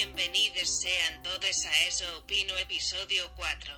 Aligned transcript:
bienvenidos 0.00 0.68
sean 0.68 1.22
todos 1.22 1.64
a 1.64 1.88
Eso 1.88 2.04
Opino 2.18 2.54
episodio 2.58 3.24
4. 3.34 3.72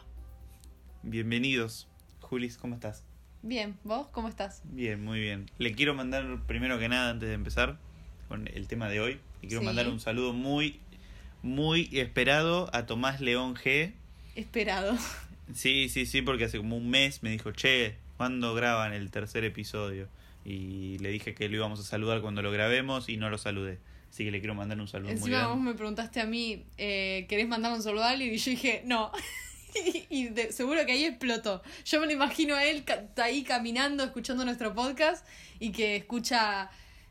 Bienvenidos. 1.05 1.87
Julis, 2.21 2.57
¿cómo 2.59 2.75
estás? 2.75 3.05
Bien, 3.43 3.79
¿vos 3.85 4.09
cómo 4.09 4.29
estás? 4.29 4.63
Bien, 4.65 5.05
muy 5.05 5.21
bien. 5.21 5.49
Le 5.59 5.73
quiero 5.75 5.95
mandar, 5.95 6.45
primero 6.47 6.77
que 6.81 6.89
nada, 6.89 7.11
antes 7.11 7.29
de 7.29 7.35
empezar 7.37 7.79
con 8.27 8.49
el 8.49 8.67
tema 8.67 8.89
de 8.89 9.01
hoy, 9.01 9.21
le 9.43 9.49
quiero 9.49 9.61
Sí. 9.61 9.67
mandar 9.67 9.87
un 9.89 10.01
saludo 10.01 10.33
muy, 10.33 10.81
muy 11.43 11.89
esperado 11.93 12.69
a 12.73 12.87
Tomás 12.87 13.21
León 13.21 13.55
G. 13.55 13.93
Esperado. 14.35 14.99
Sí, 15.55 15.89
sí, 15.89 16.05
sí, 16.05 16.21
porque 16.23 16.45
hace 16.47 16.59
como 16.59 16.77
un 16.77 16.91
mes 16.91 17.23
me 17.23 17.31
dijo, 17.31 17.53
che, 17.53 17.97
¿cuándo 18.17 18.55
graban 18.55 18.93
el 18.93 19.11
tercer 19.13 19.45
episodio? 19.45 20.09
Y 20.45 20.99
le 20.99 21.11
dije 21.11 21.35
que 21.35 21.49
lo 21.49 21.57
íbamos 21.57 21.79
a 21.79 21.85
saludar 21.85 22.21
cuando 22.23 22.43
lo 22.43 22.51
grabemos 22.51 23.09
y 23.09 23.17
no 23.19 23.31
lo 23.31 23.39
saludé. 23.39 23.79
Así 24.11 24.25
que 24.25 24.31
le 24.31 24.41
quiero 24.41 24.55
mandar 24.55 24.81
un 24.81 24.89
saludo 24.89 25.09
muy 25.11 25.19
Encima 25.19 25.39
vos 25.47 25.49
grande. 25.57 25.71
me 25.71 25.75
preguntaste 25.77 26.21
a 26.21 26.27
mí, 26.27 26.65
eh, 26.77 27.27
¿querés 27.29 27.47
mandar 27.49 27.73
un 27.73 27.83
saludo 27.83 28.05
a 28.05 28.11
alguien? 28.11 28.33
Y 28.35 28.39
yo 28.39 28.51
dije, 28.51 28.83
no. 28.87 29.13
y 29.75 30.07
y 30.11 30.29
de- 30.29 30.51
seguro 30.53 30.85
que 30.87 30.93
ahí 30.93 31.05
explotó. 31.05 31.63
Yo 31.85 32.01
me 32.01 32.07
lo 32.07 32.13
imagino 32.13 32.55
a 32.57 32.65
él 32.65 32.85
ca- 32.85 33.05
ahí 33.23 33.43
caminando, 33.45 34.03
escuchando 34.05 34.45
nuestro 34.45 34.75
podcast 34.75 35.27
y 35.61 35.73
que 35.73 35.97
escucha, 35.97 36.71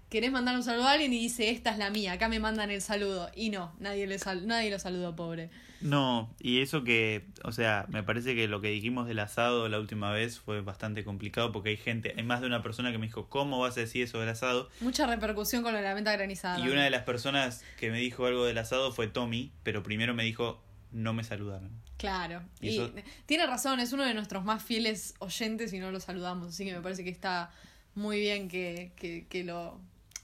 ¿querés 0.10 0.32
mandar 0.32 0.56
un 0.56 0.64
saludo 0.64 0.88
a 0.88 0.92
alguien? 0.94 1.14
Y 1.14 1.20
dice, 1.20 1.50
esta 1.52 1.70
es 1.72 1.78
la 1.78 1.90
mía, 1.92 2.14
acá 2.14 2.28
me 2.30 2.40
mandan 2.40 2.72
el 2.72 2.82
saludo. 2.82 3.30
Y 3.36 3.52
no, 3.52 3.74
nadie, 3.80 4.08
le 4.08 4.18
sal- 4.20 4.48
nadie 4.48 4.70
lo 4.72 4.80
saludó, 4.80 5.16
pobre. 5.16 5.50
No, 5.82 6.34
y 6.40 6.62
eso 6.62 6.84
que, 6.84 7.26
o 7.44 7.52
sea, 7.52 7.86
me 7.90 8.02
parece 8.04 8.36
que 8.36 8.48
lo 8.48 8.62
que 8.62 8.70
dijimos 8.70 9.08
del 9.08 9.20
asado 9.20 9.70
la 9.70 9.80
última 9.80 10.12
vez 10.12 10.40
fue 10.40 10.62
bastante 10.62 11.04
complicado 11.04 11.52
porque 11.52 11.70
hay 11.70 11.78
gente, 11.78 12.14
hay 12.18 12.24
más 12.24 12.42
de 12.42 12.48
una 12.48 12.64
persona 12.64 12.92
que 12.92 12.98
me 12.98 13.06
dijo, 13.08 13.30
¿cómo 13.30 13.60
vas 13.60 13.78
a 13.78 13.82
decir 13.82 14.04
eso 14.04 14.20
del 14.20 14.30
asado? 14.30 14.70
Mucha 14.82 15.06
repercusión 15.06 15.62
con 15.64 15.74
lo 15.74 15.78
de 15.78 15.84
la 15.84 15.94
venta 15.94 16.12
granizada. 16.14 16.60
Y 16.66 16.70
una 16.70 16.84
de 16.84 16.90
las 16.90 17.04
personas 17.04 17.64
que 17.80 17.92
me 17.92 18.00
dijo 18.00 18.26
algo 18.26 18.46
del 18.46 18.58
asado 18.58 18.92
fue 18.92 19.08
Tommy, 19.08 19.52
pero 19.64 19.84
primero 19.84 20.14
me 20.16 20.24
dijo, 20.24 20.64
no 20.92 21.14
me 21.14 21.24
saludaron. 21.24 21.70
Claro. 21.98 22.42
Y 22.62 22.70
Y 22.70 22.78
eso- 22.80 22.92
tiene 23.26 23.46
razón, 23.46 23.80
es 23.80 23.94
uno 23.94 24.04
de 24.04 24.14
nuestros 24.14 24.44
más 24.44 24.64
fieles 24.64 25.14
oyentes 25.20 25.74
y 25.74 25.80
no 25.80 25.92
lo 25.92 26.00
saludamos. 26.00 26.48
Así 26.50 26.66
que 26.66 26.74
me 26.74 26.82
parece 26.82 27.04
que 27.04 27.10
está 27.12 27.52
muy 27.94 28.20
bien 28.20 28.48
que, 28.50 28.94
que, 28.96 29.28
que 29.28 29.44
lo, 29.44 29.80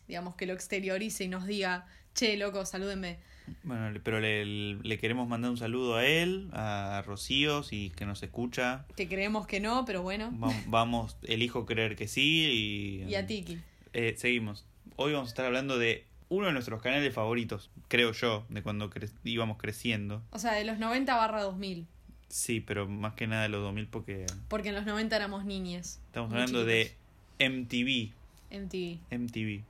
digamos, 0.08 0.36
que 0.36 0.46
lo 0.46 0.54
exteriorice 0.54 1.24
y 1.26 1.28
nos 1.28 1.46
diga, 1.46 1.86
che, 2.16 2.38
loco, 2.38 2.66
salúdenme. 2.66 3.20
Bueno, 3.64 4.00
pero 4.04 4.20
le, 4.20 4.46
le 4.76 4.98
queremos 5.00 5.28
mandar 5.28 5.52
un 5.52 5.58
saludo 5.58 5.96
a 5.96 6.06
él, 6.06 6.50
a 6.54 7.04
Rocío, 7.06 7.64
si 7.64 7.92
que 7.96 8.06
nos 8.06 8.24
escucha. 8.24 8.86
Que 8.96 9.08
creemos 9.08 9.48
que 9.48 9.60
no, 9.60 9.86
pero 9.86 10.02
bueno. 10.02 10.32
Va- 10.42 10.54
Vamos, 10.68 11.18
elijo 11.24 11.66
creer 11.66 11.96
que 11.96 12.08
sí 12.08 13.02
y... 13.04 13.04
Y 13.10 13.16
a 13.16 13.26
Tiki. 13.26 13.60
Eh, 13.94 14.16
seguimos. 14.18 14.66
Hoy 14.96 15.14
vamos 15.14 15.30
a 15.30 15.32
estar 15.32 15.46
hablando 15.46 15.78
de 15.78 16.06
uno 16.30 16.48
de 16.48 16.54
nuestros 16.54 16.82
canales 16.82 17.14
favoritos, 17.14 17.70
creo 17.88 18.12
yo, 18.12 18.46
de 18.50 18.64
cuando 18.64 18.90
cre- 18.90 19.12
íbamos 19.24 19.58
creciendo. 19.58 20.24
O 20.32 20.40
sea, 20.40 20.54
de 20.54 20.64
los 20.64 20.80
90 20.80 21.16
barra 21.16 21.42
2000. 21.44 21.86
Sí, 22.30 22.60
pero 22.62 22.88
más 22.88 23.14
que 23.14 23.28
nada 23.28 23.44
de 23.44 23.50
los 23.50 23.62
2000 23.62 23.88
porque 23.88 24.26
Porque 24.48 24.70
en 24.70 24.76
los 24.76 24.86
90 24.86 25.16
éramos 25.16 25.46
niñes. 25.46 26.02
estamos 26.08 26.32
hablando 26.32 26.66
chiquitos. 26.66 26.98
de 27.40 27.50
MTV. 27.50 28.14
MTV. 28.52 29.00
MTV. 29.12 29.64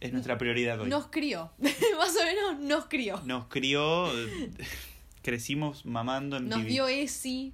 Es 0.00 0.12
nuestra 0.12 0.38
prioridad 0.38 0.80
hoy. 0.80 0.88
Nos 0.88 1.06
crió. 1.08 1.50
Más 1.58 2.16
o 2.16 2.24
menos 2.24 2.58
nos 2.60 2.86
crió. 2.86 3.20
Nos 3.24 3.46
crió, 3.46 4.06
eh, 4.18 4.50
crecimos 5.22 5.84
mamando 5.84 6.40
MTV. 6.40 6.48
Nos 6.48 6.64
dio 6.64 6.88
ESI. 6.88 7.52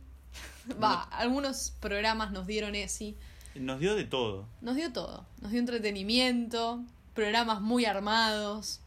Va, 0.83 1.03
algunos 1.03 1.73
programas 1.81 2.31
nos 2.33 2.47
dieron 2.47 2.75
ESI. 2.75 3.17
Nos 3.57 3.81
dio 3.81 3.95
de 3.95 4.05
todo. 4.05 4.47
Nos 4.61 4.77
dio 4.77 4.93
todo. 4.93 5.27
Nos 5.41 5.51
dio 5.51 5.61
entretenimiento, 5.61 6.83
programas 7.15 7.61
muy 7.61 7.85
armados, 7.85 8.81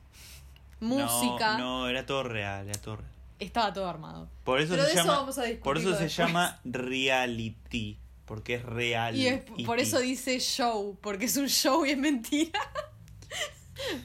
música. 0.80 1.58
No, 1.58 1.82
no, 1.82 1.90
era 1.90 2.06
todo 2.06 2.24
real, 2.24 2.68
era 2.70 2.80
todo 2.80 2.98
real. 2.98 3.10
Estaba 3.40 3.74
todo 3.74 3.88
armado. 3.88 4.30
Por 4.44 4.60
eso 4.60 4.72
Pero 4.72 4.84
se 4.84 4.88
de 4.90 4.94
eso 4.96 5.04
llama, 5.06 5.20
vamos 5.20 5.38
a 5.38 5.44
por 5.64 5.78
eso 5.78 5.94
se 5.96 6.04
después. 6.04 6.18
llama 6.18 6.60
reality, 6.66 7.98
porque 8.26 8.56
es 8.56 8.64
real. 8.64 9.16
Y 9.16 9.28
es- 9.28 9.44
por 9.66 9.80
eso 9.80 10.00
dice 10.00 10.40
show, 10.40 10.98
porque 11.02 11.26
es 11.26 11.38
un 11.38 11.48
show 11.48 11.86
y 11.86 11.92
es 11.92 11.98
mentira. 11.98 12.60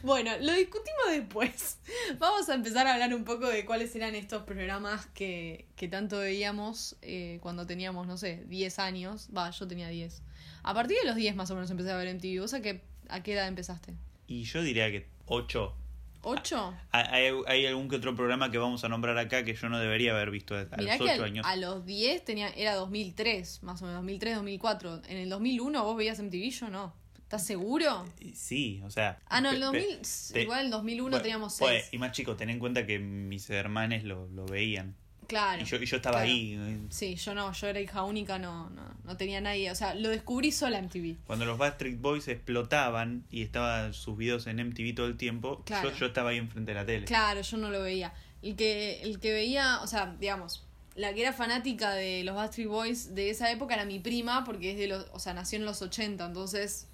bueno, 0.03 0.31
lo 0.41 0.53
discutimos 0.53 1.05
después. 1.11 1.79
Vamos 2.19 2.49
a 2.49 2.55
empezar 2.55 2.87
a 2.87 2.95
hablar 2.95 3.15
un 3.15 3.25
poco 3.25 3.49
de 3.49 3.65
cuáles 3.65 3.95
eran 3.97 4.15
estos 4.15 4.43
programas 4.43 5.07
que, 5.07 5.67
que 5.77 5.89
tanto 5.89 6.19
veíamos 6.19 6.97
eh, 7.03 7.39
cuando 7.43 7.67
teníamos, 7.67 8.07
no 8.07 8.17
sé, 8.17 8.45
10 8.47 8.79
años. 8.79 9.29
Va, 9.37 9.51
yo 9.51 9.67
tenía 9.67 9.89
10. 9.89 10.23
A 10.63 10.75
partir 10.75 10.97
de 11.01 11.07
los 11.07 11.17
10 11.17 11.35
más 11.37 11.51
o 11.51 11.55
menos 11.55 11.71
empecé 11.71 11.91
a 11.93 11.97
ver 11.97 12.15
MTV. 12.15 12.41
¿Vos 12.41 12.55
a 12.55 12.63
qué, 12.63 12.83
a 13.09 13.23
qué 13.23 13.33
edad 13.35 13.49
empezaste? 13.49 13.95
Y 14.27 14.45
yo 14.45 14.63
diría 14.63 14.91
que 14.91 15.07
8. 15.27 15.75
¿8? 16.23 16.75
Hay, 16.93 17.31
hay 17.47 17.67
algún 17.67 17.89
que 17.91 17.97
otro 17.97 18.17
programa 18.17 18.51
que 18.51 18.57
vamos 18.57 18.83
a 18.83 18.89
nombrar 18.89 19.19
acá 19.19 19.45
que 19.45 19.55
yo 19.55 19.69
no 19.69 19.79
debería 19.79 20.13
haber 20.13 20.31
visto 20.31 20.55
a 20.57 20.65
Mirá 20.79 20.97
los 20.97 21.07
que 21.07 21.13
8 21.13 21.13
al- 21.13 21.25
años. 21.25 21.47
a 21.47 21.57
los 21.57 21.85
10 21.85 22.25
tenía, 22.25 22.49
era 22.49 22.75
2003, 22.77 23.63
más 23.63 23.83
o 23.83 23.85
menos, 23.85 23.99
2003, 24.01 24.37
2004. 24.37 25.03
En 25.09 25.19
el 25.19 25.29
2001 25.29 25.85
vos 25.85 25.97
veías 25.99 26.19
MTV, 26.19 26.51
yo 26.51 26.71
no. 26.71 26.95
¿Estás 27.35 27.47
seguro? 27.49 28.05
Sí, 28.35 28.81
o 28.85 28.91
sea. 28.91 29.19
Ah, 29.27 29.41
no, 29.41 29.49
en 29.51 29.57
el 29.57 29.61
pe- 29.61 29.67
2000, 29.67 29.97
pe- 29.99 30.33
te- 30.35 30.43
igual 30.43 30.61
en 30.61 30.65
el 30.67 30.71
2001 30.71 31.11
bueno, 31.11 31.23
teníamos 31.23 31.57
pues, 31.59 31.83
6. 31.85 31.89
y 31.95 31.99
más 31.99 32.13
chicos, 32.13 32.37
ten 32.37 32.49
en 32.51 32.59
cuenta 32.61 32.87
que 32.87 32.99
mis 33.01 33.51
hermanes 33.51 34.05
lo, 34.05 34.29
lo 34.29 34.47
veían. 34.47 34.95
claro. 35.27 35.61
Y 35.61 35.65
yo, 35.65 35.77
y 35.79 35.87
yo 35.87 35.97
estaba 35.97 36.19
claro. 36.19 36.31
ahí. 36.31 36.55
eh, 36.57 36.79
Sí, 36.91 37.17
yo 37.17 37.35
no, 37.35 37.53
yo 37.53 37.67
era 37.67 37.81
hija 37.81 38.05
única, 38.05 38.39
no, 38.39 38.71
no, 38.71 38.83
no 39.05 39.17
tenía 39.17 39.41
nadie. 39.41 39.71
O 39.71 39.75
sea, 39.75 39.95
lo 39.97 40.11
descubrí 40.11 40.53
sola 40.53 40.79
en 40.79 40.85
MTV. 40.87 41.17
Cuando 41.27 41.45
los 41.45 41.59
Backstreet 41.59 42.01
Boys 42.01 42.29
explotaban 42.29 43.25
y 43.33 43.43
estaban 43.43 43.95
sus 43.95 44.17
videos 44.17 44.47
en 44.47 44.61
MTV 44.61 44.95
todo 44.95 45.07
el 45.07 45.17
tiempo, 45.17 45.63
Claro. 45.65 45.91
yo, 45.91 45.97
yo 45.97 46.07
estaba 46.07 46.31
ahí 46.31 46.39
enfrente 46.39 46.71
de 46.73 46.75
la 46.77 46.87
tele. 46.87 47.05
Claro, 47.07 47.41
yo 47.41 47.57
no 47.57 47.71
lo 47.71 47.83
veía. 47.83 48.13
El 48.43 48.55
que, 48.55 49.03
el 49.03 49.19
que 49.19 49.33
veía, 49.33 49.81
o 49.83 49.87
sea, 49.89 50.15
digamos, 50.21 50.65
la 50.95 51.13
que 51.13 51.23
era 51.23 51.33
fanática 51.33 51.93
de 51.95 52.23
los 52.23 52.37
Backstreet 52.37 52.69
Boys 52.69 53.15
de 53.17 53.31
esa 53.31 53.51
época 53.51 53.75
era 53.75 53.85
mi 53.85 53.99
prima, 53.99 54.45
porque 54.45 54.71
es 54.73 54.79
de 54.79 54.87
los, 54.87 55.07
o 55.13 55.19
sea, 55.19 55.35
nació 55.35 55.59
en 55.59 55.65
los 55.65 55.83
80, 55.83 56.25
entonces, 56.27 56.87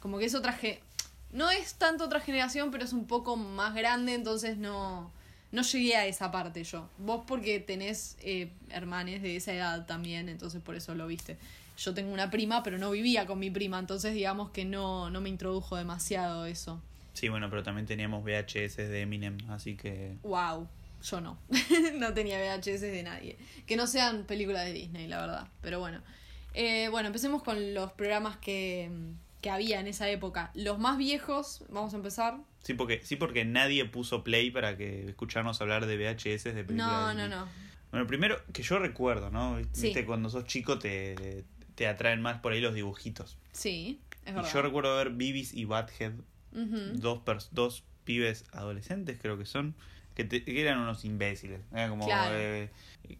como 0.00 0.18
que 0.18 0.24
es 0.24 0.34
otra 0.34 0.52
ge- 0.52 0.80
no 1.32 1.50
es 1.50 1.74
tanto 1.74 2.04
otra 2.04 2.20
generación, 2.20 2.70
pero 2.70 2.84
es 2.84 2.92
un 2.92 3.06
poco 3.06 3.36
más 3.36 3.74
grande, 3.74 4.14
entonces 4.14 4.56
no, 4.56 5.10
no 5.52 5.62
llegué 5.62 5.96
a 5.96 6.06
esa 6.06 6.30
parte 6.32 6.64
yo. 6.64 6.88
Vos 6.98 7.22
porque 7.26 7.60
tenés 7.60 8.16
eh, 8.22 8.50
hermanes 8.70 9.22
de 9.22 9.36
esa 9.36 9.52
edad 9.54 9.86
también, 9.86 10.28
entonces 10.28 10.60
por 10.62 10.74
eso 10.74 10.94
lo 10.94 11.06
viste. 11.06 11.36
Yo 11.78 11.94
tengo 11.94 12.12
una 12.12 12.30
prima, 12.30 12.62
pero 12.62 12.76
no 12.78 12.90
vivía 12.90 13.26
con 13.26 13.38
mi 13.38 13.50
prima, 13.50 13.78
entonces 13.78 14.12
digamos 14.12 14.50
que 14.50 14.64
no, 14.64 15.08
no 15.10 15.20
me 15.20 15.28
introdujo 15.28 15.76
demasiado 15.76 16.44
eso. 16.46 16.80
Sí, 17.14 17.28
bueno, 17.28 17.48
pero 17.50 17.62
también 17.62 17.86
teníamos 17.86 18.22
VHS 18.24 18.76
de 18.76 19.00
Eminem, 19.02 19.38
así 19.50 19.76
que. 19.76 20.16
Wow, 20.22 20.68
yo 21.02 21.20
no. 21.20 21.38
no 21.98 22.12
tenía 22.12 22.38
VHS 22.38 22.80
de 22.82 23.02
nadie. 23.02 23.36
Que 23.66 23.76
no 23.76 23.86
sean 23.86 24.24
películas 24.24 24.64
de 24.64 24.72
Disney, 24.72 25.06
la 25.08 25.20
verdad. 25.20 25.48
Pero 25.62 25.80
bueno. 25.80 26.00
Eh, 26.54 26.88
bueno, 26.90 27.06
empecemos 27.08 27.42
con 27.42 27.74
los 27.74 27.92
programas 27.92 28.36
que, 28.38 28.90
que 29.40 29.50
había 29.50 29.80
en 29.80 29.86
esa 29.86 30.08
época. 30.08 30.50
Los 30.54 30.78
más 30.78 30.98
viejos, 30.98 31.64
vamos 31.70 31.92
a 31.94 31.96
empezar. 31.96 32.38
Sí, 32.62 32.74
porque, 32.74 33.00
sí, 33.04 33.16
porque 33.16 33.44
nadie 33.44 33.84
puso 33.86 34.22
play 34.22 34.50
para 34.50 34.76
que 34.76 35.08
escucharnos 35.08 35.60
hablar 35.60 35.86
de 35.86 35.96
VHS 35.96 36.52
de 36.52 36.64
películas. 36.64 36.76
No, 36.76 37.14
no, 37.14 37.28
no. 37.28 37.48
Bueno, 37.90 38.06
primero, 38.06 38.36
que 38.52 38.62
yo 38.62 38.78
recuerdo, 38.78 39.30
¿no? 39.30 39.58
Sí. 39.72 39.84
Viste, 39.88 40.04
cuando 40.04 40.28
sos 40.30 40.44
chico 40.44 40.78
te, 40.78 41.44
te 41.74 41.88
atraen 41.88 42.20
más 42.20 42.38
por 42.40 42.52
ahí 42.52 42.60
los 42.60 42.74
dibujitos. 42.74 43.38
Sí, 43.52 44.00
es 44.24 44.32
Y 44.32 44.34
verdad. 44.36 44.52
yo 44.52 44.62
recuerdo 44.62 44.96
ver 44.96 45.10
Bibis 45.10 45.54
y 45.54 45.64
Ujú. 45.64 45.78
dos, 46.52 47.18
pers- 47.24 47.48
dos 47.52 47.82
pibes 48.04 48.44
adolescentes, 48.52 49.18
creo 49.20 49.38
que 49.38 49.46
son, 49.46 49.74
que, 50.14 50.24
te- 50.24 50.44
que 50.44 50.60
eran 50.60 50.78
unos 50.78 51.04
imbéciles. 51.04 51.60
Era 51.72 51.88
como 51.88 52.04
Claro. 52.06 52.34
eh, 52.36 52.70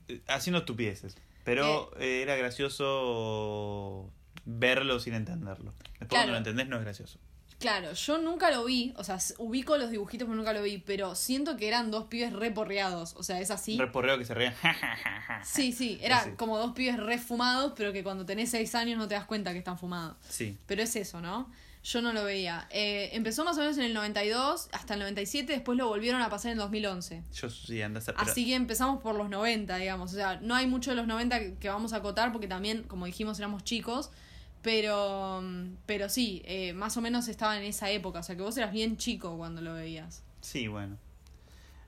eh, 0.08 0.20
haciendo 0.28 0.58
estupideces. 0.60 1.16
Pero 1.44 1.91
eh, 1.98 2.20
era 2.22 2.37
gracioso 2.37 4.11
verlo 4.44 5.00
sin 5.00 5.15
entenderlo. 5.15 5.75
Después 5.99 6.09
cuando 6.09 6.32
lo 6.32 6.38
entendés 6.38 6.69
no 6.69 6.77
es 6.77 6.82
gracioso. 6.82 7.19
Claro, 7.61 7.93
yo 7.93 8.17
nunca 8.17 8.50
lo 8.50 8.65
vi, 8.65 8.94
o 8.97 9.05
sea, 9.05 9.19
ubico 9.37 9.77
los 9.77 9.91
dibujitos 9.91 10.27
pero 10.27 10.35
nunca 10.35 10.55
lo 10.55 10.62
vi, 10.62 10.79
pero 10.79 11.15
siento 11.15 11.59
que 11.59 11.69
eran 11.69 11.91
dos 11.91 12.06
pibes 12.06 12.32
reporreados, 12.32 13.15
o 13.17 13.23
sea, 13.23 13.38
es 13.38 13.50
así. 13.50 13.77
Reporreo 13.77 14.17
que 14.17 14.25
se 14.25 14.32
reían. 14.32 14.55
Sí, 15.44 15.73
sí, 15.73 15.99
era 16.03 16.21
Así. 16.21 16.31
como 16.32 16.56
dos 16.59 16.73
pibes 16.73 16.97
refumados, 16.99 17.75
pero 17.77 17.93
que 17.93 18.03
cuando 18.03 18.25
tenés 18.25 18.50
seis 18.50 18.75
años 18.75 18.97
no 18.97 19.09
te 19.09 19.15
das 19.15 19.27
cuenta 19.27 19.53
que 19.53 19.59
están 19.59 19.79
fumados. 19.79 20.17
Sí. 20.27 20.56
Pero 20.67 20.83
es 20.83 20.97
eso, 20.97 21.21
¿no? 21.21 21.50
Yo 21.82 22.03
no 22.03 22.12
lo 22.12 22.25
veía. 22.25 22.67
Eh, 22.71 23.11
empezó 23.12 23.44
más 23.44 23.56
o 23.56 23.61
menos 23.61 23.79
en 23.79 23.85
el 23.85 23.94
92 23.94 24.69
hasta 24.73 24.94
el 24.94 25.00
97, 25.00 25.53
después 25.53 25.79
lo 25.79 25.88
volvieron 25.88 26.21
a 26.21 26.29
pasar 26.29 26.53
en 26.53 26.59
el 26.59 26.59
2011. 26.59 27.23
Yo 27.32 27.49
sí, 27.49 27.81
andas 27.81 28.09
a... 28.09 28.12
Así 28.12 28.47
que 28.47 28.55
empezamos 28.55 29.00
por 29.03 29.15
los 29.15 29.31
90, 29.31 29.77
digamos. 29.77 30.12
O 30.12 30.15
sea, 30.15 30.38
no 30.43 30.55
hay 30.55 30.67
mucho 30.67 30.91
de 30.91 30.97
los 30.97 31.06
90 31.06 31.59
que, 31.59 31.69
vamos 31.69 31.93
a 31.94 31.97
acotar 31.97 32.32
porque 32.32 32.49
también, 32.49 32.82
como 32.82 33.06
dijimos, 33.06 33.38
éramos 33.38 33.65
chicos. 33.65 34.11
Pero, 34.62 35.41
mm, 35.43 35.77
pero 35.87 36.11
sí, 36.11 36.43
eh, 36.44 36.75
más 36.75 36.99
o 36.99 37.00
menos 37.00 37.29
estaba 37.29 37.56
en 37.56 37.65
esa 37.65 37.91
época. 37.91 38.19
O 38.21 38.23
sea, 38.23 38.37
que 38.37 38.43
vos 38.43 38.56
eras 38.59 38.73
bien 38.73 38.99
chico 38.99 39.38
cuando 39.38 39.62
lo 39.62 39.73
veías. 39.73 40.23
Sí, 40.43 40.69
bueno. 40.69 40.99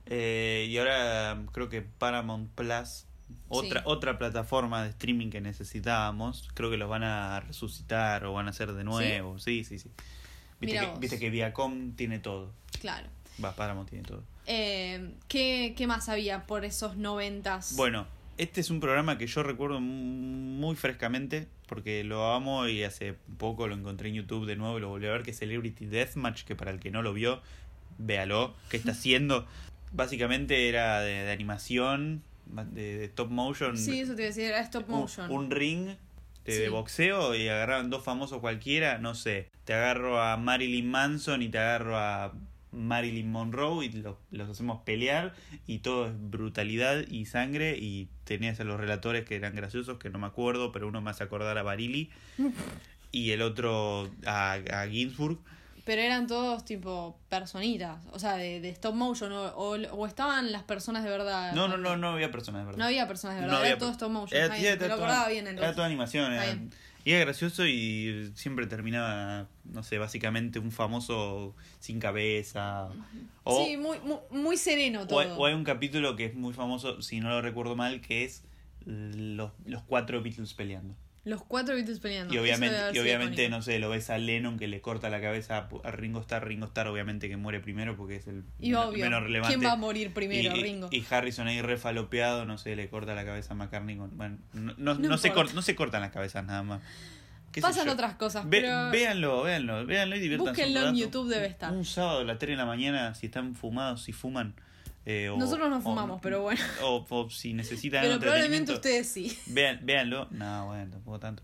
Eh, 0.07 0.69
y 0.71 0.79
ahora 0.79 1.35
mm, 1.35 1.47
creo 1.47 1.69
que 1.69 1.83
Paramount 1.83 2.51
Plus, 2.55 3.05
otra, 3.49 3.81
Sí. 3.81 3.87
otra 3.87 4.19
plataforma 4.19 4.83
de 4.83 4.91
streaming 4.91 5.31
que 5.31 5.41
necesitábamos, 5.41 6.49
creo 6.55 6.71
que 6.71 6.77
los 6.77 6.89
van 6.89 7.05
a 7.05 7.41
resucitar 7.41 8.25
o 8.25 8.33
van 8.33 8.47
a 8.47 8.51
hacer 8.51 8.73
de 8.73 8.85
nuevo. 8.85 9.39
Sí, 9.39 9.65
sí, 9.65 9.79
sí. 9.79 9.91
Viste, 10.61 10.79
que, 10.79 10.99
viste 10.99 11.19
que 11.19 11.31
Viacom 11.31 11.93
tiene 11.97 12.19
todo. 12.19 12.53
Claro. 12.81 13.09
Va, 13.43 13.55
Paramount 13.57 13.89
tiene 13.89 14.05
todo. 14.05 14.23
Eh, 14.47 15.15
¿qué, 15.29 15.75
¿Qué 15.77 15.87
más 15.87 16.09
había 16.09 16.47
por 16.47 16.65
esos 16.65 16.97
noventas? 16.97 17.75
Bueno, 17.77 18.07
este 18.39 18.61
es 18.61 18.71
un 18.71 18.81
programa 18.81 19.19
que 19.19 19.27
yo 19.27 19.43
recuerdo 19.43 19.81
muy 19.81 20.77
frescamente 20.77 21.49
porque 21.67 22.05
lo 22.05 22.33
amo 22.33 22.69
y 22.69 22.83
hace 22.85 23.15
poco 23.39 23.67
lo 23.67 23.75
encontré 23.75 24.11
en 24.11 24.17
YouTube 24.17 24.47
de 24.47 24.57
nuevo 24.57 24.79
y 24.79 24.81
lo 24.81 24.89
volví 24.89 25.07
a 25.07 25.13
ver, 25.13 25.23
que 25.23 25.31
es 25.31 25.39
Celebrity 25.39 25.87
Deathmatch, 25.87 26.45
que 26.45 26.55
para 26.55 26.71
el 26.71 26.79
que 26.81 26.91
no 26.91 27.03
lo 27.03 27.13
vio, 27.15 27.41
véalo, 27.99 28.55
¿qué 28.69 28.77
está 28.77 28.93
haciendo? 28.93 29.47
Básicamente 29.93 30.69
era 30.69 31.01
de, 31.01 31.23
de 31.25 31.33
animación, 31.33 32.23
de, 32.53 32.99
de 32.99 33.05
stop 33.07 33.31
motion. 33.31 33.77
Sí, 33.77 34.01
eso 34.01 34.15
te 34.15 34.23
iba 34.23 34.27
a 34.27 34.29
decir, 34.29 34.45
era 34.45 34.61
stop 34.61 34.89
un, 34.89 35.01
motion. 35.01 35.31
un 35.31 35.51
ring 35.51 35.89
de, 36.45 36.69
boxeo 36.69 37.35
y 37.35 37.49
agarraban 37.49 37.89
dos 37.91 38.03
famosos 38.05 38.41
cualquiera, 38.41 38.99
no 38.99 39.15
sé, 39.15 39.49
te 39.65 39.75
agarro 39.75 40.21
a 40.21 40.37
Marilyn 40.37 40.91
Manson 40.91 41.41
y 41.43 41.49
te 41.49 41.59
agarro 41.59 41.97
a 41.97 42.33
Marilyn 42.73 43.31
Monroe 43.31 43.85
y 43.87 43.91
lo- 43.93 44.19
los 44.31 44.49
hacemos 44.49 44.81
pelear 44.83 45.35
y 45.67 45.79
todo 45.81 46.07
es 46.09 46.13
brutalidad 46.17 47.07
y 47.09 47.27
sangre 47.27 47.77
y 47.79 48.09
tenías 48.25 48.59
a 48.61 48.65
los 48.65 48.81
relatores 48.81 49.25
que 49.25 49.37
eran 49.37 49.55
graciosos, 49.55 49.99
que 49.99 50.11
no 50.11 50.19
me 50.19 50.27
acuerdo, 50.27 50.73
pero 50.73 50.89
uno 50.89 51.01
me 51.01 51.11
hace 51.11 51.23
acordar 51.23 51.59
a 51.59 51.63
Barili 51.63 52.11
y 53.13 53.31
el 53.31 53.43
otro 53.43 54.11
a, 54.27 54.53
a 54.55 54.89
Ginsburg. 54.89 55.39
Pero 55.85 56.01
eran 56.01 56.29
todos 56.29 56.65
tipo 56.65 57.19
personitas, 57.29 57.99
o 58.13 58.19
sea, 58.19 58.37
de, 58.37 58.61
de 58.61 58.69
stop 58.71 58.95
motion, 58.95 59.33
o, 59.33 59.47
o, 59.49 59.71
o 59.77 60.07
estaban 60.07 60.53
las 60.53 60.63
personas 60.63 61.03
de 61.03 61.11
verdad. 61.11 61.53
No, 61.55 61.67
no, 61.67 61.77
no, 61.77 61.97
no 61.97 62.11
había 62.11 62.31
personas 62.31 62.61
de 62.63 62.67
verdad. 62.67 62.79
No 62.79 62.85
había 62.85 63.09
personas 63.09 63.37
de 63.37 63.43
No 63.43 63.47
verdad, 63.49 63.61
había 63.63 63.71
era 63.73 63.79
todo 63.79 63.91
stop 63.91 64.11
motion. 64.11 64.41
Era, 64.41 64.57
era 64.57 64.87
lo 64.89 64.95
acordaba 64.95 65.29
bien 65.29 65.45
Era 65.45 65.51
entonces. 65.51 65.75
toda 65.75 65.87
animación. 65.87 66.33
Era- 66.33 66.59
y 67.05 67.11
era 67.11 67.25
gracioso 67.25 67.67
y 67.67 68.31
siempre 68.37 68.69
terminaba, 68.69 69.49
no 69.65 69.83
sé, 69.83 69.99
básicamente 69.99 70.61
un 70.61 70.71
famoso 70.71 71.57
sin 71.81 71.99
cabeza. 71.99 72.91
O, 73.43 73.65
sí, 73.65 73.77
muy, 73.77 73.99
muy, 74.01 74.19
muy 74.31 74.57
sereno 74.57 75.05
todo. 75.09 75.19
hay, 75.19 75.29
o 75.37 75.47
hay 75.47 75.55
un 75.55 75.65
capítulo 75.65 76.15
que 76.15 76.27
es 76.27 76.35
muy 76.37 76.53
famoso, 76.55 77.03
si 77.03 77.19
no 77.19 77.29
lo 77.31 77.43
recuerdo 77.43 77.75
mal, 77.75 78.01
que 78.03 78.25
es 78.25 78.45
los, 78.85 79.51
los 79.67 79.83
cuatro 79.83 80.23
Beatles 80.23 80.55
peleando. 80.55 80.95
Los 81.25 81.45
cuatro 81.45 81.77
Beatles 81.77 82.01
peleando. 82.01 82.35
y 82.35 82.39
obviamente, 82.39 82.77
y 82.95 82.99
obviamente 82.99 83.49
no 83.49 83.63
sé, 83.63 83.79
lo 83.79 83.89
ves 83.91 84.11
a 84.11 84.19
Lennon 84.19 84.59
que 84.59 84.67
le 84.67 84.81
corta 84.81 85.09
la 85.09 85.21
cabeza 85.21 85.69
a- 85.85 85.91
Ringo 85.93 86.21
Starr. 86.21 86.49
Ringo 86.49 86.67
Starr 86.67 86.89
obviamente 86.89 87.29
que 87.29 87.37
muere 87.37 87.61
primero 87.61 87.97
porque 87.97 88.17
es 88.17 88.27
el 88.27 88.43
Y 88.59 88.71
menos- 88.71 88.87
obvio, 88.87 89.05
menos 89.05 89.23
relevante. 89.23 89.57
¿quién 89.57 89.69
va 89.69 89.73
a 89.75 89.77
morir 89.77 90.13
primero, 90.13 90.57
y, 90.57 90.63
Ringo? 90.63 90.89
y 90.91 91.05
Harrison 91.09 91.47
ahí 91.47 91.63
refalopeado, 91.63 92.45
no 92.45 92.59
sé, 92.59 92.75
le 92.75 92.89
corta 92.89 93.15
la 93.15 93.25
cabeza 93.25 93.53
a 93.53 93.57
McCartney. 93.57 93.97
Con, 93.97 94.17
bueno, 94.17 94.39
no, 94.53 94.75
no, 94.77 94.95
No 94.95 95.17
se 95.17 95.33
cort- 95.33 95.53
no 95.53 95.63
se 95.63 95.77
cortan 95.77 96.01
las 96.01 96.11
cabezas 96.11 96.45
nada 96.45 96.65
más. 96.65 96.83
¿Qué 97.53 97.61
sé 97.61 97.67
Pasan 97.69 97.89
otras 97.91 98.15
cosas, 98.15 98.49
Ve- 98.49 98.63
pero- 98.63 98.91
Véanlo, 98.91 99.43
véanlo, 99.43 99.85
véanlo 99.87 100.17
y 100.17 100.21
diviértanse 100.21 100.63
Búsquenlo 100.63 100.81
un 100.81 100.89
en. 100.89 100.97
YouTube, 100.97 101.29
debe 101.29 101.47
estar. 101.47 101.71
Un 101.71 101.85
sábado 101.85 102.21
a 102.21 102.25
las 102.25 102.39
3 102.39 102.53
de 102.53 102.57
la 102.57 102.65
mañana, 102.65 103.15
si 103.15 103.27
están 103.27 103.55
fumados, 103.55 104.03
si 104.03 104.13
fuman. 104.13 104.55
Eh, 105.05 105.29
o- 105.31 105.37
Nosotros 105.37 105.69
no 105.71 105.79
o- 105.79 105.81
fumamos, 105.81 106.21
pero 106.23 106.43
bueno. 106.43 106.61
O, 106.83 107.05
o 107.09 107.31
si 107.31 107.53
necesitan 107.55 108.03
Pero 108.03 108.19
probablemente 108.21 108.73
ustedes 108.73 109.09
sí. 109.09 109.37
Vean, 109.47 109.81
véanlo. 109.85 110.29
No, 110.31 110.67
bueno, 110.67 110.91
tampoco 110.91 111.19
tanto. 111.19 111.43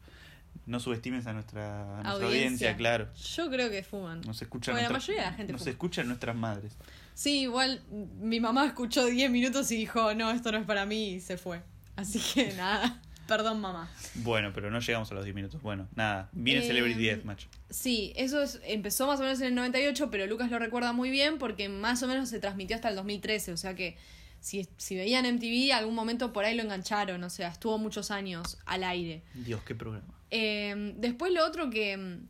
No 0.66 0.80
subestimes 0.80 1.26
a 1.26 1.32
nuestra, 1.32 1.80
a 1.80 1.86
nuestra 2.02 2.10
audiencia. 2.12 2.26
Audiencia. 2.28 2.76
claro. 2.76 3.08
Yo 3.14 3.48
creo 3.50 3.70
que 3.70 3.82
fuman. 3.82 4.20
Nos 4.22 4.42
escuchan 4.42 4.74
Bueno, 4.74 4.88
la 4.88 4.92
nuestras- 4.92 5.08
mayoría 5.08 5.24
de 5.24 5.30
la 5.30 5.36
gente 5.36 5.52
Nos 5.52 5.62
fuma. 5.62 5.70
escuchan 5.70 6.06
nuestras 6.08 6.36
madres. 6.36 6.76
Sí, 7.14 7.40
igual 7.40 7.82
mi 8.20 8.38
mamá 8.38 8.66
escuchó 8.66 9.06
10 9.06 9.30
minutos 9.30 9.70
y 9.72 9.76
dijo, 9.76 10.14
no, 10.14 10.30
esto 10.30 10.52
no 10.52 10.58
es 10.58 10.66
para 10.66 10.84
mí 10.86 11.14
y 11.14 11.20
se 11.20 11.36
fue. 11.38 11.62
Así 11.96 12.20
que 12.20 12.52
nada, 12.56 13.00
perdón 13.28 13.60
mamá. 13.60 13.88
Bueno, 14.16 14.50
pero 14.52 14.70
no 14.72 14.80
llegamos 14.80 15.08
a 15.12 15.14
los 15.14 15.22
10 15.24 15.36
minutos. 15.36 15.62
Bueno, 15.62 15.86
nada. 15.94 16.28
Viene 16.32 16.64
Eh, 16.64 16.66
Celebrity 16.66 17.00
Deathmatch. 17.00 17.44
Sí, 17.70 18.12
eso 18.16 18.42
es- 18.42 18.58
empezó 18.64 19.06
más 19.06 19.20
o 19.20 19.22
menos 19.22 19.40
en 19.40 19.46
el 19.48 19.54
98, 19.54 20.10
pero 20.10 20.26
Lucas 20.26 20.50
lo 20.50 20.58
recuerda 20.58 20.92
muy 20.92 21.10
bien 21.10 21.38
porque 21.38 21.68
más 21.68 22.02
o 22.02 22.08
menos 22.08 22.28
se 22.30 22.40
transmitió 22.40 22.74
hasta 22.74 22.88
el 22.88 22.96
2013, 22.96 23.52
o 23.52 23.56
sea 23.56 23.74
que 23.76 23.96
si, 24.40 24.68
si 24.76 24.96
veían 24.96 25.26
MTV, 25.26 25.72
algún 25.72 25.94
momento 25.94 26.32
por 26.32 26.44
ahí 26.44 26.56
lo 26.56 26.62
engancharon, 26.62 27.22
o 27.22 27.30
sea, 27.30 27.48
estuvo 27.48 27.76
muchos 27.78 28.10
años 28.10 28.58
al 28.66 28.82
aire. 28.84 29.22
Dios, 29.34 29.60
qué 29.64 29.74
programa. 29.74 30.14
Eh, 30.30 30.94
después 30.96 31.32
lo 31.32 31.44
otro 31.46 31.70
que 31.70 31.96
mm, 31.96 32.28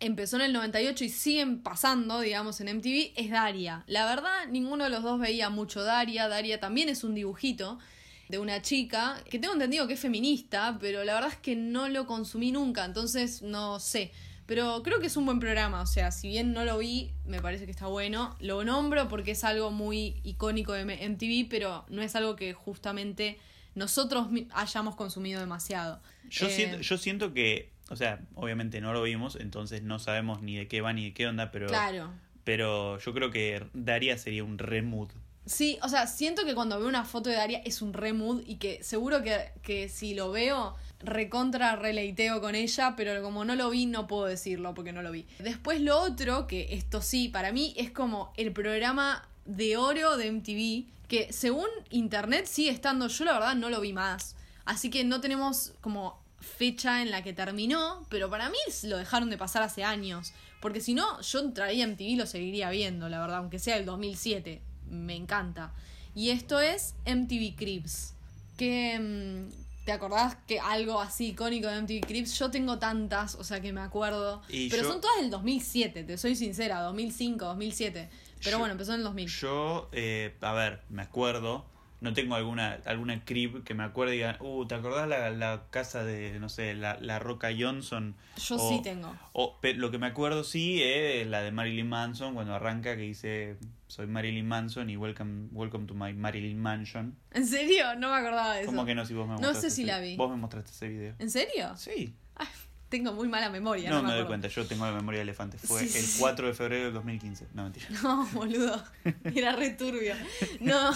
empezó 0.00 0.36
en 0.36 0.42
el 0.42 0.52
98 0.52 1.04
y 1.04 1.08
siguen 1.08 1.62
pasando, 1.62 2.20
digamos, 2.20 2.60
en 2.60 2.68
MTV 2.68 3.12
es 3.16 3.30
Daria. 3.30 3.82
La 3.86 4.04
verdad, 4.04 4.46
ninguno 4.50 4.84
de 4.84 4.90
los 4.90 5.02
dos 5.02 5.18
veía 5.18 5.50
mucho 5.50 5.82
Daria. 5.82 6.28
Daria 6.28 6.60
también 6.60 6.88
es 6.88 7.02
un 7.02 7.14
dibujito 7.14 7.78
de 8.28 8.38
una 8.38 8.60
chica 8.62 9.22
que 9.30 9.38
tengo 9.38 9.54
entendido 9.54 9.86
que 9.86 9.94
es 9.94 10.00
feminista, 10.00 10.76
pero 10.80 11.04
la 11.04 11.14
verdad 11.14 11.30
es 11.30 11.36
que 11.38 11.56
no 11.56 11.88
lo 11.88 12.06
consumí 12.06 12.52
nunca, 12.52 12.84
entonces 12.84 13.42
no 13.42 13.80
sé. 13.80 14.12
Pero 14.46 14.82
creo 14.82 14.98
que 14.98 15.06
es 15.08 15.16
un 15.18 15.26
buen 15.26 15.40
programa, 15.40 15.82
o 15.82 15.86
sea, 15.86 16.10
si 16.10 16.28
bien 16.28 16.52
no 16.54 16.64
lo 16.64 16.78
vi, 16.78 17.10
me 17.26 17.40
parece 17.42 17.66
que 17.66 17.70
está 17.70 17.86
bueno. 17.86 18.34
Lo 18.40 18.64
nombro 18.64 19.06
porque 19.08 19.32
es 19.32 19.44
algo 19.44 19.70
muy 19.70 20.20
icónico 20.24 20.72
de 20.72 20.84
MTV, 20.84 21.48
pero 21.50 21.84
no 21.90 22.00
es 22.00 22.16
algo 22.16 22.34
que 22.34 22.54
justamente 22.54 23.38
nosotros 23.74 24.28
hayamos 24.52 24.96
consumido 24.96 25.38
demasiado. 25.40 26.00
Yo, 26.30 26.46
Eh, 26.46 26.50
siento, 26.50 26.78
yo 26.80 26.96
siento 26.96 27.34
que, 27.34 27.70
o 27.90 27.96
sea, 27.96 28.20
obviamente 28.34 28.80
no 28.80 28.94
lo 28.94 29.02
vimos, 29.02 29.36
entonces 29.36 29.82
no 29.82 29.98
sabemos 29.98 30.40
ni 30.42 30.56
de 30.56 30.66
qué 30.66 30.80
va 30.80 30.94
ni 30.94 31.04
de 31.04 31.14
qué 31.14 31.26
onda, 31.26 31.50
pero, 31.50 31.66
Claro. 31.68 32.10
pero 32.44 32.98
yo 32.98 33.12
creo 33.12 33.30
que 33.30 33.66
Daria 33.74 34.16
sería 34.16 34.44
un 34.44 34.56
remood. 34.58 35.10
Sí, 35.48 35.78
o 35.82 35.88
sea, 35.88 36.06
siento 36.06 36.44
que 36.44 36.54
cuando 36.54 36.78
veo 36.78 36.88
una 36.88 37.04
foto 37.04 37.30
de 37.30 37.36
Daria 37.36 37.62
es 37.64 37.80
un 37.80 37.94
re 37.94 38.12
mood 38.12 38.42
y 38.44 38.56
que 38.56 38.82
seguro 38.84 39.22
que, 39.22 39.50
que 39.62 39.88
si 39.88 40.12
lo 40.12 40.30
veo, 40.30 40.76
recontra 41.00 41.74
releiteo 41.74 42.42
con 42.42 42.54
ella, 42.54 42.94
pero 42.96 43.22
como 43.22 43.46
no 43.46 43.54
lo 43.54 43.70
vi, 43.70 43.86
no 43.86 44.06
puedo 44.06 44.26
decirlo 44.26 44.74
porque 44.74 44.92
no 44.92 45.00
lo 45.00 45.10
vi. 45.10 45.26
Después 45.38 45.80
lo 45.80 45.98
otro, 46.00 46.46
que 46.46 46.74
esto 46.74 47.00
sí, 47.00 47.28
para 47.28 47.50
mí 47.50 47.72
es 47.78 47.90
como 47.90 48.30
el 48.36 48.52
programa 48.52 49.26
de 49.46 49.78
oro 49.78 50.18
de 50.18 50.30
MTV, 50.30 51.08
que 51.08 51.32
según 51.32 51.68
internet 51.88 52.44
sigue 52.44 52.70
estando, 52.70 53.08
yo 53.08 53.24
la 53.24 53.32
verdad 53.32 53.54
no 53.54 53.70
lo 53.70 53.80
vi 53.80 53.94
más. 53.94 54.36
Así 54.66 54.90
que 54.90 55.02
no 55.02 55.22
tenemos 55.22 55.72
como 55.80 56.22
fecha 56.40 57.00
en 57.00 57.10
la 57.10 57.22
que 57.22 57.32
terminó, 57.32 58.06
pero 58.10 58.28
para 58.28 58.50
mí 58.50 58.58
lo 58.82 58.98
dejaron 58.98 59.30
de 59.30 59.38
pasar 59.38 59.62
hace 59.62 59.82
años. 59.82 60.34
Porque 60.60 60.82
si 60.82 60.92
no, 60.92 61.22
yo 61.22 61.52
traía 61.52 61.86
MTV 61.86 62.02
y 62.02 62.16
lo 62.16 62.26
seguiría 62.26 62.68
viendo, 62.68 63.08
la 63.08 63.20
verdad, 63.20 63.38
aunque 63.38 63.58
sea 63.58 63.78
el 63.78 63.86
2007. 63.86 64.60
Me 64.90 65.14
encanta. 65.16 65.72
Y 66.14 66.30
esto 66.30 66.60
es 66.60 66.94
MTV 67.06 67.54
Cribs. 67.56 68.14
Que. 68.56 68.98
mm, 68.98 69.68
¿Te 69.84 69.92
acordás 69.92 70.36
que 70.46 70.60
algo 70.60 71.00
así 71.00 71.28
icónico 71.28 71.66
de 71.68 71.78
MTV 71.80 72.06
Cribs? 72.06 72.38
Yo 72.38 72.50
tengo 72.50 72.78
tantas, 72.78 73.36
o 73.36 73.42
sea 73.44 73.60
que 73.62 73.72
me 73.72 73.80
acuerdo. 73.80 74.42
Y 74.50 74.68
pero 74.68 74.82
yo- 74.82 74.88
son 74.90 75.00
todas 75.00 75.16
del 75.22 75.30
2007, 75.30 76.04
te 76.04 76.18
soy 76.18 76.36
sincera, 76.36 76.80
2005, 76.82 77.46
2007. 77.46 78.10
Pero 78.40 78.50
Yo- 78.50 78.58
bueno, 78.58 78.72
empezó 78.72 78.92
en 78.92 78.98
el 78.98 79.04
2000. 79.04 79.28
Yo, 79.28 79.88
eh, 79.92 80.36
a 80.42 80.52
ver, 80.52 80.82
me 80.90 81.00
acuerdo, 81.00 81.64
no 82.00 82.12
tengo 82.14 82.34
alguna 82.36 82.78
alguna 82.84 83.24
crib 83.24 83.64
que 83.64 83.74
me 83.74 83.82
acuerde 83.82 84.14
y 84.14 84.18
digan, 84.18 84.36
uh, 84.40 84.66
¿te 84.66 84.74
acordás 84.76 85.08
la, 85.08 85.30
la 85.30 85.64
casa 85.70 86.04
de, 86.04 86.38
no 86.38 86.48
sé, 86.48 86.74
la, 86.74 86.98
la 87.00 87.18
Roca 87.18 87.48
Johnson? 87.58 88.14
Yo 88.36 88.56
O- 88.56 88.68
sí 88.68 88.80
tengo. 88.82 89.16
O, 89.32 89.58
lo 89.76 89.90
que 89.90 89.98
me 89.98 90.06
acuerdo 90.06 90.44
sí 90.44 90.82
es 90.82 91.26
la 91.26 91.42
de 91.42 91.50
Marilyn 91.50 91.88
Manson, 91.88 92.34
cuando 92.34 92.54
arranca 92.54 92.94
que 92.96 93.02
dice, 93.02 93.56
soy 93.88 94.06
Marilyn 94.06 94.46
Manson 94.46 94.90
y 94.90 94.96
welcome, 94.96 95.48
welcome 95.52 95.86
to 95.86 95.94
my 95.94 96.12
Marilyn 96.12 96.58
Mansion. 96.60 97.16
¿En 97.32 97.46
serio? 97.46 97.96
No 97.96 98.10
me 98.10 98.16
acordaba 98.18 98.54
de 98.54 98.60
eso. 98.62 98.70
¿Cómo 98.70 98.84
que 98.86 98.94
no 98.94 99.04
si 99.04 99.14
vos 99.14 99.26
me 99.28 99.34
No 99.36 99.54
sé 99.54 99.70
si 99.70 99.82
ese- 99.82 99.86
la 99.92 99.98
vi. 100.00 100.16
Vos 100.16 100.30
me 100.30 100.36
mostraste 100.36 100.70
ese 100.70 100.88
video. 100.88 101.14
¿En 101.18 101.30
serio? 101.30 101.76
Sí. 101.76 102.14
Ay, 102.36 102.46
tengo 102.88 103.12
muy 103.12 103.28
mala 103.28 103.50
memoria. 103.50 103.90
No, 103.90 104.02
No, 104.02 104.08
me, 104.08 104.14
doy 104.14 104.26
cuenta, 104.26 104.48
yo 104.48 104.66
tengo 104.66 104.86
la 104.86 104.92
memoria 104.92 105.18
de 105.18 105.22
elefante. 105.24 105.58
Fue 105.58 105.86
sí, 105.86 105.98
el 105.98 106.04
sí. 106.04 106.20
4 106.20 106.46
de 106.48 106.54
febrero 106.54 106.84
del 106.84 106.94
2015. 106.94 107.48
No, 107.54 107.64
mentira. 107.64 107.86
No, 108.02 108.26
boludo. 108.32 108.82
Era 109.24 109.52
re 109.56 109.70
turbio. 109.70 110.14
No. 110.60 110.92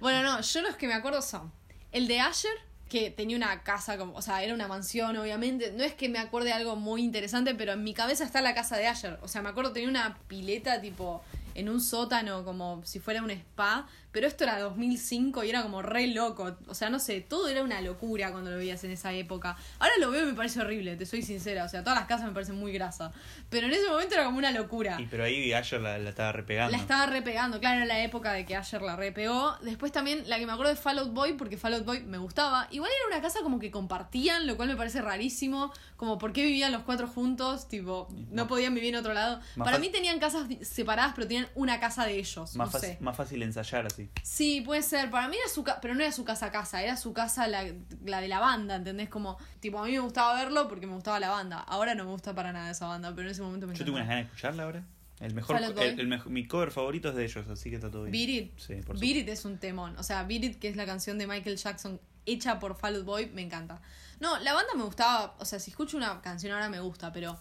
Bueno, 0.00 0.22
no, 0.22 0.40
yo 0.40 0.62
los 0.62 0.76
que 0.76 0.86
me 0.86 0.94
acuerdo 0.94 1.22
son 1.22 1.52
el 1.92 2.06
de 2.08 2.20
Asher, 2.20 2.52
que 2.88 3.10
tenía 3.10 3.36
una 3.36 3.62
casa 3.62 3.98
como, 3.98 4.14
o 4.14 4.22
sea, 4.22 4.42
era 4.42 4.54
una 4.54 4.68
mansión, 4.68 5.16
obviamente. 5.16 5.72
No 5.76 5.84
es 5.84 5.94
que 5.94 6.08
me 6.08 6.18
acuerde 6.18 6.52
algo 6.52 6.76
muy 6.76 7.02
interesante, 7.02 7.54
pero 7.54 7.72
en 7.72 7.84
mi 7.84 7.94
cabeza 7.94 8.24
está 8.24 8.40
la 8.40 8.54
casa 8.54 8.76
de 8.76 8.86
Asher. 8.86 9.18
O 9.22 9.28
sea, 9.28 9.42
me 9.42 9.50
acuerdo 9.50 9.72
tenía 9.72 9.88
una 9.88 10.18
pileta 10.28 10.80
tipo 10.80 11.22
en 11.54 11.68
un 11.68 11.80
sótano 11.80 12.44
como 12.44 12.82
si 12.84 13.00
fuera 13.00 13.22
un 13.22 13.30
spa, 13.30 13.86
pero 14.18 14.26
esto 14.26 14.42
era 14.42 14.58
2005 14.58 15.44
y 15.44 15.50
era 15.50 15.62
como 15.62 15.80
re 15.80 16.08
loco. 16.08 16.56
O 16.66 16.74
sea, 16.74 16.90
no 16.90 16.98
sé, 16.98 17.20
todo 17.20 17.46
era 17.46 17.62
una 17.62 17.80
locura 17.80 18.32
cuando 18.32 18.50
lo 18.50 18.56
veías 18.56 18.82
en 18.82 18.90
esa 18.90 19.12
época. 19.12 19.56
Ahora 19.78 19.92
lo 20.00 20.10
veo 20.10 20.24
y 20.24 20.26
me 20.26 20.34
parece 20.34 20.60
horrible, 20.60 20.96
te 20.96 21.06
soy 21.06 21.22
sincera. 21.22 21.62
O 21.62 21.68
sea, 21.68 21.84
todas 21.84 22.00
las 22.00 22.08
casas 22.08 22.26
me 22.26 22.32
parecen 22.32 22.56
muy 22.56 22.72
grasas. 22.72 23.14
Pero 23.48 23.68
en 23.68 23.74
ese 23.74 23.88
momento 23.88 24.16
era 24.16 24.24
como 24.24 24.38
una 24.38 24.50
locura. 24.50 24.96
Y 25.00 25.06
pero 25.06 25.22
ahí 25.22 25.52
Asher 25.52 25.80
la, 25.80 25.98
la 25.98 26.10
estaba 26.10 26.32
repegando. 26.32 26.72
La 26.72 26.78
estaba 26.78 27.06
repegando, 27.06 27.60
claro, 27.60 27.82
en 27.82 27.86
la 27.86 28.02
época 28.02 28.32
de 28.32 28.44
que 28.44 28.56
Asher 28.56 28.82
la 28.82 28.96
repegó. 28.96 29.56
Después 29.62 29.92
también 29.92 30.28
la 30.28 30.40
que 30.40 30.46
me 30.46 30.52
acuerdo 30.52 30.74
de 30.74 30.80
Fall 30.80 30.98
Out 30.98 31.12
Boy, 31.12 31.34
porque 31.34 31.56
Fall 31.56 31.74
Out 31.74 31.84
Boy 31.84 32.00
me 32.00 32.18
gustaba. 32.18 32.66
Igual 32.72 32.90
era 32.90 33.16
una 33.16 33.22
casa 33.22 33.38
como 33.44 33.60
que 33.60 33.70
compartían, 33.70 34.48
lo 34.48 34.56
cual 34.56 34.68
me 34.68 34.74
parece 34.74 35.00
rarísimo. 35.00 35.72
Como 35.94 36.18
por 36.18 36.32
qué 36.32 36.42
vivían 36.42 36.72
los 36.72 36.82
cuatro 36.82 37.06
juntos, 37.06 37.68
tipo, 37.68 38.08
no 38.32 38.48
podían 38.48 38.74
vivir 38.74 38.94
en 38.94 38.98
otro 38.98 39.14
lado. 39.14 39.38
más 39.54 39.64
Para 39.64 39.78
mí 39.78 39.90
tenían 39.90 40.18
casas 40.18 40.48
separadas, 40.62 41.12
pero 41.14 41.28
tenían 41.28 41.46
una 41.54 41.78
casa 41.78 42.04
de 42.04 42.18
ellos. 42.18 42.56
más, 42.56 42.74
no 42.74 42.80
sé. 42.80 42.98
más 42.98 43.16
fácil 43.16 43.44
ensayar 43.44 43.86
así. 43.86 44.07
Sí, 44.22 44.60
puede 44.60 44.82
ser. 44.82 45.10
Para 45.10 45.26
mí 45.28 45.36
era 45.36 45.48
su 45.48 45.64
casa, 45.64 45.80
pero 45.80 45.94
no 45.94 46.02
era 46.02 46.12
su 46.12 46.24
casa 46.24 46.50
casa, 46.50 46.82
era 46.82 46.96
su 46.96 47.12
casa 47.12 47.48
la, 47.48 47.64
la 48.04 48.20
de 48.20 48.28
la 48.28 48.40
banda, 48.40 48.76
¿entendés? 48.76 49.08
Como, 49.08 49.38
tipo, 49.60 49.78
a 49.78 49.84
mí 49.86 49.92
me 49.92 50.00
gustaba 50.00 50.34
verlo 50.34 50.68
porque 50.68 50.86
me 50.86 50.92
gustaba 50.94 51.18
la 51.18 51.30
banda. 51.30 51.58
Ahora 51.60 51.94
no 51.94 52.04
me 52.04 52.10
gusta 52.10 52.34
para 52.34 52.52
nada 52.52 52.70
esa 52.70 52.86
banda, 52.86 53.10
pero 53.14 53.22
en 53.28 53.32
ese 53.32 53.42
momento 53.42 53.66
me 53.66 53.74
Yo 53.74 53.84
tengo 53.84 53.96
unas 53.96 54.08
ganas 54.08 54.24
de 54.24 54.26
escucharla 54.28 54.62
ahora. 54.64 54.84
El 55.20 55.34
mejor, 55.34 55.56
el, 55.60 55.98
el 56.00 56.06
mejo- 56.06 56.28
mi 56.30 56.46
cover 56.46 56.70
favorito 56.70 57.08
es 57.08 57.16
de 57.16 57.24
ellos, 57.24 57.48
así 57.48 57.70
que 57.70 57.76
está 57.76 57.90
todo 57.90 58.04
bien. 58.04 58.12
Beat 58.12 58.28
It. 58.28 58.58
Sí, 58.58 58.74
por 58.86 59.00
Beat 59.00 59.16
It 59.16 59.28
es 59.30 59.44
un 59.44 59.58
temón. 59.58 59.96
O 59.98 60.02
sea, 60.04 60.22
Beat 60.22 60.44
It, 60.44 60.58
que 60.60 60.68
es 60.68 60.76
la 60.76 60.86
canción 60.86 61.18
de 61.18 61.26
Michael 61.26 61.56
Jackson 61.56 62.00
hecha 62.24 62.60
por 62.60 62.76
Fall 62.76 62.96
Out 62.96 63.04
Boy, 63.04 63.26
me 63.30 63.42
encanta. 63.42 63.80
No, 64.20 64.38
la 64.38 64.52
banda 64.52 64.74
me 64.76 64.84
gustaba. 64.84 65.34
O 65.40 65.44
sea, 65.44 65.58
si 65.58 65.70
escucho 65.72 65.96
una 65.96 66.20
canción 66.20 66.52
ahora 66.52 66.68
me 66.68 66.78
gusta, 66.78 67.12
pero 67.12 67.36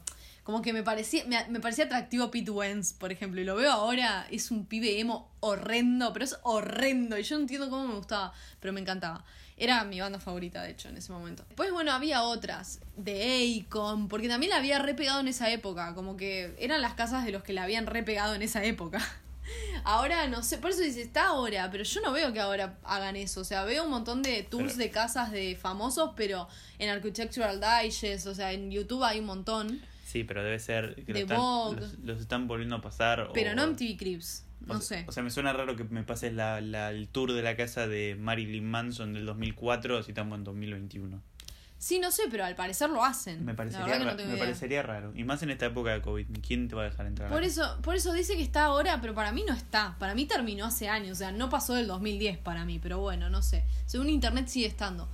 como 0.47 0.61
que 0.61 0.71
me 0.71 0.81
parecía, 0.81 1.25
me, 1.25 1.45
me 1.49 1.59
parecía 1.59 1.83
atractivo 1.83 2.31
Pete 2.31 2.51
Wentz, 2.51 2.93
por 2.93 3.11
ejemplo. 3.11 3.41
Y 3.41 3.43
lo 3.43 3.57
veo 3.57 3.69
ahora, 3.69 4.25
es 4.31 4.49
un 4.49 4.65
pibe 4.65 4.97
emo 4.97 5.29
horrendo, 5.41 6.13
pero 6.13 6.23
es 6.23 6.37
horrendo. 6.43 7.17
Y 7.17 7.23
yo 7.23 7.35
no 7.35 7.41
entiendo 7.41 7.69
cómo 7.69 7.85
me 7.85 7.95
gustaba, 7.95 8.31
pero 8.61 8.71
me 8.71 8.79
encantaba. 8.79 9.25
Era 9.57 9.83
mi 9.83 9.99
banda 9.99 10.21
favorita, 10.21 10.63
de 10.63 10.69
hecho, 10.71 10.87
en 10.87 10.95
ese 10.95 11.11
momento. 11.11 11.43
Después, 11.49 11.69
bueno, 11.73 11.91
había 11.91 12.23
otras, 12.23 12.79
de 12.95 13.61
Akon, 13.67 14.07
porque 14.07 14.29
también 14.29 14.51
la 14.51 14.55
había 14.55 14.79
repegado 14.79 15.19
en 15.19 15.27
esa 15.27 15.49
época. 15.51 15.93
Como 15.95 16.15
que 16.15 16.55
eran 16.59 16.81
las 16.81 16.93
casas 16.93 17.25
de 17.25 17.33
los 17.33 17.43
que 17.43 17.51
la 17.51 17.63
habían 17.63 17.85
repegado 17.85 18.33
en 18.33 18.41
esa 18.41 18.63
época. 18.63 19.05
Ahora 19.83 20.27
no 20.27 20.43
sé, 20.43 20.59
por 20.59 20.71
eso 20.71 20.79
dice, 20.79 21.01
está 21.01 21.27
ahora, 21.27 21.69
pero 21.71 21.83
yo 21.83 21.99
no 22.01 22.13
veo 22.13 22.31
que 22.31 22.39
ahora 22.39 22.77
hagan 22.85 23.17
eso. 23.17 23.41
O 23.41 23.43
sea, 23.43 23.65
veo 23.65 23.83
un 23.83 23.89
montón 23.89 24.21
de 24.21 24.43
tours 24.43 24.75
Pero- 24.75 24.77
de 24.77 24.91
casas 24.91 25.29
de 25.29 25.57
famosos, 25.61 26.11
pero 26.15 26.47
en 26.79 26.89
Architectural 26.89 27.59
Digest, 27.59 28.27
o 28.27 28.33
sea, 28.33 28.53
en 28.53 28.71
YouTube 28.71 29.03
hay 29.03 29.19
un 29.19 29.25
montón, 29.25 29.81
Sí, 30.07 30.23
pero 30.23 30.41
debe 30.41 30.57
ser 30.57 30.95
que 31.05 31.11
están- 31.19 31.37
los, 31.37 31.99
los 31.99 32.21
están 32.21 32.47
volviendo 32.47 32.77
a 32.77 32.81
pasar. 32.81 33.29
pero 33.33 33.51
o- 33.51 33.55
no 33.55 33.63
en 33.65 33.75
TV 33.75 33.97
Cribs. 33.97 34.45
o 34.69 34.73
No 34.73 34.79
sé. 34.81 35.03
O 35.07 35.11
sea, 35.11 35.21
me 35.21 35.29
suena 35.29 35.51
raro 35.51 35.75
que 35.75 35.83
me 35.83 36.03
pases 36.03 36.33
la, 36.33 36.61
la- 36.61 36.91
el 36.91 37.09
tour 37.09 37.33
de 37.33 37.41
la 37.43 37.57
casa 37.57 37.87
de 37.87 38.15
Marilyn 38.19 38.65
Manson 38.65 39.13
del 39.13 39.25
2004 39.25 40.03
si 40.03 40.11
estamos 40.11 40.37
en 40.37 40.45
2021. 40.45 41.21
Sí, 41.77 41.99
no 41.99 42.09
sé, 42.09 42.23
pero 42.31 42.43
al 42.45 42.55
parecer 42.55 42.89
lo 42.89 43.03
hacen. 43.05 43.43
Me 43.45 43.53
parecería, 43.53 43.99
no 43.99 44.05
me 44.15 44.37
parecería 44.37 44.81
raro. 44.81 45.11
Y 45.13 45.23
más 45.25 45.43
en 45.43 45.49
esta 45.51 45.65
época 45.67 45.91
de 45.91 46.01
COVID. 46.01 46.25
¿Quién 46.45 46.67
te 46.69 46.75
va 46.75 46.81
a 46.83 46.85
dejar 46.85 47.05
entrar? 47.05 47.29
Por 47.29 47.43
eso, 47.43 47.77
por 47.83 47.95
eso 47.95 48.13
dice 48.13 48.35
que 48.35 48.41
está 48.41 48.63
ahora, 48.63 48.99
pero 49.01 49.13
para 49.13 49.31
mí 49.31 49.43
no 49.47 49.53
está. 49.53 49.95
Para 49.99 50.15
mí 50.15 50.25
terminó 50.25 50.65
hace 50.65 50.87
años, 50.89 51.11
o 51.11 51.15
sea, 51.15 51.31
no 51.33 51.49
pasó 51.51 51.75
del 51.75 51.85
2010 51.85 52.37
para 52.39 52.65
mí, 52.65 52.79
pero 52.79 52.99
bueno, 52.99 53.29
no 53.29 53.41
sé. 53.43 53.63
Según 53.85 54.09
internet 54.09 54.47
sigue 54.47 54.65
estando. 54.67 55.07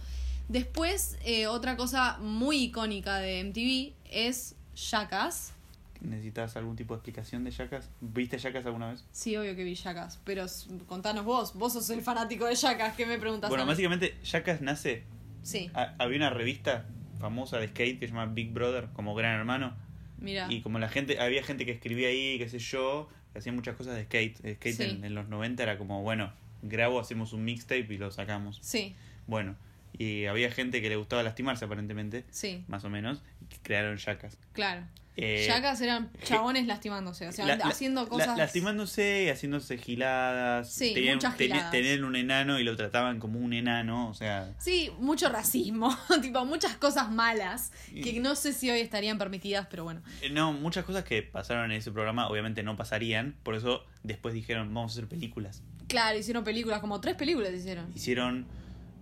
Después, 0.47 1.17
eh, 1.25 1.47
otra 1.47 1.75
cosa 1.77 2.17
muy 2.19 2.57
icónica 2.65 3.17
de 3.17 3.39
MTV 3.43 3.93
es 4.09 4.55
Jackass. 4.75 5.53
¿Necesitas 6.01 6.57
algún 6.57 6.75
tipo 6.75 6.93
de 6.93 6.97
explicación 6.97 7.43
de 7.45 7.51
Jackass? 7.51 7.89
¿Viste 8.01 8.37
Jackass 8.37 8.65
alguna 8.65 8.91
vez? 8.91 9.05
Sí, 9.11 9.37
obvio 9.37 9.55
que 9.55 9.63
vi 9.63 9.73
Jackass, 9.75 10.19
pero 10.25 10.45
contanos 10.85 11.23
vos, 11.23 11.53
vos 11.55 11.71
sos 11.73 11.89
el 11.91 12.01
fanático 12.01 12.45
de 12.45 12.55
Jackass, 12.55 12.95
¿qué 12.95 13.05
me 13.05 13.17
preguntas? 13.17 13.49
Bueno, 13.49 13.63
a 13.63 13.65
mí? 13.65 13.71
básicamente 13.71 14.17
Jackass 14.23 14.61
nace... 14.61 15.03
Sí, 15.43 15.69
ha- 15.73 15.95
había 15.99 16.17
una 16.17 16.29
revista 16.29 16.85
famosa 17.19 17.57
de 17.57 17.67
skate 17.69 17.99
que 17.99 18.07
se 18.07 18.13
llama 18.13 18.25
Big 18.33 18.51
Brother, 18.51 18.89
como 18.93 19.15
Gran 19.15 19.39
Hermano. 19.39 19.75
mira. 20.17 20.47
Y 20.51 20.61
como 20.61 20.77
la 20.79 20.89
gente, 20.89 21.19
había 21.19 21.41
gente 21.43 21.65
que 21.65 21.71
escribía 21.71 22.09
ahí, 22.09 22.37
qué 22.37 22.49
sé 22.49 22.59
yo, 22.59 23.07
que 23.31 23.39
hacía 23.39 23.53
muchas 23.53 23.75
cosas 23.77 23.95
de 23.95 24.03
skate. 24.05 24.43
El 24.43 24.55
skate 24.55 24.75
Sí. 24.75 24.83
en, 24.83 25.05
en 25.05 25.15
los 25.15 25.29
90 25.29 25.63
era 25.63 25.77
como, 25.77 26.01
bueno, 26.01 26.33
grabo, 26.63 26.99
hacemos 26.99 27.31
un 27.33 27.45
mixtape 27.45 27.87
y 27.93 27.97
lo 27.97 28.11
sacamos. 28.11 28.57
Sí, 28.61 28.93
Bueno, 29.27 29.55
y 29.97 30.25
había 30.25 30.51
gente 30.51 30.81
que 30.81 30.89
le 30.89 30.95
gustaba 30.95 31.23
lastimarse 31.23 31.65
aparentemente, 31.65 32.25
sí, 32.31 32.63
más 32.67 32.83
o 32.83 32.89
menos, 32.89 33.21
y 33.49 33.55
crearon 33.63 33.97
Jackass. 33.97 34.37
claro. 34.53 34.83
Eh, 35.15 35.45
Jackass 35.47 35.79
eran 35.81 36.09
chabones 36.23 36.65
lastimándose, 36.65 37.27
o 37.27 37.31
sea, 37.31 37.45
la- 37.45 37.55
la- 37.57 37.65
haciendo 37.67 38.01
la- 38.01 38.09
cosas. 38.09 38.35
lastimándose, 38.35 39.29
haciéndose 39.29 39.77
giladas. 39.77 40.73
Sí, 40.73 40.91
tenían, 40.95 41.17
muchas 41.17 41.37
tenían 41.37 42.03
un 42.03 42.15
enano 42.15 42.59
y 42.59 42.63
lo 42.63 42.75
trataban 42.75 43.19
como 43.19 43.37
un 43.37 43.53
enano, 43.53 44.09
o 44.09 44.15
sea... 44.15 44.51
Sí, 44.57 44.89
mucho 44.97 45.29
racismo, 45.29 45.95
tipo 46.23 46.43
muchas 46.45 46.77
cosas 46.77 47.11
malas 47.11 47.71
que 47.93 48.19
no 48.21 48.33
sé 48.33 48.53
si 48.53 48.71
hoy 48.71 48.79
estarían 48.79 49.19
permitidas, 49.19 49.67
pero 49.69 49.83
bueno. 49.83 50.01
Eh, 50.23 50.31
No, 50.31 50.51
muchas 50.51 50.83
cosas 50.83 51.03
que 51.03 51.21
pasaron 51.21 51.65
en 51.65 51.77
ese 51.77 51.91
programa 51.91 52.27
obviamente 52.27 52.63
no 52.63 52.75
pasarían, 52.75 53.35
por 53.43 53.53
eso 53.53 53.85
después 54.01 54.33
dijeron, 54.33 54.73
vamos 54.73 54.93
a 54.93 54.93
hacer 54.93 55.07
películas. 55.07 55.61
Claro, 55.87 56.17
hicieron 56.17 56.43
películas, 56.43 56.79
como 56.79 56.99
tres 57.01 57.13
películas 57.15 57.53
hicieron. 57.53 57.91
Hicieron 57.93 58.47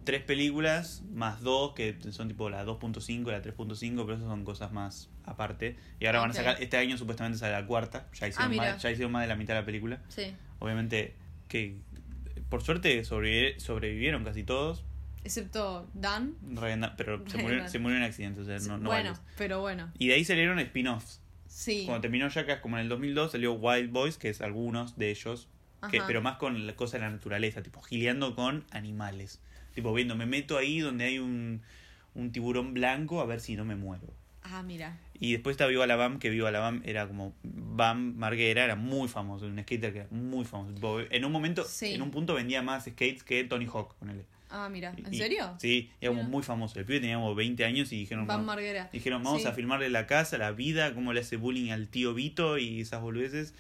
tres 0.04 0.22
películas 0.24 1.04
más 1.14 1.42
dos, 1.42 1.74
que 1.74 1.98
son 2.12 2.28
tipo 2.28 2.50
la 2.50 2.66
2.5 2.66 3.10
y 3.28 3.32
la 3.32 3.42
3.5, 3.42 3.96
pero 4.06 4.14
esas 4.16 4.28
son 4.28 4.44
cosas 4.44 4.72
más 4.72 5.10
aparte. 5.24 5.76
Y 6.00 6.06
ahora 6.08 6.20
van 6.22 6.32
a 6.32 6.34
sacar, 6.34 6.58
este 6.62 6.78
año 6.78 6.98
supuestamente 6.98 7.38
sale 7.38 7.54
la 7.54 7.66
cuarta, 7.66 8.08
ya 8.14 8.28
hicieron, 8.28 8.54
Ah, 8.54 8.56
más, 8.56 8.82
ya 8.82 8.92
hicieron 8.92 9.12
más 9.12 9.22
de 9.22 9.28
la 9.28 9.36
mitad 9.36 9.54
de 9.54 9.60
la 9.62 9.66
película. 9.66 10.02
Sí. 10.10 10.34
Obviamente 10.60 11.16
que 11.48 11.78
por 12.50 12.64
suerte 12.64 13.02
sobrevivi- 13.04 13.60
sobrevivieron 13.60 14.24
casi 14.24 14.44
todos, 14.44 14.84
Excepto 15.24 15.88
Dan. 15.94 16.34
Ryan 16.52 16.94
pero 16.98 17.24
se 17.30 17.38
murió, 17.38 17.68
se 17.70 17.78
murió 17.78 17.98
en 17.98 18.04
accidentes, 18.04 18.42
o 18.42 18.46
sea, 18.46 18.58
no, 18.68 18.80
no 18.80 18.90
bueno, 18.90 19.14
pero 19.38 19.62
bueno. 19.62 19.92
Y 20.00 20.08
de 20.08 20.16
ahí 20.16 20.26
salieron 20.26 20.58
spin-offs. 20.60 21.22
Sí. 21.46 21.84
Cuando 21.86 22.02
terminó 22.02 22.28
Jackass, 22.28 22.60
como 22.62 22.78
en 22.78 22.84
el 22.84 22.90
2002, 22.90 23.34
salió 23.34 23.54
Wild 23.54 23.92
Boys, 23.92 24.18
que 24.18 24.30
es 24.30 24.42
algunos 24.42 24.98
de 24.98 25.12
ellos, 25.12 25.48
que, 25.92 26.02
pero 26.08 26.22
más 26.24 26.38
con 26.38 26.66
la 26.66 26.76
cosa 26.76 26.98
de 26.98 27.04
la 27.04 27.12
naturaleza, 27.12 27.62
tipo 27.62 27.82
gileando 27.82 28.36
con 28.36 28.66
animales. 28.72 29.42
Tipo 29.74 29.94
viendo, 29.94 30.16
me 30.16 30.26
meto 30.26 30.58
ahí 30.58 30.80
donde 30.80 31.06
hay 31.06 31.20
un, 31.20 31.62
un 32.14 32.32
tiburón 32.32 32.74
blanco 32.74 33.22
a 33.22 33.26
ver 33.26 33.40
si 33.40 33.56
no 33.56 33.66
me 33.66 33.76
muero. 33.76 34.14
Ah, 34.44 34.64
mira. 34.64 34.98
Y 35.20 35.34
después 35.34 35.54
está 35.54 35.68
Viva 35.68 35.86
la 35.88 35.96
Bam, 35.96 36.18
que 36.20 36.30
Viva 36.30 36.50
la 36.52 36.60
Bam 36.60 36.82
era 36.84 37.08
como 37.08 37.34
Bam 37.44 38.16
Marguera, 38.18 38.64
era 38.64 38.76
muy 38.76 39.08
famoso, 39.08 39.46
un 39.46 39.60
skater 39.62 39.94
que 39.94 40.00
era 40.00 40.08
muy 40.10 40.46
famoso. 40.46 41.00
En 41.12 41.26
un 41.26 41.32
momento, 41.32 41.64
Sí. 41.64 41.94
en 41.94 42.02
un 42.02 42.10
punto 42.12 42.34
vendía 42.34 42.62
más 42.64 42.86
skates 42.86 43.24
que 43.24 43.44
Tony 43.44 43.66
Hawk, 43.72 43.94
ponele. 43.96 44.26
Ah, 44.50 44.68
mira. 44.68 44.94
¿En 44.98 45.14
Y- 45.14 45.18
serio? 45.18 45.56
Sí, 45.60 45.92
era 46.02 46.10
como 46.14 46.24
muy 46.24 46.44
famoso. 46.44 46.78
El 46.80 46.86
pibe 46.86 47.00
tenía 47.00 47.16
como 47.16 47.34
20 47.36 47.64
años 47.64 47.94
y 47.94 47.98
dijeron, 48.00 48.28
"Vamos- 48.28 48.46
Marguera. 48.48 48.90
Dijeron, 48.92 49.24
vamos 49.24 49.44
Sí. 49.44 49.48
a 49.48 49.54
filmarle 49.54 49.88
la 49.90 50.08
casa, 50.08 50.38
la 50.38 50.52
vida, 50.52 50.94
cómo 50.94 51.14
le 51.14 51.22
hace 51.22 51.38
bullying 51.38 51.70
al 51.72 51.88
tío 51.88 52.14
Vito 52.14 52.58
y 52.58 52.82
esas 52.82 53.00
boludeces. 53.02 53.54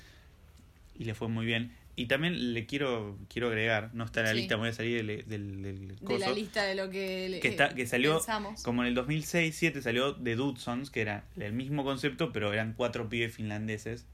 Y 1.00 1.06
le 1.06 1.14
fue 1.14 1.30
muy 1.30 1.46
bien. 1.46 1.72
Y 2.02 2.08
también 2.08 2.54
le 2.56 2.66
quiero 2.66 3.20
quiero 3.30 3.50
agregar, 3.50 3.92
no 3.94 4.06
está 4.06 4.22
en 4.22 4.26
la 4.26 4.32
Sí. 4.32 4.38
lista, 4.40 4.56
me 4.56 4.62
voy 4.62 4.70
a 4.70 4.74
salir 4.74 5.06
del, 5.06 5.28
del, 5.28 5.62
del 5.62 5.88
De 5.90 5.96
coso, 6.06 6.18
la 6.20 6.32
lista 6.32 6.64
de 6.64 6.74
lo 6.74 6.90
que, 6.90 7.30
le- 7.30 7.40
que, 7.40 7.48
está, 7.50 7.76
que 7.76 7.86
salió, 7.86 8.16
pensamos. 8.16 8.64
como 8.64 8.82
en 8.82 8.88
el 8.88 8.96
2006-7 8.96 9.82
salió 9.82 10.16
The 10.16 10.36
Dudesons, 10.36 10.90
que 10.90 11.02
era 11.02 11.26
el 11.38 11.54
mismo 11.54 11.84
concepto, 11.84 12.32
pero 12.32 12.52
eran 12.54 12.74
cuatro 12.76 13.08
pibes 13.08 13.36
finlandeses, 13.36 14.08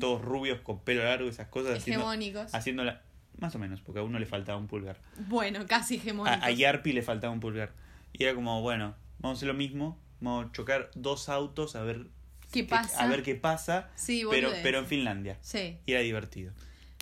todos 0.00 0.22
rubios 0.22 0.58
con 0.62 0.80
pelo 0.80 1.04
largo, 1.04 1.28
esas 1.28 1.46
cosas, 1.46 1.78
haciendo, 1.78 2.00
Hegemónicos. 2.02 2.52
haciéndola, 2.52 3.02
más 3.38 3.54
o 3.54 3.58
menos, 3.60 3.80
porque 3.80 4.00
a 4.00 4.02
uno 4.02 4.18
le 4.18 4.26
faltaba 4.26 4.58
un 4.58 4.66
pulgar. 4.66 4.98
Bueno, 5.28 5.66
casi 5.68 5.94
A, 5.94 5.96
hegemónicos. 5.98 6.42
a 6.42 6.50
Yarpi 6.50 6.92
le 6.92 7.02
faltaba 7.02 7.32
un 7.32 7.38
pulgar. 7.38 7.70
Y 8.12 8.24
era 8.24 8.34
como, 8.34 8.60
bueno, 8.62 8.96
vamos 9.20 9.36
a 9.36 9.38
hacer 9.38 9.46
lo 9.48 9.54
mismo, 9.54 9.96
vamos 10.20 10.46
a 10.46 10.52
chocar 10.52 10.90
dos 10.96 11.28
autos 11.28 11.76
a 11.76 11.84
ver 11.84 12.06
¿Qué 12.50 12.64
pasa? 12.64 13.04
a 13.04 13.06
ver 13.06 13.22
qué 13.22 13.36
pasa, 13.36 13.88
Sí, 13.94 14.24
pero, 14.28 14.50
pero 14.64 14.80
en 14.80 14.86
Finlandia. 14.86 15.38
Sí, 15.42 15.76
Y 15.86 15.92
era 15.92 16.00
divertido. 16.00 16.52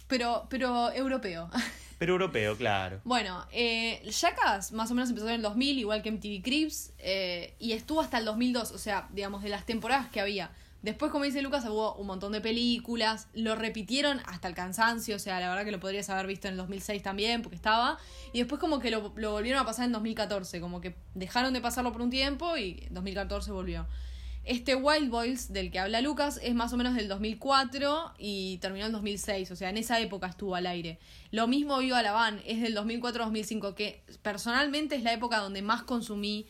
Pero, 0.08 0.46
pero 0.48 0.92
europeo. 0.92 1.50
Pero 1.98 2.12
europeo, 2.12 2.56
claro. 2.56 3.00
Bueno, 3.02 3.44
eh, 3.50 4.00
Jackass 4.08 4.70
más 4.70 4.88
o 4.92 4.94
menos 4.94 5.08
empezó 5.08 5.26
en 5.28 5.34
el 5.34 5.42
2000, 5.42 5.80
igual 5.80 6.00
que 6.00 6.12
MTV 6.12 6.42
Cribs, 6.44 6.92
eh, 6.98 7.56
y 7.58 7.72
estuvo 7.72 8.00
hasta 8.00 8.18
el 8.18 8.24
2002, 8.24 8.70
o 8.70 8.78
sea, 8.78 9.08
digamos, 9.12 9.42
de 9.42 9.48
las 9.48 9.66
temporadas 9.66 10.08
que 10.08 10.20
había. 10.20 10.52
Después, 10.82 11.10
como 11.10 11.24
dice 11.24 11.42
Lucas, 11.42 11.64
hubo 11.64 11.96
un 11.96 12.06
montón 12.06 12.30
de 12.30 12.40
películas, 12.40 13.26
lo 13.34 13.56
repitieron 13.56 14.20
hasta 14.26 14.46
el 14.46 14.54
cansancio, 14.54 15.16
o 15.16 15.18
sea, 15.18 15.40
la 15.40 15.48
verdad 15.48 15.64
que 15.64 15.72
lo 15.72 15.80
podrías 15.80 16.08
haber 16.08 16.28
visto 16.28 16.46
en 16.46 16.52
el 16.52 16.58
2006 16.58 17.02
también, 17.02 17.42
porque 17.42 17.56
estaba, 17.56 17.98
y 18.32 18.38
después 18.38 18.60
como 18.60 18.78
que 18.78 18.92
lo, 18.92 19.12
lo 19.16 19.32
volvieron 19.32 19.60
a 19.60 19.66
pasar 19.66 19.86
en 19.86 19.92
2014, 19.92 20.60
como 20.60 20.80
que 20.80 20.94
dejaron 21.14 21.52
de 21.52 21.60
pasarlo 21.60 21.92
por 21.92 22.02
un 22.02 22.10
tiempo 22.10 22.56
y 22.56 22.84
en 22.86 22.94
2014 22.94 23.50
volvió. 23.50 23.88
Este 24.48 24.74
Wild 24.74 25.10
Boys 25.10 25.52
del 25.52 25.70
que 25.70 25.78
habla 25.78 26.00
Lucas 26.00 26.40
es 26.42 26.54
más 26.54 26.72
o 26.72 26.78
menos 26.78 26.94
del 26.94 27.06
2004 27.06 28.14
y 28.16 28.56
terminó 28.62 28.86
en 28.86 28.92
2006, 28.92 29.50
o 29.50 29.56
sea, 29.56 29.68
en 29.68 29.76
esa 29.76 30.00
época 30.00 30.26
estuvo 30.26 30.54
al 30.54 30.66
aire. 30.66 30.98
Lo 31.30 31.46
mismo 31.46 31.76
Viva 31.76 32.00
la 32.00 32.34
es 32.46 32.62
del 32.62 32.74
2004-2005, 32.74 33.74
que 33.74 34.02
personalmente 34.22 34.96
es 34.96 35.02
la 35.02 35.12
época 35.12 35.36
donde 35.40 35.60
más 35.60 35.82
consumí 35.82 36.46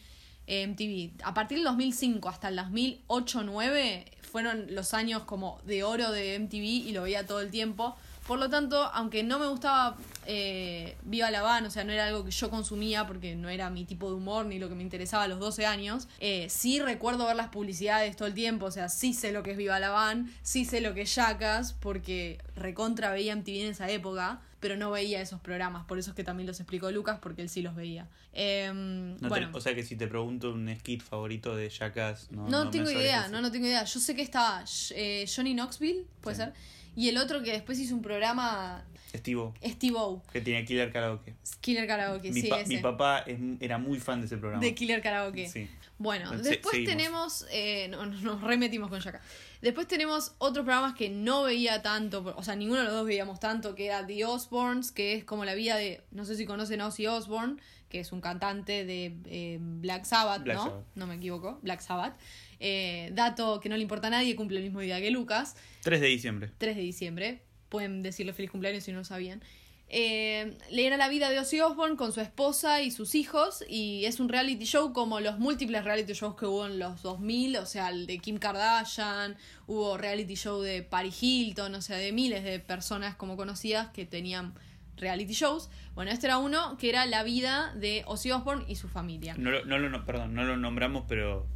eh, 0.46 0.64
MTV. 0.68 1.24
A 1.26 1.34
partir 1.34 1.58
del 1.58 1.64
2005 1.64 2.28
hasta 2.28 2.50
el 2.50 2.58
2008-9 2.60 4.04
fueron 4.22 4.72
los 4.76 4.94
años 4.94 5.24
como 5.24 5.60
de 5.64 5.82
oro 5.82 6.12
de 6.12 6.38
MTV 6.38 6.86
y 6.86 6.92
lo 6.92 7.02
veía 7.02 7.26
todo 7.26 7.40
el 7.40 7.50
tiempo. 7.50 7.96
Por 8.28 8.38
lo 8.38 8.48
tanto, 8.48 8.80
aunque 8.94 9.24
no 9.24 9.40
me 9.40 9.48
gustaba 9.48 9.96
eh, 10.30 10.96
Viva 11.04 11.30
la 11.30 11.40
Van, 11.40 11.64
o 11.64 11.70
sea, 11.70 11.84
no 11.84 11.92
era 11.92 12.06
algo 12.06 12.22
que 12.24 12.30
yo 12.30 12.50
consumía 12.50 13.06
porque 13.06 13.34
no 13.34 13.48
era 13.48 13.70
mi 13.70 13.86
tipo 13.86 14.08
de 14.10 14.14
humor 14.16 14.44
ni 14.44 14.58
lo 14.58 14.68
que 14.68 14.74
me 14.74 14.82
interesaba 14.82 15.24
a 15.24 15.28
los 15.28 15.40
12 15.40 15.64
años, 15.64 16.06
eh, 16.20 16.46
sí 16.50 16.80
recuerdo 16.80 17.26
ver 17.26 17.34
las 17.36 17.48
publicidades 17.48 18.14
todo 18.14 18.28
el 18.28 18.34
tiempo, 18.34 18.66
o 18.66 18.70
sea, 18.70 18.90
sí 18.90 19.14
sé 19.14 19.32
lo 19.32 19.42
que 19.42 19.52
es 19.52 19.56
Viva 19.56 19.80
la 19.80 19.88
Van, 19.88 20.30
sí 20.42 20.66
sé 20.66 20.82
lo 20.82 20.92
que 20.92 21.02
es 21.02 21.14
Jackass, 21.14 21.72
porque 21.72 22.38
recontra 22.54 23.10
veía 23.10 23.34
MTV 23.34 23.62
en 23.62 23.70
esa 23.70 23.88
época, 23.90 24.42
pero 24.60 24.76
no 24.76 24.90
veía 24.90 25.22
esos 25.22 25.40
programas, 25.40 25.86
por 25.86 25.98
eso 25.98 26.10
es 26.10 26.16
que 26.16 26.24
también 26.24 26.46
los 26.46 26.60
explicó 26.60 26.90
Lucas, 26.90 27.18
porque 27.22 27.40
él 27.42 27.48
sí 27.48 27.62
los 27.62 27.74
veía. 27.74 28.06
Em, 28.34 29.12
No 29.14 29.18
te- 29.20 29.28
bueno. 29.28 29.50
o 29.54 29.60
sea 29.60 29.74
que 29.74 29.82
si 29.82 29.96
te 29.96 30.06
pregunto 30.08 30.50
un 30.52 30.68
skit 30.78 31.02
favorito 31.02 31.56
de 31.56 31.70
Jackass, 31.70 32.30
no, 32.32 32.48
No, 32.48 32.68
tengo 32.70 32.90
idea, 32.90 33.28
no, 33.28 33.40
no 33.40 33.50
tengo 33.50 33.66
idea. 33.66 33.84
Yo 33.84 33.98
sé 34.00 34.14
que 34.14 34.22
estaba 34.22 34.64
eh, 34.90 35.24
Johnny 35.34 35.54
Knoxville, 35.54 36.04
puede 36.20 36.36
Sí. 36.36 36.42
ser. 36.42 36.52
Y 36.98 37.08
el 37.08 37.16
otro 37.18 37.42
que 37.42 37.52
después 37.52 37.78
hizo 37.78 37.94
un 37.94 38.02
programa, 38.02 38.84
Steve-O, 39.14 40.22
que 40.32 40.40
tenía 40.40 40.64
Killer 40.64 40.92
Karaoke. 40.92 41.34
Killer 41.60 41.86
Karaoke, 41.86 42.32
mi, 42.32 42.42
sí, 42.42 42.48
pa- 42.48 42.60
ese. 42.60 42.68
mi 42.68 42.78
papá 42.78 43.20
es- 43.20 43.38
era 43.60 43.78
muy 43.78 44.00
fan 44.00 44.20
de 44.20 44.26
ese 44.26 44.36
programa. 44.36 44.62
de 44.62 44.74
Killer 44.74 45.00
Karaoke. 45.00 45.48
Sí. 45.48 45.68
Bueno, 45.98 46.30
Se- 46.30 46.36
después 46.50 46.72
seguimos. 46.72 46.96
tenemos. 46.96 47.46
eh, 47.50 47.88
no, 47.88 48.04
no, 48.06 48.20
nos 48.20 48.40
remetimos 48.42 48.88
con 48.90 49.00
Yaka. 49.00 49.20
Después 49.62 49.86
tenemos 49.88 50.34
otros 50.38 50.64
programas 50.64 50.94
que 50.94 51.08
no 51.08 51.42
veía 51.44 51.82
tanto, 51.82 52.34
o 52.36 52.42
sea, 52.42 52.54
ninguno 52.56 52.80
de 52.80 52.84
los 52.86 52.92
dos 52.94 53.06
veíamos 53.06 53.40
tanto, 53.40 53.74
que 53.74 53.86
era 53.86 54.06
The 54.06 54.24
Osbournes, 54.24 54.92
que 54.92 55.14
es 55.14 55.24
como 55.24 55.44
la 55.44 55.54
vida 55.54 55.76
de. 55.76 56.02
No 56.10 56.24
sé 56.24 56.36
si 56.36 56.46
conocen 56.46 56.80
Ozzy 56.80 57.06
Osbourne, 57.06 57.56
que 57.88 58.00
es 58.00 58.12
un 58.12 58.20
cantante 58.20 58.84
de 58.84 59.16
eh, 59.26 59.58
Black 59.60 60.04
Sabbath, 60.04 60.42
Black 60.42 60.56
¿no? 60.56 60.64
Sabbath. 60.64 60.84
No 60.94 61.06
me 61.06 61.14
equivoco, 61.14 61.58
Black 61.62 61.80
Sabbath. 61.80 62.14
Eh, 62.60 63.10
dato 63.12 63.60
que 63.60 63.68
no 63.68 63.76
le 63.76 63.82
importa 63.82 64.08
a 64.08 64.10
nadie, 64.10 64.34
cumple 64.36 64.58
el 64.58 64.64
mismo 64.64 64.80
día 64.80 65.00
que 65.00 65.10
Lucas. 65.10 65.56
3 65.82 66.00
de 66.00 66.06
diciembre. 66.08 66.50
3 66.58 66.76
de 66.76 66.82
diciembre. 66.82 67.42
Pueden 67.68 68.02
decirle 68.02 68.32
feliz 68.32 68.50
cumpleaños 68.50 68.84
si 68.84 68.92
no 68.92 68.98
lo 68.98 69.04
sabían. 69.04 69.42
Eh, 69.90 70.58
le 70.70 70.86
era 70.86 70.98
la 70.98 71.08
vida 71.08 71.30
de 71.30 71.38
Ozzy 71.38 71.60
Osbourne 71.60 71.96
con 71.96 72.12
su 72.12 72.20
esposa 72.20 72.82
y 72.82 72.90
sus 72.90 73.14
hijos 73.14 73.64
y 73.70 74.04
es 74.04 74.20
un 74.20 74.28
reality 74.28 74.66
show 74.66 74.92
como 74.92 75.18
los 75.20 75.38
múltiples 75.38 75.82
reality 75.82 76.12
shows 76.12 76.36
que 76.36 76.44
hubo 76.44 76.66
en 76.66 76.78
los 76.78 77.00
2000, 77.00 77.56
o 77.56 77.64
sea, 77.64 77.88
el 77.88 78.06
de 78.06 78.18
Kim 78.18 78.36
Kardashian, 78.36 79.36
hubo 79.66 79.96
reality 79.96 80.34
show 80.34 80.60
de 80.60 80.82
Paris 80.82 81.22
Hilton, 81.22 81.74
o 81.74 81.80
sea, 81.80 81.96
de 81.96 82.12
miles 82.12 82.44
de 82.44 82.58
personas 82.60 83.14
como 83.14 83.38
conocidas 83.38 83.88
que 83.88 84.04
tenían 84.04 84.52
reality 84.98 85.32
shows. 85.32 85.70
Bueno, 85.94 86.10
este 86.10 86.26
era 86.26 86.36
uno 86.36 86.76
que 86.76 86.90
era 86.90 87.06
la 87.06 87.22
vida 87.22 87.72
de 87.74 88.02
Ozzy 88.06 88.30
Osbourne 88.30 88.66
y 88.68 88.74
su 88.76 88.88
familia. 88.90 89.36
No 89.38 89.50
lo, 89.50 89.64
no 89.64 89.78
lo, 89.78 89.88
no- 89.88 90.04
perdón, 90.04 90.34
no 90.34 90.44
lo 90.44 90.58
nombramos, 90.58 91.04
pero 91.08 91.46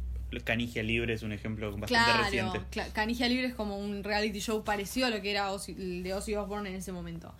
Canigia 0.41 0.83
Libre 0.83 1.13
es 1.13 1.23
un 1.23 1.31
ejemplo 1.31 1.67
bastante 1.71 1.87
Claro, 1.87 2.23
reciente. 2.23 2.59
cla- 2.71 2.91
Canigia 2.93 3.27
Libre 3.27 3.47
es 3.47 3.53
como 3.55 3.77
un 3.77 4.03
reality 4.03 4.39
show 4.39 4.63
parecido 4.63 5.07
a 5.07 5.09
lo 5.09 5.21
que 5.21 5.31
era 5.31 5.51
Ozzy- 5.51 5.75
el 5.77 6.03
de 6.03 6.13
Ozzy 6.13 6.35
Osbourne 6.35 6.69
en 6.69 6.75
ese 6.75 6.91
momento. 6.91 7.33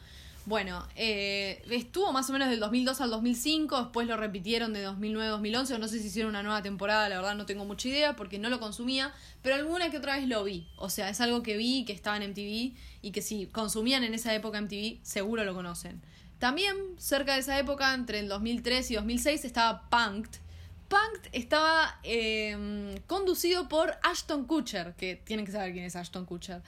Bueno, 0.45 0.85
eh, 0.97 1.63
estuvo 1.71 2.11
más 2.11 2.29
o 2.29 2.33
menos 2.33 2.49
del 2.49 2.59
2002 2.59 2.99
al 2.99 3.09
2005, 3.11 3.79
después 3.83 4.07
lo 4.09 4.17
repitieron 4.17 4.73
de 4.73 4.83
2009-2011, 4.85 5.75
o 5.75 5.77
no 5.77 5.87
sé 5.87 5.99
si 5.99 6.07
hicieron 6.07 6.31
una 6.31 6.43
nueva 6.43 6.61
temporada, 6.61 7.07
la 7.07 7.15
verdad 7.15 7.35
no 7.35 7.45
tengo 7.45 7.63
mucha 7.63 7.87
idea 7.87 8.17
porque 8.17 8.39
no 8.39 8.49
lo 8.49 8.59
consumía, 8.59 9.13
pero 9.41 9.55
alguna 9.55 9.89
que 9.89 9.99
otra 9.99 10.17
vez 10.17 10.27
lo 10.27 10.43
vi. 10.43 10.67
O 10.75 10.89
sea, 10.89 11.07
es 11.09 11.21
algo 11.21 11.43
que 11.43 11.55
vi, 11.55 11.85
que 11.85 11.93
estaba 11.93 12.17
en 12.17 12.23
MTV 12.23 12.73
y 13.01 13.11
que 13.13 13.21
si 13.21 13.45
consumían 13.47 14.03
en 14.03 14.13
esa 14.13 14.35
época 14.35 14.57
MTV, 14.59 14.99
seguro 15.01 15.45
lo 15.45 15.53
conocen. 15.53 16.01
También 16.39 16.75
cerca 16.97 17.35
de 17.35 17.39
esa 17.39 17.57
época, 17.57 17.93
entre 17.93 18.19
el 18.19 18.27
2003 18.27 18.91
y 18.91 18.95
2006, 18.95 19.45
estaba 19.45 19.89
Punked, 19.89 20.41
Punked 20.93 21.29
estaba 21.31 21.99
eh, 22.03 23.01
conducido 23.07 23.67
por 23.67 23.97
Ashton 24.03 24.45
Kutcher, 24.45 24.93
que 24.93 25.15
tienen 25.15 25.43
que 25.43 25.51
saber 25.51 25.73
quién 25.73 25.85
es 25.85 25.95
Ashton 25.95 26.25
Kutcher. 26.25 26.61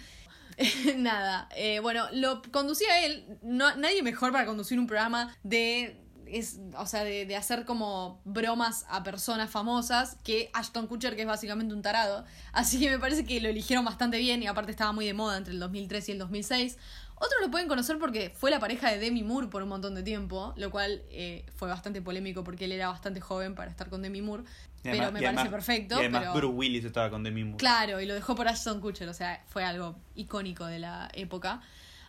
Nada, 0.98 1.48
eh, 1.56 1.80
bueno, 1.80 2.06
lo 2.12 2.42
conducía 2.52 3.06
él, 3.06 3.38
no, 3.44 3.76
nadie 3.76 4.02
mejor 4.02 4.32
para 4.32 4.46
conducir 4.48 4.80
un 4.80 4.88
programa 4.88 5.36
de, 5.44 6.05
es, 6.28 6.60
o 6.78 6.86
sea, 6.86 7.04
de, 7.04 7.26
de 7.26 7.36
hacer 7.36 7.66
como 7.66 8.22
bromas 8.26 8.86
a 8.90 9.04
personas 9.04 9.50
famosas 9.50 10.18
que 10.24 10.50
Ashton 10.54 10.88
Kutcher, 10.88 11.16
que 11.16 11.22
es 11.22 11.28
básicamente 11.28 11.74
un 11.74 11.82
tarado. 11.82 12.26
Así 12.52 12.80
que 12.80 12.90
me 12.90 13.00
parece 13.00 13.26
que 13.26 13.40
lo 13.42 13.50
eligieron 13.50 13.86
bastante 13.86 14.18
bien 14.18 14.44
y 14.44 14.48
aparte 14.48 14.72
estaba 14.72 14.92
muy 14.92 15.06
de 15.06 15.14
moda 15.14 15.38
entre 15.38 15.54
el 15.54 15.60
2003 15.60 16.10
y 16.10 16.12
el 16.14 16.20
2006. 16.20 16.78
Otros 17.18 17.40
lo 17.42 17.50
pueden 17.50 17.70
conocer 17.70 17.98
porque 17.98 18.30
fue 18.36 18.52
la 18.52 18.60
pareja 18.60 18.92
de 18.92 19.00
Demi 19.00 19.24
Moore 19.24 19.48
por 19.48 19.64
un 19.64 19.70
montón 19.70 19.96
de 19.96 20.04
tiempo, 20.04 20.54
lo 20.58 20.70
cual 20.70 21.02
eh, 21.12 21.46
fue 21.56 21.70
bastante 21.70 22.02
polémico 22.02 22.44
porque 22.44 22.66
él 22.66 22.74
era 22.74 22.90
bastante 22.90 23.22
joven 23.22 23.56
para 23.56 23.72
estar 23.72 23.90
con 23.90 24.02
Demi 24.02 24.22
Moore. 24.22 24.44
Pero 24.84 24.98
me 24.98 25.22
parece 25.22 25.28
además- 25.28 25.48
perfecto. 25.48 25.96
Y 25.96 26.00
además 26.00 26.22
pero... 26.24 26.34
Bruce 26.34 26.56
Willis 26.56 26.86
estaba 26.86 27.10
con 27.10 27.24
Demi 27.24 27.44
Moore. 27.46 27.58
Claro, 27.58 28.02
y 28.02 28.06
lo 28.06 28.14
dejó 28.14 28.36
por 28.36 28.48
Ashton 28.48 28.82
Kutcher, 28.82 29.08
o 29.08 29.14
sea, 29.14 29.44
fue 29.48 29.64
algo 29.64 29.96
icónico 30.16 30.66
de 30.66 30.80
la 30.80 31.10
época. 31.14 31.62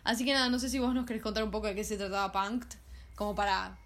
Así 0.03 0.25
que 0.25 0.33
nada, 0.33 0.49
no 0.49 0.59
sé 0.59 0.69
si 0.69 0.77
vos 0.77 0.93
nos 0.93 1.05
querés 1.05 1.23
contar 1.23 1.43
un 1.43 1.51
poco 1.51 1.67
de 1.67 1.75
qué 1.75 1.83
se 1.83 1.97
trataba 1.97 2.31
Punked, 2.31 2.77
como 3.15 3.33
para 3.33 3.77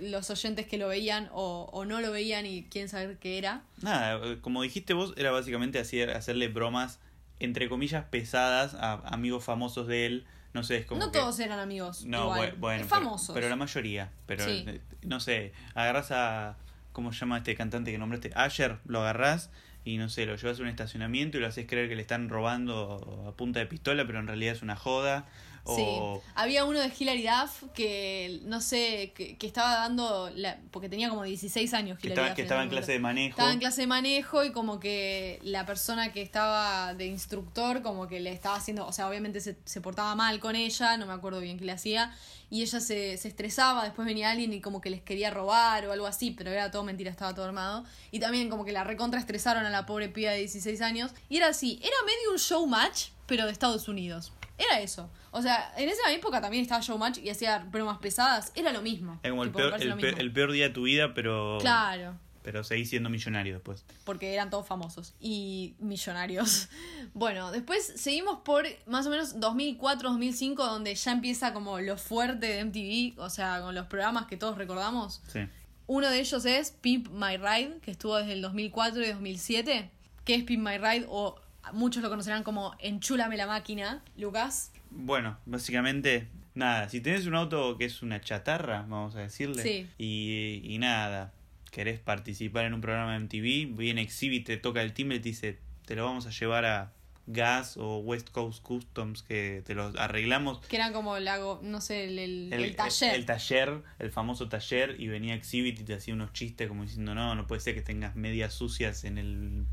los 0.00 0.30
oyentes 0.30 0.66
que 0.66 0.78
lo 0.78 0.88
veían 0.88 1.28
o, 1.32 1.68
o 1.72 1.84
no 1.84 2.00
lo 2.00 2.12
veían 2.12 2.46
y 2.46 2.64
quieren 2.64 2.88
saber 2.88 3.18
qué 3.18 3.38
era. 3.38 3.62
Nada, 3.82 4.20
eh, 4.24 4.38
como 4.40 4.62
dijiste 4.62 4.94
vos, 4.94 5.14
era 5.16 5.30
básicamente 5.30 5.78
hacer, 5.78 6.10
hacerle 6.10 6.48
bromas, 6.48 6.98
entre 7.38 7.68
comillas, 7.68 8.04
pesadas 8.04 8.74
a 8.74 8.94
amigos 9.08 9.44
famosos 9.44 9.86
de 9.86 10.06
él. 10.06 10.26
No 10.52 10.62
sé, 10.64 10.78
es 10.78 10.86
como. 10.86 11.00
no 11.00 11.12
que- 11.12 11.18
todos 11.18 11.38
eran 11.40 11.58
amigos. 11.60 12.04
No, 12.04 12.22
igual. 12.24 12.52
bue- 12.52 12.58
bueno. 12.58 12.84
Pero- 12.88 12.88
famosos. 12.88 13.34
Pero, 13.34 13.48
la 13.48 13.56
mayoría. 13.56 14.10
Pero, 14.26 14.44
Sí. 14.44 14.64
eh, 14.66 14.80
no 15.02 15.20
sé, 15.20 15.52
agarras 15.74 16.10
a. 16.10 16.56
¿Cómo 16.92 17.12
se 17.12 17.20
llama 17.20 17.38
este 17.38 17.54
cantante 17.54 17.92
que 17.92 17.98
nombraste? 17.98 18.32
Asher, 18.34 18.78
lo 18.84 19.00
agarrás 19.00 19.50
y 19.84 19.96
no 19.96 20.08
sé, 20.08 20.26
lo 20.26 20.34
llevas 20.34 20.58
a 20.58 20.62
un 20.62 20.68
estacionamiento 20.68 21.38
y 21.38 21.40
lo 21.40 21.46
haces 21.46 21.66
creer 21.68 21.88
que 21.88 21.94
le 21.94 22.02
están 22.02 22.28
robando 22.28 23.24
a 23.28 23.36
punta 23.36 23.60
de 23.60 23.66
pistola, 23.66 24.04
pero 24.06 24.18
en 24.18 24.26
realidad 24.26 24.54
es 24.54 24.62
una 24.62 24.74
joda. 24.76 25.26
Sí. 25.66 25.98
Había 26.34 26.64
uno 26.64 26.80
de 26.80 26.90
Hilary 26.96 27.22
Duff 27.22 27.64
que, 27.74 28.40
no 28.44 28.60
sé, 28.60 29.12
que, 29.14 29.36
que 29.36 29.46
estaba 29.46 29.74
dando, 29.74 30.30
la, 30.34 30.58
porque 30.70 30.88
tenía 30.88 31.08
como 31.10 31.22
16 31.22 31.74
años 31.74 31.98
Que 31.98 32.08
Hilary 32.08 32.12
estaba, 32.12 32.28
Duff 32.28 32.36
que 32.36 32.42
en 32.42 32.46
estaba 32.46 32.62
en 32.62 32.68
clase 32.70 32.92
de 32.92 32.98
manejo. 32.98 33.30
Estaba 33.30 33.52
en 33.52 33.58
clase 33.58 33.80
de 33.82 33.86
manejo 33.86 34.44
y 34.44 34.52
como 34.52 34.80
que 34.80 35.38
la 35.42 35.66
persona 35.66 36.12
que 36.12 36.22
estaba 36.22 36.94
de 36.94 37.06
instructor 37.06 37.82
como 37.82 38.08
que 38.08 38.20
le 38.20 38.32
estaba 38.32 38.56
haciendo, 38.56 38.86
o 38.86 38.92
sea, 38.92 39.08
obviamente 39.08 39.40
se, 39.40 39.56
se 39.64 39.80
portaba 39.80 40.14
mal 40.14 40.40
con 40.40 40.56
ella, 40.56 40.96
no 40.96 41.06
me 41.06 41.12
acuerdo 41.12 41.40
bien 41.40 41.58
qué 41.58 41.64
le 41.64 41.72
hacía, 41.72 42.12
y 42.50 42.62
ella 42.62 42.80
se, 42.80 43.16
se 43.16 43.28
estresaba, 43.28 43.84
después 43.84 44.06
venía 44.06 44.30
alguien 44.30 44.52
y 44.52 44.60
como 44.60 44.80
que 44.80 44.90
les 44.90 45.00
quería 45.00 45.30
robar 45.30 45.86
o 45.86 45.92
algo 45.92 46.06
así, 46.06 46.32
pero 46.32 46.50
era 46.50 46.70
todo 46.70 46.82
mentira, 46.82 47.10
estaba 47.10 47.32
todo 47.32 47.44
armado. 47.44 47.84
Y 48.10 48.18
también 48.18 48.50
como 48.50 48.64
que 48.64 48.72
la 48.72 48.82
recontra 48.82 49.20
estresaron 49.20 49.64
a 49.64 49.70
la 49.70 49.86
pobre 49.86 50.08
piba 50.08 50.32
de 50.32 50.38
16 50.38 50.80
años. 50.82 51.12
Y 51.28 51.36
era 51.36 51.48
así, 51.48 51.78
era 51.80 51.94
medio 52.04 52.32
un 52.32 52.38
showmatch, 52.38 53.10
pero 53.26 53.46
de 53.46 53.52
Estados 53.52 53.86
Unidos. 53.86 54.32
Era 54.60 54.80
eso. 54.80 55.10
O 55.30 55.40
sea, 55.42 55.72
en 55.76 55.88
esa 55.88 56.12
época 56.12 56.40
también 56.40 56.62
estaba 56.62 56.80
Showmatch 56.82 57.18
y 57.18 57.30
hacía 57.30 57.58
bromas 57.60 57.98
pesadas. 57.98 58.52
Era 58.54 58.72
lo 58.72 58.82
mismo. 58.82 59.18
Es 59.22 59.30
como 59.30 59.42
el 59.42 59.48
Tipo, 59.48 59.58
peor, 59.58 59.70
parece 59.70 59.84
el, 59.84 59.90
lo 59.90 59.96
peor, 59.96 60.12
mismo. 60.12 60.20
el 60.20 60.32
peor 60.32 60.52
día 60.52 60.68
de 60.68 60.74
tu 60.74 60.82
vida, 60.82 61.14
pero. 61.14 61.58
Claro. 61.60 62.16
Pero 62.42 62.64
seguís 62.64 62.88
siendo 62.88 63.10
millonario 63.10 63.52
después. 63.54 63.84
porque 64.04 64.32
eran 64.32 64.48
todos 64.48 64.66
famosos 64.66 65.14
y 65.20 65.74
millonarios. 65.78 66.68
Bueno, 67.12 67.50
después 67.50 67.92
seguimos 67.96 68.38
por 68.44 68.66
más 68.86 69.04
o 69.06 69.10
menos 69.10 69.34
2004-2005, 69.40 70.54
donde 70.56 70.94
ya 70.94 71.12
empieza 71.12 71.52
como 71.52 71.80
lo 71.80 71.96
fuerte 71.96 72.46
de 72.46 72.64
MTV, 72.64 73.20
o 73.20 73.28
sea, 73.30 73.60
con 73.60 73.74
los 73.74 73.86
programas 73.86 74.26
que 74.26 74.36
todos 74.36 74.56
recordamos. 74.56 75.20
Sí. 75.26 75.40
Uno 75.86 76.08
de 76.08 76.20
ellos 76.20 76.44
es 76.44 76.70
Pimp 76.70 77.08
My 77.08 77.36
Ride, 77.36 77.78
que 77.82 77.90
estuvo 77.90 78.16
desde 78.16 78.34
el 78.34 78.42
2004 78.42 79.02
y 79.02 79.08
2007. 79.08 79.90
¿Qué 80.24 80.34
es 80.36 80.44
Pimp 80.44 80.64
My 80.66 80.78
Ride? 80.78 81.06
O 81.08 81.40
muchos 81.72 82.02
lo 82.02 82.08
conocerán 82.10 82.42
como 82.42 82.74
Enchúlame 82.78 83.36
la 83.36 83.46
máquina, 83.46 84.02
Lucas. 84.16 84.72
Bueno, 84.90 85.38
básicamente, 85.46 86.28
nada, 86.54 86.88
si 86.88 87.00
tenés 87.00 87.26
un 87.26 87.34
auto 87.34 87.76
que 87.78 87.84
es 87.84 88.02
una 88.02 88.20
chatarra, 88.20 88.80
vamos 88.82 89.14
a 89.16 89.20
decirle, 89.20 89.62
Sí. 89.62 89.86
y, 89.98 90.60
y 90.64 90.78
nada, 90.78 91.32
querés 91.70 92.00
participar 92.00 92.64
en 92.64 92.74
un 92.74 92.80
programa 92.80 93.12
de 93.12 93.20
MTV, 93.20 93.76
viene 93.76 94.02
Exhibit, 94.02 94.46
te 94.46 94.56
toca 94.56 94.82
el 94.82 94.92
timbre 94.92 95.18
y 95.18 95.20
te 95.20 95.28
dice, 95.28 95.58
te 95.86 95.94
lo 95.94 96.04
vamos 96.04 96.26
a 96.26 96.30
llevar 96.30 96.64
a 96.64 96.92
Gas 97.26 97.76
o 97.76 97.98
West 97.98 98.30
Coast 98.30 98.60
Customs, 98.64 99.22
que 99.22 99.62
te 99.64 99.76
los 99.76 99.94
arreglamos. 99.94 100.58
Que 100.66 100.74
era 100.76 100.90
como 100.92 101.16
el, 101.16 101.28
hago- 101.28 101.60
no 101.62 101.80
sé, 101.80 102.04
el, 102.08 102.18
el- 102.18 102.52
El, 102.52 102.64
el 102.64 102.74
taller. 102.74 103.14
el 103.14 103.24
taller, 103.26 103.82
el 104.00 104.10
famoso 104.10 104.48
taller, 104.48 104.96
y 104.98 105.06
venía 105.06 105.34
Exhibit 105.34 105.78
y 105.78 105.84
te 105.84 105.94
hacía 105.94 106.14
unos 106.14 106.32
chistes 106.32 106.66
como 106.66 106.82
diciendo, 106.82 107.14
no, 107.14 107.36
no 107.36 107.46
puede 107.46 107.60
ser 107.60 107.74
que 107.76 107.82
tengas 107.82 108.16
medias 108.16 108.52
sucias 108.54 109.04
en 109.04 109.18
el, 109.18 109.64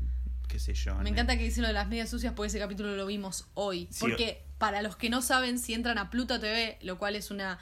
qué 0.48 0.58
sé 0.58 0.74
yo. 0.74 0.94
Me 0.96 1.10
encanta 1.10 1.36
que 1.36 1.44
dicen 1.44 1.62
lo 1.62 1.68
de 1.68 1.74
las 1.74 1.88
medias 1.88 2.08
sucias 2.10 2.32
porque 2.34 2.48
ese 2.48 2.58
capítulo 2.58 2.96
lo 2.96 3.06
vimos 3.06 3.46
hoy. 3.54 3.86
Sí, 3.90 3.98
porque 4.00 4.42
para 4.58 4.82
los 4.82 4.96
que 4.96 5.10
no 5.10 5.22
saben, 5.22 5.58
si 5.58 5.74
entran 5.74 5.98
a 5.98 6.10
Pluto 6.10 6.40
TV, 6.40 6.78
lo 6.82 6.98
cual 6.98 7.14
es 7.16 7.30
una. 7.30 7.58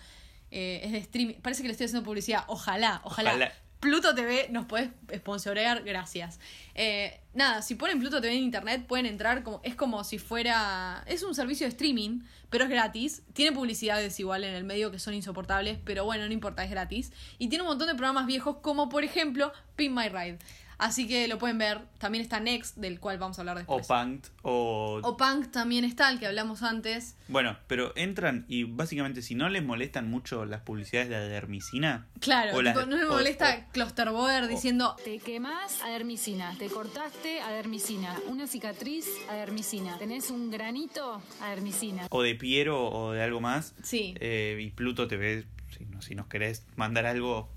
eh, 0.51 0.81
es 0.85 0.93
de 0.93 0.99
streaming. 0.99 1.35
Parece 1.43 1.63
que 1.63 1.69
le 1.69 1.73
estoy 1.73 1.87
haciendo 1.87 2.05
publicidad. 2.05 2.45
Ojalá, 2.47 3.01
ojalá. 3.05 3.31
Ojalá. 3.31 3.53
Pluto 3.79 4.15
TV 4.15 4.49
nos 4.51 4.65
podés 4.65 4.89
sponsorear, 5.15 5.83
gracias. 5.85 6.41
Eh, 6.75 7.21
nada, 7.35 7.61
si 7.61 7.75
ponen 7.75 7.99
Pluto 8.01 8.23
TV 8.23 8.35
en 8.35 8.43
internet 8.43 8.87
pueden 8.87 9.05
entrar 9.05 9.43
como. 9.43 9.61
Es 9.65 9.75
como 9.75 10.03
si 10.03 10.19
fuera. 10.19 11.05
Es 11.07 11.23
un 11.23 11.35
servicio 11.35 11.67
de 11.67 11.73
streaming, 11.73 12.21
pero 12.49 12.65
es 12.65 12.71
gratis. 12.71 13.23
Tiene 13.35 13.53
publicidades 13.53 14.19
igual 14.19 14.45
en 14.45 14.55
el 14.55 14.65
medio 14.65 14.91
que 14.91 14.99
son 14.99 15.13
insoportables, 15.13 15.79
pero 15.85 16.05
bueno, 16.07 16.27
no 16.27 16.33
importa, 16.33 16.65
es 16.65 16.71
gratis. 16.71 17.13
Y 17.39 17.49
tiene 17.49 17.63
un 17.63 17.69
montón 17.69 17.89
de 17.89 17.95
programas 17.95 18.27
viejos, 18.27 18.57
como 18.63 18.89
por 18.89 19.05
ejemplo 19.05 19.53
Pin 19.77 19.95
My 19.95 20.09
Ride. 20.09 20.39
Así 20.79 21.07
que 21.09 21.27
lo 21.29 21.39
pueden 21.39 21.57
ver. 21.59 21.81
También 21.99 22.23
está 22.23 22.39
Next, 22.39 22.77
del 22.77 23.01
cual 23.01 23.19
vamos 23.19 23.39
a 23.39 23.41
hablar 23.43 23.57
O 23.57 23.59
después. 23.61 23.87
Punked, 23.87 24.29
o 24.43 25.01
O 25.03 25.17
Punk 25.17 25.51
también 25.51 25.85
está, 25.85 26.11
el 26.11 26.19
que 26.19 26.27
hablamos 26.27 26.63
antes. 26.63 27.17
Bueno, 27.29 27.57
pero 27.67 27.93
entran 27.97 28.45
y 28.49 28.65
básicamente 28.65 29.23
si 29.23 29.35
no 29.35 29.49
les 29.49 29.65
molestan 29.65 30.11
mucho 30.11 30.45
las 30.45 30.61
publicidades 30.61 31.09
de 31.09 31.17
dermicina, 31.29 32.07
Claro, 32.21 32.57
O 32.57 32.63
las- 32.63 32.75
no 32.87 32.97
me 32.97 33.05
o- 33.05 33.09
molesta 33.13 33.67
Clusterboer 33.73 34.49
diciendo. 34.49 34.97
Te 35.03 35.19
quemás, 35.19 35.81
adermicina. 35.83 36.55
Te 36.59 36.67
cortaste, 36.69 37.41
adermicina. 37.41 38.15
Una 38.27 38.47
cicatriz, 38.47 39.07
adermicina. 39.31 39.97
Tenés 39.99 40.31
un 40.31 40.51
granito, 40.51 41.23
adermicina. 41.41 42.07
o 42.11 42.23
de 42.23 42.35
Piero 42.35 42.89
o 42.91 43.13
de 43.13 43.23
algo 43.23 43.41
más, 43.41 43.75
Sí, 43.83 44.15
eh, 44.21 44.59
y 44.61 44.71
Pluto 44.71 45.09
TV, 45.09 45.47
si, 45.77 45.85
no, 45.87 46.03
si 46.03 46.15
nos 46.15 46.27
querés 46.27 46.67
mandar 46.77 47.07
algo... 47.07 47.49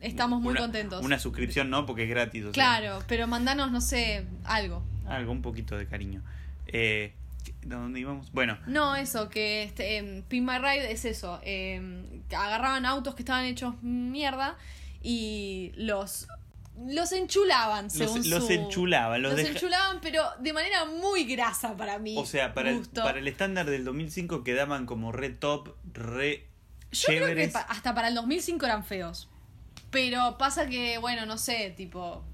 estamos 0.00 0.40
muy 0.40 0.52
una- 0.52 0.60
contentos. 0.60 1.04
Una 1.04 1.18
suscripción 1.18 1.70
no, 1.70 1.86
porque 1.86 2.04
es 2.04 2.10
gratis. 2.10 2.42
o 2.42 2.44
sea, 2.46 2.52
Claro, 2.52 3.02
pero 3.08 3.26
mandanos, 3.26 3.70
no 3.72 3.80
sé, 3.80 4.26
algo. 4.44 4.82
algo, 5.06 5.32
un 5.32 5.42
poquito 5.42 5.76
de 5.76 5.86
cariño. 5.86 6.22
Eh, 6.66 7.12
¿A 7.64 7.74
dónde 7.74 8.00
íbamos? 8.00 8.30
Bueno, 8.32 8.58
No, 8.66 8.94
eso, 8.96 9.28
que 9.28 9.62
este, 9.62 9.96
em, 9.98 10.22
Pin 10.22 10.44
My 10.44 10.58
Ride 10.58 10.92
es 10.92 11.04
eso. 11.04 11.40
que 11.42 12.36
agarraban 12.36 12.84
autos 12.86 13.14
que 13.14 13.22
estaban 13.22 13.44
hechos 13.44 13.74
mierda 13.82 14.56
y 15.02 15.72
los 15.76 16.28
los 16.86 17.12
enchulaban, 17.12 17.84
Los, 17.86 17.92
según 17.92 18.30
los 18.30 18.46
su- 18.46 18.52
enchulaban, 18.52 19.20
los, 19.20 19.32
Los 19.32 19.38
deja- 19.42 19.50
enchulaban, 19.52 19.98
pero 20.00 20.22
de 20.38 20.52
manera 20.54 20.86
muy 20.86 21.24
grasa 21.24 21.76
para 21.76 21.98
mí. 21.98 22.14
O 22.16 22.24
sea, 22.24 22.54
para 22.54 22.70
el, 22.70 22.86
para 22.88 23.18
el 23.18 23.28
estándar 23.28 23.68
del 23.68 23.84
2005 23.84 24.44
quedaban 24.44 24.86
como 24.86 25.12
re 25.12 25.28
top, 25.28 25.74
re 25.92 26.46
Yo 26.92 27.06
creo 27.08 27.18
que 27.20 27.26
chéveres. 27.26 27.52
pa- 27.52 27.60
hasta 27.68 27.94
para 27.94 28.08
el 28.08 28.14
2005 28.14 28.64
eran 28.64 28.82
feos. 28.84 29.28
Pero 29.90 30.38
pasa 30.38 30.66
que, 30.68 30.98
bueno, 30.98 31.26
no 31.26 31.36
sé, 31.38 31.70
tipo. 31.76 32.24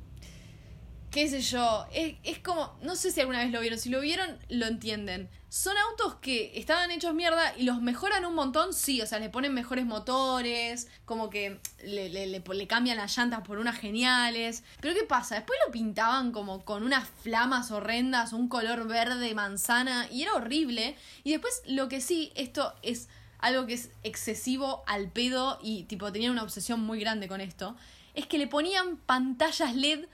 qué 1.11 1.29
sé 1.31 1.41
yo, 1.41 1.87
es, 1.93 2.17
es 2.25 2.39
como, 2.41 2.77
no 2.83 2.95
sé 2.97 3.11
si 3.11 3.21
alguna 3.21 3.39
vez 3.39 3.51
lo 3.51 3.61
vieron, 3.61 3.79
si 3.79 3.89
lo 3.89 4.01
vieron 4.01 4.39
lo 4.51 4.67
entienden. 4.67 5.31
Son 5.49 5.75
autos 5.91 6.17
que 6.17 6.53
estaban 6.59 6.91
hechos 6.91 7.15
mierda 7.15 7.57
y 7.57 7.63
los 7.63 7.81
mejoran 7.81 8.27
un 8.27 8.35
montón, 8.35 8.75
sí, 8.75 9.01
o 9.01 9.07
sea, 9.07 9.19
le 9.19 9.31
ponen 9.31 9.55
mejores 9.55 9.87
motores, 9.87 10.89
como 11.07 11.31
que 11.31 11.61
le, 11.83 12.11
le, 12.11 12.27
le- 12.27 12.41
le 12.47 12.67
cambian 12.67 12.99
las 12.99 13.17
llantas 13.17 13.41
por 13.41 13.59
unas 13.59 13.79
geniales. 13.79 14.63
Pero 14.83 14.93
¿qué 14.95 15.05
pasa? 15.05 15.37
Después 15.37 15.59
lo 15.65 15.73
pintaban 15.73 16.33
como 16.33 16.63
con 16.67 16.83
unas 16.83 17.09
flamas 17.23 17.71
horrendas, 17.71 18.35
un 18.35 18.49
color 18.49 18.87
verde 18.87 19.33
manzana 19.35 20.09
y 20.13 20.23
era 20.25 20.35
horrible. 20.35 20.97
Y 21.25 21.31
después 21.31 21.63
lo 21.67 21.89
que 21.89 22.03
sí, 22.03 22.33
esto 22.35 22.75
es 22.83 23.09
algo 23.39 23.67
que 23.67 23.75
es 23.75 23.91
excesivo 24.03 24.83
al 24.87 25.09
pedo 25.09 25.59
y 25.63 25.85
tipo 25.85 26.13
tenían 26.13 26.33
una 26.33 26.43
obsesión 26.43 26.81
muy 26.81 27.01
grande 27.01 27.29
con 27.29 27.41
esto, 27.41 27.77
es 28.15 28.27
que 28.27 28.39
le 28.39 28.47
ponían 28.47 28.97
pantallas 28.97 29.75
LED 29.75 30.07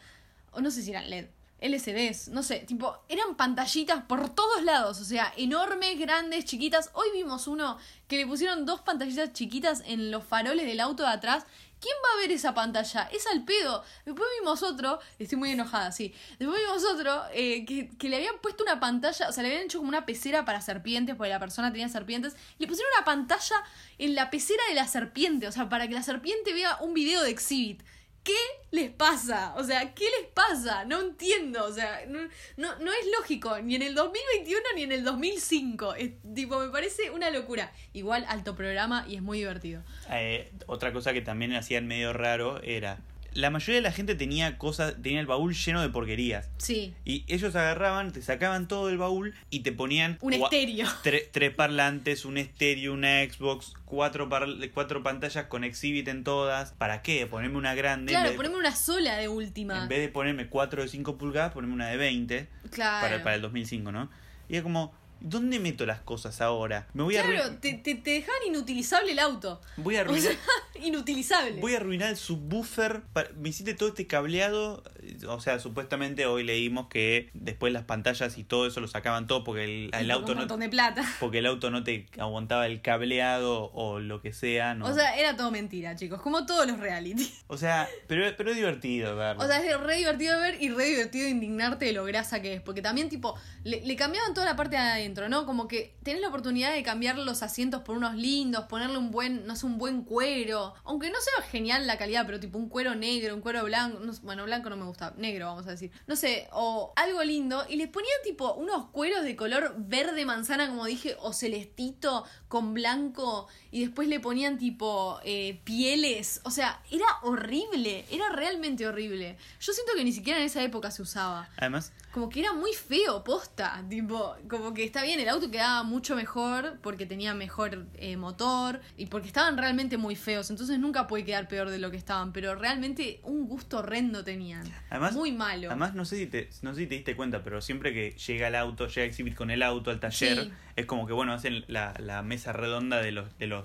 o 0.53 0.61
no 0.61 0.71
sé 0.71 0.83
si 0.83 0.91
eran 0.91 1.09
LED, 1.09 1.27
LCDs, 1.63 2.29
no 2.29 2.43
sé, 2.43 2.59
tipo, 2.61 2.99
eran 3.09 3.37
pantallitas 3.37 4.03
por 4.05 4.29
todos 4.35 4.63
lados, 4.65 5.01
o 5.01 5.05
sea, 5.05 5.33
enormes, 5.37 5.99
grandes, 5.99 6.45
chiquitas. 6.45 6.91
Hoy 6.93 7.09
vimos 7.13 7.47
uno 7.47 7.79
que 8.09 8.17
le 8.17 8.27
pusieron 8.27 8.67
dos 8.67 8.81
pantallitas 8.81 9.33
chiquitas 9.33 9.83
en 9.87 10.11
los 10.11 10.25
faroles 10.25 10.67
del 10.67 10.81
auto 10.81 11.05
de 11.05 11.11
atrás. 11.11 11.47
¿Quién 11.83 11.97
va 11.97 12.15
a 12.15 12.21
ver 12.21 12.31
esa 12.31 12.55
pantalla? 12.55 13.09
Es 13.13 13.27
al 13.27 13.45
pedo. 13.45 13.83
Después 14.07 14.29
vimos 14.39 14.63
otro, 14.63 15.01
estoy 15.19 15.37
muy 15.37 15.51
enojada, 15.51 15.91
sí. 15.91 16.15
Después 16.39 16.61
vimos 16.61 16.85
otro 16.85 17.25
eh, 17.33 17.65
que, 17.65 18.09
le 18.09 18.17
habían 18.17 18.37
puesto 18.41 18.63
una 18.63 18.79
pantalla, 18.79 19.29
o 19.29 19.33
sea, 19.33 19.43
le 19.43 19.49
habían 19.49 19.65
hecho 19.65 19.79
como 19.79 19.89
una 19.89 20.07
pecera 20.07 20.45
para 20.45 20.61
serpientes, 20.61 21.17
porque 21.17 21.31
la 21.31 21.41
persona 21.41 21.73
tenía 21.73 21.89
serpientes. 21.89 22.37
Y 22.57 22.63
le 22.63 22.69
pusieron 22.69 22.93
una 22.97 23.05
pantalla 23.05 23.65
en 23.99 24.15
la 24.15 24.31
pecera 24.31 24.63
de 24.69 24.75
la 24.75 24.87
serpiente, 24.87 25.49
o 25.49 25.53
sea, 25.53 25.69
para 25.69 25.89
que 25.89 25.95
la 25.95 26.05
serpiente 26.05 26.53
vea 26.53 26.77
un 26.81 26.95
video 26.95 27.21
de 27.21 27.31
Exhibit. 27.31 27.83
¿Qué 28.23 28.33
les 28.71 28.91
pasa? 28.91 29.55
O 29.57 29.65
sea, 29.65 29.95
¿qué 29.95 30.05
les 30.05 30.29
pasa? 30.33 30.85
No 30.85 31.01
entiendo. 31.01 31.65
O 31.65 31.73
sea, 31.73 32.05
no, 32.07 32.21
no, 32.57 32.79
no 32.79 32.93
es 32.93 33.07
lógico. 33.19 33.59
Ni 33.61 33.75
en 33.75 33.83
el 33.83 33.95
2021 33.95 34.63
ni 34.77 34.83
en 34.83 34.93
el 34.93 35.05
2005. 35.05 35.95
Es, 35.95 36.13
tipo, 36.35 36.59
me 36.59 36.69
parece 36.69 37.11
una 37.11 37.31
locura. 37.31 37.73
Igual 37.93 38.25
alto 38.29 38.55
programa 38.55 39.05
y 39.09 39.17
es 39.17 39.23
muy 39.23 39.39
divertido. 39.39 39.83
Eh, 40.11 40.53
otra 40.67 40.93
cosa 40.93 41.13
que 41.13 41.23
también 41.23 41.55
hacían 41.55 41.87
medio 41.87 42.13
raro 42.13 42.63
era. 42.63 43.01
La 43.35 43.51
mayoría 43.51 43.77
de 43.77 43.81
la 43.83 43.93
gente 43.93 44.15
tenía 44.15 44.59
cosas, 44.59 44.95
tenía 45.03 45.21
el 45.21 45.27
baúl 45.27 45.55
lleno 45.55 45.81
de 45.81 45.89
porquerías. 45.89 46.49
Sí. 46.59 46.95
Y 47.05 47.25
ellos 47.29 47.55
agarraban, 47.57 48.13
te 48.13 48.23
sacaban 48.23 48.69
todo 48.69 48.89
el 48.91 48.99
baúl 48.99 49.35
y 49.51 49.61
te 49.61 49.73
ponían 49.73 50.19
Un 50.21 50.35
estéreo. 50.35 50.87
tre- 51.05 51.29
tres 51.31 51.55
parlantes, 51.55 52.25
un 52.25 52.39
estéreo, 52.39 52.93
una 52.93 53.23
Xbox, 53.25 53.75
cuatro, 53.85 54.29
par- 54.29 54.49
cuatro 54.75 55.03
pantallas 55.03 55.47
con 55.47 55.65
Exhibit 55.65 56.09
en 56.09 56.25
todas. 56.25 56.73
¿Para 56.73 57.03
qué? 57.03 57.27
Ponerme 57.27 57.57
una 57.59 57.75
grande. 57.75 58.13
Claro, 58.13 58.35
poneme 58.37 58.57
una 58.57 58.75
sola 58.77 59.17
de 59.17 59.29
última. 59.29 59.83
en 59.83 59.89
vez 59.89 60.01
de 60.01 60.09
ponerme 60.09 60.49
cuatro 60.49 60.83
de 60.83 60.89
5 60.89 61.17
pulgadas, 61.19 61.53
ponerme 61.53 61.75
una 61.75 61.89
de 61.89 61.97
20 61.97 62.49
Claro. 62.71 63.07
para, 63.07 63.23
para 63.23 63.37
el 63.37 63.43
2005, 63.43 63.93
¿no? 63.93 64.11
Y 64.49 64.57
es 64.57 64.63
como, 64.63 64.93
¿dónde 65.23 65.59
meto 65.61 65.87
las 65.87 66.01
cosas 66.01 66.41
ahora? 66.41 66.89
Me 66.95 67.03
voy 67.03 67.17
a 67.17 67.23
Claro, 67.23 67.45
arruin- 67.51 67.61
te, 67.61 67.75
te, 67.75 67.95
te 67.95 68.11
dejaban 68.11 68.41
inutilizable 68.47 69.13
el 69.13 69.19
auto. 69.19 69.61
Voy 69.77 69.97
a 69.97 70.01
O 70.01 70.03
arruinar. 70.03 70.33
sea, 70.33 70.39
inutilizable. 70.87 71.61
Voy 71.61 71.75
a 71.75 71.79
arruinar 71.79 72.11
el 72.11 72.17
subwoofer. 72.17 73.03
pa- 73.13 73.27
Me 73.37 73.49
hiciste 73.51 73.75
todo 73.75 73.89
este 73.91 74.07
cableado. 74.07 74.83
O 75.29 75.41
sea, 75.41 75.59
supuestamente 75.59 76.27
hoy 76.27 76.45
leímos 76.45 76.89
que 76.89 77.31
después 77.35 77.73
las 77.73 77.85
pantallas 77.85 78.37
y 78.39 78.45
todo 78.45 78.67
eso 78.67 78.81
lo 78.81 78.89
sacaban 78.89 79.27
todo 79.27 79.45
porque 79.45 79.65
el, 79.65 79.91
el 79.95 80.11
auto 80.11 80.33
un 80.33 80.47
no 80.47 80.57
de 80.57 80.69
plata. 80.69 81.05
porque 81.21 81.39
el 81.39 81.47
auto 81.47 81.71
no 81.71 81.83
te 81.85 82.07
aguantaba 82.19 82.67
el 82.67 82.83
cableado 82.83 83.71
o 83.73 84.01
lo 84.01 84.21
que 84.21 84.33
sea. 84.33 84.75
No. 84.75 84.87
O 84.87 84.95
sea, 84.95 85.17
era 85.17 85.37
todo 85.37 85.51
mentira, 85.51 85.97
chicos. 85.97 86.21
Como 86.21 86.47
todos 86.47 86.67
los 86.67 86.79
reality. 86.79 87.33
O 87.53 87.59
sea, 87.59 87.87
pero, 88.07 88.25
pero 88.39 88.51
es 88.51 88.57
divertido 88.57 89.15
verlo. 89.15 89.43
O 89.45 89.47
sea, 89.47 89.59
es 89.63 89.79
re 89.79 89.97
divertido 89.99 90.39
ver 90.41 90.63
y 90.63 90.71
re 90.71 90.87
divertido 90.87 91.29
indignarte 91.29 91.85
de 91.85 91.93
lo 91.93 92.03
grasa 92.05 92.41
que 92.41 92.55
es. 92.55 92.61
Porque 92.63 92.81
también, 92.81 93.11
tipo, 93.11 93.39
le, 93.63 93.83
le 93.85 93.95
cambiaban 93.97 94.33
toda 94.33 94.47
la 94.47 94.57
parte 94.57 94.77
de 94.77 94.83
¿no? 95.29 95.47
Como 95.47 95.69
que 95.69 95.95
tenés 96.03 96.21
la 96.21 96.29
oportunidad 96.29 96.73
de 96.73 96.83
cambiar 96.83 97.19
los 97.19 97.43
asientos 97.43 97.83
por 97.83 97.97
unos 97.97 98.15
lindos, 98.15 98.65
ponerle 98.67 98.99
un 98.99 99.11
buen, 99.11 99.47
no 99.47 99.57
sé, 99.57 99.67
un 99.67 99.79
buen 99.79 100.03
cuero. 100.03 100.75
Aunque 100.85 101.11
no 101.11 101.21
sea 101.21 101.45
genial 101.45 101.87
la 101.87 101.99
calidad, 101.99 102.25
pero 102.27 102.41
tipo 102.41 102.59
un 102.59 102.69
cuero 102.69 102.95
negro, 102.95 103.35
un 103.35 103.41
cuero 103.41 103.65
blanco. 103.65 104.01
no 104.01 104.13
bueno, 104.23 104.45
blanco 104.45 104.71
no 104.71 104.77
me 104.77 104.85
gusta, 104.85 105.15
negro, 105.17 105.47
vamos 105.47 105.67
a 105.67 105.71
decir. 105.71 105.91
No 106.07 106.17
sé, 106.17 106.49
o 106.53 106.93
algo 106.97 107.23
lindo. 107.23 107.65
Y 107.69 107.77
les 107.77 107.89
ponían, 107.89 108.13
tipo, 108.25 108.55
unos 108.55 108.87
cueros 108.87 109.23
de 109.25 109.37
color 109.37 109.75
verde 109.77 110.25
manzana, 110.25 110.69
como 110.69 110.87
dije, 110.87 111.17
o 111.21 111.33
celestito 111.33 112.25
con 112.49 112.75
blanco. 112.75 113.49
Y 113.73 113.81
después 113.81 114.07
le 114.07 114.21
ponían, 114.21 114.59
tipo, 114.59 115.19
eh, 115.25 115.59
pieles. 115.65 116.41
O 116.45 116.51
sea, 116.51 116.81
era 116.91 117.07
horrible. 117.23 118.05
Era 118.11 118.29
realmente 118.31 118.87
horrible. 118.87 119.37
Yo 119.61 119.73
siento 119.73 119.93
que 119.97 120.05
ni 120.05 120.13
siquiera 120.13 120.39
en 120.39 120.47
esa 120.47 120.63
época 120.63 120.91
se 120.91 121.03
usaba. 121.03 121.49
Además, 121.57 121.93
Como 122.13 122.29
que 122.29 122.41
era 122.41 122.53
muy 122.53 122.73
feo, 122.75 123.25
posta. 123.25 123.83
Tipo, 123.89 124.37
como 124.49 124.75
que 124.75 124.85
está 124.85 125.03
bien, 125.03 125.19
el 125.19 125.29
auto 125.31 125.51
quedaba 125.51 125.83
mucho 125.83 126.15
mejor 126.15 126.79
porque 126.83 127.07
tenía 127.07 127.33
mejor 127.33 127.87
eh, 127.95 128.19
motor 128.19 128.81
y 128.99 129.07
porque 129.07 129.27
estaban 129.29 129.57
realmente 129.57 129.97
muy 129.97 130.15
feos. 130.17 130.51
Entonces 130.51 130.79
nunca 130.79 131.07
puede 131.07 131.25
quedar 131.25 131.49
peor 131.49 131.71
de 131.71 131.79
lo 131.79 131.91
que 131.91 131.97
estaban. 131.97 132.33
Pero 132.35 132.55
realmente 132.55 133.21
un 133.25 133.47
gusto 133.49 133.79
horrendo 133.79 134.23
tenían. 134.23 134.71
además, 134.91 135.15
muy 135.15 135.33
malo. 135.33 135.69
además 135.71 135.95
no 135.95 136.05
sé 136.05 136.19
si 136.19 136.27
te, 136.27 136.51
no 136.61 136.75
sé 136.75 136.83
si 136.83 136.87
te 136.87 136.95
diste 136.97 137.17
cuenta, 137.17 137.43
pero 137.43 137.63
siempre 137.63 137.95
que 137.95 138.11
llega 138.13 138.49
el 138.49 138.55
auto, 138.57 138.87
llega 138.89 139.07
Exhibit 139.07 139.35
con 139.35 139.51
el 139.51 139.63
auto 139.63 139.91
al 139.91 139.99
taller, 139.99 140.45
Sí. 140.45 140.53
es 140.77 140.85
como 140.87 141.07
que 141.07 141.15
bueno, 141.15 141.33
hacen 141.33 141.65
la, 141.69 141.95
la 141.99 142.21
mesa 142.23 142.53
redonda 142.53 143.01
de 143.01 143.13
los, 143.13 143.39
de 143.39 143.47
los 143.47 143.62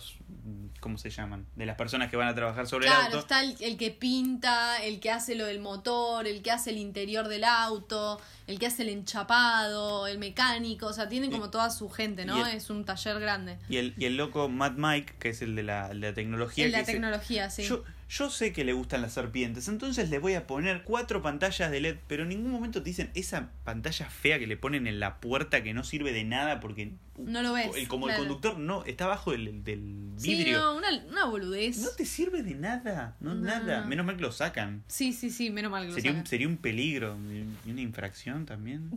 ¿cómo 0.80 0.98
se 0.98 1.10
llaman? 1.10 1.46
De 1.56 1.66
las 1.66 1.76
personas 1.76 2.10
que 2.10 2.18
van 2.18 2.28
a 2.28 2.36
trabajar 2.36 2.68
sobre 2.68 2.88
el 2.88 2.92
Claro, 2.94 3.06
auto. 3.08 3.20
está 3.20 3.42
el, 3.44 3.56
el 3.60 3.78
que 3.78 3.92
pinta, 3.92 4.78
el 4.84 5.00
que 5.00 5.12
hace 5.12 5.36
lo 5.36 5.46
del 5.46 5.60
motor, 5.60 6.28
el 6.28 6.42
que 6.42 6.52
hace 6.52 6.70
el 6.72 6.78
interior 6.78 7.28
del 7.28 7.44
auto, 7.44 8.20
el 8.48 8.60
que 8.60 8.68
hace 8.68 8.84
el 8.84 8.90
enchapado, 8.90 10.08
el 10.08 10.18
mecánico, 10.20 10.88
o 10.88 10.94
sea, 10.94 11.10
tienen 11.10 11.32
como 11.32 11.50
toda 11.50 11.70
su 11.70 11.90
gente, 11.90 12.26
¿no? 12.26 12.46
el- 12.46 12.56
es 12.56 12.70
un 12.70 12.86
taller 12.86 13.20
grande. 13.20 13.58
Y 13.70 13.78
el, 13.78 13.94
y 13.98 14.06
el 14.06 14.18
loco 14.18 14.50
Matt 14.50 14.74
Mike, 14.78 15.16
que 15.20 15.30
es 15.30 15.42
el 15.42 15.56
de 15.56 15.64
la, 15.64 15.92
el 15.92 16.02
de 16.02 16.10
la 16.10 16.14
tecnología. 16.14 16.66
En 16.66 16.72
que 16.72 16.72
la 16.72 16.80
dice, 16.80 16.92
tecnología, 16.94 17.50
sí. 17.50 17.64
Yo, 17.64 17.84
yo 18.10 18.30
sé 18.30 18.54
que 18.54 18.64
le 18.64 18.74
gustan 18.74 19.02
las 19.02 19.14
serpientes, 19.14 19.68
entonces 19.68 20.10
le 20.10 20.20
voy 20.20 20.34
a 20.36 20.48
poner 20.48 20.84
cuatro 20.84 21.22
pantallas 21.22 21.70
de 21.70 21.82
LED, 21.82 21.98
pero 22.08 22.24
en 22.24 22.30
ningún 22.30 22.52
momento 22.52 22.82
te 22.82 22.90
dicen 22.90 23.10
esa 23.16 23.50
pantalla 23.66 24.10
fea 24.10 24.40
que 24.40 24.48
le 24.48 24.56
ponen 24.56 24.88
en 24.88 25.00
la 25.02 25.20
puerta 25.20 25.62
que 25.62 25.74
no 25.74 25.84
sirve 25.84 26.14
de 26.14 26.24
nada 26.24 26.60
porque 26.62 26.94
No 27.18 27.42
lo 27.42 27.52
ves, 27.54 27.70
el, 27.76 27.88
como 27.90 28.06
claro. 28.06 28.22
el 28.24 28.28
conductor 28.30 28.58
no 28.60 28.86
está 28.86 29.06
abajo 29.06 29.32
del, 29.32 29.64
del 29.64 30.12
Sí, 30.18 30.36
vidrio. 30.36 30.60
no, 30.60 30.76
una, 30.78 30.88
una 31.10 31.26
boludez. 31.26 31.80
no. 31.80 31.90
te 31.98 32.06
sirve 32.06 32.44
de 32.44 32.56
nada, 32.56 33.18
no, 33.20 33.36
No, 33.36 33.42
nada. 33.42 33.82
no. 33.82 33.88
Menos 33.88 34.06
mal 34.06 34.16
que 34.16 34.22
lo 34.22 34.32
sacan. 34.32 34.84
Sí, 34.88 35.12
sí, 35.12 35.30
sí, 35.30 35.50
menos 35.50 35.70
mal 35.72 35.84
que 35.84 35.90
lo 35.90 35.96
Sería 35.96 36.12
un, 36.12 36.18
sacan. 36.18 36.28
sería 36.28 36.48
un 36.48 36.58
peligro 36.58 37.18
y 37.66 37.70
una 37.72 37.82
infracción 37.82 38.46
también. 38.46 38.90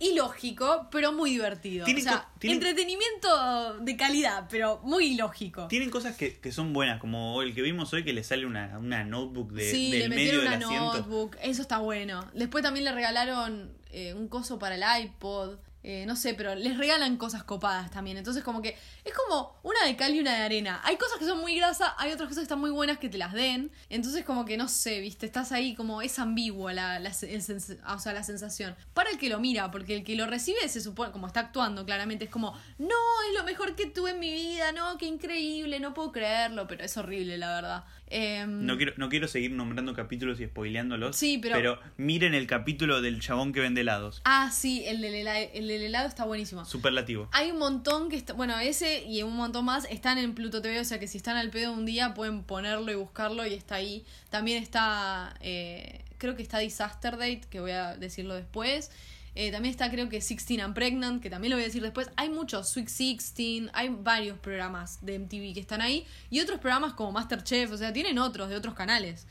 Ilógico, 0.00 0.88
pero 0.90 1.12
muy 1.12 1.30
divertido. 1.30 1.84
O 1.84 1.88
sea, 2.00 2.28
tienen- 2.38 2.58
entretenimiento 2.58 3.78
de 3.80 3.96
calidad, 3.96 4.46
pero 4.50 4.80
muy 4.84 5.06
ilógico. 5.14 5.66
Tienen 5.68 5.90
cosas 5.90 6.16
que, 6.16 6.38
que 6.38 6.52
son 6.52 6.72
buenas, 6.72 7.00
como 7.00 7.42
el 7.42 7.54
que 7.54 7.62
vimos 7.62 7.92
hoy 7.92 8.04
que 8.04 8.12
le 8.12 8.22
sale 8.22 8.46
una, 8.46 8.78
una 8.78 9.04
notebook 9.04 9.52
de, 9.52 9.70
sí, 9.70 9.90
del 9.90 10.00
le 10.02 10.08
medio 10.08 10.24
metieron 10.42 10.44
del 10.44 10.56
una 10.58 10.66
asiento. 10.66 10.98
notebook, 10.98 11.36
eso 11.42 11.62
está 11.62 11.78
bueno. 11.78 12.24
Después 12.34 12.62
también 12.62 12.84
le 12.84 12.92
regalaron 12.92 13.72
eh, 13.90 14.14
un 14.14 14.28
coso 14.28 14.58
para 14.58 14.76
el 14.76 15.04
iPod. 15.04 15.58
Eh, 15.90 16.04
no 16.04 16.16
sé, 16.16 16.34
pero 16.34 16.54
les 16.54 16.76
regalan 16.76 17.16
cosas 17.16 17.44
copadas 17.44 17.90
también. 17.90 18.18
Entonces, 18.18 18.44
como 18.44 18.60
que 18.60 18.76
es 19.06 19.14
como 19.14 19.58
una 19.62 19.86
de 19.86 19.96
cal 19.96 20.14
y 20.14 20.20
una 20.20 20.34
de 20.34 20.42
arena. 20.42 20.82
Hay 20.84 20.98
cosas 20.98 21.18
que 21.18 21.24
son 21.24 21.40
muy 21.40 21.56
grasas, 21.56 21.94
hay 21.96 22.12
otras 22.12 22.28
cosas 22.28 22.42
que 22.42 22.42
están 22.42 22.60
muy 22.60 22.68
buenas 22.68 22.98
que 22.98 23.08
te 23.08 23.16
las 23.16 23.32
den. 23.32 23.72
Entonces, 23.88 24.22
como 24.26 24.44
que 24.44 24.58
no 24.58 24.68
sé, 24.68 25.00
viste, 25.00 25.24
estás 25.24 25.50
ahí 25.50 25.74
como 25.74 26.02
es 26.02 26.18
ambigua 26.18 26.74
la, 26.74 26.98
la, 26.98 27.08
o 27.08 27.98
sea, 27.98 28.12
la 28.12 28.22
sensación. 28.22 28.76
Para 28.92 29.08
el 29.08 29.16
que 29.16 29.30
lo 29.30 29.40
mira, 29.40 29.70
porque 29.70 29.96
el 29.96 30.04
que 30.04 30.14
lo 30.14 30.26
recibe 30.26 30.68
se 30.68 30.82
supone, 30.82 31.10
como 31.10 31.26
está 31.26 31.40
actuando 31.40 31.86
claramente, 31.86 32.26
es 32.26 32.30
como, 32.30 32.52
no, 32.76 33.22
es 33.30 33.38
lo 33.38 33.44
mejor 33.44 33.74
que 33.74 33.86
tuve 33.86 34.10
en 34.10 34.20
mi 34.20 34.30
vida, 34.30 34.72
no, 34.72 34.98
qué 34.98 35.06
increíble, 35.06 35.80
no 35.80 35.94
puedo 35.94 36.12
creerlo, 36.12 36.66
pero 36.66 36.84
es 36.84 36.94
horrible, 36.98 37.38
la 37.38 37.54
verdad. 37.54 37.84
Em, 38.10 38.64
No 38.66 38.76
quiero, 38.76 38.92
no 38.96 39.08
quiero 39.08 39.28
seguir 39.28 39.50
nombrando 39.52 39.94
capítulos 39.94 40.40
y 40.40 40.46
spoileándolos. 40.46 41.16
Sí, 41.16 41.38
pero- 41.42 41.78
miren 41.96 42.34
el 42.34 42.46
capítulo 42.46 43.00
del 43.02 43.20
chabón 43.20 43.52
que 43.52 43.60
vende 43.60 43.82
helados. 43.82 44.22
Ah, 44.24 44.50
sí, 44.52 44.84
el 44.86 45.00
del, 45.00 45.14
hela- 45.14 45.38
el 45.52 45.68
del 45.68 45.82
helado 45.82 46.08
está 46.08 46.24
buenísimo. 46.24 46.64
Superlativo. 46.64 47.28
Hay 47.32 47.50
un 47.50 47.58
montón 47.58 48.08
que 48.08 48.16
está, 48.16 48.32
bueno, 48.32 48.58
ese 48.58 49.04
y 49.04 49.22
un 49.22 49.36
montón 49.36 49.64
más 49.64 49.86
están 49.90 50.18
en 50.18 50.34
Pluto 50.34 50.62
TV, 50.62 50.80
o 50.80 50.84
sea 50.84 50.98
que 50.98 51.06
si 51.08 51.18
están 51.18 51.36
al 51.36 51.50
pedo 51.50 51.72
un 51.72 51.84
día 51.86 52.14
pueden 52.14 52.42
ponerlo 52.44 52.90
y 52.90 52.94
buscarlo 52.94 53.46
y 53.46 53.54
está 53.54 53.76
ahí. 53.76 54.04
También 54.30 54.62
está, 54.62 55.34
eh, 55.40 56.04
creo 56.18 56.34
que 56.36 56.42
está 56.42 56.58
Disaster 56.58 57.12
Date, 57.12 57.42
que 57.50 57.60
voy 57.60 57.72
a 57.72 57.96
decirlo 57.96 58.34
después. 58.34 58.90
Eh, 59.34 59.50
también 59.52 59.70
está 59.70 59.90
creo 59.90 60.08
que 60.08 60.16
16 60.16 60.60
and 60.60 60.74
Pregnant, 60.74 61.22
que 61.22 61.30
también 61.30 61.50
lo 61.50 61.56
voy 61.56 61.64
a 61.64 61.66
decir 61.66 61.82
después. 61.82 62.10
Hay 62.16 62.28
muchos, 62.28 62.68
Sweet 62.68 62.88
16, 62.88 63.70
hay 63.72 63.88
varios 63.88 64.38
programas 64.38 64.98
de 65.04 65.18
MTV 65.18 65.54
que 65.54 65.60
están 65.60 65.80
ahí. 65.80 66.06
Y 66.30 66.40
otros 66.40 66.60
programas 66.60 66.94
como 66.94 67.12
Masterchef, 67.12 67.72
o 67.72 67.76
sea, 67.76 67.92
tienen 67.92 68.18
otros 68.18 68.48
de 68.48 68.56
otros 68.56 68.74
canales. 68.74 69.26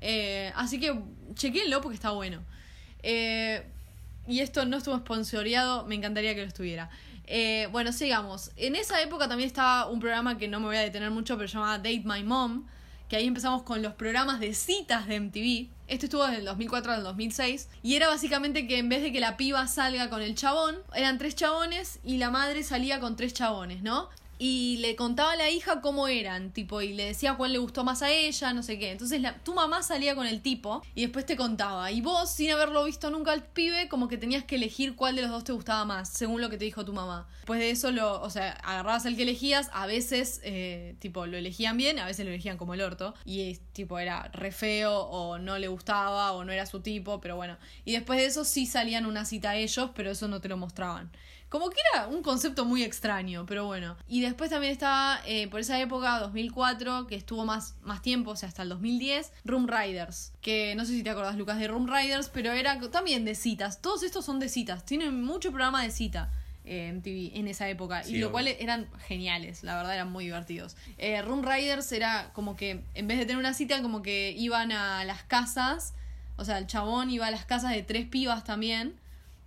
Eh, 0.00 0.52
así 0.56 0.80
que 0.80 0.98
chequenlo 1.34 1.80
porque 1.80 1.94
está 1.94 2.10
bueno. 2.10 2.42
Eh, 3.02 3.62
y 4.26 4.40
esto 4.40 4.64
no 4.64 4.76
estuvo 4.76 4.96
sponsoreado, 4.98 5.86
me 5.86 5.94
encantaría 5.94 6.34
que 6.34 6.42
lo 6.42 6.48
estuviera. 6.48 6.90
Eh, 7.26 7.68
bueno, 7.72 7.92
sigamos. 7.92 8.50
En 8.56 8.76
esa 8.76 9.00
época 9.00 9.28
también 9.28 9.46
estaba 9.46 9.88
un 9.88 10.00
programa 10.00 10.38
que 10.38 10.48
no 10.48 10.60
me 10.60 10.66
voy 10.66 10.76
a 10.76 10.80
detener 10.80 11.10
mucho, 11.10 11.36
pero 11.36 11.48
se 11.48 11.54
llamaba 11.54 11.78
Date 11.78 12.02
My 12.04 12.22
Mom, 12.22 12.66
que 13.12 13.16
ahí 13.16 13.26
empezamos 13.26 13.62
con 13.62 13.82
los 13.82 13.92
programas 13.92 14.40
de 14.40 14.54
citas 14.54 15.06
de 15.06 15.20
MTV. 15.20 15.68
Este 15.86 16.06
estuvo 16.06 16.24
desde 16.24 16.38
el 16.38 16.46
2004 16.46 16.92
al 16.92 17.02
2006. 17.02 17.68
Y 17.82 17.94
era 17.94 18.08
básicamente 18.08 18.66
que 18.66 18.78
en 18.78 18.88
vez 18.88 19.02
de 19.02 19.12
que 19.12 19.20
la 19.20 19.36
piba 19.36 19.66
salga 19.66 20.08
con 20.08 20.22
el 20.22 20.34
chabón, 20.34 20.78
eran 20.94 21.18
tres 21.18 21.36
chabones 21.36 21.98
y 22.02 22.16
la 22.16 22.30
madre 22.30 22.62
salía 22.62 23.00
con 23.00 23.14
tres 23.14 23.34
chabones, 23.34 23.82
¿no? 23.82 24.08
Y 24.44 24.78
le 24.78 24.96
contaba 24.96 25.34
a 25.34 25.36
la 25.36 25.50
hija 25.50 25.80
cómo 25.80 26.08
eran, 26.08 26.50
tipo, 26.50 26.82
y 26.82 26.94
le 26.94 27.04
decía 27.04 27.36
cuál 27.36 27.52
le 27.52 27.58
gustó 27.58 27.84
más 27.84 28.02
a 28.02 28.10
ella, 28.10 28.52
no 28.52 28.64
sé 28.64 28.76
qué. 28.76 28.90
Entonces 28.90 29.20
la, 29.20 29.38
tu 29.38 29.54
mamá 29.54 29.84
salía 29.84 30.16
con 30.16 30.26
el 30.26 30.42
tipo 30.42 30.82
y 30.96 31.02
después 31.02 31.24
te 31.24 31.36
contaba. 31.36 31.92
Y 31.92 32.00
vos, 32.00 32.28
sin 32.28 32.50
haberlo 32.50 32.84
visto 32.84 33.08
nunca 33.10 33.30
al 33.30 33.44
pibe, 33.44 33.88
como 33.88 34.08
que 34.08 34.18
tenías 34.18 34.42
que 34.42 34.56
elegir 34.56 34.96
cuál 34.96 35.14
de 35.14 35.22
los 35.22 35.30
dos 35.30 35.44
te 35.44 35.52
gustaba 35.52 35.84
más, 35.84 36.08
según 36.08 36.40
lo 36.40 36.50
que 36.50 36.58
te 36.58 36.64
dijo 36.64 36.84
tu 36.84 36.92
mamá. 36.92 37.28
Después 37.36 37.60
de 37.60 37.70
eso, 37.70 37.92
lo, 37.92 38.20
o 38.20 38.30
sea, 38.30 38.50
agarrabas 38.64 39.06
el 39.06 39.14
que 39.14 39.22
elegías, 39.22 39.70
a 39.72 39.86
veces, 39.86 40.40
eh, 40.42 40.96
tipo, 40.98 41.24
lo 41.26 41.36
elegían 41.36 41.76
bien, 41.76 42.00
a 42.00 42.06
veces 42.06 42.26
lo 42.26 42.32
elegían 42.32 42.58
como 42.58 42.74
el 42.74 42.80
orto. 42.80 43.14
Y, 43.24 43.58
tipo, 43.72 44.00
era 44.00 44.24
re 44.32 44.50
feo, 44.50 45.02
o 45.02 45.38
no 45.38 45.56
le 45.60 45.68
gustaba, 45.68 46.32
o 46.32 46.44
no 46.44 46.50
era 46.50 46.66
su 46.66 46.80
tipo, 46.80 47.20
pero 47.20 47.36
bueno. 47.36 47.58
Y 47.84 47.92
después 47.92 48.18
de 48.18 48.26
eso 48.26 48.44
sí 48.44 48.66
salían 48.66 49.06
una 49.06 49.24
cita 49.24 49.50
a 49.50 49.56
ellos, 49.56 49.90
pero 49.94 50.10
eso 50.10 50.26
no 50.26 50.40
te 50.40 50.48
lo 50.48 50.56
mostraban. 50.56 51.12
Como 51.52 51.68
que 51.68 51.76
era 51.92 52.06
un 52.08 52.22
concepto 52.22 52.64
muy 52.64 52.82
extraño, 52.82 53.44
pero 53.46 53.66
bueno. 53.66 53.94
Y 54.08 54.22
después 54.22 54.48
también 54.48 54.72
estaba, 54.72 55.20
eh, 55.26 55.48
por 55.48 55.60
esa 55.60 55.78
época, 55.78 56.18
2004, 56.18 57.06
que 57.06 57.14
estuvo 57.14 57.44
más, 57.44 57.74
más 57.82 58.00
tiempo, 58.00 58.30
o 58.30 58.36
sea, 58.36 58.48
hasta 58.48 58.62
el 58.62 58.70
2010, 58.70 59.30
Room 59.44 59.68
Riders. 59.68 60.32
Que 60.40 60.74
no 60.76 60.86
sé 60.86 60.92
si 60.92 61.02
te 61.02 61.10
acordás, 61.10 61.36
Lucas, 61.36 61.58
de 61.58 61.68
Room 61.68 61.86
Riders, 61.86 62.30
pero 62.30 62.52
era 62.52 62.80
también 62.90 63.26
de 63.26 63.34
citas. 63.34 63.82
Todos 63.82 64.02
estos 64.02 64.24
son 64.24 64.40
de 64.40 64.48
citas. 64.48 64.86
Tienen 64.86 65.22
mucho 65.22 65.50
programa 65.50 65.82
de 65.82 65.90
cita. 65.90 66.32
eh, 66.64 66.86
en 66.88 67.02
TV 67.02 67.32
en 67.38 67.48
esa 67.48 67.68
época 67.68 68.02
Sí, 68.04 68.14
y 68.14 68.18
lo 68.18 68.26
obvio. 68.28 68.32
cual 68.32 68.46
eran 68.48 68.86
geniales 69.08 69.64
la 69.64 69.74
verdad 69.76 69.94
eran 69.94 70.12
muy 70.12 70.26
divertidos 70.26 70.76
eh, 70.96 71.20
Room 71.20 71.42
Riders 71.44 71.90
era 71.90 72.30
como 72.34 72.54
que 72.54 72.84
en 72.94 73.08
vez 73.08 73.18
de 73.18 73.26
tener 73.26 73.38
una 73.38 73.52
cita 73.52 73.82
como 73.82 74.00
que 74.00 74.32
iban 74.38 74.70
a 74.70 75.04
las 75.04 75.24
casas 75.24 75.92
o 76.36 76.44
sea 76.44 76.58
el 76.58 76.68
chabón 76.68 77.10
iba 77.10 77.26
a 77.26 77.32
las 77.32 77.44
casas 77.46 77.72
de 77.72 77.82
tres 77.82 78.06
pibas 78.06 78.44
también 78.44 78.94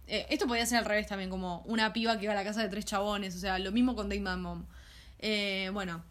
eh, 0.08 0.26
esto 0.30 0.48
podía 0.48 0.66
ser 0.66 0.80
al 0.80 0.86
revés 0.86 1.08
también, 1.08 1.30
como 1.30 1.62
una 1.66 1.94
piba 1.94 2.18
que 2.18 2.26
iba 2.26 2.34
a 2.34 2.36
la 2.36 2.44
casa 2.44 2.62
de 2.62 2.70
tres 2.70 2.86
chabones, 2.86 3.36
o 3.36 3.40
sea, 3.40 3.60
lo 3.60 3.72
mismo 3.72 3.96
con 3.96 4.10
Date 4.10 4.22
Mom. 4.22 4.66
Eh, 5.20 5.70
bueno, 5.74 6.04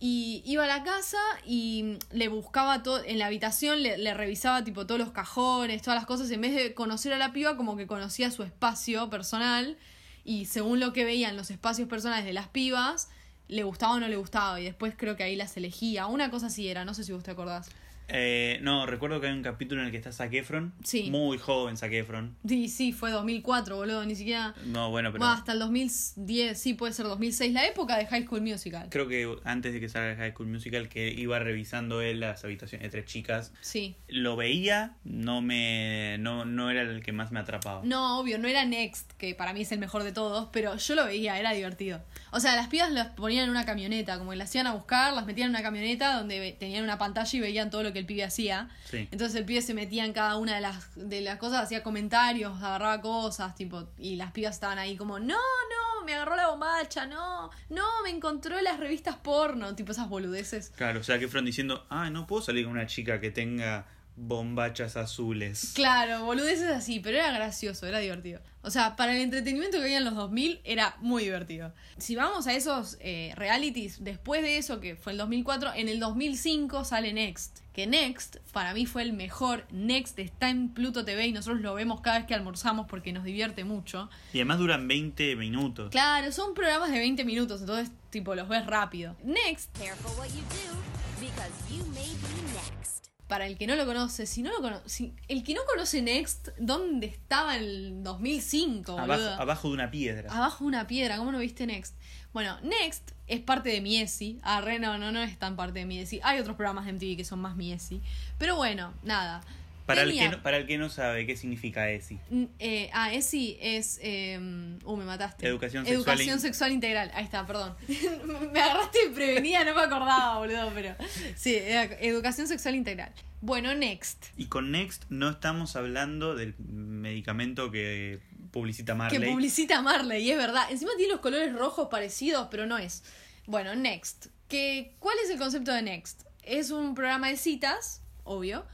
y 0.00 0.42
iba 0.44 0.64
a 0.64 0.66
la 0.66 0.82
casa 0.82 1.18
y 1.44 1.98
le 2.12 2.28
buscaba 2.28 2.82
todo, 2.82 3.02
en 3.04 3.18
la 3.18 3.26
habitación 3.26 3.82
le, 3.82 3.98
le 3.98 4.14
revisaba 4.14 4.64
tipo 4.64 4.86
todos 4.86 5.00
los 5.00 5.10
cajones, 5.10 5.82
todas 5.82 5.98
las 5.98 6.06
cosas, 6.06 6.30
en 6.30 6.40
vez 6.40 6.54
de 6.54 6.74
conocer 6.74 7.12
a 7.12 7.18
la 7.18 7.32
piba 7.32 7.56
como 7.56 7.76
que 7.76 7.86
conocía 7.86 8.30
su 8.30 8.42
espacio 8.42 9.10
personal 9.10 9.76
y 10.24 10.46
según 10.46 10.78
lo 10.80 10.92
que 10.92 11.04
veían 11.04 11.36
los 11.36 11.50
espacios 11.50 11.88
personales 11.88 12.24
de 12.24 12.32
las 12.32 12.48
pibas, 12.48 13.08
le 13.48 13.62
gustaba 13.62 13.94
o 13.94 14.00
no 14.00 14.08
le 14.08 14.16
gustaba 14.16 14.60
y 14.60 14.64
después 14.64 14.94
creo 14.96 15.16
que 15.16 15.22
ahí 15.22 15.36
las 15.36 15.56
elegía, 15.56 16.06
una 16.06 16.30
cosa 16.30 16.46
así 16.46 16.68
era, 16.68 16.84
no 16.84 16.94
sé 16.94 17.02
si 17.02 17.12
vos 17.12 17.22
te 17.22 17.30
acordás. 17.30 17.70
Eh, 18.08 18.58
no, 18.62 18.86
recuerdo 18.86 19.20
que 19.20 19.26
hay 19.26 19.32
un 19.34 19.42
capítulo 19.42 19.80
en 19.82 19.86
el 19.86 19.90
que 19.90 19.98
está 19.98 20.12
Zac 20.12 20.32
Efron. 20.32 20.72
Sí. 20.82 21.10
Muy 21.10 21.38
joven 21.38 21.76
Zac 21.76 21.92
Efron. 21.92 22.36
Sí, 22.46 22.68
sí, 22.68 22.92
fue 22.92 23.10
2004, 23.10 23.76
boludo, 23.76 24.04
ni 24.06 24.14
siquiera... 24.16 24.54
No, 24.66 24.90
bueno, 24.90 25.10
pero 25.12 25.20
Bueno, 25.20 25.34
hasta 25.34 25.52
el 25.52 25.58
2010, 25.58 26.58
sí, 26.58 26.74
puede 26.74 26.92
ser 26.94 27.06
2006, 27.06 27.52
la 27.52 27.66
época 27.66 27.96
de 27.98 28.06
High 28.06 28.24
School 28.24 28.40
Musical. 28.42 28.88
creo 28.90 29.08
que 29.08 29.36
antes 29.44 29.72
de 29.72 29.80
que 29.80 29.88
salga 29.88 30.16
High 30.16 30.32
School 30.32 30.48
Musical, 30.48 30.88
que 30.88 31.10
iba 31.12 31.38
revisando 31.38 32.00
él 32.00 32.20
las 32.20 32.44
habitaciones 32.44 32.84
de 32.84 32.90
tres 32.90 33.04
chicas, 33.04 33.52
Sí. 33.60 33.96
lo 34.08 34.36
veía, 34.36 34.96
no 35.04 35.42
me 35.42 36.16
no, 36.18 36.44
no 36.44 36.70
era 36.70 36.82
el 36.82 37.02
que 37.02 37.12
más 37.12 37.30
me 37.30 37.40
atrapaba. 37.40 37.82
No, 37.84 38.18
obvio, 38.20 38.38
no 38.38 38.48
era 38.48 38.64
Next, 38.64 39.12
que 39.18 39.34
para 39.34 39.52
mí 39.52 39.62
es 39.62 39.72
el 39.72 39.78
mejor 39.78 40.02
de 40.02 40.12
todos, 40.12 40.48
pero 40.52 40.76
yo 40.76 40.94
lo 40.94 41.04
veía, 41.04 41.38
era 41.38 41.52
divertido. 41.52 42.02
O 42.30 42.40
sea, 42.40 42.56
las 42.56 42.68
pibas 42.68 42.90
las 42.90 43.08
ponían 43.08 43.44
en 43.44 43.50
una 43.50 43.64
camioneta, 43.66 44.18
como 44.18 44.30
que 44.30 44.36
las 44.36 44.48
hacían 44.48 44.66
a 44.66 44.72
buscar, 44.72 45.12
las 45.12 45.26
metían 45.26 45.46
en 45.46 45.50
una 45.50 45.62
camioneta 45.62 46.16
donde 46.16 46.56
tenían 46.58 46.84
una 46.84 46.98
pantalla 46.98 47.36
y 47.36 47.40
veían 47.40 47.70
todo 47.70 47.82
lo 47.82 47.92
que 47.92 47.97
el 47.98 48.06
pibe 48.06 48.24
hacía. 48.24 48.68
Sí. 48.84 49.08
Entonces 49.10 49.36
el 49.36 49.44
pibe 49.44 49.62
se 49.62 49.74
metía 49.74 50.04
en 50.04 50.12
cada 50.12 50.36
una 50.36 50.54
de 50.54 50.60
las, 50.60 50.90
de 50.96 51.20
las 51.20 51.38
cosas, 51.38 51.62
hacía 51.62 51.82
comentarios, 51.82 52.56
agarraba 52.62 53.00
cosas, 53.00 53.54
tipo, 53.54 53.88
y 53.98 54.16
las 54.16 54.32
pibas 54.32 54.54
estaban 54.54 54.78
ahí 54.78 54.96
como, 54.96 55.18
no, 55.18 55.34
no, 55.34 56.04
me 56.04 56.14
agarró 56.14 56.36
la 56.36 56.48
bombacha, 56.48 57.06
no, 57.06 57.50
no, 57.68 57.84
me 58.02 58.10
encontró 58.10 58.58
en 58.58 58.64
las 58.64 58.80
revistas 58.80 59.16
porno, 59.16 59.74
tipo 59.74 59.92
esas 59.92 60.08
boludeces. 60.08 60.72
Claro, 60.76 61.02
Zac 61.02 61.20
Efron 61.22 61.44
diciendo, 61.44 61.86
ah, 61.90 62.10
no 62.10 62.26
puedo 62.26 62.42
salir 62.42 62.64
con 62.64 62.72
una 62.72 62.86
chica 62.86 63.20
que 63.20 63.30
tenga 63.30 63.86
bombachas 64.18 64.96
azules. 64.96 65.72
Claro, 65.74 66.24
boludeces 66.24 66.68
así, 66.70 67.00
pero 67.00 67.18
era 67.18 67.30
gracioso, 67.30 67.86
era 67.86 67.98
divertido. 67.98 68.40
O 68.62 68.70
sea, 68.70 68.96
para 68.96 69.14
el 69.14 69.22
entretenimiento 69.22 69.78
que 69.78 69.84
había 69.84 69.98
en 69.98 70.04
los 70.04 70.14
2000 70.14 70.60
era 70.64 70.96
muy 71.00 71.22
divertido. 71.22 71.72
Si 71.96 72.16
vamos 72.16 72.46
a 72.46 72.54
esos 72.54 72.98
eh, 73.00 73.32
realities, 73.36 74.02
después 74.02 74.42
de 74.42 74.58
eso, 74.58 74.80
que 74.80 74.96
fue 74.96 75.12
el 75.12 75.18
2004, 75.18 75.72
en 75.74 75.88
el 75.88 76.00
2005 76.00 76.84
sale 76.84 77.12
Next. 77.12 77.60
Que 77.72 77.86
Next, 77.86 78.38
para 78.52 78.74
mí 78.74 78.84
fue 78.84 79.02
el 79.02 79.12
mejor. 79.12 79.64
Next 79.70 80.18
está 80.18 80.50
en 80.50 80.70
Pluto 80.70 81.04
TV 81.04 81.28
y 81.28 81.32
nosotros 81.32 81.60
lo 81.60 81.74
vemos 81.74 82.00
cada 82.00 82.18
vez 82.18 82.26
que 82.26 82.34
almorzamos 82.34 82.86
porque 82.88 83.12
nos 83.12 83.24
divierte 83.24 83.62
mucho. 83.64 84.10
Y 84.32 84.38
además 84.38 84.58
duran 84.58 84.88
20 84.88 85.36
minutos. 85.36 85.90
Claro, 85.90 86.32
son 86.32 86.54
programas 86.54 86.90
de 86.90 86.98
20 86.98 87.24
minutos, 87.24 87.60
entonces 87.60 87.92
tipo 88.10 88.34
los 88.34 88.48
ves 88.48 88.66
rápido. 88.66 89.16
Next 89.22 89.76
Careful 89.78 90.10
what 90.18 90.26
you 90.28 90.42
do, 90.50 91.20
because 91.20 91.52
you 91.70 91.84
may 91.92 92.12
be 92.14 92.52
next. 92.52 92.97
Para 93.28 93.46
el 93.46 93.58
que 93.58 93.66
no 93.66 93.76
lo 93.76 93.84
conoce, 93.84 94.26
si 94.26 94.42
no 94.42 94.50
lo 94.50 94.60
conoce, 94.62 95.12
el 95.28 95.44
que 95.44 95.54
no 95.54 95.60
conoce 95.70 96.00
Next, 96.00 96.48
¿dónde 96.58 97.06
estaba 97.06 97.56
en 97.56 97.62
el 97.62 98.02
2005, 98.02 98.92
boludo? 98.92 99.12
Abajo, 99.12 99.42
abajo 99.42 99.68
de 99.68 99.74
una 99.74 99.90
piedra. 99.90 100.32
Abajo 100.32 100.64
de 100.64 100.68
una 100.68 100.86
piedra, 100.86 101.18
¿cómo 101.18 101.30
no 101.30 101.38
viste 101.38 101.66
Next? 101.66 101.94
Bueno, 102.32 102.58
Next 102.62 103.12
es 103.26 103.40
parte 103.40 103.68
de 103.68 103.80
Miesi. 103.82 104.38
Ah, 104.42 104.62
re, 104.62 104.78
no, 104.78 104.96
no, 104.96 105.12
no 105.12 105.22
es 105.22 105.38
tan 105.38 105.56
parte 105.56 105.80
de 105.80 105.84
Miesi. 105.84 106.20
Hay 106.22 106.40
otros 106.40 106.56
programas 106.56 106.86
de 106.86 106.94
MTV 106.94 107.16
que 107.16 107.24
son 107.24 107.40
más 107.40 107.54
Miesi. 107.54 108.00
Pero 108.38 108.56
bueno, 108.56 108.94
nada. 109.02 109.42
Para 109.88 110.02
el, 110.02 110.12
que 110.12 110.28
no, 110.28 110.42
para 110.42 110.56
el 110.58 110.66
que 110.66 110.76
no 110.76 110.90
sabe 110.90 111.26
qué 111.26 111.34
significa 111.34 111.90
ESI. 111.90 112.20
Mm, 112.28 112.44
eh, 112.58 112.90
ah, 112.92 113.12
ESI 113.12 113.56
es. 113.60 113.98
eh, 114.02 114.38
uh, 114.84 114.96
me 114.96 115.04
mataste. 115.04 115.46
Educación 115.46 115.86
sexual 115.86 115.96
Educación 115.96 116.40
sexual 116.40 116.72
integral. 116.72 117.10
Ahí 117.14 117.24
está, 117.24 117.46
perdón. 117.46 117.74
me 118.52 118.60
agarraste 118.60 118.98
prevenida, 119.14 119.64
no 119.64 119.74
me 119.74 119.80
acordaba, 119.80 120.38
boludo, 120.38 120.70
pero. 120.74 120.94
Sí, 121.36 121.54
ed- 121.56 121.96
educación 122.00 122.46
sexual 122.46 122.74
integral. 122.74 123.12
Bueno, 123.40 123.74
Next. 123.74 124.26
Y 124.36 124.46
con 124.46 124.70
Next 124.70 125.04
no 125.08 125.30
estamos 125.30 125.74
hablando 125.74 126.34
del 126.34 126.54
medicamento 126.58 127.70
que 127.70 128.20
publicita 128.50 128.94
Marley. 128.94 129.20
Que 129.20 129.26
publicita 129.26 129.80
Marley, 129.80 130.22
y 130.22 130.30
es 130.32 130.36
verdad. 130.36 130.70
Encima 130.70 130.90
tiene 130.98 131.12
los 131.12 131.20
colores 131.22 131.52
rojos 131.54 131.88
parecidos, 131.90 132.48
pero 132.50 132.66
no 132.66 132.76
es. 132.76 133.04
Bueno, 133.46 133.74
Next. 133.74 134.26
Que, 134.48 134.94
¿Cuál 134.98 135.16
es 135.24 135.30
el 135.30 135.38
concepto 135.38 135.72
de 135.72 135.80
Next? 135.82 136.22
Es 136.42 136.70
un 136.70 136.94
programa 136.94 137.28
de 137.28 137.36
citas, 137.36 138.02
obvio, 138.24 138.66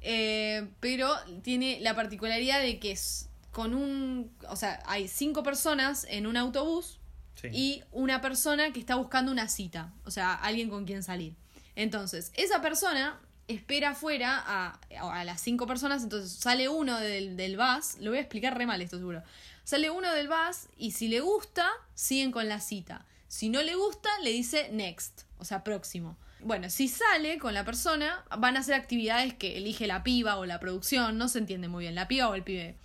eh, 0.00 0.68
pero 0.80 1.12
tiene 1.42 1.78
la 1.80 1.94
particularidad 1.94 2.60
de 2.60 2.78
que 2.78 2.92
es 2.92 3.28
con 3.52 3.74
un... 3.74 4.32
O 4.48 4.56
sea, 4.56 4.82
hay 4.86 5.08
cinco 5.08 5.42
personas 5.42 6.06
en 6.08 6.26
un 6.26 6.36
autobús 6.36 6.96
Sí. 7.34 7.48
y 7.52 7.82
una 7.90 8.20
persona 8.20 8.70
que 8.70 8.80
está 8.80 8.96
buscando 8.96 9.32
una 9.32 9.48
cita, 9.48 9.94
o 10.04 10.10
sea, 10.10 10.34
alguien 10.34 10.68
con 10.68 10.84
quien 10.84 11.02
salir. 11.02 11.36
Entonces, 11.74 12.32
esa 12.34 12.60
persona 12.60 13.18
espera 13.48 13.90
afuera 13.90 14.42
a, 14.46 14.78
a 15.00 15.24
las 15.24 15.40
cinco 15.40 15.66
personas, 15.66 16.02
entonces 16.02 16.32
sale 16.32 16.68
uno 16.68 16.98
del, 16.98 17.38
del 17.38 17.56
bus, 17.56 17.96
lo 18.00 18.10
voy 18.10 18.18
a 18.18 18.20
explicar 18.20 18.58
re 18.58 18.66
mal 18.66 18.82
esto 18.82 18.98
seguro, 18.98 19.22
sale 19.64 19.88
uno 19.88 20.12
del 20.12 20.28
bus 20.28 20.68
y 20.76 20.90
si 20.90 21.08
le 21.08 21.20
gusta, 21.20 21.66
siguen 21.94 22.30
con 22.30 22.46
la 22.46 22.60
cita. 22.60 23.06
Si 23.26 23.48
no 23.48 23.62
le 23.62 23.74
gusta, 23.74 24.10
le 24.22 24.30
dice 24.32 24.68
next, 24.72 25.22
o 25.38 25.44
sea, 25.46 25.64
próximo. 25.64 26.18
Bueno, 26.42 26.70
si 26.70 26.88
sale 26.88 27.38
con 27.38 27.54
la 27.54 27.64
persona, 27.64 28.24
van 28.38 28.56
a 28.56 28.60
hacer 28.60 28.74
actividades 28.74 29.34
que 29.34 29.58
elige 29.58 29.86
la 29.86 30.02
piba 30.02 30.36
o 30.36 30.46
la 30.46 30.58
producción, 30.58 31.18
no 31.18 31.28
se 31.28 31.38
entiende 31.38 31.68
muy 31.68 31.84
bien, 31.84 31.94
la 31.94 32.08
piba 32.08 32.28
o 32.28 32.34
el 32.34 32.42
pibe. 32.42 32.76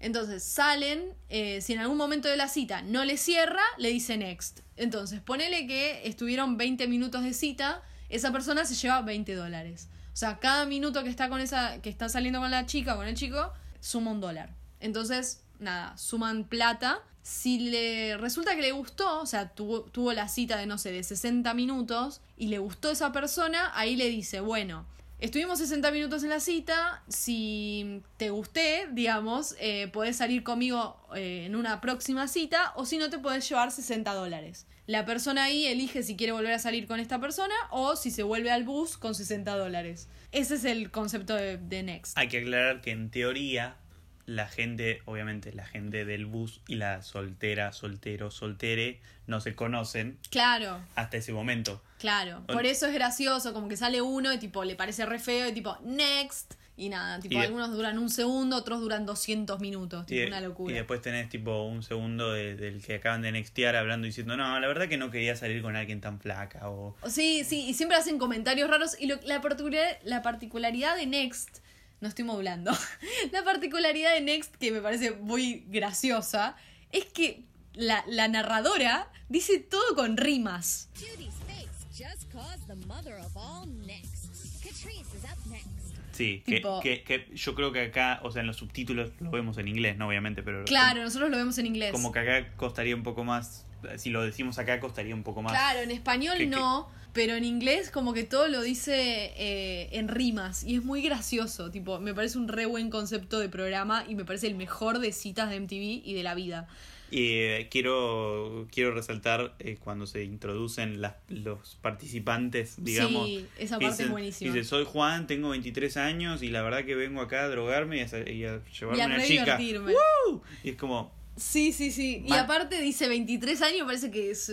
Entonces 0.00 0.42
salen, 0.42 1.14
eh, 1.28 1.60
si 1.60 1.72
en 1.72 1.78
algún 1.78 1.96
momento 1.96 2.28
de 2.28 2.36
la 2.36 2.48
cita 2.48 2.82
no 2.82 3.04
le 3.04 3.16
cierra, 3.16 3.62
le 3.78 3.90
dice 3.90 4.16
next. 4.16 4.60
Entonces 4.76 5.20
ponele 5.20 5.66
que 5.66 6.06
estuvieron 6.06 6.56
20 6.56 6.88
minutos 6.88 7.22
de 7.22 7.32
cita, 7.32 7.82
esa 8.08 8.32
persona 8.32 8.64
se 8.64 8.74
lleva 8.74 9.00
20 9.02 9.34
dólares. 9.34 9.88
O 10.12 10.16
sea, 10.16 10.38
cada 10.40 10.66
minuto 10.66 11.02
que 11.04 11.10
está 11.10 11.28
con 11.28 11.40
esa, 11.40 11.80
que 11.80 11.90
está 11.90 12.08
saliendo 12.08 12.40
con 12.40 12.50
la 12.50 12.66
chica 12.66 12.94
o 12.94 12.96
con 12.96 13.06
el 13.06 13.14
chico, 13.14 13.52
suma 13.80 14.10
un 14.10 14.20
dólar. 14.20 14.54
Entonces, 14.80 15.43
nada, 15.64 15.96
suman 15.98 16.44
plata. 16.44 17.02
Si 17.22 17.58
le 17.58 18.16
resulta 18.18 18.54
que 18.54 18.62
le 18.62 18.72
gustó, 18.72 19.20
o 19.20 19.26
sea, 19.26 19.48
tuvo, 19.48 19.82
tuvo 19.82 20.12
la 20.12 20.28
cita 20.28 20.58
de, 20.58 20.66
no 20.66 20.78
sé, 20.78 20.92
de 20.92 21.02
60 21.02 21.52
minutos 21.54 22.20
y 22.36 22.48
le 22.48 22.58
gustó 22.58 22.90
esa 22.90 23.12
persona, 23.12 23.72
ahí 23.74 23.96
le 23.96 24.08
dice, 24.08 24.40
bueno, 24.40 24.86
Estuvimos 25.24 25.58
60 25.58 25.90
minutos 25.92 26.22
en 26.22 26.28
la 26.28 26.38
cita. 26.40 27.02
Si 27.08 28.02
te 28.18 28.28
gusté, 28.28 28.88
digamos, 28.92 29.56
eh, 29.58 29.88
podés 29.88 30.16
salir 30.16 30.42
conmigo 30.42 30.98
eh, 31.14 31.44
en 31.46 31.56
una 31.56 31.80
próxima 31.80 32.28
cita 32.28 32.72
o 32.76 32.84
si 32.84 32.98
no, 32.98 33.08
te 33.08 33.18
podés 33.18 33.48
llevar 33.48 33.70
60 33.70 34.12
dólares. 34.12 34.66
La 34.86 35.06
persona 35.06 35.44
ahí 35.44 35.66
elige 35.66 36.02
si 36.02 36.16
quiere 36.16 36.32
volver 36.32 36.52
a 36.52 36.58
salir 36.58 36.86
con 36.86 37.00
esta 37.00 37.20
persona 37.20 37.54
o 37.70 37.96
si 37.96 38.10
se 38.10 38.22
vuelve 38.22 38.50
al 38.50 38.64
bus 38.64 38.98
con 38.98 39.14
60 39.14 39.56
dólares. 39.56 40.08
Ese 40.30 40.56
es 40.56 40.64
el 40.66 40.90
concepto 40.90 41.34
de, 41.34 41.56
de 41.56 41.82
Next. 41.82 42.18
Hay 42.18 42.28
que 42.28 42.40
aclarar 42.40 42.82
que 42.82 42.90
en 42.90 43.10
teoría 43.10 43.78
la 44.26 44.48
gente, 44.48 45.02
obviamente 45.04 45.52
la 45.52 45.66
gente 45.66 46.04
del 46.04 46.26
bus 46.26 46.60
y 46.66 46.76
la 46.76 47.02
soltera, 47.02 47.72
soltero, 47.72 48.30
soltere 48.30 49.00
no 49.26 49.40
se 49.40 49.54
conocen 49.54 50.18
Claro, 50.30 50.80
hasta 50.94 51.16
ese 51.16 51.32
momento. 51.32 51.82
claro. 51.98 52.42
O- 52.48 52.52
Por 52.52 52.66
eso 52.66 52.86
es 52.86 52.94
gracioso, 52.94 53.52
como 53.52 53.68
que 53.68 53.76
sale 53.76 54.00
uno 54.02 54.32
y 54.32 54.38
tipo 54.38 54.64
le 54.64 54.76
parece 54.76 55.04
re 55.06 55.18
feo 55.18 55.48
y 55.48 55.52
tipo 55.52 55.76
Next. 55.84 56.54
Y 56.76 56.88
nada, 56.88 57.20
tipo 57.20 57.34
Y 57.34 57.38
de- 57.38 57.44
algunos 57.44 57.70
duran 57.70 57.98
un 57.98 58.10
segundo, 58.10 58.56
otros 58.56 58.80
duran 58.80 59.06
200 59.06 59.60
minutos. 59.60 60.06
Tipo 60.06 60.22
Y, 60.22 60.26
una 60.26 60.40
locura. 60.40 60.72
y 60.72 60.74
después 60.76 61.00
tenés 61.00 61.28
tipo 61.28 61.62
un 61.62 61.84
segundo 61.84 62.32
de- 62.32 62.56
del 62.56 62.82
que 62.82 62.96
acaban 62.96 63.22
de 63.22 63.30
nextear 63.30 63.76
hablando 63.76 64.06
diciendo, 64.06 64.36
no, 64.36 64.58
la 64.58 64.66
verdad 64.66 64.88
que 64.88 64.96
no 64.96 65.08
quería 65.12 65.36
salir 65.36 65.62
con 65.62 65.76
alguien 65.76 66.00
tan 66.00 66.18
flaca 66.18 66.68
o... 66.68 66.96
Sí, 67.08 67.44
sí, 67.44 67.64
y 67.68 67.74
siempre 67.74 67.96
hacen 67.96 68.18
comentarios 68.18 68.68
raros. 68.68 68.96
Y 68.98 69.06
lo- 69.06 69.20
la, 69.24 69.40
particular, 69.40 70.00
la 70.02 70.22
particularidad 70.22 70.96
de 70.96 71.06
Next, 71.06 71.58
no 72.04 72.08
estoy 72.10 72.24
modulando, 72.26 72.70
la 73.32 73.42
particularidad 73.42 74.12
de 74.12 74.20
Next 74.20 74.54
que 74.56 74.70
me 74.70 74.80
parece 74.82 75.12
muy 75.12 75.64
graciosa 75.68 76.54
es 76.92 77.06
que 77.06 77.44
la, 77.72 78.04
la 78.06 78.28
narradora 78.28 79.10
dice 79.30 79.58
todo 79.58 79.94
con 79.96 80.16
rimas. 80.18 80.90
Judy's 80.94 81.32
face 81.46 81.66
just 81.90 82.30
caused 82.30 82.66
the 82.66 82.74
mother 82.86 83.14
of 83.20 83.34
all 83.36 83.66
next. 83.86 84.26
Catrice 84.62 85.00
is 85.16 85.24
up 85.24 85.50
next. 85.50 85.66
Sí, 86.12 86.42
que, 86.46 86.60
Tipo- 86.60 86.80
que, 86.82 87.02
que 87.02 87.34
yo 87.34 87.54
creo 87.54 87.72
que 87.72 87.80
acá, 87.80 88.20
o 88.22 88.30
sea, 88.30 88.42
en 88.42 88.46
los 88.48 88.58
subtítulos 88.58 89.10
lo 89.18 89.30
vemos 89.30 89.56
en 89.58 89.66
inglés, 89.66 89.96
¿no? 89.96 90.06
Obviamente, 90.08 90.42
pero... 90.44 90.64
Claro, 90.64 91.02
nosotros 91.02 91.30
lo 91.30 91.36
vemos 91.38 91.56
en 91.58 91.66
inglés. 91.66 91.90
Como 91.90 92.12
que 92.12 92.18
acá 92.20 92.52
costaría 92.56 92.94
un 92.94 93.02
poco 93.02 93.24
más, 93.24 93.64
si 93.96 94.10
lo 94.10 94.22
decimos 94.22 94.58
acá 94.58 94.78
costaría 94.78 95.14
un 95.14 95.24
poco 95.24 95.40
más. 95.42 95.52
Claro, 95.52 95.80
en 95.80 95.90
español 95.90 96.34
que- 96.36 96.44
que- 96.44 96.50
no, 96.50 96.88
pero 97.14 97.34
en 97.34 97.44
inglés 97.44 97.90
como 97.90 98.12
que 98.12 98.24
todo 98.24 98.48
lo 98.48 98.60
dice 98.60 99.32
eh, 99.36 99.88
en 99.92 100.08
rimas 100.08 100.62
y 100.64 100.76
es 100.76 100.84
muy 100.84 101.00
gracioso, 101.00 101.70
tipo, 101.70 101.98
me 102.00 102.12
parece 102.12 102.36
un 102.36 102.48
re 102.48 102.66
buen 102.66 102.90
concepto 102.90 103.38
de 103.38 103.48
programa 103.48 104.04
y 104.08 104.14
me 104.16 104.24
parece 104.26 104.48
el 104.48 104.56
mejor 104.56 104.98
de 104.98 105.12
citas 105.12 105.48
de 105.48 105.60
MTV 105.60 106.02
y 106.06 106.12
de 106.14 106.22
la 106.22 106.34
vida. 106.34 106.68
Y 107.10 107.28
eh, 107.32 107.68
quiero, 107.70 108.66
quiero 108.72 108.92
resaltar 108.92 109.54
eh, 109.60 109.76
cuando 109.78 110.06
se 110.06 110.24
introducen 110.24 111.00
las, 111.00 111.14
los 111.28 111.76
participantes, 111.80 112.74
digamos. 112.82 113.26
sí, 113.26 113.46
esa 113.58 113.78
parte 113.78 113.86
dicen- 113.94 114.06
es 114.06 114.10
buenísima. 114.10 114.52
Dice, 114.52 114.68
soy 114.68 114.84
Juan, 114.84 115.26
tengo 115.28 115.50
23 115.50 115.96
años 115.96 116.42
y 116.42 116.48
la 116.48 116.62
verdad 116.62 116.84
que 116.84 116.96
vengo 116.96 117.20
acá 117.20 117.44
a 117.44 117.48
drogarme 117.48 117.98
y 117.98 118.00
a, 118.00 118.30
y 118.30 118.44
a 118.44 118.60
llevarme 118.64 118.98
y 118.98 119.00
a 119.00 119.06
una 119.06 119.22
chica. 119.22 119.60
Y 119.62 120.70
es 120.70 120.76
como, 120.76 121.12
Sí, 121.36 121.72
sí, 121.72 121.90
sí. 121.90 122.24
Y 122.26 122.32
aparte 122.32 122.80
dice 122.80 123.08
23 123.08 123.60
años, 123.62 123.86
parece 123.86 124.10
que 124.10 124.30
es, 124.30 124.52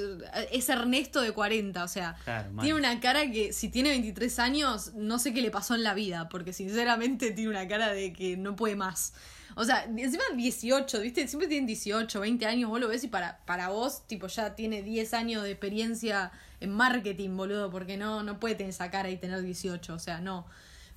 es 0.52 0.70
Ernesto 0.70 1.22
de 1.22 1.32
40, 1.32 1.84
o 1.84 1.88
sea, 1.88 2.16
claro, 2.24 2.50
tiene 2.60 2.80
una 2.80 3.00
cara 3.00 3.30
que 3.30 3.54
si 3.54 3.70
tiene 3.70 3.90
23 3.90 4.40
años, 4.40 4.94
no 4.96 5.20
sé 5.20 5.32
qué 5.34 5.42
le 5.42 5.52
pasó 5.52 5.76
en 5.76 5.84
la 5.84 5.94
vida, 5.94 6.28
porque 6.30 6.54
sinceramente 6.54 7.32
tiene 7.32 7.52
una 7.52 7.68
cara 7.68 7.94
de 7.94 8.14
que 8.14 8.36
no 8.36 8.56
puede 8.56 8.76
más. 8.76 9.14
O 9.56 9.64
sea, 9.64 9.84
encima 9.84 10.24
18, 10.34 11.02
¿viste? 11.02 11.28
Siempre 11.28 11.48
tienen 11.48 11.68
18, 11.68 12.20
20 12.20 12.46
años, 12.46 12.70
vos 12.70 12.80
lo 12.80 12.88
ves 12.88 13.04
y 13.04 13.10
para, 13.10 13.40
para 13.46 13.70
vos, 13.70 14.08
tipo, 14.08 14.28
ya 14.28 14.56
tiene 14.56 14.82
10 14.82 15.14
años 15.14 15.44
de 15.44 15.52
experiencia 15.52 16.32
en 16.62 16.72
marketing, 16.72 17.36
boludo, 17.36 17.70
porque 17.70 17.98
no, 17.98 18.24
no 18.24 18.40
puede 18.40 18.56
tener 18.56 18.70
esa 18.70 18.90
cara 18.90 19.10
y 19.10 19.18
tener 19.18 19.42
18, 19.42 19.94
o 19.94 20.00
sea, 20.00 20.20
no. 20.20 20.48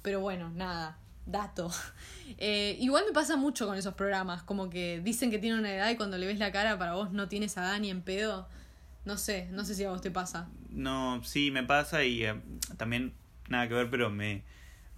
Pero 0.02 0.20
bueno, 0.20 0.50
nada, 0.50 0.98
dato. 1.26 1.70
Eh, 2.38 2.76
igual 2.80 3.04
me 3.06 3.12
pasa 3.12 3.36
mucho 3.36 3.66
con 3.66 3.76
esos 3.78 3.94
programas, 3.94 4.42
como 4.42 4.68
que 4.68 5.00
dicen 5.04 5.30
que 5.30 5.38
tiene 5.38 5.56
una 5.58 5.72
edad 5.72 5.90
y 5.90 5.96
cuando 5.96 6.18
le 6.18 6.26
ves 6.26 6.38
la 6.38 6.50
cara 6.50 6.76
para 6.78 6.94
vos 6.94 7.12
no 7.12 7.28
tienes 7.28 7.56
a 7.58 7.62
edad 7.62 7.78
ni 7.78 7.90
en 7.90 8.02
pedo. 8.02 8.48
No 9.04 9.18
sé, 9.18 9.46
no 9.52 9.64
sé 9.64 9.74
si 9.76 9.84
a 9.84 9.90
vos 9.90 10.00
te 10.00 10.10
pasa. 10.10 10.48
No, 10.70 11.22
sí, 11.22 11.50
me 11.52 11.62
pasa 11.62 12.02
y 12.02 12.24
eh, 12.24 12.34
también 12.76 13.12
nada 13.48 13.68
que 13.68 13.74
ver, 13.74 13.88
pero 13.90 14.10
me... 14.10 14.42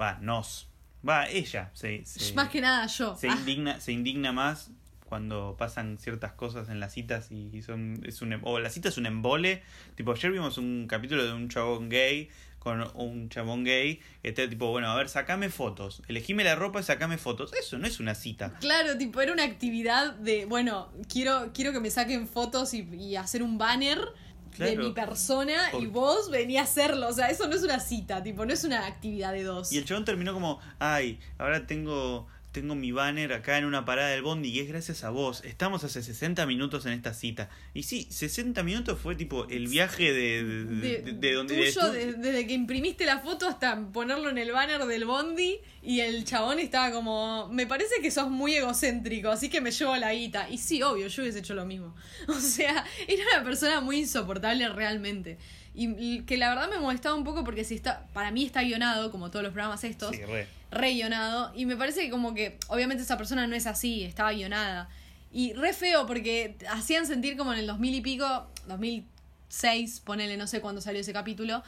Va, 0.01 0.19
nos. 0.21 0.69
Va, 1.07 1.29
ella. 1.29 1.71
Se, 1.75 2.07
se- 2.07 2.33
Más 2.35 2.49
que 2.49 2.61
nada 2.63 2.87
yo. 2.87 3.17
se 3.17 3.29
Ah, 3.29 3.37
indigna 3.39 3.81
se 3.81 3.93
indigna 3.93 4.33
más 4.33 4.71
cuando 5.05 5.57
pasan 5.59 5.99
ciertas 5.99 6.33
cosas 6.33 6.69
en 6.71 6.81
las 6.81 6.93
citas 6.95 7.31
y 7.31 7.61
son 7.63 8.01
es 8.07 8.23
un 8.23 8.33
em- 8.33 8.41
o 8.45 8.59
la 8.61 8.71
cita 8.71 8.89
es 8.89 8.97
un 8.99 9.07
embole 9.07 9.63
tipo 9.95 10.13
ayer 10.13 10.33
vimos 10.33 10.59
un 10.59 10.87
capítulo 10.89 11.25
de 11.25 11.33
un 11.33 11.49
chabón 11.49 11.89
gay 11.91 12.29
con 12.67 12.85
un 12.97 13.29
chabón 13.29 13.63
gay 13.63 14.01
que 14.23 14.31
está 14.31 14.49
tipo 14.49 14.69
bueno 14.73 14.91
a 14.91 14.97
ver 14.97 15.09
sacame 15.09 15.51
fotos 15.51 16.03
elegime 16.09 16.43
la 16.43 16.57
ropa 16.57 16.81
y 16.81 16.83
sacame 16.83 17.17
fotos 17.17 17.53
eso 17.53 17.79
no 17.79 17.87
es 17.87 18.01
una 18.01 18.17
cita 18.17 18.55
Claro, 18.59 18.99
tipo, 18.99 19.21
era 19.21 19.33
una 19.33 19.45
actividad 19.45 20.15
de, 20.15 20.47
bueno, 20.47 20.89
quiero, 21.09 21.51
quiero 21.55 21.73
que 21.73 21.79
me 21.79 21.91
saquen 21.91 22.27
fotos 22.27 22.75
y, 22.75 22.81
y 22.95 23.15
hacer 23.15 23.45
un 23.45 23.57
banner 23.57 24.01
de 24.59 24.77
mi 24.77 24.91
persona 24.91 25.71
y 25.79 25.87
vos 25.87 26.29
vení 26.31 26.57
a 26.57 26.63
hacerlo. 26.63 27.09
O 27.09 27.13
sea, 27.13 27.29
eso 27.29 27.47
no 27.47 27.55
es 27.55 27.63
una 27.63 27.79
cita, 27.79 28.23
tipo, 28.23 28.45
no 28.45 28.53
es 28.53 28.65
una 28.65 28.87
actividad 28.87 29.33
de 29.33 29.45
dos. 29.45 29.71
y 29.73 29.79
el 29.79 29.85
chabón 29.85 30.05
terminó 30.05 30.33
como 30.33 30.59
ay 30.79 31.21
ahora 31.39 31.67
tengo 31.67 32.27
tengo 32.61 32.75
mi 32.75 32.91
banner 32.91 33.35
acá 33.35 33.59
en 33.59 33.67
una 33.67 33.85
parada 33.85 34.09
del 34.09 34.23
bondi 34.23 34.49
y 34.49 34.61
es 34.61 34.69
gracias 34.69 35.05
a 35.05 35.11
vos. 35.11 35.45
Estamos 35.45 35.85
hace 35.85 36.03
60 36.03 36.47
minutos 36.47 36.87
en 36.87 36.93
esta 36.95 37.13
cita. 37.13 37.51
Y 37.75 37.83
sí, 37.83 38.07
60 38.11 38.63
minutos 38.63 38.99
fue 38.99 39.15
tipo 39.15 39.47
el 39.51 39.69
viaje 39.69 40.11
de, 40.13 40.43
de, 40.43 40.65
de, 40.65 41.03
de- 41.03 41.13
de 41.13 41.33
donde... 41.35 41.55
tuyo, 41.71 41.93
desde 41.93 42.47
que 42.47 42.55
imprimiste 42.55 43.05
la 43.05 43.19
foto 43.19 43.47
hasta 43.47 43.79
ponerlo 43.93 44.31
en 44.31 44.39
el 44.39 44.53
banner 44.53 44.87
del 44.87 45.05
bondi 45.05 45.59
y 45.83 46.01
el 46.01 46.25
chabón 46.25 46.59
estaba 46.59 46.91
como, 46.93 47.49
me 47.53 47.67
parece 47.67 47.97
que 48.01 48.11
sos 48.11 48.31
muy 48.31 48.55
egocéntrico, 48.55 49.29
así 49.29 49.51
que 49.51 49.61
me 49.61 49.71
llevo 49.71 49.95
la 49.97 50.15
guita. 50.15 50.49
Y 50.49 50.57
sí, 50.57 50.83
obvio, 50.83 51.09
yo 51.09 51.23
hubiese 51.23 51.41
hecho 51.41 51.53
lo 51.55 51.67
mismo. 51.67 51.95
O 52.29 52.41
sea, 52.41 52.87
era 53.07 53.23
una 53.35 53.45
persona 53.45 53.83
muy 53.83 53.99
insoportable 53.99 54.67
realmente. 54.71 55.37
Y, 55.75 55.91
y 56.03 56.23
que 56.23 56.39
la 56.39 56.49
verdad 56.49 56.71
me 56.71 56.79
molestaba 56.79 57.15
un 57.15 57.25
poco 57.25 57.45
porque 57.45 57.63
si 57.63 57.75
está, 57.75 58.07
para 58.15 58.31
mí 58.31 58.47
está 58.47 58.63
guionado, 58.63 59.11
como 59.11 59.31
todos 59.31 59.43
los 59.43 59.53
programas 59.53 59.85
estos, 59.85 60.17
Sí, 60.17 60.25
re. 60.25 60.47
Re 60.77 60.93
guionado. 60.93 61.53
Y 61.55 61.67
me 61.67 61.77
parece 61.77 62.03
que 62.03 62.11
como 62.11 62.35
que, 62.35 62.59
obviamente 62.69 63.03
esa 63.03 63.17
persona 63.17 63.47
no 63.47 63.55
es 63.57 63.67
así, 63.67 64.05
estaba 64.05 64.33
guionada. 64.33 64.89
Y 65.33 65.53
re 65.53 65.73
feo 65.73 66.07
porque 66.07 66.57
hacían 66.71 67.07
sentir 67.07 67.37
como 67.37 67.53
en 67.53 67.61
el 67.61 67.67
2000 67.67 67.95
y 67.95 68.01
pico, 68.01 68.47
2006, 68.69 70.01
ponele, 70.01 70.37
no 70.37 70.47
sé 70.47 70.61
cuándo 70.61 70.81
salió 70.81 71.01
ese 71.01 71.13
capítulo, 71.13 71.63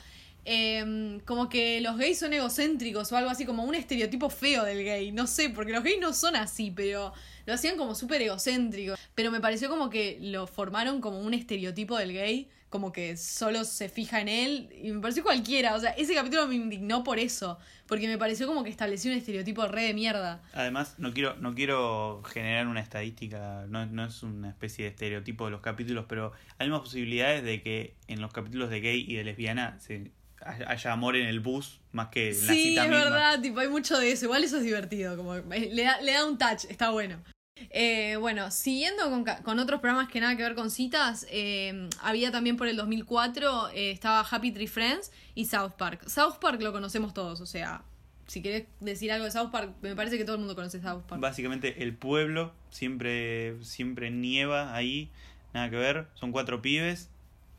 em, 0.44 1.20
como 1.20 1.48
que 1.48 1.80
los 1.80 1.98
gays 1.98 2.18
son 2.18 2.32
egocéntricos 2.32 3.12
o 3.12 3.16
algo 3.16 3.30
así, 3.30 3.44
como 3.44 3.64
un 3.64 3.74
estereotipo 3.74 4.30
feo 4.30 4.64
del 4.64 4.84
gay. 4.84 5.12
No 5.12 5.26
sé, 5.26 5.50
porque 5.50 5.72
los 5.72 5.84
gays 5.84 6.00
no 6.00 6.12
son 6.12 6.36
así, 6.36 6.70
pero 6.70 7.12
lo 7.44 7.52
hacían 7.52 7.76
como 7.76 7.94
súper 7.94 8.22
egocéntrico. 8.22 8.94
Pero 9.14 9.30
me 9.30 9.40
pareció 9.40 9.68
como 9.68 9.90
que 9.90 10.18
lo 10.20 10.46
formaron 10.46 11.00
como 11.00 11.20
un 11.20 11.34
estereotipo 11.34 11.98
del 11.98 12.12
gay, 12.12 12.48
como 12.68 12.92
que 12.92 13.16
solo 13.16 13.64
se 13.64 13.88
fija 13.88 14.20
en 14.20 14.28
él. 14.28 14.68
Y 14.82 14.92
me 14.92 15.00
pareció 15.00 15.22
cualquiera. 15.22 15.74
O 15.74 15.80
sea, 15.80 15.90
ese 15.90 16.14
capítulo 16.14 16.46
me 16.46 16.54
indignó 16.54 17.02
por 17.04 17.18
eso. 17.18 17.58
Porque 17.86 18.06
me 18.06 18.18
pareció 18.18 18.46
como 18.46 18.62
que 18.64 18.70
estableció 18.70 19.10
un 19.10 19.16
estereotipo 19.16 19.66
re 19.66 19.84
de 19.84 19.94
mierda. 19.94 20.42
Además, 20.52 20.94
no 20.98 21.14
quiero, 21.14 21.36
no 21.36 21.54
quiero 21.54 22.22
generar 22.24 22.66
una 22.66 22.80
estadística, 22.80 23.64
no, 23.68 23.86
no 23.86 24.04
es 24.04 24.22
una 24.22 24.50
especie 24.50 24.84
de 24.84 24.90
estereotipo 24.90 25.46
de 25.46 25.52
los 25.52 25.60
capítulos, 25.62 26.04
pero 26.08 26.32
hay 26.58 26.68
más 26.68 26.80
posibilidades 26.80 27.42
de 27.42 27.62
que 27.62 27.94
en 28.06 28.20
los 28.20 28.32
capítulos 28.32 28.68
de 28.68 28.80
gay 28.80 29.04
y 29.08 29.14
de 29.16 29.24
lesbiana 29.24 29.78
se 29.80 30.12
haya 30.44 30.92
amor 30.92 31.16
en 31.16 31.26
el 31.26 31.40
bus 31.40 31.80
más 31.92 32.08
que 32.08 32.30
en 32.30 32.46
la 32.46 32.52
Sí, 32.52 32.62
cita 32.70 32.84
es 32.84 32.90
misma. 32.90 33.04
verdad, 33.04 33.40
tipo, 33.40 33.58
hay 33.60 33.68
mucho 33.68 33.98
de 33.98 34.12
eso. 34.12 34.26
Igual 34.26 34.44
eso 34.44 34.58
es 34.58 34.62
divertido, 34.64 35.16
como 35.16 35.34
eh, 35.34 35.70
le 35.72 35.82
da, 35.82 36.00
le 36.02 36.12
da 36.12 36.26
un 36.26 36.36
touch, 36.38 36.64
está 36.68 36.90
bueno. 36.90 37.22
Eh, 37.70 38.16
bueno, 38.16 38.50
siguiendo 38.50 39.10
con, 39.10 39.24
con 39.42 39.58
otros 39.58 39.80
programas 39.80 40.08
que 40.08 40.20
nada 40.20 40.36
que 40.36 40.42
ver 40.42 40.54
con 40.54 40.70
citas, 40.70 41.26
eh, 41.30 41.88
había 42.02 42.30
también 42.30 42.56
por 42.56 42.66
el 42.68 42.76
2004, 42.76 43.70
eh, 43.70 43.90
estaba 43.90 44.20
Happy 44.20 44.52
Tree 44.52 44.66
Friends 44.66 45.10
y 45.34 45.46
South 45.46 45.72
Park. 45.78 46.08
South 46.08 46.36
Park 46.40 46.60
lo 46.62 46.72
conocemos 46.72 47.14
todos, 47.14 47.40
o 47.40 47.46
sea, 47.46 47.82
si 48.26 48.42
querés 48.42 48.64
decir 48.80 49.10
algo 49.12 49.24
de 49.24 49.30
South 49.30 49.50
Park, 49.50 49.72
me 49.82 49.94
parece 49.96 50.18
que 50.18 50.24
todo 50.24 50.34
el 50.34 50.40
mundo 50.40 50.54
conoce 50.54 50.80
South 50.80 51.02
Park. 51.08 51.20
Básicamente 51.20 51.82
el 51.82 51.94
pueblo 51.94 52.52
siempre, 52.70 53.56
siempre 53.64 54.10
nieva 54.10 54.74
ahí, 54.74 55.10
nada 55.54 55.70
que 55.70 55.76
ver. 55.76 56.08
Son 56.14 56.30
cuatro 56.32 56.60
pibes, 56.60 57.08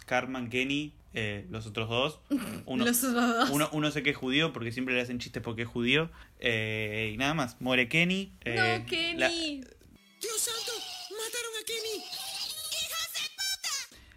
Cartman, 0.06 0.50
Kenny, 0.50 0.94
eh, 1.16 1.48
los 1.50 1.66
otros 1.66 1.90
dos. 1.90 2.20
Uno, 2.68 2.86
Los 2.86 3.04
otros 3.04 3.36
dos. 3.36 3.50
uno, 3.50 3.68
uno 3.72 3.90
sé 3.92 4.04
que 4.04 4.12
es 4.12 4.18
judío 4.18 4.54
porque 4.54 4.72
siempre 4.72 4.94
le 4.94 5.02
hacen 5.02 5.18
chistes 5.18 5.42
porque 5.42 5.64
es 5.64 5.68
judío. 5.68 6.12
eh, 6.40 7.12
y 7.14 7.18
nada 7.18 7.34
más, 7.34 7.60
muere 7.60 7.88
Kenny. 7.90 8.32
eh, 8.46 8.80
no, 8.80 8.86
Kenny. 8.86 9.18
la- 9.62 9.68
¡Dios 10.22 10.40
santo! 10.42 10.72
¡Mataron 11.12 11.52
a 11.62 11.66
Kenny! 11.66 12.04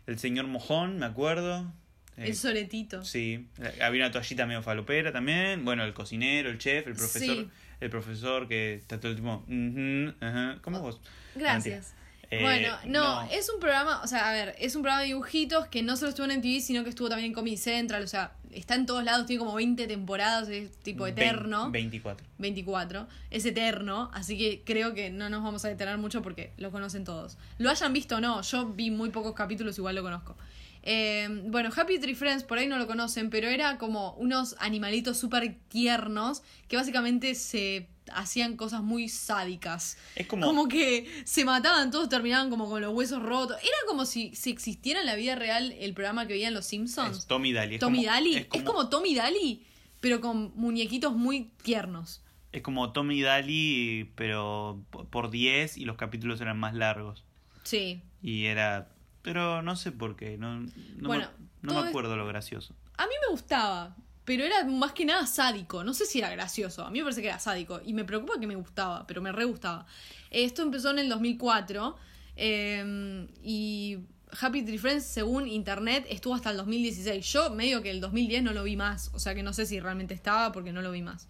el 0.07 0.19
señor 0.19 0.47
Mojón, 0.47 0.99
me 0.99 1.07
acuerdo. 1.07 1.73
eh, 2.17 2.25
El 2.29 2.37
soletito. 2.37 3.05
Sí, 3.05 3.49
eh, 3.61 3.79
había 3.83 4.05
una 4.05 4.13
toallita 4.13 4.47
medio 4.47 4.63
falopera 4.63 5.13
también. 5.13 5.65
Bueno, 5.65 5.85
el 5.85 5.95
cocinero, 5.95 6.51
el 6.51 6.59
chef, 6.59 6.87
el 6.87 6.95
profesor. 6.95 7.37
Sí. 7.37 7.51
El 7.81 7.91
profesor 7.91 8.49
que 8.49 8.75
está 8.75 9.01
todo 9.01 9.11
el 9.13 9.17
tiempo. 9.21 9.45
"Ujú, 9.49 10.15
ajá". 10.25 10.59
¿Cómo 10.63 10.81
vos? 10.81 11.01
Gracias. 11.35 11.95
Eh, 12.33 12.41
bueno, 12.43 12.69
no, 12.87 13.23
es 13.31 13.51
un 13.51 13.61
programa, 13.61 14.01
o 14.03 14.07
sea, 14.07 14.31
a 14.31 14.33
ver, 14.33 14.55
es 14.59 14.75
un 14.75 14.83
programa 14.83 15.03
de 15.03 15.09
dibujitos 15.09 15.67
que 15.69 15.83
no 15.83 15.97
solo 15.97 16.09
estuvo 16.09 16.25
en 16.27 16.39
MTV, 16.39 16.61
sino 16.63 16.83
que 16.83 16.89
estuvo 16.91 17.09
también 17.09 17.27
en 17.31 17.35
Comedy 17.35 17.59
Central, 17.59 18.03
o 18.03 18.07
sea, 18.07 18.33
está 18.53 18.75
en 18.75 18.87
todos 18.87 19.05
lados, 19.05 19.27
tiene 19.27 19.39
como 19.41 19.55
20 19.55 19.87
temporadas, 19.87 20.49
es 20.49 20.71
tipo 20.79 21.07
eterno. 21.07 21.65
Vein- 21.71 21.73
24. 21.91 22.27
24, 22.39 23.07
es 23.31 23.45
eterno, 23.45 24.11
así 24.15 24.39
que 24.39 24.63
creo 24.65 24.95
que 24.95 25.11
no 25.11 25.29
nos 25.29 25.43
vamos 25.43 25.65
a 25.65 25.69
detener 25.69 25.99
mucho 25.99 26.23
porque 26.23 26.53
lo 26.57 26.71
conocen 26.71 27.05
todos. 27.05 27.37
Lo 27.59 27.69
hayan 27.71 27.93
visto 27.93 28.17
o 28.17 28.21
no, 28.21 28.41
yo 28.43 28.67
vi 28.67 28.91
muy 28.91 29.11
pocos 29.11 29.35
capítulos, 29.35 29.77
igual 29.79 29.95
lo 29.95 30.03
conozco. 30.03 30.37
Eh, 30.83 31.29
bueno, 31.47 31.71
Happy 31.75 31.99
Tree 31.99 32.15
Friends, 32.15 32.43
por 32.45 32.59
ahí 32.59 32.67
no 32.67 32.77
lo 32.79 32.87
conocen, 32.87 33.31
pero 33.31 33.49
era 33.49 33.79
como 33.79 34.15
unos 34.15 34.57
animalitos 34.59 35.17
súper 35.19 35.57
tiernos 35.69 36.43
que 36.69 36.77
básicamente 36.77 37.35
se 37.35 37.89
hacían 38.13 38.57
cosas 38.57 38.83
muy 38.83 39.09
sádicas. 39.09 39.97
Es 40.17 40.27
como- 40.27 40.45
Como 40.45 40.67
que 40.69 41.09
se 41.25 41.45
mataban 41.45 41.91
todos, 41.93 42.09
terminaban 42.09 42.51
como 42.51 42.69
con 42.69 42.81
los 42.83 42.93
huesos 42.93 43.23
rotos. 43.23 43.57
Era 43.61 43.77
como 43.87 44.05
si, 44.07 44.35
si 44.35 44.51
existiera 44.51 45.01
en 45.01 45.07
la 45.07 45.15
vida 45.15 45.37
real 45.37 45.73
el 45.79 45.95
programa 45.95 46.27
que 46.27 46.33
veían 46.35 46.53
los 46.53 46.67
Simpsons. 46.67 47.19
Es 47.19 47.27
Tommy 47.27 47.53
Daly. 47.53 47.75
Es 47.77 47.81
Tommy 47.81 47.99
como- 47.99 48.11
Daly. 48.13 48.35
Es 48.37 48.47
como, 48.47 48.61
es 48.61 48.67
como 48.69 48.89
Tommy 48.89 49.15
Daly, 49.15 49.67
pero 50.01 50.21
con 50.21 50.53
muñequitos 50.57 51.15
muy 51.15 51.51
tiernos. 51.63 52.23
es 52.51 52.61
como 52.61 52.93
Tommy 52.93 53.23
Daly, 53.23 54.11
pero 54.15 54.85
po- 54.91 55.07
por 55.07 55.31
10 55.31 55.79
y 55.79 55.87
los 55.87 55.97
capítulos 55.97 56.39
eran 56.43 56.59
más 56.59 56.75
largos. 56.75 57.25
Sí. 57.63 58.03
Y 58.21 58.45
era. 58.45 58.91
Pero 59.23 59.63
no 59.63 59.77
sé 59.77 59.93
por 59.93 60.17
qué. 60.17 60.37
No, 60.37 60.61
no, 60.61 60.69
Bueno, 61.01 61.29
me, 61.63 61.73
no 61.73 61.81
es- 61.83 61.89
acuerdo 61.89 62.17
lo 62.17 62.27
gracioso. 62.27 62.75
A 62.97 63.07
mí 63.07 63.13
me 63.27 63.33
gustaba, 63.33 63.97
pero 64.25 64.45
era 64.45 64.65
más 64.65 64.93
que 64.93 65.05
nada 65.05 65.27
sádico. 65.27 65.85
No 65.85 65.95
sé 65.95 66.07
si 66.07 66.19
era 66.19 66.31
gracioso. 66.31 66.85
A 66.85 66.91
mí 66.91 66.99
me 66.99 67.05
parece 67.05 67.23
que 67.23 67.29
era 67.29 67.39
sádico. 67.39 67.81
Y 67.85 67.93
me 67.95 68.05
preocupa 68.05 68.35
que 68.41 68.47
me 68.47 68.55
gustaba, 68.57 69.07
pero 69.07 69.23
me 69.23 69.33
re 69.33 69.45
gustaba. 69.45 69.87
Eh, 70.31 70.45
Esto 70.45 70.63
empezó 70.63 70.91
en 70.91 70.99
el 70.99 71.09
2004. 71.09 71.97
eh, 72.37 73.27
y 73.43 73.99
Happy 74.41 74.63
Tree 74.63 74.79
Friends, 74.79 75.05
según 75.05 75.47
internet, 75.47 76.07
estuvo 76.09 76.35
hasta 76.35 76.51
el 76.51 76.57
2016. 76.57 77.25
Yo 77.33 77.51
medio 77.51 77.83
que 77.83 77.91
el 77.91 78.01
2010 78.01 78.43
no 78.43 78.53
lo 78.53 78.63
vi 78.65 78.77
más. 78.77 79.11
O 79.15 79.19
sea 79.19 79.35
que 79.35 79.43
no 79.43 79.53
sé 79.53 79.67
si 79.67 79.79
realmente 79.81 80.15
estaba 80.15 80.51
porque 80.53 80.73
no 80.73 80.81
lo 80.83 80.91
vi 80.91 81.03
más. 81.03 81.29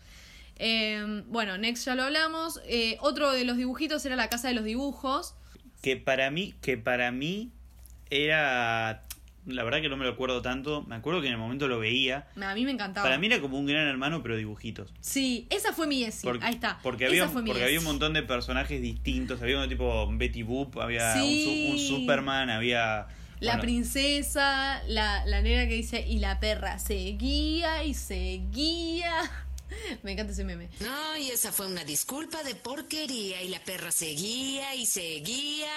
Eh, 0.57 1.24
bueno, 1.26 1.59
Next 1.59 1.84
ya 1.86 1.95
lo 1.97 2.05
hablamos. 2.05 2.61
Eh, 2.66 2.97
otro 3.01 3.32
de 3.32 3.45
los 3.45 3.57
dibujitos 3.57 4.05
era 4.07 4.14
la 4.16 4.28
casa 4.28 4.49
de 4.49 4.55
los 4.55 4.64
dibujos. 4.64 5.34
Que 5.82 5.97
para 5.97 6.30
mí, 6.30 6.55
que 6.62 6.78
para 6.78 7.11
mí 7.11 7.51
era. 8.12 9.02
La 9.44 9.64
verdad 9.64 9.80
que 9.80 9.88
no 9.88 9.96
me 9.96 10.04
lo 10.04 10.12
acuerdo 10.12 10.40
tanto. 10.40 10.82
Me 10.82 10.94
acuerdo 10.94 11.20
que 11.20 11.26
en 11.26 11.32
el 11.32 11.38
momento 11.38 11.66
lo 11.66 11.80
veía. 11.80 12.28
A 12.40 12.54
mí 12.54 12.64
me 12.64 12.70
encantaba. 12.70 13.04
Para 13.04 13.18
mí 13.18 13.26
era 13.26 13.40
como 13.40 13.58
un 13.58 13.66
gran 13.66 13.88
hermano, 13.88 14.22
pero 14.22 14.36
dibujitos. 14.36 14.92
Sí, 15.00 15.48
esa 15.50 15.72
fue 15.72 15.88
mi. 15.88 16.06
Porque, 16.22 16.44
Ahí 16.44 16.54
está. 16.54 16.78
Porque, 16.82 17.04
Esa 17.04 17.10
había, 17.10 17.28
fue 17.28 17.42
mi 17.42 17.50
porque 17.50 17.64
había 17.64 17.78
un 17.80 17.84
montón 17.84 18.12
de 18.12 18.22
personajes 18.22 18.80
distintos. 18.80 19.42
Había 19.42 19.56
uno 19.56 19.68
tipo 19.68 20.08
Betty 20.12 20.42
Boop, 20.44 20.78
había 20.78 21.12
un 21.16 21.22
Sí. 21.22 21.68
un, 21.72 21.78
Superman, 21.78 22.50
había. 22.50 23.08
La 23.40 23.54
bueno, 23.54 23.62
princesa, 23.62 24.80
la, 24.86 25.26
la 25.26 25.42
negra 25.42 25.66
que 25.66 25.74
dice, 25.74 26.06
y 26.06 26.20
la 26.20 26.38
perra 26.38 26.78
seguía 26.78 27.82
y 27.82 27.94
seguía. 27.94 29.12
Me 30.02 30.12
encanta 30.12 30.32
ese 30.32 30.44
meme. 30.44 30.68
No, 30.80 31.16
y 31.18 31.30
esa 31.30 31.52
fue 31.52 31.66
una 31.66 31.84
disculpa 31.84 32.42
de 32.42 32.54
porquería 32.54 33.42
y 33.42 33.48
la 33.48 33.60
perra 33.60 33.90
seguía 33.90 34.74
y 34.74 34.86
seguía. 34.86 35.68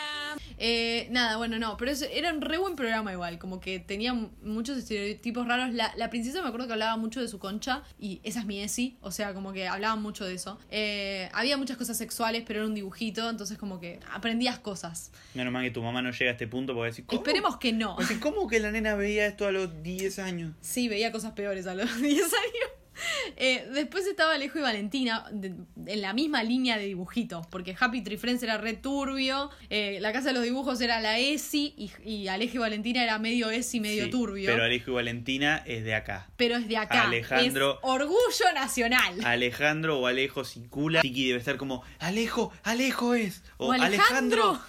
Eh, 0.58 1.08
nada, 1.12 1.38
bueno, 1.38 1.60
no, 1.60 1.78
pero 1.78 1.92
eso- 1.92 2.06
era 2.12 2.34
un 2.34 2.42
re 2.42 2.58
buen 2.58 2.76
programa 2.76 3.12
igual, 3.12 3.38
como 3.40 3.60
que 3.60 3.80
tenía 3.80 4.14
muchos 4.14 4.78
estereotipos 4.78 5.48
raros. 5.48 5.74
La, 5.74 5.94
la 5.98 6.10
princesa 6.10 6.42
me 6.42 6.48
acuerdo 6.48 6.68
que 6.68 6.74
hablaba 6.74 6.98
mucho 6.98 7.22
de 7.22 7.28
su 7.28 7.40
concha, 7.40 7.84
y 8.00 8.22
esa 8.24 8.40
es 8.40 8.46
mi 8.46 8.62
Esi, 8.62 8.98
o 9.02 9.12
sea, 9.12 9.34
como 9.34 9.54
que 9.54 9.68
hablaban 9.68 10.02
mucho 10.02 10.26
de 10.26 10.34
eso. 10.36 10.60
Eh, 10.72 11.30
había 11.34 11.58
muchas 11.58 11.78
cosas 11.78 11.98
sexuales, 11.98 12.44
pero 12.48 12.60
era 12.60 12.68
un 12.68 12.76
dibujito, 12.76 13.30
entonces 13.30 13.58
como 13.58 13.80
que 13.80 14.00
aprendías 14.12 14.60
cosas. 14.60 15.12
Menos 15.34 15.52
mal 15.54 15.64
que 15.64 15.72
tu 15.72 15.82
mamá 15.84 16.02
no 16.02 16.12
llega 16.12 16.32
a 16.32 16.34
este 16.34 16.48
punto 16.48 16.74
porque 16.74 16.88
decir, 16.92 17.06
¿cómo? 17.06 17.22
Esperemos 17.22 17.58
que 17.58 17.74
no. 17.74 17.96
Decir, 17.98 18.20
¿Cómo 18.20 18.48
que 18.48 18.60
la 18.60 18.72
nena 18.72 18.96
veía 18.96 19.26
esto 19.28 19.46
a 19.48 19.52
los 19.52 19.84
10 19.84 20.20
años? 20.20 20.54
Sí, 20.62 20.88
veía 20.88 21.12
cosas 21.12 21.34
peores 21.34 21.68
a 21.68 21.76
los 21.76 21.96
10 22.02 22.24
años. 22.24 22.70
Eh, 23.38 23.68
después 23.74 24.06
estaba 24.08 24.34
Alejo 24.36 24.60
y 24.60 24.62
Valentina 24.62 25.26
de- 25.32 25.54
en 25.88 26.02
la 26.02 26.14
misma 26.14 26.42
línea 26.44 26.78
de 26.78 26.86
dibujitos, 26.86 27.46
porque 27.48 27.76
Happy 27.78 28.02
Tree 28.02 28.18
Friends 28.18 28.42
era 28.44 28.58
re 28.58 28.74
turbio, 28.74 29.50
eh, 29.70 29.98
la 30.00 30.14
casa 30.14 30.28
de 30.30 30.34
los 30.34 30.44
dibujos 30.44 30.80
era 30.80 31.02
la 31.02 31.20
ESI 31.20 31.74
y, 31.78 31.92
y 32.10 32.28
Alejo 32.30 32.56
y 32.56 32.58
Valentina 32.60 33.04
era 33.04 33.20
medio 33.20 33.50
ESI, 33.52 33.80
medio 33.82 34.06
Sí, 34.06 34.10
turbio. 34.12 34.50
Pero 34.50 34.64
Alejo 34.64 34.92
y 34.92 34.94
Valentina 34.94 35.64
es 35.66 35.84
de 35.84 35.96
acá. 35.96 36.28
Pero 36.38 36.56
es 36.56 36.68
de 36.68 36.78
acá. 36.78 37.04
Alejandro- 37.04 37.74
Es 37.74 37.80
orgullo 37.84 38.54
nacional. 38.54 39.24
Alejandro 39.26 40.00
o 40.00 40.08
Alejo 40.08 40.44
Sicula. 40.46 41.02
Tiki 41.02 41.28
debe 41.28 41.40
estar 41.40 41.58
como, 41.58 41.84
Alejo, 42.00 42.52
Alejo 42.64 43.14
es. 43.16 43.44
O, 43.58 43.68
O 43.68 43.72
Alejandro. 43.74 44.44
Alejandro. 44.52 44.62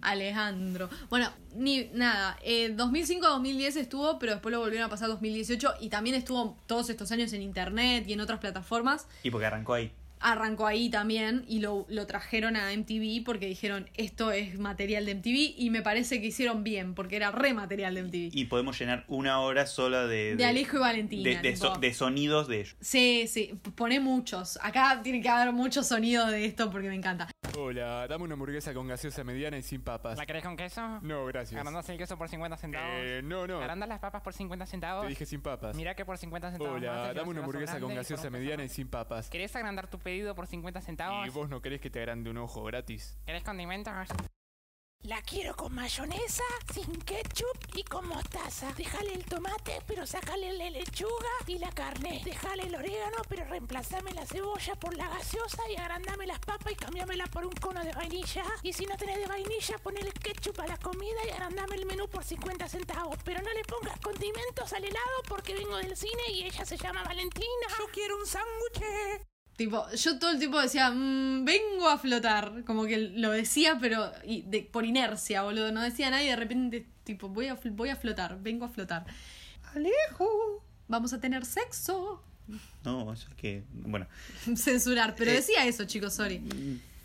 Alejandro. 0.00 0.88
Bueno, 1.10 1.30
ni 1.54 1.90
nada. 1.92 2.38
Eh, 2.42 2.70
2005 2.70 3.26
a 3.26 3.30
2010 3.30 3.76
estuvo, 3.76 4.18
pero 4.18 4.32
después 4.32 4.52
lo 4.52 4.60
volvieron 4.60 4.86
a 4.86 4.90
pasar 4.90 5.06
a 5.06 5.12
2018 5.12 5.74
y 5.80 5.88
también 5.88 6.16
estuvo 6.16 6.56
todos 6.66 6.90
estos 6.90 7.10
años 7.12 7.32
en 7.32 7.42
internet 7.42 8.04
y 8.06 8.12
en 8.12 8.20
otras 8.20 8.40
plataformas. 8.40 9.06
Y 9.22 9.30
porque 9.30 9.46
arrancó 9.46 9.74
ahí. 9.74 9.92
Arrancó 10.22 10.66
ahí 10.66 10.88
también 10.90 11.44
y 11.48 11.60
lo, 11.60 11.86
lo 11.88 12.06
trajeron 12.06 12.56
a 12.56 12.72
MTV 12.74 13.24
porque 13.24 13.46
dijeron 13.46 13.88
esto 13.94 14.32
es 14.32 14.58
material 14.58 15.04
de 15.06 15.14
MTV 15.16 15.54
y 15.58 15.70
me 15.70 15.82
parece 15.82 16.20
que 16.20 16.28
hicieron 16.28 16.64
bien 16.64 16.94
porque 16.94 17.16
era 17.16 17.30
re 17.30 17.52
material 17.54 17.94
de 17.94 18.02
MTV. 18.04 18.30
Y 18.32 18.44
podemos 18.46 18.78
llenar 18.78 19.04
una 19.08 19.40
hora 19.40 19.66
sola 19.66 20.06
de. 20.06 20.36
De 20.36 20.44
Alejo 20.44 20.76
y 20.78 20.80
Valentina, 20.80 21.22
De, 21.30 21.36
de 21.48 21.52
tipo. 21.54 21.74
so- 21.74 21.80
de 21.80 21.92
sonidos 21.94 22.48
de 22.48 22.60
ellos. 22.60 22.76
Sí, 22.80 23.26
sí, 23.28 23.58
pone 23.74 24.00
muchos. 24.00 24.58
Acá 24.62 25.00
tiene 25.02 25.20
que 25.20 25.28
haber 25.28 25.52
muchos 25.52 25.86
sonidos 25.88 26.30
de 26.30 26.44
esto 26.44 26.70
porque 26.70 26.88
me 26.88 26.94
encanta. 26.94 27.28
Hola, 27.58 28.06
dame 28.08 28.24
una 28.24 28.32
hamburguesa 28.34 28.72
con 28.72 28.86
gaseosa 28.88 29.24
mediana 29.24 29.58
y 29.58 29.62
sin 29.62 29.82
papas. 29.82 30.16
¿La 30.16 30.24
querés 30.24 30.42
con 30.42 30.56
queso? 30.56 31.00
No, 31.02 31.26
gracias. 31.26 31.58
¿Agrandas 31.58 31.86
el 31.90 31.98
queso 31.98 32.16
por 32.16 32.28
50 32.28 32.56
centavos? 32.56 32.88
Eh, 32.94 33.20
no, 33.22 33.46
no. 33.46 33.58
¿Agrandas 33.58 33.88
las 33.90 33.98
papas 33.98 34.22
por 34.22 34.32
50 34.32 34.64
centavos? 34.66 35.02
Te 35.04 35.08
dije 35.10 35.26
sin 35.26 35.42
papas. 35.42 35.76
Mira 35.76 35.94
que 35.94 36.04
por 36.06 36.16
50 36.16 36.50
centavos. 36.52 36.76
Hola, 36.76 37.12
dame 37.12 37.28
una 37.30 37.40
hamburguesa 37.40 37.78
con 37.78 37.94
gaseosa 37.94 38.30
mediana 38.30 38.64
y 38.64 38.68
sin 38.68 38.88
papas. 38.88 39.28
¿Querés 39.28 39.54
agrandar 39.54 39.88
tu 39.90 39.98
pedido 40.12 40.34
por 40.34 40.46
50 40.46 40.82
centavos? 40.82 41.26
¿Y 41.26 41.30
vos 41.30 41.48
no 41.48 41.62
querés 41.62 41.80
que 41.80 41.88
te 41.88 42.00
agrande 42.00 42.28
un 42.28 42.36
ojo 42.36 42.62
gratis? 42.64 43.16
¿Querés 43.24 43.42
condimentos? 43.42 43.94
La 45.04 45.22
quiero 45.22 45.56
con 45.56 45.74
mayonesa, 45.74 46.44
sin 46.72 46.92
ketchup 47.00 47.58
y 47.74 47.82
con 47.82 48.06
mostaza. 48.06 48.70
Déjale 48.74 49.14
el 49.14 49.24
tomate, 49.24 49.78
pero 49.86 50.06
sácale 50.06 50.52
la 50.52 50.68
lechuga 50.68 51.32
y 51.46 51.58
la 51.58 51.70
carne. 51.70 52.20
Déjale 52.26 52.64
el 52.64 52.74
orégano, 52.74 53.22
pero 53.26 53.44
reemplazame 53.46 54.12
la 54.12 54.26
cebolla 54.26 54.74
por 54.74 54.94
la 54.94 55.08
gaseosa 55.08 55.62
y 55.70 55.76
agrandame 55.76 56.26
las 56.26 56.40
papas 56.40 56.74
y 56.74 56.76
cambiámela 56.76 57.26
por 57.28 57.46
un 57.46 57.54
cono 57.54 57.82
de 57.82 57.92
vainilla. 57.92 58.44
Y 58.62 58.74
si 58.74 58.84
no 58.84 58.96
tenés 58.98 59.18
de 59.18 59.26
vainilla, 59.26 59.78
ponele 59.82 60.12
ketchup 60.12 60.60
a 60.60 60.66
la 60.66 60.76
comida 60.76 61.20
y 61.26 61.30
agrandame 61.30 61.76
el 61.76 61.86
menú 61.86 62.06
por 62.06 62.22
50 62.22 62.68
centavos. 62.68 63.16
Pero 63.24 63.40
no 63.40 63.52
le 63.54 63.64
pongas 63.64 63.98
condimentos 64.00 64.72
al 64.74 64.84
helado 64.84 65.22
porque 65.26 65.54
vengo 65.54 65.78
del 65.78 65.96
cine 65.96 66.22
y 66.32 66.44
ella 66.44 66.66
se 66.66 66.76
llama 66.76 67.02
Valentina. 67.02 67.66
Yo 67.78 67.86
quiero 67.92 68.18
un 68.18 68.26
sándwich. 68.26 69.31
Tipo, 69.56 69.84
yo 69.94 70.18
todo 70.18 70.30
el 70.30 70.38
tiempo 70.38 70.60
decía, 70.60 70.90
"Mm, 70.90 71.44
vengo 71.44 71.88
a 71.88 71.98
flotar. 71.98 72.64
Como 72.64 72.84
que 72.86 72.98
lo 72.98 73.30
decía, 73.30 73.78
pero 73.80 74.10
y 74.24 74.42
de- 74.42 74.62
por 74.62 74.84
inercia, 74.84 75.42
boludo. 75.42 75.70
No 75.72 75.82
decía 75.82 76.10
nada 76.10 76.22
y 76.22 76.26
de 76.28 76.36
repente, 76.36 76.86
tipo, 77.04 77.28
voy 77.28 77.48
a, 77.48 77.58
voy 77.70 77.90
a 77.90 77.96
flotar, 77.96 78.38
vengo 78.40 78.64
a 78.64 78.68
flotar. 78.68 79.04
Alejo, 79.74 80.62
vamos 80.88 81.12
a 81.12 81.20
tener 81.20 81.44
sexo. 81.44 82.22
No, 82.84 83.06
o 83.06 83.16
sea 83.16 83.30
que. 83.36 83.62
Bueno, 83.72 84.06
Censurar, 84.56 85.14
pero 85.16 85.30
Eh, 85.30 85.34
decía 85.34 85.64
eso, 85.66 85.84
chicos, 85.84 86.14
sorry. 86.14 86.42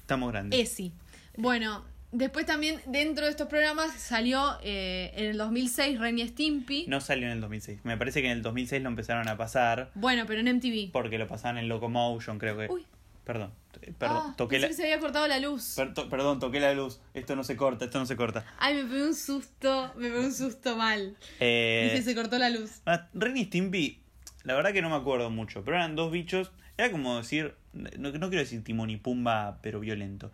estamos 0.01 0.31
grandes. 0.31 0.59
Esi. 0.59 0.91
Bueno, 1.37 1.85
después 2.11 2.45
también 2.45 2.79
dentro 2.87 3.25
de 3.25 3.31
estos 3.31 3.47
programas 3.47 3.91
salió 3.93 4.57
eh, 4.63 5.11
en 5.15 5.25
el 5.25 5.37
2006 5.37 5.99
Ren 5.99 6.19
y 6.19 6.27
Stimpy. 6.27 6.85
No 6.87 7.01
salió 7.01 7.27
en 7.27 7.33
el 7.33 7.41
2006. 7.41 7.79
Me 7.83 7.97
parece 7.97 8.21
que 8.21 8.27
en 8.27 8.33
el 8.37 8.41
2006 8.41 8.81
lo 8.83 8.89
empezaron 8.89 9.27
a 9.27 9.37
pasar. 9.37 9.91
Bueno, 9.95 10.25
pero 10.27 10.39
en 10.41 10.55
MTV. 10.57 10.91
Porque 10.91 11.17
lo 11.17 11.27
pasaban 11.27 11.57
en 11.57 11.67
Locomotion, 11.69 12.39
creo 12.39 12.57
que. 12.57 12.67
Uy. 12.71 12.85
Perdón. 13.23 13.51
eh, 13.81 13.91
Perdón. 13.97 14.23
Ah, 14.29 14.33
toqué 14.37 14.51
pensé 14.55 14.61
la. 14.61 14.67
que 14.69 14.73
se 14.73 14.83
había 14.83 14.99
cortado 14.99 15.27
la 15.27 15.39
luz. 15.39 15.73
per- 15.75 15.93
to- 15.93 16.07
perdón, 16.09 16.39
toqué 16.39 16.61
la 16.61 16.73
luz. 16.73 17.01
Esto 17.13 17.35
no 17.35 17.43
se 17.43 17.57
corta, 17.57 17.83
esto 17.85 17.99
no 17.99 18.05
se 18.05 18.15
corta. 18.15 18.45
Ay, 18.57 18.75
me 18.75 18.83
pegué 18.85 19.03
un 19.03 19.13
susto, 19.15 19.91
me 19.97 20.07
pegué 20.07 20.19
un 20.19 20.33
susto 20.33 20.77
mal. 20.77 21.17
Eh, 21.41 21.89
Dije, 21.91 22.03
se 22.03 22.15
cortó 22.15 22.37
la 22.39 22.49
luz. 22.49 22.81
Ah, 22.85 23.07
Ren 23.13 23.35
y 23.35 23.43
Stimpy, 23.45 23.99
la 24.45 24.53
verdad 24.55 24.71
que 24.71 24.81
no 24.81 24.89
me 24.89 24.95
acuerdo 24.95 25.29
mucho, 25.29 25.61
pero 25.65 25.75
eran 25.75 25.97
dos 25.97 26.09
bichos. 26.09 26.51
Era 26.77 26.89
como 26.89 27.17
decir, 27.17 27.53
no, 27.73 27.89
no 28.11 28.11
quiero 28.29 28.37
decir 28.37 28.63
Timón 28.63 28.89
y 28.91 28.95
Pumba, 28.97 29.59
pero 29.61 29.81
violento. 29.81 30.31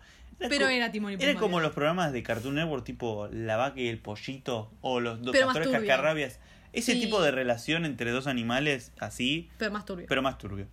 Pero 0.49 0.67
era 0.67 0.91
Timón 0.91 1.11
y 1.11 1.15
Era 1.15 1.25
Pumba, 1.33 1.39
como 1.39 1.49
violento. 1.57 1.67
los 1.69 1.75
programas 1.75 2.11
de 2.13 2.23
Cartoon 2.23 2.55
Network, 2.55 2.83
tipo 2.83 3.27
La 3.31 3.57
vaca 3.57 3.79
y 3.79 3.87
el 3.87 3.99
pollito, 3.99 4.71
o 4.81 4.99
los 4.99 5.21
dos 5.21 5.31
Pero 5.33 5.47
cascarrabias. 5.71 6.39
Ese 6.73 6.93
Sí. 6.93 7.01
tipo 7.01 7.21
de 7.21 7.31
relación 7.31 7.85
entre 7.85 8.11
dos 8.11 8.25
animales, 8.27 8.91
así, 8.99 9.49
Pero 9.59 9.71
más 9.71 9.85
turbio. 9.85 10.05
pero 10.07 10.21
más 10.23 10.37
turbio. 10.39 10.67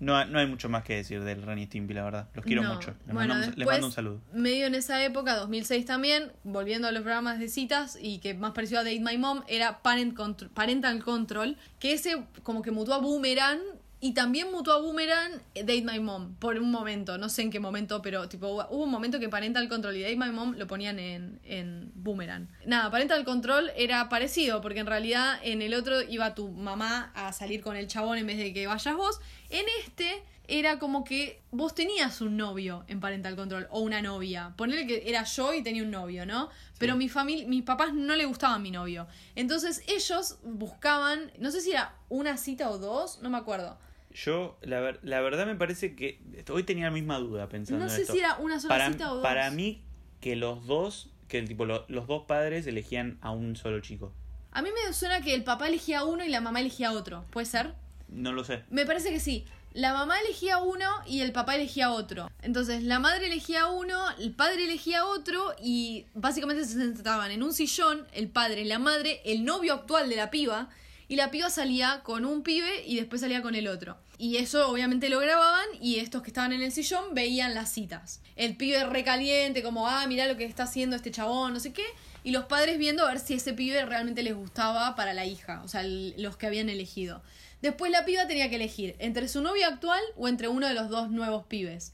No, 0.00 0.16
hay- 0.16 0.28
no 0.30 0.38
hay 0.38 0.46
mucho 0.46 0.68
más 0.68 0.84
que 0.84 0.94
decir 0.94 1.22
del 1.24 1.42
Ren 1.42 1.58
y 1.58 1.66
Stimpy, 1.66 1.92
la 1.92 2.04
verdad. 2.04 2.28
Los 2.34 2.44
quiero 2.44 2.62
No. 2.62 2.74
mucho. 2.74 2.94
Les, 3.06 3.14
Bueno, 3.14 3.34
mando 3.34 3.86
un 3.86 3.92
saludo. 3.92 4.20
Medio 4.32 4.66
en 4.66 4.76
esa 4.76 5.04
época, 5.04 5.34
2006 5.34 5.84
también, 5.86 6.30
volviendo 6.44 6.86
a 6.86 6.92
los 6.92 7.02
programas 7.02 7.40
de 7.40 7.48
citas 7.48 7.98
y 8.00 8.18
que 8.18 8.34
más 8.34 8.52
pareció 8.52 8.78
a 8.78 8.84
Date 8.84 9.00
My 9.00 9.18
Mom, 9.18 9.42
era 9.48 9.82
Parent 9.82 10.16
Parental 10.54 11.02
Control, 11.02 11.56
que 11.80 11.92
ese 11.94 12.22
como 12.44 12.62
que 12.62 12.70
mutó 12.70 12.94
a 12.94 12.98
Boomerang 12.98 13.58
Y 14.00 14.12
también 14.14 14.52
mutó 14.52 14.72
a 14.72 14.80
Boomerang 14.80 15.42
eh, 15.54 15.62
Date 15.62 15.82
My 15.82 15.98
Mom 15.98 16.36
por 16.36 16.56
un 16.56 16.70
momento, 16.70 17.18
no 17.18 17.28
sé 17.28 17.42
en 17.42 17.50
qué 17.50 17.58
momento, 17.58 18.00
pero 18.00 18.28
tipo 18.28 18.46
hubo 18.46 18.84
un 18.84 18.90
momento 18.90 19.18
que 19.18 19.28
Parental 19.28 19.68
Control 19.68 19.96
y 19.96 20.02
Date 20.02 20.16
My 20.16 20.30
Mom 20.30 20.54
lo 20.56 20.68
ponían 20.68 21.00
en, 21.00 21.40
en 21.44 21.90
Boomerang. 21.96 22.48
Nada, 22.64 22.90
Parental 22.90 23.24
Control 23.24 23.72
era 23.76 24.08
parecido, 24.08 24.60
porque 24.60 24.80
en 24.80 24.86
realidad 24.86 25.40
en 25.42 25.62
el 25.62 25.74
otro 25.74 26.00
iba 26.02 26.34
tu 26.36 26.48
mamá 26.50 27.10
a 27.14 27.32
salir 27.32 27.60
con 27.60 27.76
el 27.76 27.88
chabón 27.88 28.18
en 28.18 28.26
vez 28.26 28.38
de 28.38 28.52
que 28.52 28.68
vayas 28.68 28.96
vos. 28.96 29.20
En 29.50 29.66
este 29.84 30.22
era 30.46 30.78
como 30.78 31.04
que 31.04 31.42
vos 31.50 31.74
tenías 31.74 32.20
un 32.20 32.36
novio 32.36 32.84
en 32.88 33.00
Parental 33.00 33.34
Control 33.34 33.66
o 33.70 33.80
una 33.80 34.00
novia. 34.00 34.54
Ponerle 34.56 34.86
que 34.86 35.10
era 35.10 35.24
yo 35.24 35.52
y 35.52 35.62
tenía 35.62 35.82
un 35.82 35.90
novio, 35.90 36.24
¿no? 36.24 36.48
Pero 36.78 36.96
mi 36.96 37.08
familia, 37.08 37.46
mis 37.46 37.64
papás 37.64 37.92
no 37.92 38.16
le 38.16 38.24
gustaban 38.24 38.62
mi 38.62 38.70
novio. 38.70 39.08
Entonces 39.34 39.82
ellos 39.88 40.38
buscaban, 40.44 41.32
no 41.38 41.50
sé 41.50 41.60
si 41.60 41.72
era 41.72 41.96
una 42.08 42.36
cita 42.38 42.70
o 42.70 42.78
dos, 42.78 43.20
no 43.22 43.28
me 43.28 43.36
acuerdo. 43.36 43.78
Yo, 44.24 44.58
la, 44.62 44.80
ver- 44.80 44.98
la 45.02 45.20
verdad 45.20 45.46
me 45.46 45.54
parece 45.54 45.94
que 45.94 46.20
hoy 46.50 46.62
tenía 46.64 46.86
la 46.86 46.90
misma 46.90 47.18
duda 47.18 47.48
pensando 47.48 47.84
No 47.84 47.90
en 47.90 47.94
sé 47.96 48.02
esto. 48.02 48.14
si 48.14 48.18
era 48.20 48.36
una 48.38 48.58
sola 48.58 48.74
para, 48.74 48.90
cita 48.90 49.12
o 49.12 49.14
dos. 49.16 49.22
Para 49.22 49.50
mí, 49.50 49.82
que 50.20 50.34
los 50.36 50.66
dos, 50.66 51.10
que 51.28 51.38
el 51.38 51.46
tipo, 51.46 51.64
lo- 51.66 51.84
los 51.88 52.06
dos 52.06 52.24
padres 52.26 52.66
elegían 52.66 53.18
a 53.20 53.30
un 53.30 53.54
solo 53.56 53.80
chico. 53.80 54.12
A 54.50 54.62
mí 54.62 54.70
me 54.86 54.92
suena 54.92 55.20
que 55.20 55.34
el 55.34 55.44
papá 55.44 55.68
elegía 55.68 56.04
uno 56.04 56.24
y 56.24 56.28
la 56.28 56.40
mamá 56.40 56.60
elegía 56.60 56.92
otro. 56.92 57.24
¿Puede 57.30 57.46
ser? 57.46 57.74
No 58.08 58.32
lo 58.32 58.42
sé. 58.44 58.64
Me 58.70 58.86
parece 58.86 59.10
que 59.10 59.20
sí. 59.20 59.44
La 59.74 59.92
mamá 59.92 60.18
elegía 60.20 60.58
uno 60.58 60.86
y 61.06 61.20
el 61.20 61.30
papá 61.30 61.54
elegía 61.54 61.92
otro. 61.92 62.28
Entonces, 62.42 62.82
la 62.82 62.98
madre 62.98 63.26
elegía 63.26 63.66
uno, 63.68 64.02
el 64.18 64.32
padre 64.32 64.64
elegía 64.64 65.04
otro 65.04 65.54
y 65.62 66.06
básicamente 66.14 66.64
se 66.64 66.72
sentaban 66.72 67.30
en 67.30 67.42
un 67.42 67.52
sillón, 67.52 68.06
el 68.12 68.28
padre, 68.28 68.64
la 68.64 68.78
madre, 68.78 69.20
el 69.26 69.44
novio 69.44 69.74
actual 69.74 70.08
de 70.08 70.16
la 70.16 70.30
piba 70.30 70.70
y 71.06 71.16
la 71.16 71.30
piba 71.30 71.50
salía 71.50 72.00
con 72.02 72.24
un 72.24 72.42
pibe 72.42 72.82
y 72.86 72.96
después 72.96 73.20
salía 73.20 73.42
con 73.42 73.54
el 73.54 73.68
otro. 73.68 73.98
Y 74.20 74.38
eso 74.38 74.68
obviamente 74.68 75.08
lo 75.08 75.20
grababan 75.20 75.66
y 75.80 76.00
estos 76.00 76.22
que 76.22 76.30
estaban 76.30 76.52
en 76.52 76.60
el 76.60 76.72
sillón 76.72 77.14
veían 77.14 77.54
las 77.54 77.72
citas. 77.72 78.20
El 78.34 78.56
pibe 78.56 78.84
recaliente, 78.84 79.62
como, 79.62 79.86
ah, 79.86 80.04
mirá 80.08 80.26
lo 80.26 80.36
que 80.36 80.44
está 80.44 80.64
haciendo 80.64 80.96
este 80.96 81.12
chabón, 81.12 81.54
no 81.54 81.60
sé 81.60 81.72
qué. 81.72 81.84
Y 82.24 82.32
los 82.32 82.46
padres 82.46 82.78
viendo 82.78 83.04
a 83.04 83.08
ver 83.08 83.20
si 83.20 83.34
ese 83.34 83.52
pibe 83.52 83.86
realmente 83.86 84.24
les 84.24 84.34
gustaba 84.34 84.96
para 84.96 85.14
la 85.14 85.24
hija, 85.24 85.62
o 85.64 85.68
sea, 85.68 85.84
los 85.84 86.36
que 86.36 86.48
habían 86.48 86.68
elegido. 86.68 87.22
Después 87.62 87.92
la 87.92 88.04
piba 88.04 88.26
tenía 88.26 88.50
que 88.50 88.56
elegir 88.56 88.96
entre 88.98 89.28
su 89.28 89.40
novio 89.40 89.66
actual 89.68 90.02
o 90.16 90.26
entre 90.26 90.48
uno 90.48 90.66
de 90.66 90.74
los 90.74 90.88
dos 90.88 91.10
nuevos 91.10 91.46
pibes. 91.46 91.92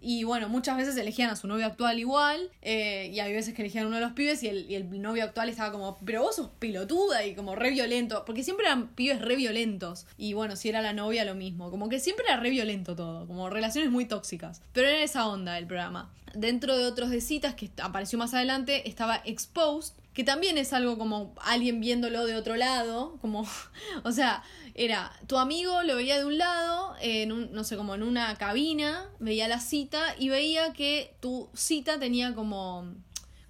Y 0.00 0.24
bueno, 0.24 0.48
muchas 0.48 0.76
veces 0.76 0.96
elegían 0.96 1.30
a 1.30 1.36
su 1.36 1.46
novio 1.48 1.66
actual 1.66 1.98
igual, 1.98 2.50
eh, 2.62 3.10
y 3.12 3.20
hay 3.20 3.32
veces 3.32 3.54
que 3.54 3.62
elegían 3.62 3.86
uno 3.86 3.96
de 3.96 4.02
los 4.02 4.12
pibes 4.12 4.42
y 4.42 4.48
el, 4.48 4.70
y 4.70 4.74
el 4.74 5.00
novio 5.00 5.24
actual 5.24 5.48
estaba 5.48 5.72
como, 5.72 5.98
pero 6.04 6.22
vos 6.22 6.36
sos 6.36 6.50
pelotuda 6.58 7.24
y 7.24 7.34
como 7.34 7.54
re 7.54 7.70
violento, 7.70 8.24
porque 8.24 8.42
siempre 8.42 8.66
eran 8.66 8.88
pibes 8.88 9.20
re 9.20 9.36
violentos. 9.36 10.06
Y 10.18 10.34
bueno, 10.34 10.56
si 10.56 10.68
era 10.68 10.82
la 10.82 10.92
novia 10.92 11.24
lo 11.24 11.34
mismo, 11.34 11.70
como 11.70 11.88
que 11.88 12.00
siempre 12.00 12.26
era 12.28 12.38
re 12.38 12.50
violento 12.50 12.94
todo, 12.96 13.26
como 13.26 13.50
relaciones 13.50 13.90
muy 13.90 14.04
tóxicas. 14.04 14.62
Pero 14.72 14.88
era 14.88 15.02
esa 15.02 15.26
onda 15.26 15.58
el 15.58 15.66
programa. 15.66 16.10
Dentro 16.36 16.76
de 16.76 16.84
otros 16.84 17.10
de 17.10 17.20
citas 17.20 17.54
que 17.54 17.70
apareció 17.82 18.18
más 18.18 18.34
adelante 18.34 18.88
estaba 18.88 19.20
Exposed, 19.24 19.94
que 20.16 20.24
también 20.24 20.56
es 20.56 20.72
algo 20.72 20.96
como 20.96 21.34
alguien 21.42 21.80
viéndolo 21.80 22.24
de 22.24 22.36
otro 22.36 22.56
lado, 22.56 23.18
como, 23.20 23.46
o 24.04 24.12
sea, 24.12 24.42
era 24.74 25.12
tu 25.26 25.38
amigo 25.38 25.82
lo 25.82 25.96
veía 25.96 26.18
de 26.18 26.24
un 26.24 26.38
lado, 26.38 26.94
en 27.00 27.32
un, 27.32 27.52
no 27.52 27.64
sé, 27.64 27.76
como 27.76 27.94
en 27.94 28.02
una 28.02 28.34
cabina, 28.36 29.06
veía 29.18 29.46
la 29.46 29.60
cita 29.60 30.14
y 30.18 30.28
veía 30.28 30.72
que 30.72 31.14
tu 31.20 31.50
cita 31.54 31.98
tenía 31.98 32.34
como, 32.34 32.94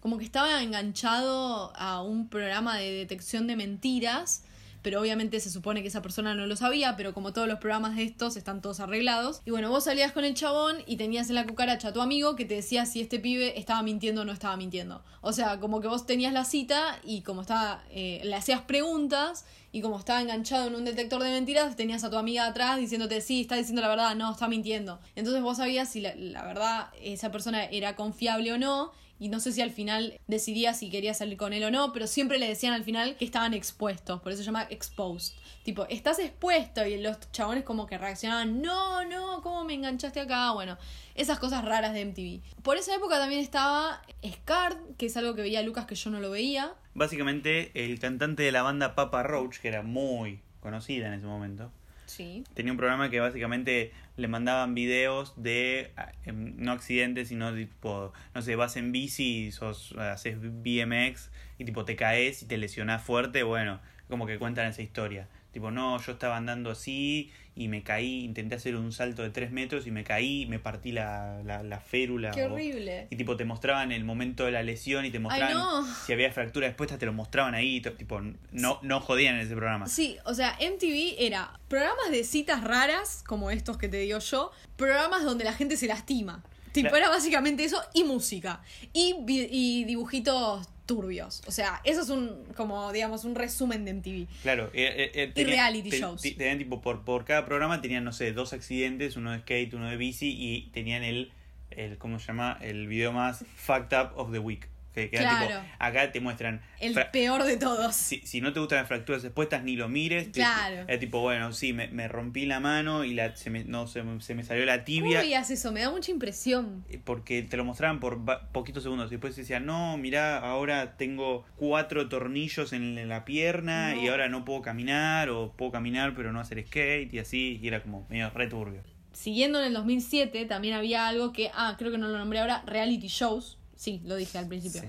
como 0.01 0.19
que 0.19 0.25
estaba 0.25 0.63
enganchado 0.63 1.73
a 1.77 2.03
un 2.03 2.29
programa 2.29 2.77
de 2.79 2.91
detección 2.91 3.47
de 3.47 3.57
mentiras. 3.57 4.43
Pero 4.87 5.01
obviamente 5.01 5.41
se 5.41 5.51
supone 5.51 5.83
que 5.83 5.89
esa 5.89 6.01
persona 6.01 6.37
no 6.37 6.47
lo 6.47 6.55
sabía, 6.55 6.95
pero 6.97 7.13
como 7.13 7.33
todos 7.33 7.49
los 7.49 7.59
programas 7.59 7.97
de 7.97 8.05
estos 8.05 8.37
están 8.37 8.61
todos 8.61 8.79
arreglados. 8.79 9.43
Y 9.45 9.51
bueno, 9.51 9.69
vos 9.69 9.83
salías 9.83 10.13
con 10.13 10.25
el 10.25 10.35
chabón 10.35 10.77
y 10.87 10.97
tenías 10.97 11.29
en 11.29 11.35
la 11.35 11.45
cucaracha 11.45 11.89
a 11.89 11.93
tu 11.93 12.01
amigo 12.01 12.37
que 12.37 12.45
te 12.45 12.55
decía 12.55 12.87
si 12.87 13.01
este 13.01 13.19
pibe 13.19 13.59
estaba 13.59 13.83
mintiendo 13.83 14.21
o 14.21 14.25
no 14.25 14.31
estaba 14.31 14.57
mintiendo. 14.57 15.03
O 15.23 15.33
sea, 15.33 15.59
como 15.59 15.81
que 15.81 15.89
vos 15.89 16.07
tenías 16.07 16.33
la 16.33 16.45
cita 16.45 17.01
y 17.03 17.23
como 17.23 17.41
estaba, 17.41 17.83
eh, 17.91 18.21
le 18.23 18.37
hacías 18.37 18.61
preguntas 18.61 19.45
y 19.73 19.81
como 19.81 19.99
estaba 19.99 20.23
enganchado 20.23 20.69
en 20.69 20.77
un 20.77 20.85
detector 20.85 21.21
de 21.21 21.31
mentiras, 21.31 21.75
tenías 21.75 22.05
a 22.05 22.11
tu 22.11 22.17
amiga 22.17 22.47
atrás 22.47 22.79
diciéndote, 22.79 23.21
sí, 23.23 23.41
está 23.41 23.57
diciendo 23.57 23.83
la 23.83 23.89
verdad, 23.89 24.15
no, 24.15 24.31
está 24.31 24.47
mintiendo. 24.47 25.01
Entonces 25.17 25.43
vos 25.43 25.57
sabías 25.57 25.91
si 25.91 26.01
la, 26.01 26.15
la 26.15 26.45
verdad 26.45 26.91
esa 27.03 27.33
persona 27.33 27.65
era 27.65 27.97
confiable 27.97 28.53
o 28.53 28.59
no. 28.59 28.93
Y 29.19 29.29
no 29.29 29.41
sé 29.41 29.53
si 29.53 29.63
al 29.63 29.71
final 29.71 30.21
decidía 30.27 30.75
si 30.75 30.91
quería 30.91 31.15
salir 31.15 31.39
con 31.39 31.53
él 31.53 31.65
o 31.65 31.71
no, 31.71 31.93
pero 31.93 32.07
siempre 32.07 32.39
le 32.39 32.49
decían 32.49 32.75
al 32.75 32.85
final 32.85 33.17
que 33.17 33.25
estaban 33.25 33.55
expuestos, 33.55 34.21
por 34.21 34.33
eso 34.33 34.43
se 34.43 34.47
llama 34.47 34.67
exposed. 34.69 35.35
Tipo, 35.65 35.87
estás 35.89 36.19
expuesto 36.19 36.87
y 36.87 37.01
los 37.01 37.19
chabones 37.33 37.65
como 37.65 37.87
que 37.87 37.99
reaccionaban, 37.99 38.61
no, 38.61 39.05
no, 39.05 39.41
¿cómo 39.43 39.65
me 39.65 39.75
enganchaste 39.75 40.21
acá? 40.21 40.53
Bueno, 40.53 40.77
esas 41.15 41.39
cosas 41.39 41.65
raras 41.65 41.95
de 41.95 42.05
MTV. 42.05 42.63
Por 42.63 42.77
esa 42.77 42.95
época 42.95 43.19
también 43.19 43.41
estaba 43.41 44.03
Scar, 44.25 44.77
que 44.99 45.07
es 45.07 45.17
algo 45.17 45.35
que 45.35 45.43
veía 45.43 45.63
Lucas 45.63 45.87
que 45.87 45.95
yo 45.95 46.11
no 46.11 46.21
lo 46.21 46.31
veía. 46.31 46.75
Básicamente, 46.95 47.73
el 47.75 47.99
cantante 47.99 48.43
de 48.43 48.53
la 48.53 48.63
banda 48.63 48.95
Papa 48.95 49.23
Roach, 49.23 49.59
que 49.59 49.69
era 49.69 49.83
muy 49.83 50.41
conocida 50.61 51.09
en 51.09 51.15
ese 51.15 51.27
momento, 51.27 51.73
Sí. 52.07 52.45
tenía 52.55 52.73
un 52.73 52.79
programa 52.79 53.11
que 53.11 53.21
básicamente 53.21 53.93
le 54.17 54.29
mandaban 54.29 54.75
videos 54.75 55.35
de 55.37 55.93
ah, 55.97 56.13
em, 56.25 56.55
no 56.57 56.73
accidentes, 56.73 57.29
sino 57.29 57.55
tipo, 57.55 58.13
no 58.35 58.43
sé, 58.43 58.57
vas 58.57 58.77
en 58.77 58.93
bici 58.93 59.53
sos, 59.53 59.93
haces 59.99 60.39
BMX 60.41 61.31
y 61.59 61.65
tipo 61.65 61.85
te 61.85 61.97
caes 61.97 62.43
y 62.43 62.47
te 62.47 62.57
lesionás 62.57 63.03
fuerte, 63.03 63.43
bueno, 63.43 63.81
como 64.09 64.27
que 64.27 64.39
cuentan 64.39 64.67
esa 64.67 64.83
historia. 64.83 65.29
Tipo, 65.57 65.71
no, 65.71 65.99
yo 66.03 66.13
estaba 66.13 66.37
andando 66.37 66.71
así 66.71 67.33
y 67.55 67.69
me 67.69 67.83
caí, 67.83 68.25
intenté 68.25 68.57
hacer 68.57 68.77
un 68.77 68.93
salto 68.93 69.23
de 69.23 69.31
3 69.31 69.53
metros 69.53 69.87
y 69.87 69.91
me 69.91 70.05
caí, 70.05 70.45
me 70.45 70.59
partí 70.59 70.93
la, 70.93 71.41
la, 71.47 71.63
la 71.63 71.81
férula. 71.81 72.33
Qué 72.33 72.45
o- 72.45 72.53
horrible. 72.53 73.07
y 73.09 73.17
tipo 73.17 73.39
te 73.39 73.47
mostraban 73.47 73.91
el 73.91 74.05
momento 74.05 74.45
de 74.45 74.51
la 74.53 74.63
lesión 74.63 75.07
y 75.07 75.11
te 75.11 75.19
mostraban 75.19 75.55
no. 75.55 75.95
si 76.05 76.13
había 76.13 76.31
fractura 76.31 76.67
expuesta, 76.67 76.99
te 76.99 77.07
lo 77.07 77.15
mostraban 77.15 77.55
ahí, 77.55 77.81
tipo, 77.81 78.21
no, 78.53 78.79
no 78.83 79.01
jodían 79.01 79.37
en 79.37 79.47
ese 79.47 79.55
programa. 79.57 79.87
Sí, 79.87 80.19
o 80.27 80.35
sea, 80.35 80.59
MTV 80.61 81.15
era 81.21 81.59
programas 81.69 82.11
de 82.11 82.23
citas 82.25 82.63
raras, 82.63 83.25
como 83.27 83.51
estos 83.51 83.79
que 83.79 83.89
te 83.89 83.97
digo 83.97 84.19
yo, 84.19 84.51
programas 84.77 85.25
donde 85.25 85.45
la 85.45 85.55
gente 85.55 85.79
se 85.79 85.87
lastima. 85.87 86.45
Tipo, 86.73 86.95
era 86.95 87.09
básicamente 87.09 87.65
eso 87.65 87.83
y 87.95 88.05
música. 88.05 88.61
Y, 88.93 89.15
y 89.27 89.85
dibujitos 89.85 90.69
turbios. 90.87 91.43
O 91.47 91.51
sea, 91.51 91.81
eso 91.85 92.01
es 92.01 92.09
un, 92.09 92.45
como, 92.57 92.93
digamos, 92.93 93.25
un 93.25 93.35
resumen 93.35 93.85
de 93.85 93.93
MTV. 93.95 94.27
Claro, 94.43 94.71
eh, 94.73 95.11
eh, 95.15 95.33
eh, 95.35 95.45
reality 95.45 95.91
shows. 95.91 96.23
te- 96.23 96.31
Tenían 96.33 96.59
tipo, 96.59 96.81
por, 96.81 97.05
por 97.05 97.25
cada 97.25 97.45
programa 97.45 97.81
tenían, 97.83 98.05
no 98.05 98.13
sé, 98.13 98.33
dos 98.33 98.53
accidentes, 98.53 99.17
uno 99.17 99.33
de 99.33 99.41
skate, 99.41 99.75
uno 99.75 99.89
de 99.91 99.97
bici, 99.97 100.29
y 100.39 100.71
tenían 100.73 101.03
el, 101.03 101.33
el 101.71 101.99
¿cómo 101.99 102.19
se 102.21 102.29
llama? 102.29 102.59
El 102.63 102.87
video 102.87 103.13
más 103.13 103.45
fucked 103.57 103.97
up 103.99 104.11
of 104.17 104.31
the 104.33 104.39
week. 104.39 104.69
Que, 105.03 105.11
Claro. 105.11 105.47
tipo, 105.47 105.61
acá 105.79 106.11
te 106.11 106.21
muestran... 106.21 106.63
El 106.81 106.95
peor 107.13 107.45
de 107.45 107.57
todos. 107.57 107.95
si, 107.95 108.21
si 108.21 108.41
no 108.41 108.53
te 108.53 108.61
gustan 108.61 108.79
las 108.79 108.89
fracturas 108.89 109.23
expuestas, 109.25 109.63
ni 109.63 109.77
lo 109.77 109.89
mires. 109.89 110.29
Claro. 110.29 110.85
Es 110.89 110.99
tipo, 111.01 111.21
bueno, 111.21 111.53
sí, 111.53 111.73
me, 111.73 111.89
me 111.89 112.09
rompí 112.09 112.47
la 112.47 112.61
mano 112.61 113.05
y 113.05 113.15
la, 113.15 113.37
se, 113.37 113.51
me, 113.51 113.65
no, 113.65 113.87
se, 113.87 114.03
se 114.21 114.35
me 114.35 114.43
salió 114.43 114.65
la 114.65 114.75
¿Cómo 114.77 114.85
tibia. 114.87 115.21
veías 115.21 115.51
eso? 115.51 115.71
Me 115.73 115.81
da 115.81 115.91
mucha 115.91 116.11
impresión. 116.11 116.85
Eh, 116.91 116.99
porque 117.03 117.43
te 117.43 117.57
lo 117.57 117.65
mostraban 117.65 118.01
por 118.01 118.21
poquitos 118.53 118.83
segundos. 118.83 119.09
Y 119.09 119.17
después 119.17 119.37
decían, 119.37 119.67
no, 119.67 119.97
mirá, 119.99 120.39
ahora 120.39 120.97
tengo 120.97 121.45
cuatro 121.57 122.09
tornillos 122.09 122.73
en 122.73 123.09
la 123.09 123.25
pierna 123.25 123.95
No. 123.95 124.03
y 124.03 124.09
ahora 124.09 124.29
no 124.29 124.45
puedo 124.45 124.63
caminar, 124.63 125.29
o 125.31 125.53
puedo 125.53 125.73
caminar 125.73 126.15
pero 126.15 126.33
no 126.33 126.41
hacer 126.41 126.65
skate 126.67 127.13
y 127.13 127.19
así. 127.19 127.59
Y 127.63 127.69
era 127.69 127.83
como 127.83 128.07
medio 128.09 128.31
returbio. 128.31 128.83
Siguiendo 129.13 129.59
en 129.61 129.69
el 129.69 129.73
2007, 129.73 130.45
también 130.45 130.75
había 130.75 131.09
algo 131.09 131.33
que, 131.33 131.51
ah, 131.55 131.75
creo 131.79 131.91
que 131.91 131.97
no 131.99 132.07
lo 132.09 132.19
nombré 132.19 132.39
ahora, 132.41 132.63
reality 132.67 133.07
shows. 133.09 133.56
Sí, 133.77 134.01
lo 134.05 134.17
dije 134.17 134.39
al 134.39 134.49
principio. 134.49 134.81
Sí. 134.83 134.89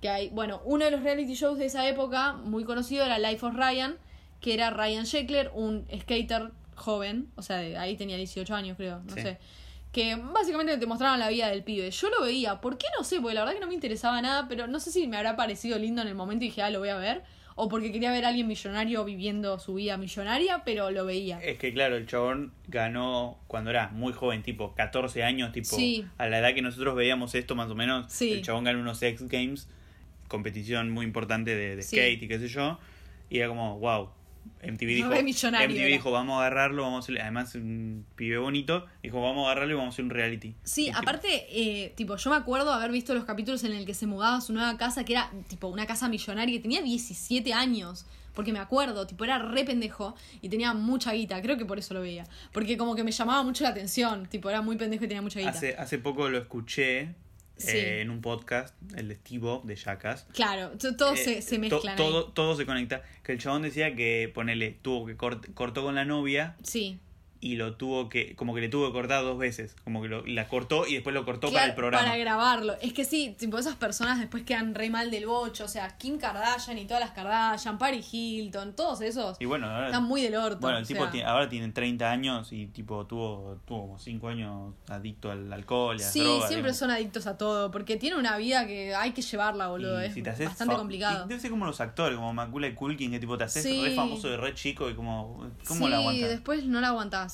Que 0.00 0.08
hay, 0.08 0.28
bueno, 0.30 0.62
uno 0.64 0.84
de 0.84 0.90
los 0.92 1.02
reality 1.02 1.34
shows 1.34 1.58
de 1.58 1.66
esa 1.66 1.86
época, 1.88 2.32
muy 2.34 2.64
conocido, 2.64 3.04
era 3.04 3.18
Life 3.18 3.44
of 3.44 3.54
Ryan, 3.54 3.96
que 4.40 4.54
era 4.54 4.70
Ryan 4.70 5.04
Sheckler, 5.04 5.50
un 5.54 5.86
skater 6.02 6.52
joven, 6.76 7.28
o 7.34 7.42
sea, 7.42 7.56
de 7.56 7.76
ahí 7.76 7.96
tenía 7.96 8.16
18 8.16 8.54
años, 8.54 8.76
creo, 8.76 9.00
no 9.00 9.14
Sí. 9.14 9.22
sé. 9.22 9.38
Que 9.90 10.14
básicamente 10.16 10.76
te 10.76 10.86
mostraban 10.86 11.18
la 11.18 11.28
vida 11.28 11.48
del 11.48 11.64
pibe. 11.64 11.90
Yo 11.90 12.10
lo 12.10 12.22
veía, 12.22 12.60
¿por 12.60 12.78
qué 12.78 12.86
no 12.96 13.02
sé? 13.04 13.20
Porque 13.20 13.34
la 13.34 13.40
verdad 13.40 13.54
que 13.54 13.60
no 13.60 13.66
me 13.66 13.74
interesaba 13.74 14.20
nada, 14.22 14.46
pero 14.46 14.66
no 14.68 14.78
sé 14.78 14.92
si 14.92 15.08
me 15.08 15.16
habrá 15.16 15.34
parecido 15.34 15.78
lindo 15.78 16.02
en 16.02 16.08
el 16.08 16.14
momento 16.14 16.44
y 16.44 16.48
dije, 16.48 16.62
ah, 16.62 16.70
lo 16.70 16.78
voy 16.78 16.90
a 16.90 16.96
ver. 16.96 17.24
O 17.60 17.68
porque 17.68 17.90
quería 17.90 18.12
ver 18.12 18.24
a 18.24 18.28
alguien 18.28 18.46
millonario 18.46 19.04
viviendo 19.04 19.58
su 19.58 19.74
vida 19.74 19.96
millonaria, 19.96 20.62
pero 20.64 20.92
lo 20.92 21.04
veía. 21.04 21.40
Es 21.42 21.58
que 21.58 21.72
claro, 21.72 21.96
el 21.96 22.06
chabón 22.06 22.52
ganó 22.68 23.36
cuando 23.48 23.70
era 23.70 23.88
muy 23.88 24.12
joven, 24.12 24.44
tipo 24.44 24.76
14 24.76 25.24
años, 25.24 25.50
tipo 25.50 25.74
Sí. 25.74 26.06
a 26.18 26.28
la 26.28 26.38
edad 26.38 26.54
que 26.54 26.62
nosotros 26.62 26.94
veíamos 26.94 27.34
esto 27.34 27.56
más 27.56 27.68
o 27.68 27.74
menos. 27.74 28.12
Sí. 28.12 28.32
El 28.34 28.42
chabón 28.42 28.62
ganó 28.62 28.78
unos 28.78 29.02
X 29.02 29.26
Games, 29.28 29.68
competición 30.28 30.90
muy 30.90 31.04
importante 31.04 31.54
de, 31.56 31.74
de 31.74 31.82
Sí. 31.82 31.96
skate 31.96 32.22
y 32.22 32.28
qué 32.28 32.38
sé 32.38 32.46
yo. 32.46 32.78
Y 33.28 33.38
era 33.38 33.48
como, 33.48 33.78
wow. 33.80 34.10
MTV 34.62 34.86
dijo, 34.88 35.08
MTV 35.08 35.76
era. 35.76 35.86
dijo, 35.86 36.10
vamos 36.10 36.34
a 36.34 36.40
agarrarlo, 36.40 36.82
vamos 36.82 36.96
a 36.96 37.04
hacer, 37.04 37.20
además 37.22 37.54
un 37.54 38.04
pibe 38.16 38.38
bonito, 38.38 38.86
dijo, 39.02 39.20
vamos 39.22 39.46
a 39.46 39.50
agarrarlo 39.52 39.74
y 39.74 39.76
vamos 39.76 39.92
a 39.92 39.94
hacer 39.94 40.04
un 40.04 40.10
reality. 40.10 40.54
Sí, 40.64 40.82
Y 40.82 40.84
tipo, 40.86 40.98
aparte, 40.98 41.46
eh, 41.50 41.92
tipo, 41.96 42.16
yo 42.16 42.30
me 42.30 42.36
acuerdo 42.36 42.72
haber 42.72 42.90
visto 42.90 43.14
los 43.14 43.24
capítulos 43.24 43.62
en 43.64 43.72
el 43.72 43.86
que 43.86 43.94
se 43.94 44.06
mudaba 44.06 44.38
a 44.38 44.40
su 44.40 44.52
nueva 44.52 44.76
casa, 44.76 45.04
que 45.04 45.12
era 45.12 45.30
tipo 45.48 45.68
una 45.68 45.86
casa 45.86 46.08
millonaria, 46.08 46.56
y 46.56 46.58
tenía 46.58 46.82
17 46.82 47.52
años. 47.52 48.04
porque 48.34 48.52
me 48.52 48.60
acuerdo, 48.60 49.04
tipo, 49.04 49.24
era 49.24 49.38
re 49.40 49.64
pendejo 49.64 50.14
y 50.40 50.48
tenía 50.48 50.72
mucha 50.72 51.12
guita, 51.12 51.42
creo 51.42 51.56
que 51.56 51.64
por 51.64 51.76
eso 51.80 51.92
lo 51.94 52.00
veía, 52.02 52.24
porque 52.52 52.76
como 52.76 52.94
que 52.94 53.02
me 53.02 53.10
llamaba 53.10 53.42
mucho 53.42 53.64
la 53.64 53.70
atención, 53.70 54.26
tipo, 54.26 54.48
era 54.48 54.62
muy 54.62 54.76
pendejo 54.76 55.04
y 55.04 55.08
tenía 55.08 55.22
mucha 55.22 55.40
guita. 55.40 55.50
Hace, 55.50 55.74
hace 55.76 55.98
poco 55.98 56.28
lo 56.28 56.38
escuché 56.38 57.14
Sí. 57.58 57.76
eh, 57.76 58.00
en 58.00 58.10
un 58.10 58.20
podcast, 58.20 58.74
el 58.96 59.08
de 59.08 59.14
Steve 59.16 59.60
de 59.64 59.76
Jackass. 59.76 60.26
Claro, 60.32 60.70
to- 60.78 60.96
todo 60.96 61.14
Eh, 61.14 61.16
se, 61.16 61.42
se 61.42 61.56
to- 61.56 61.60
mezclan 61.60 61.96
todo, 61.96 62.26
todo 62.32 62.56
se 62.56 62.64
conecta. 62.66 63.02
Que 63.22 63.32
el 63.32 63.38
chabón 63.38 63.62
decía 63.62 63.94
que, 63.94 64.30
ponele, 64.34 64.76
tuvo 64.80 65.06
que 65.06 65.16
cort- 65.16 65.52
cortó 65.54 65.82
con 65.82 65.94
la 65.94 66.04
novia 66.04 66.56
Sí. 66.62 66.98
Y 67.40 67.54
lo 67.56 67.76
tuvo 67.76 68.08
que, 68.08 68.34
como 68.34 68.54
que 68.54 68.60
le 68.60 68.68
tuvo 68.68 68.86
que 68.88 68.92
cortar 68.92 69.22
dos 69.22 69.38
veces. 69.38 69.76
Como 69.84 70.02
que 70.02 70.08
lo- 70.08 70.26
la 70.26 70.48
cortó 70.48 70.86
y 70.86 70.94
después 70.94 71.14
lo 71.14 71.24
cortó 71.24 71.52
para 71.52 71.66
el 71.66 71.74
programa. 71.74 72.04
Para 72.04 72.16
grabarlo. 72.18 72.74
Es 72.82 72.92
que 72.92 73.04
sí, 73.04 73.36
tipo, 73.38 73.58
esas 73.58 73.76
personas 73.76 74.18
después 74.18 74.42
quedan 74.42 74.74
re 74.74 74.90
mal 74.90 75.10
del 75.10 75.26
bocho. 75.26 75.64
O 75.64 75.68
sea, 75.68 75.96
Kim 75.98 76.18
Kardashian 76.18 76.78
y 76.78 76.84
todas 76.86 77.00
las 77.00 77.12
Kardashian, 77.12 77.78
Paris 77.78 78.08
Hilton, 78.12 78.74
todos 78.74 79.00
esos. 79.02 79.36
Y 79.40 79.44
bueno, 79.44 79.66
ahora, 79.68 79.86
Están 79.86 80.04
muy 80.04 80.20
del 80.22 80.34
orto. 80.36 80.58
bueno, 80.60 80.78
el 80.78 80.86
tipo 80.86 81.02
sea. 81.02 81.10
tiene- 81.12 81.26
ahora 81.28 81.48
tiene 81.48 81.68
30 81.70 82.10
años 82.10 82.52
y 82.52 82.66
tipo 82.66 83.06
tuvo, 83.06 83.60
tuvo 83.66 83.82
como 83.82 83.98
5 83.98 84.28
años 84.28 84.74
adicto 84.88 85.30
al 85.30 85.52
alcohol 85.52 85.96
y 85.98 86.02
a 86.02 86.06
Sí, 86.08 86.20
drogas, 86.20 86.48
siempre 86.48 86.56
digamos. 86.72 86.76
son 86.78 86.90
adictos 86.90 87.26
a 87.28 87.38
todo, 87.38 87.70
porque 87.70 87.96
tiene 87.96 88.16
una 88.16 88.36
vida 88.36 88.66
que 88.66 88.94
hay 88.94 89.12
que 89.12 89.22
llevarla, 89.22 89.68
boludo. 89.68 90.02
Y 90.02 90.06
Es 90.06 90.14
si 90.14 90.22
te 90.22 90.30
haces 90.30 90.46
bastante 90.48 90.74
complicado. 90.74 91.24
y 91.24 91.28
Debe 91.28 91.40
ser 91.40 91.50
como 91.50 91.66
los 91.66 91.80
actores, 91.80 92.16
como 92.16 92.32
Macaulay 92.34 92.74
Culkin, 92.74 93.10
que 93.12 93.20
tipo 93.20 93.38
te 93.38 93.44
haces 93.44 93.62
Sí. 93.62 93.80
re 93.82 93.94
famoso 93.94 94.28
de 94.28 94.36
re 94.36 94.54
chico 94.54 94.90
y 94.90 94.94
como. 94.94 95.46
¿Cómo 95.66 95.84
sí, 95.86 95.90
la 95.90 95.98
aguantas? 95.98 96.28
después 96.30 96.64
no 96.64 96.80
la 96.80 96.88
aguantás. 96.88 97.27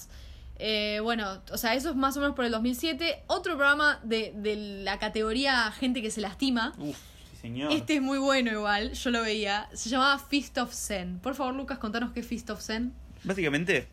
Eh, 0.59 1.01
bueno, 1.03 1.42
o 1.51 1.59
sea, 1.59 1.74
eso 1.74 1.90
es 1.90 1.97
más 1.97 2.16
o 2.16 2.20
menos 2.20 2.36
por 2.36 2.45
el 2.45 2.53
2007. 2.53 3.24
Otro 3.26 3.57
programa 3.57 4.01
de, 4.05 4.32
de 4.36 4.57
la 4.84 4.99
categoría 4.99 5.70
gente 5.72 6.01
que 6.03 6.11
se 6.11 6.20
lastima. 6.20 6.72
Uf, 6.78 6.97
sí, 7.32 7.36
señor. 7.40 7.72
Este 7.72 7.97
es 7.97 8.03
muy 8.03 8.18
bueno 8.18 8.53
igual, 8.53 8.92
yo 8.92 9.11
lo 9.11 9.22
veía. 9.22 9.68
Se 9.72 9.88
llamaba 9.90 10.18
Fist 10.18 10.57
of 10.59 10.72
Zen. 10.72 11.18
Por 11.18 11.34
favor, 11.34 11.55
Lucas, 11.55 11.78
contanos 11.78 12.12
qué 12.12 12.20
es 12.20 12.26
Fist 12.26 12.51
of 12.51 12.61
Zen. 12.62 12.92
Básicamente, 13.24 13.88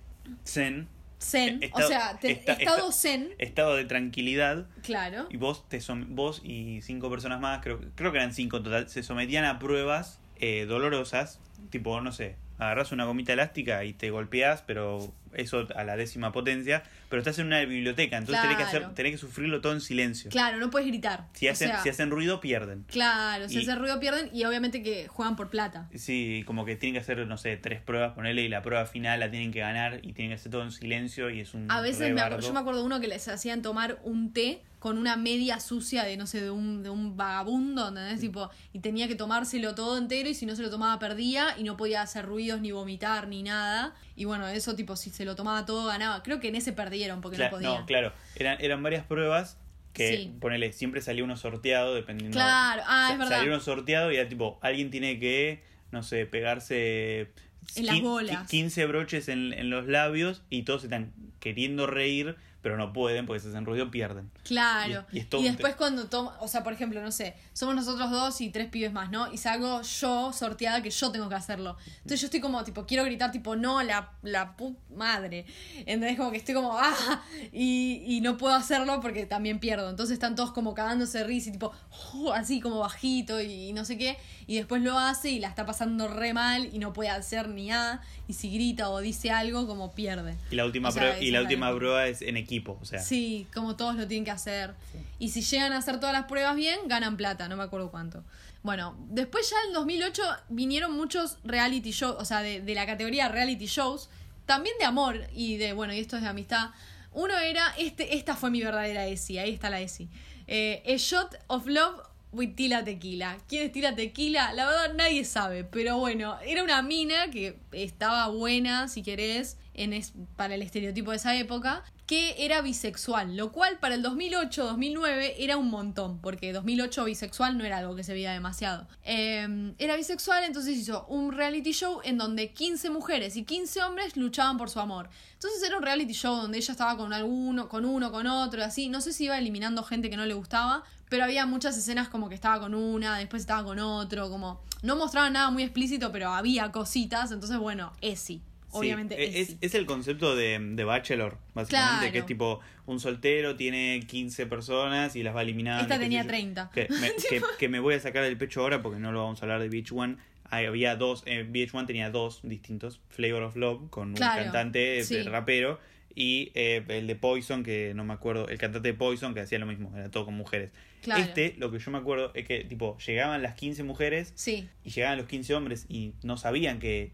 Zen. 0.46 0.88
Zen, 1.20 1.62
eh, 1.62 1.70
o 1.74 1.82
sea, 1.84 2.18
te- 2.20 2.32
esta- 2.32 2.54
estado 2.54 2.90
esta- 2.90 2.92
zen, 2.92 3.30
Estado 3.38 3.76
de 3.76 3.86
tranquilidad. 3.86 4.66
claro. 4.84 5.28
Y 5.30 5.38
vos, 5.38 5.68
te 5.70 5.80
vos 6.08 6.42
y 6.44 6.82
cinco 6.82 7.12
personas 7.12 7.40
más, 7.40 7.62
creo, 7.62 7.80
creo 7.94 8.12
que 8.12 8.18
eran 8.18 8.34
cinco 8.34 8.58
en 8.58 8.64
total, 8.64 8.90
se 8.90 9.04
sometían 9.04 9.46
a 9.46 9.60
pruebas 9.60 10.20
eh, 10.38 10.66
dolorosas. 10.68 11.40
Tipo, 11.70 12.02
no 12.02 12.12
sé, 12.12 12.38
agarras 12.58 12.92
una 12.92 13.06
gomita 13.06 13.34
elástica 13.34 13.84
y 13.86 13.94
te 13.94 14.10
golpeás, 14.10 14.64
pero 14.64 15.14
eso 15.34 15.68
a 15.76 15.84
la 15.84 15.96
décima 15.98 16.32
potencia. 16.32 16.84
Pero 17.10 17.20
estás 17.22 17.40
en 17.40 17.48
una 17.48 17.60
biblioteca, 17.66 18.18
entonces 18.18 18.42
tenés, 18.42 18.58
que 18.58 18.64
Claro. 18.64 18.86
hacer, 18.86 18.96
tenés 18.96 19.12
que 19.14 19.18
sufrirlo 19.18 19.60
todo 19.62 19.74
en 19.74 19.82
silencio. 19.82 20.30
Claro, 20.32 20.58
no 20.58 20.70
puedes 20.70 20.88
gritar. 20.88 21.28
Si, 21.34 21.48
O 21.48 21.52
hacen, 21.52 21.68
sea, 21.70 21.84
si 21.84 21.90
hacen 21.90 22.10
ruido, 22.10 22.40
pierden. 22.40 22.86
Claro, 22.88 23.50
si 23.50 23.56
Y- 23.60 23.62
hace 23.64 23.76
ruido 23.76 24.00
pierden 24.00 24.30
y 24.34 24.46
obviamente 24.46 24.82
que 24.82 25.08
juegan 25.08 25.36
por 25.36 25.50
plata. 25.50 25.90
Sí, 25.94 26.44
como 26.48 26.64
que 26.66 26.76
tienen 26.78 26.94
que 26.94 27.00
hacer, 27.02 27.26
no 27.28 27.38
sé, 27.38 27.58
tres 27.58 27.82
pruebas, 27.82 28.14
ponerle 28.14 28.44
y 28.44 28.50
la 28.50 28.62
prueba 28.62 28.86
final 28.86 29.20
la 29.20 29.30
tienen 29.30 29.52
que 29.52 29.60
ganar 29.60 30.00
y 30.04 30.14
tienen 30.14 30.30
que 30.30 30.36
hacer 30.36 30.52
todo 30.52 30.64
en 30.64 30.72
silencio 30.72 31.30
y 31.30 31.42
es 31.42 31.54
un 31.54 31.70
A 31.70 31.82
veces 31.82 32.14
me 32.14 32.22
acu- 32.22 32.26
rebardo. 32.26 32.40
yo 32.48 32.54
me 32.54 32.60
acuerdo 32.60 32.80
de 32.80 32.86
uno 32.86 33.00
que 33.02 33.08
les 33.10 33.28
hacían 33.28 33.62
tomar 33.62 34.00
un 34.04 34.32
té 34.32 34.62
con 34.80 34.98
una 34.98 35.16
media 35.16 35.60
sucia 35.60 36.04
de, 36.04 36.18
no 36.18 36.26
sé, 36.26 36.42
de 36.42 36.50
un, 36.50 36.82
de 36.82 36.90
un 36.90 37.16
vagabundo, 37.16 37.90
¿entendés? 37.90 38.20
Tipo, 38.20 38.50
y 38.74 38.80
tenía 38.80 39.08
que 39.08 39.14
tomárselo 39.14 39.76
todo 39.76 39.96
entero 39.98 40.28
y 40.28 40.34
si 40.34 40.48
no 40.48 40.56
se 40.56 40.64
lo 40.64 40.72
tomaba 40.72 40.98
perdía 40.98 41.56
y 41.58 41.64
no 41.64 41.78
podía 41.78 42.02
hacer 42.02 42.26
ruidos 42.26 42.62
ni 42.62 42.72
vomitar 42.72 43.28
ni 43.28 43.44
nada. 43.44 43.94
Y 44.16 44.26
bueno, 44.26 44.48
eso 44.48 44.76
tipo, 44.76 44.96
si 44.96 45.12
se 45.12 45.21
lo 45.26 45.36
tomaba 45.36 45.66
todo 45.66 45.86
ganaba. 45.88 46.24
Creo 46.24 46.40
que 46.40 46.48
en 46.50 46.56
ese 46.56 46.74
perdieron 46.74 47.22
porque 47.22 47.38
no 47.38 47.50
podían. 47.50 47.86
claro, 47.86 48.14
eran, 48.36 48.58
eran 48.62 48.82
varias 48.84 49.06
pruebas 49.06 49.58
que, 49.94 50.16
Sí. 50.18 50.36
ponele, 50.40 50.72
siempre 50.74 51.02
salía 51.02 51.24
uno 51.24 51.36
sorteado 51.38 51.94
dependiendo. 51.96 52.36
Claro, 52.36 52.82
ah, 52.86 53.10
es 53.12 53.18
verdad. 53.20 53.38
Salía 53.38 53.52
uno 53.52 53.60
sorteado 53.62 54.12
y 54.12 54.16
era 54.16 54.30
tipo, 54.30 54.58
alguien 54.62 54.90
tiene 54.90 55.20
que, 55.20 55.64
no 55.92 56.02
sé, 56.04 56.26
pegarse 56.26 57.32
En 57.76 57.86
las 57.86 58.00
bolas. 58.02 58.44
qui- 58.48 58.50
15 58.50 58.86
broches 58.86 59.28
en, 59.28 59.52
en 59.54 59.70
los 59.70 59.88
labios 59.88 60.44
y 60.50 60.64
todos 60.64 60.84
están 60.86 61.12
queriendo 61.40 61.88
reír, 61.88 62.38
pero 62.62 62.78
no 62.78 62.94
pueden 62.94 63.26
porque 63.26 63.40
si 63.40 63.48
hacen 63.50 63.66
ruido 63.66 63.90
pierden. 63.92 64.30
Claro. 64.44 65.06
Y- 65.12 65.20
y 65.20 65.24
después 65.50 65.76
cuando 65.76 66.08
toma, 66.08 66.38
o 66.40 66.48
sea, 66.48 66.64
por 66.64 66.74
ejemplo, 66.74 67.02
no 67.02 67.12
sé, 67.12 67.36
somos 67.54 67.76
nosotros 67.76 68.12
dos 68.12 68.40
y 68.42 68.50
tres 68.50 68.68
pibes 68.70 68.94
más, 68.94 69.10
¿no? 69.12 69.32
Y 69.34 69.38
salgo 69.38 69.82
yo 69.82 70.32
sorteada 70.34 70.82
que 70.84 70.90
yo 70.92 71.12
tengo 71.12 71.28
que 71.30 71.36
hacerlo. 71.36 71.78
Entonces 71.98 72.22
yo 72.22 72.26
estoy 72.28 72.40
como, 72.40 72.64
tipo, 72.64 72.86
quiero 72.86 73.04
gritar, 73.04 73.32
tipo, 73.32 73.56
no, 73.56 73.82
la, 73.84 74.12
la 74.22 74.56
put 74.58 74.78
madre. 74.96 75.46
Entonces 75.86 76.18
como 76.18 76.32
que 76.32 76.38
estoy 76.38 76.54
como, 76.56 76.78
ah, 76.78 77.24
y, 77.52 78.04
y 78.06 78.22
no 78.22 78.38
puedo 78.38 78.54
hacerlo 78.54 79.00
porque 79.02 79.26
también 79.26 79.60
pierdo. 79.60 79.90
Entonces 79.90 80.14
están 80.14 80.36
todos 80.36 80.52
como 80.52 80.74
cagándose 80.74 81.20
de 81.20 81.24
risa 81.24 81.50
y 81.50 81.54
tipo, 81.54 81.72
"Oh", 82.14 82.32
así 82.34 82.60
como 82.62 82.80
bajito 82.80 83.42
y, 83.42 83.74
no 83.74 83.86
sé 83.86 83.98
qué. 83.98 84.18
Y 84.52 84.56
después 84.56 84.82
lo 84.82 85.00
hace 85.00 85.30
y 85.30 85.40
la 85.40 85.48
está 85.48 85.66
pasando 85.66 86.10
re 86.10 86.34
mal 86.34 86.68
y 86.74 86.80
no 86.80 86.92
puede 86.92 87.10
hacer 87.10 87.48
ni 87.48 87.70
nada. 87.70 88.02
Y 88.28 88.34
si 88.34 88.52
grita 88.54 88.90
o 88.90 89.00
dice 89.00 89.32
algo, 89.32 89.66
como 89.66 89.94
pierde. 89.94 90.36
Y 90.52 90.56
la 90.56 90.66
última, 90.66 90.90
O 90.90 90.92
sea, 90.92 91.04
prueba, 91.04 91.20
y 91.24 91.28
es 91.28 91.32
la 91.32 91.42
última 91.42 91.74
prueba 91.74 92.06
es 92.08 92.22
en 92.22 92.36
equipo, 92.36 92.78
o 92.82 92.84
sea. 92.84 93.00
Sí, 93.00 93.48
como 93.54 93.78
todos 93.78 93.96
lo 93.96 94.06
tienen 94.10 94.26
que 94.26 94.32
hacer. 94.32 94.74
Y 95.20 95.30
si 95.30 95.42
llegan 95.42 95.72
a 95.72 95.78
hacer 95.78 96.02
todas 96.02 96.12
las 96.12 96.26
pruebas 96.26 96.58
bien, 96.58 96.80
ganan 96.88 97.16
plata, 97.16 97.48
no 97.48 97.56
me 97.56 97.64
acuerdo 97.64 97.92
cuánto. 97.92 98.26
Bueno, 98.62 98.98
después 99.08 99.50
ya 99.50 99.56
en 99.68 99.74
2008 99.74 100.22
vinieron 100.50 100.92
muchos 100.92 101.38
reality 101.46 101.92
shows, 101.92 102.18
o 102.20 102.26
sea, 102.26 102.42
de, 102.42 102.60
de 102.60 102.76
la 102.76 102.86
categoría 102.86 103.30
reality 103.30 103.68
shows, 103.68 104.10
también 104.46 104.76
de 104.80 104.84
amor 104.84 105.28
y 105.34 105.56
de, 105.56 105.72
bueno, 105.72 105.94
y 105.94 106.00
esto 106.00 106.18
es 106.18 106.24
de 106.24 106.28
amistad. 106.28 106.72
Uno 107.14 107.38
era, 107.38 107.74
este, 107.78 108.18
esta 108.18 108.36
fue 108.36 108.52
mi 108.52 108.62
verdadera 108.62 109.08
ESI, 109.08 109.38
ahí 109.38 109.54
está 109.54 109.70
la 109.70 109.80
ESI. 109.80 110.10
Eh, 110.48 110.84
A 110.86 110.98
Shot 110.98 111.38
of 111.48 111.68
Love 111.68 112.11
Tila 112.56 112.84
Tequila. 112.84 113.38
¿Quién 113.48 113.64
es 113.64 113.72
Tila 113.72 113.96
Tequila? 113.96 114.54
La 114.54 114.66
verdad 114.66 114.94
nadie 114.96 115.26
sabe, 115.26 115.64
pero 115.64 115.98
bueno, 115.98 116.38
era 116.46 116.64
una 116.64 116.82
mina 116.82 117.30
que 117.30 117.58
estaba 117.72 118.28
buena, 118.30 118.88
si 118.88 119.04
querés, 119.04 119.58
en 119.74 119.94
es, 119.94 120.14
para 120.36 120.56
el 120.56 120.62
estereotipo 120.62 121.12
de 121.12 121.18
esa 121.18 121.36
época, 121.36 121.84
que 122.12 122.36
era 122.40 122.62
bisexual, 122.62 123.38
lo 123.38 123.54
cual 123.54 123.80
para 123.80 123.96
el 123.96 124.04
2008-2009 124.04 125.36
era 125.38 125.56
un 125.56 125.70
montón, 125.70 126.20
porque 126.20 126.52
2008 126.52 127.06
bisexual 127.06 127.58
no 127.58 127.64
era 127.64 127.78
algo 127.78 127.96
que 127.96 128.04
se 128.04 128.12
veía 128.12 128.34
demasiado. 128.34 128.86
Eh, 129.06 129.74
era 129.78 129.96
bisexual, 129.96 130.44
entonces 130.44 130.78
hizo 130.78 131.06
un 131.06 131.32
reality 131.32 131.72
show 131.72 132.02
en 132.04 132.18
donde 132.18 132.52
15 132.52 132.90
mujeres 132.90 133.38
y 133.38 133.46
15 133.46 133.84
hombres 133.84 134.18
luchaban 134.18 134.58
por 134.58 134.70
su 134.70 134.82
amor. 134.82 135.08
Entonces 135.36 135.64
era 135.64 135.78
un 135.78 135.84
reality 135.84 136.12
show 136.12 136.36
donde 136.36 136.58
ella 136.58 136.74
estaba 136.74 136.98
con 136.98 137.14
alguno, 137.14 137.70
con 137.70 137.86
uno, 137.86 138.12
con 138.12 138.28
otro, 138.28 138.62
así. 138.62 138.90
No 138.90 139.00
sé 139.00 139.14
si 139.14 139.24
iba 139.24 139.38
eliminando 139.38 139.82
gente 139.82 140.10
que 140.10 140.18
no 140.18 140.26
le 140.26 140.34
gustaba, 140.34 140.84
pero 141.08 141.24
había 141.24 141.46
muchas 141.46 141.78
escenas 141.78 142.10
como 142.10 142.28
que 142.28 142.36
estaba 142.36 142.60
con 142.60 142.76
una, 142.76 143.20
después 143.20 143.44
estaba 143.44 143.64
con 143.64 143.80
otro, 143.80 144.30
como 144.30 144.60
no 144.82 144.98
mostraban 144.98 145.32
nada 145.32 145.50
muy 145.50 145.64
explícito, 145.64 146.12
pero 146.12 146.32
había 146.32 146.74
cositas, 146.74 147.32
entonces 147.32 147.58
bueno, 147.58 147.94
Esi. 148.02 148.42
Obviamente 148.72 149.22
e- 149.22 149.42
es, 149.42 149.58
es 149.62 149.76
el 149.76 149.86
concepto 149.86 150.36
de, 150.36 150.58
de 150.60 150.84
Bachelor, 150.84 151.38
básicamente, 151.54 151.98
Claro. 152.00 152.12
que 152.14 152.18
es 152.20 152.26
tipo 152.26 152.60
un 152.86 153.00
soltero 153.00 153.56
tiene 153.56 154.02
15 154.08 154.46
personas 154.48 155.16
y 155.16 155.24
las 155.24 155.36
va 155.36 155.42
eliminando. 155.42 155.84
Esta 155.84 156.00
tenía 156.00 156.22
yo. 156.24 156.28
30. 156.28 156.72
Que 156.74 156.88
me, 157.00 157.12
que- 157.30 157.42
que 157.60 157.70
me 157.70 157.80
voy 157.80 157.96
a 157.96 158.00
sacar 158.00 158.24
del 158.24 158.38
pecho 158.38 158.62
ahora 158.62 158.82
porque 158.82 159.00
no 159.00 159.12
lo 159.12 159.24
vamos 159.24 159.42
a 159.42 159.46
hablar 159.46 159.62
de 159.62 159.70
VH1. 159.70 160.18
Ahí 160.50 160.66
había 160.66 160.96
dos, 160.98 161.24
eh, 161.28 161.46
VH1 161.50 161.88
tenía 161.88 162.10
dos 162.12 162.42
distintos, 162.44 163.00
Flavor 163.10 163.44
of 163.44 163.56
Love 163.56 163.90
con 163.90 164.14
Claro, 164.14 164.40
un 164.40 164.44
cantante 164.46 165.00
eh, 165.00 165.04
sí. 165.06 165.22
rapero 165.24 165.80
y 166.14 166.52
eh, 166.56 166.84
el 166.90 167.08
de 167.08 167.16
Poison, 167.16 167.64
que 167.64 167.94
no 167.96 168.04
me 168.04 168.12
acuerdo, 168.14 168.50
el 168.50 168.58
cantante 168.58 168.90
de 168.90 168.94
Poison 168.94 169.34
que 169.34 169.40
hacía 169.40 169.60
lo 169.60 169.66
mismo, 169.66 169.96
era 169.96 170.12
todo 170.12 170.26
con 170.26 170.34
mujeres. 170.34 170.72
Claro. 171.04 171.22
Este, 171.24 171.56
lo 171.58 171.72
que 171.72 171.80
yo 171.80 171.90
me 171.90 171.98
acuerdo 172.00 172.32
es 172.36 172.46
que 172.46 172.66
tipo 172.66 172.98
llegaban 172.98 173.42
las 173.42 173.56
15 173.56 173.84
mujeres 173.84 174.34
Sí. 174.36 174.68
y 174.84 174.90
llegaban 174.90 175.18
los 175.18 175.28
15 175.28 175.56
hombres 175.56 175.86
y 175.88 176.14
no 176.22 176.36
sabían 176.36 176.80
que 176.80 177.02
eh, 177.04 177.12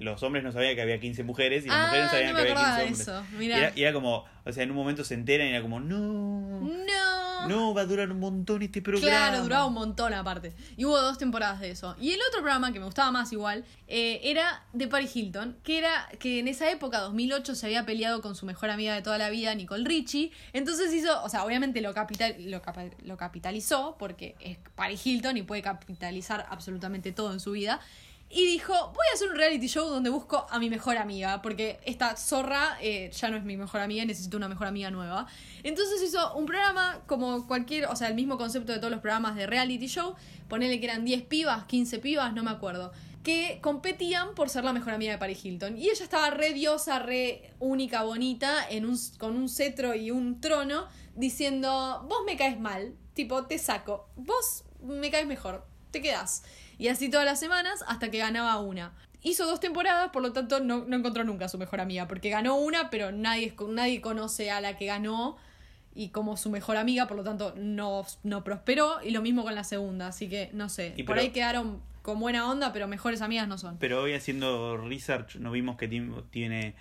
los 0.00 0.22
hombres 0.22 0.44
no 0.44 0.52
sabían 0.52 0.74
que 0.74 0.82
había 0.82 1.00
15 1.00 1.24
mujeres 1.24 1.64
y 1.64 1.68
las 1.68 1.76
Ah, 1.76 1.82
mujeres 1.86 2.04
no 2.04 2.10
sabían 2.10 2.30
no 2.30 2.36
que 2.36 2.40
había 2.42 2.52
acordaba 2.54 2.84
15 2.86 3.04
de 3.10 3.16
hombres. 3.18 3.32
eso, 3.34 3.42
Y 3.42 3.50
era, 3.50 3.72
y 3.74 3.82
era 3.82 3.92
como, 3.92 4.24
o 4.44 4.52
sea, 4.52 4.62
en 4.62 4.70
un 4.70 4.76
momento 4.76 5.02
se 5.04 5.14
enteran 5.14 5.46
y 5.46 5.50
era 5.50 5.62
como, 5.62 5.80
no, 5.80 6.60
No. 6.60 7.48
no, 7.48 7.72
va 7.74 7.82
a 7.82 7.86
durar 7.86 8.10
un 8.10 8.20
montón 8.20 8.62
este 8.62 8.82
programa. 8.82 9.08
Claro, 9.08 9.42
duraba 9.42 9.64
un 9.66 9.74
montón 9.74 10.12
aparte. 10.12 10.52
Y 10.76 10.84
hubo 10.84 11.00
dos 11.00 11.16
temporadas 11.18 11.60
de 11.60 11.70
eso. 11.70 11.96
Y 12.00 12.10
el 12.12 12.20
otro 12.28 12.40
programa 12.40 12.72
que 12.72 12.78
me 12.80 12.84
gustaba 12.84 13.10
más 13.12 13.32
igual 13.32 13.64
eh, 13.86 14.20
era 14.24 14.62
de 14.72 14.88
Paris 14.88 15.14
Hilton, 15.16 15.56
que 15.62 15.78
era 15.78 16.08
que 16.18 16.40
en 16.40 16.48
esa 16.48 16.70
época, 16.70 16.98
2008, 17.00 17.54
se 17.54 17.66
había 17.66 17.86
peleado 17.86 18.20
con 18.20 18.34
su 18.34 18.44
mejor 18.44 18.70
amiga 18.70 18.94
de 18.94 19.02
toda 19.02 19.16
la 19.18 19.30
vida, 19.30 19.54
Nicole 19.54 19.84
Richie. 19.88 20.32
Entonces 20.52 20.92
hizo, 20.92 21.22
o 21.22 21.28
sea, 21.28 21.44
obviamente 21.44 21.80
lo, 21.80 21.94
capital, 21.94 22.34
lo, 22.38 22.60
lo 23.04 23.16
capitalizó 23.16 23.96
porque 23.98 24.34
es 24.40 24.58
Paris 24.74 25.06
Hilton 25.06 25.36
y 25.38 25.42
puede 25.42 25.62
capitalizar 25.62 26.46
absolutamente 26.50 27.12
todo 27.12 27.32
en 27.32 27.40
su 27.40 27.52
vida. 27.52 27.80
Y 28.30 28.44
dijo, 28.44 28.72
voy 28.72 29.06
a 29.10 29.14
hacer 29.14 29.30
un 29.30 29.36
reality 29.36 29.68
show 29.68 29.88
donde 29.88 30.10
busco 30.10 30.46
a 30.50 30.58
mi 30.58 30.68
mejor 30.68 30.98
amiga, 30.98 31.40
porque 31.40 31.80
esta 31.84 32.14
zorra 32.16 32.76
eh, 32.82 33.10
ya 33.10 33.30
no 33.30 33.38
es 33.38 33.44
mi 33.44 33.56
mejor 33.56 33.80
amiga, 33.80 34.04
necesito 34.04 34.36
una 34.36 34.48
mejor 34.48 34.66
amiga 34.66 34.90
nueva. 34.90 35.26
Entonces 35.62 36.02
hizo 36.02 36.34
un 36.34 36.44
programa 36.44 37.00
como 37.06 37.46
cualquier, 37.46 37.86
o 37.86 37.96
sea, 37.96 38.08
el 38.08 38.14
mismo 38.14 38.36
concepto 38.36 38.72
de 38.72 38.78
todos 38.78 38.90
los 38.90 39.00
programas 39.00 39.34
de 39.34 39.46
reality 39.46 39.86
show, 39.86 40.14
ponele 40.46 40.78
que 40.78 40.86
eran 40.86 41.06
10 41.06 41.22
pibas, 41.22 41.64
15 41.64 42.00
pibas, 42.00 42.34
no 42.34 42.42
me 42.42 42.50
acuerdo, 42.50 42.92
que 43.22 43.60
competían 43.62 44.34
por 44.34 44.50
ser 44.50 44.62
la 44.62 44.74
mejor 44.74 44.92
amiga 44.92 45.12
de 45.12 45.18
Paris 45.18 45.42
Hilton. 45.42 45.78
Y 45.78 45.88
ella 45.88 46.04
estaba 46.04 46.28
re 46.28 46.52
diosa, 46.52 46.98
re 46.98 47.54
única, 47.60 48.02
bonita, 48.02 48.68
en 48.68 48.84
un, 48.84 48.98
con 49.16 49.36
un 49.36 49.48
cetro 49.48 49.94
y 49.94 50.10
un 50.10 50.40
trono, 50.42 50.86
diciendo, 51.14 52.04
vos 52.06 52.18
me 52.26 52.36
caes 52.36 52.60
mal, 52.60 52.94
tipo, 53.14 53.46
te 53.46 53.58
saco, 53.58 54.10
vos 54.16 54.64
me 54.82 55.10
caes 55.10 55.26
mejor, 55.26 55.66
te 55.90 56.02
quedás. 56.02 56.42
Y 56.78 56.88
así 56.88 57.10
todas 57.10 57.26
las 57.26 57.40
semanas 57.40 57.84
hasta 57.88 58.10
que 58.10 58.18
ganaba 58.18 58.58
una. 58.60 58.92
hizo 59.22 59.44
dos 59.46 59.58
temporadas, 59.58 60.10
por 60.10 60.22
lo 60.22 60.32
tanto 60.32 60.60
no, 60.60 60.84
no 60.86 60.96
encontró 60.96 61.24
nunca 61.24 61.46
a 61.46 61.48
su 61.48 61.58
mejor 61.58 61.80
amiga, 61.80 62.06
porque 62.06 62.30
ganó 62.30 62.56
una, 62.56 62.88
pero 62.88 63.10
nadie, 63.10 63.52
nadie 63.68 64.00
conoce 64.00 64.50
a 64.52 64.60
la 64.60 64.76
que 64.76 64.86
ganó 64.86 65.36
y 65.92 66.10
como 66.10 66.36
su 66.36 66.50
mejor 66.50 66.76
amiga, 66.76 67.08
por 67.08 67.16
lo 67.16 67.24
tanto 67.24 67.52
no, 67.56 68.06
no 68.22 68.44
prosperó, 68.44 69.02
y 69.02 69.10
lo 69.10 69.20
mismo 69.20 69.42
con 69.42 69.56
la 69.56 69.64
segunda, 69.64 70.06
así 70.06 70.28
que 70.28 70.50
no 70.52 70.68
sé, 70.68 70.94
Y 70.96 71.02
por 71.02 71.16
pero- 71.16 71.22
ahí 71.26 71.30
quedaron 71.32 71.82
con 72.08 72.20
buena 72.20 72.50
onda, 72.50 72.72
pero 72.72 72.88
mejores 72.88 73.20
amigas 73.20 73.46
no 73.46 73.58
son. 73.58 73.76
Pero 73.76 74.00
hoy 74.00 74.14
haciendo 74.14 74.78
research 74.78 75.36
nos 75.36 75.52
vimos 75.52 75.76
que 75.76 75.88
tiene 76.30 76.74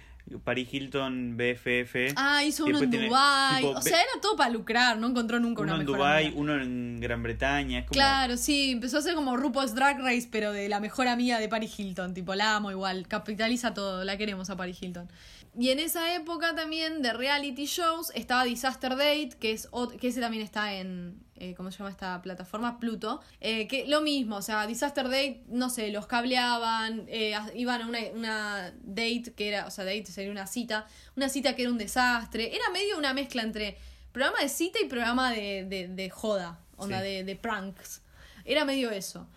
Paris 0.46 0.74
Hilton, 0.74 1.36
BFF. 1.36 2.14
Ah, 2.16 2.46
hizo 2.46 2.64
uno 2.64 2.80
en 2.80 2.90
Dubai. 2.90 3.58
tipo, 3.58 3.72
O 3.72 3.82
sea, 3.82 3.98
era 3.98 4.22
todo 4.22 4.38
para 4.38 4.50
lucrar, 4.50 4.98
no 4.98 5.08
encontró 5.08 5.42
nunca 5.42 5.64
uno 5.64 5.74
una 5.74 5.82
en 5.82 5.86
mejor 5.86 5.98
Dubai, 5.98 6.26
amiga. 6.28 6.40
uno 6.40 6.62
en 6.62 7.02
Gran 7.02 7.24
Bretaña. 7.24 7.80
Es 7.80 7.86
como, 7.88 7.94
Claro, 7.96 8.38
sí, 8.38 8.72
empezó 8.72 9.00
a 9.00 9.02
ser 9.02 9.16
como 9.16 9.36
RuPaul's 9.36 9.76
Drag 9.76 10.00
Race, 10.00 10.30
pero 10.32 10.54
de 10.54 10.70
la 10.70 10.80
mejor 10.80 11.10
amiga 11.10 11.40
de 11.40 11.50
Paris 11.50 11.78
Hilton. 11.78 12.14
Tipo, 12.14 12.34
la 12.34 12.56
amo 12.56 12.72
igual, 12.72 13.06
capitaliza 13.10 13.74
todo, 13.74 14.06
la 14.06 14.16
queremos 14.16 14.50
a 14.50 14.56
Paris 14.56 14.82
Hilton. 14.82 15.12
Y 15.60 15.72
en 15.72 15.80
esa 15.80 16.16
época 16.16 16.56
también 16.56 17.02
de 17.02 17.12
reality 17.12 17.66
shows 17.66 18.14
estaba 18.16 18.46
Disaster 18.46 18.92
Date, 18.92 19.32
que 19.38 19.52
es 19.52 19.68
que 20.00 20.08
ese 20.08 20.22
también 20.22 20.44
está 20.44 20.74
en, 20.76 21.20
eh, 21.40 21.54
¿cómo 21.56 21.72
se 21.72 21.78
llama 21.80 21.90
esta 21.90 22.22
plataforma? 22.22 22.80
Pluto. 22.80 23.22
Eh, 23.42 23.68
que 23.68 23.88
lo 23.88 24.02
mismo, 24.02 24.38
o 24.38 24.42
sea, 24.42 24.66
Disaster 24.68 25.06
Date, 25.06 25.44
no 25.48 25.70
sé, 25.70 25.92
los 25.92 26.08
cableaban, 26.08 27.06
eh, 27.08 27.34
iban 27.56 27.82
a 27.82 27.88
una, 27.88 28.00
una 28.14 28.74
date 28.84 29.34
que 29.36 29.50
era, 29.50 29.66
o 29.68 29.72
sea, 29.72 29.86
date 29.86 30.06
sería 30.08 30.32
una 30.32 30.48
cita, 30.48 30.88
una 31.16 31.30
cita 31.30 31.56
que 31.56 31.64
era 31.64 31.72
un 31.72 31.78
desastre. 31.78 32.56
Era 32.56 32.70
medio 32.72 32.98
una 32.98 33.14
mezcla 33.14 33.42
entre 33.44 33.78
programa 34.12 34.40
de 34.42 34.50
cita 34.50 34.80
y 34.82 34.86
programa 34.88 35.32
de, 35.32 35.66
de, 35.66 35.88
de 35.88 36.10
joda, 36.10 36.60
onda 36.76 37.00
Sí. 37.00 37.06
de, 37.08 37.24
de 37.24 37.36
pranks. 37.36 38.02
Era 38.46 38.66
medio 38.66 38.92
eso. 38.92 39.28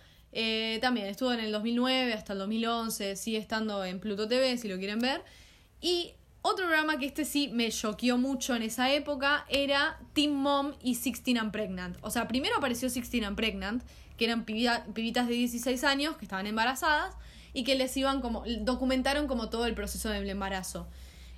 También 0.80 1.06
estuvo 1.06 1.32
en 1.32 1.40
el 1.40 1.50
2009 1.50 2.12
hasta 2.14 2.34
el 2.34 2.38
2011, 2.38 3.16
sigue 3.16 3.38
estando 3.38 3.84
en 3.84 3.98
Pluto 3.98 4.28
TV 4.28 4.56
si 4.58 4.68
lo 4.68 4.78
quieren 4.78 5.00
ver. 5.00 5.22
Y 5.80 6.14
otro 6.42 6.66
programa 6.66 6.98
que 6.98 7.06
este 7.06 7.24
sí 7.24 7.48
me 7.48 7.70
choqueó 7.70 8.16
mucho 8.16 8.54
en 8.56 8.62
esa 8.62 8.90
época 8.90 9.44
era 9.48 9.98
Teen 10.14 10.34
Mom 10.34 10.72
y 10.82 10.94
Sixteen 10.94 11.38
and 11.38 11.52
Pregnant. 11.52 11.96
O 12.02 12.10
sea, 12.10 12.26
primero 12.28 12.56
apareció 12.56 12.88
Sixteen 12.88 13.24
and 13.24 13.36
Pregnant, 13.36 13.82
que 14.16 14.24
eran 14.24 14.44
pibita- 14.46 14.84
pibitas 14.94 15.28
de 15.28 15.34
16 15.34 15.84
años 15.84 16.16
que 16.16 16.24
estaban 16.24 16.46
embarazadas 16.46 17.14
y 17.52 17.64
que 17.64 17.74
les 17.74 17.96
iban 17.96 18.20
como, 18.20 18.44
documentaron 18.60 19.26
como 19.26 19.50
todo 19.50 19.66
el 19.66 19.74
proceso 19.74 20.08
del 20.08 20.28
embarazo. 20.28 20.86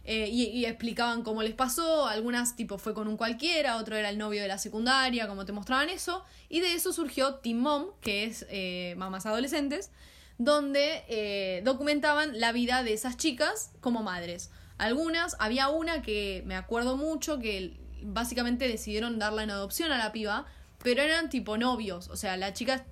Eh, 0.04 0.28
y, 0.30 0.64
explicaban 0.64 1.22
cómo 1.22 1.44
les 1.44 1.54
pasó, 1.54 2.06
algunas 2.08 2.56
tipo 2.56 2.76
fue 2.76 2.92
con 2.92 3.06
un 3.06 3.16
cualquiera, 3.16 3.76
otro 3.76 3.94
era 3.94 4.10
el 4.10 4.18
novio 4.18 4.42
de 4.42 4.48
la 4.48 4.58
secundaria, 4.58 5.28
como 5.28 5.44
te 5.44 5.52
mostraban 5.52 5.88
eso, 5.90 6.24
y 6.48 6.58
de 6.58 6.74
eso 6.74 6.92
surgió 6.92 7.36
Teen 7.36 7.60
Mom, 7.60 7.86
que 8.00 8.24
es 8.24 8.44
eh, 8.50 8.94
mamás 8.96 9.26
adolescentes, 9.26 9.92
donde 10.38 11.04
eh, 11.08 11.62
documentaban 11.64 12.40
la 12.40 12.50
vida 12.50 12.82
de 12.82 12.94
esas 12.94 13.16
chicas 13.16 13.70
como 13.80 14.02
madres. 14.02 14.50
Algunas, 14.82 15.36
había 15.38 15.68
una 15.68 16.02
que 16.02 16.42
me 16.44 16.56
acuerdo 16.56 16.96
mucho 16.96 17.38
que 17.38 17.78
básicamente 18.02 18.66
decidieron 18.66 19.20
darla 19.20 19.44
en 19.44 19.50
adopción 19.52 19.92
a 19.92 19.96
la 19.96 20.10
piba, 20.10 20.44
pero 20.82 21.02
eran 21.02 21.30
tipo 21.30 21.56
novios, 21.56 22.08
o 22.08 22.16
sea, 22.16 22.36
la 22.36 22.52
chica 22.52 22.84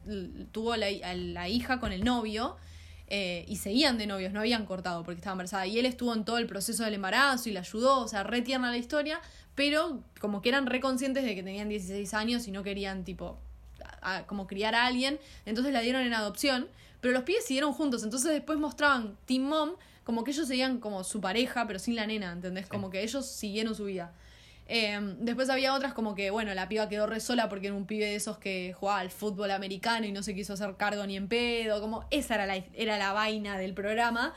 tuvo 0.53 0.77
la, 0.77 0.87
la 1.15 1.49
hija 1.49 1.81
con 1.81 1.91
el 1.91 2.05
novio 2.05 2.57
eh, 3.09 3.45
y 3.49 3.57
seguían 3.57 3.99
de 3.99 4.07
novios, 4.07 4.33
no 4.33 4.39
habían 4.39 4.67
cortado 4.67 5.03
porque 5.03 5.19
estaba 5.19 5.33
embarazada. 5.33 5.67
Y 5.67 5.81
él 5.81 5.85
estuvo 5.85 6.15
en 6.15 6.25
todo 6.25 6.39
el 6.39 6.47
proceso 6.47 6.85
del 6.85 6.95
embarazo 6.95 7.49
y 7.49 7.53
la 7.53 7.61
ayudó, 7.61 7.99
o 7.99 8.07
sea, 8.07 8.23
re 8.23 8.41
tierna 8.41 8.71
la 8.71 8.77
historia, 8.77 9.21
pero 9.57 10.05
como 10.21 10.43
que 10.43 10.51
eran 10.51 10.67
re 10.67 10.79
conscientes 10.79 11.25
de 11.25 11.35
que 11.35 11.43
tenían 11.43 11.69
16 11.69 12.15
años 12.15 12.47
y 12.47 12.53
no 12.53 12.63
querían, 12.63 13.03
tipo, 13.03 13.41
como 14.29 14.47
criar 14.47 14.77
a 14.77 14.87
alguien, 14.87 15.19
entonces 15.45 15.73
la 15.73 15.81
dieron 15.81 16.03
en 16.03 16.15
adopción, 16.15 16.69
pero 17.01 17.13
los 17.13 17.25
pibes 17.25 17.45
siguieron 17.45 17.73
juntos, 17.73 18.05
entonces 18.05 18.31
después 18.31 18.61
mostraban 18.61 19.17
Team 19.27 19.43
Mom 19.43 19.71
como 20.05 20.25
que 20.25 20.31
ellos 20.31 20.49
seguían 20.49 20.81
como 20.81 21.05
su 21.05 21.21
pareja, 21.21 21.67
pero 21.67 21.79
sin 21.79 21.97
la 21.97 22.07
nena, 22.07 22.33
¿entendés? 22.33 22.67
Como 22.67 22.91
que 22.91 23.03
ellos 23.03 23.27
siguieron 23.27 23.75
su 23.75 23.85
vida. 23.85 24.13
Eh, 24.73 25.17
después 25.19 25.51
había 25.51 25.75
otras 25.75 25.95
como 25.95 26.15
que, 26.15 26.31
bueno, 26.31 26.55
la 26.55 26.69
piba 26.69 26.89
quedó 26.89 27.09
re 27.09 27.19
sola 27.19 27.49
porque 27.49 27.67
era 27.67 27.77
un 27.77 27.87
pibe 27.87 28.05
de 28.05 28.15
esos 28.15 28.39
que 28.39 28.73
jugaba 28.73 29.01
al 29.01 29.11
fútbol 29.11 29.51
americano 29.51 30.07
y 30.07 30.13
no 30.13 30.23
se 30.23 30.33
quiso 30.33 30.53
hacer 30.53 30.77
cargo 30.77 31.05
ni 31.07 31.17
en 31.17 31.27
pedo, 31.27 31.81
como 31.81 32.07
esa 32.13 32.37
era 32.37 32.47
la, 32.47 32.57
era 32.75 32.97
la 32.97 33.13
vaina 33.13 33.59
del 33.59 33.75
programa. 33.75 34.35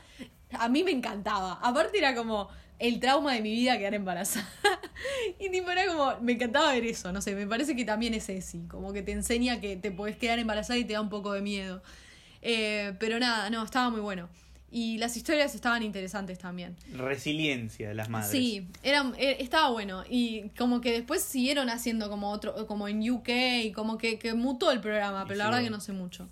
A 0.52 0.68
mí 0.68 0.82
me 0.82 0.90
encantaba. 0.90 1.60
Aparte 1.62 1.98
era 1.98 2.16
como 2.16 2.48
el 2.80 2.98
trauma 2.98 3.32
de 3.32 3.42
mi 3.42 3.52
vida 3.52 3.78
quedar 3.78 3.94
embarazada. 3.94 4.48
y 5.38 5.50
tipo 5.50 5.70
era 5.70 5.86
como, 5.86 6.18
me 6.20 6.32
encantaba 6.32 6.72
ver 6.72 6.84
eso, 6.84 7.12
no 7.12 7.22
sé, 7.22 7.36
me 7.36 7.46
parece 7.46 7.76
que 7.76 7.84
también 7.84 8.14
es 8.14 8.28
ese, 8.28 8.66
como 8.68 8.92
que 8.92 9.02
te 9.02 9.12
enseña 9.12 9.60
que 9.60 9.76
te 9.76 9.92
podés 9.92 10.16
quedar 10.16 10.40
embarazada 10.40 10.78
y 10.78 10.84
te 10.84 10.94
da 10.94 11.00
un 11.00 11.10
poco 11.10 11.32
de 11.32 11.42
miedo. 11.42 11.80
Eh, 12.42 12.94
pero 12.98 13.18
nada, 13.20 13.48
no, 13.50 13.62
estaba 13.62 13.88
muy 13.90 14.00
bueno. 14.00 14.28
Y 14.76 14.98
las 14.98 15.16
historias 15.16 15.54
estaban 15.54 15.84
interesantes 15.84 16.40
también. 16.40 16.74
Resiliencia 16.94 17.90
de 17.90 17.94
las 17.94 18.08
madres. 18.08 18.32
Sí, 18.32 18.66
eran, 18.82 19.14
eh, 19.16 19.36
estaba 19.38 19.68
bueno. 19.70 20.02
Y 20.10 20.48
como 20.58 20.80
que 20.80 20.90
después 20.90 21.22
siguieron 21.22 21.70
haciendo 21.70 22.10
como 22.10 22.32
otro, 22.32 22.66
como 22.66 22.88
en 22.88 23.08
UK, 23.08 23.28
y 23.66 23.70
como 23.70 23.98
que, 23.98 24.18
que 24.18 24.34
mutó 24.34 24.72
el 24.72 24.80
programa, 24.80 25.26
pero 25.28 25.38
la 25.38 25.44
verdad 25.44 25.62
que 25.62 25.70
no 25.70 25.78
sé 25.78 25.92
mucho. 25.92 26.28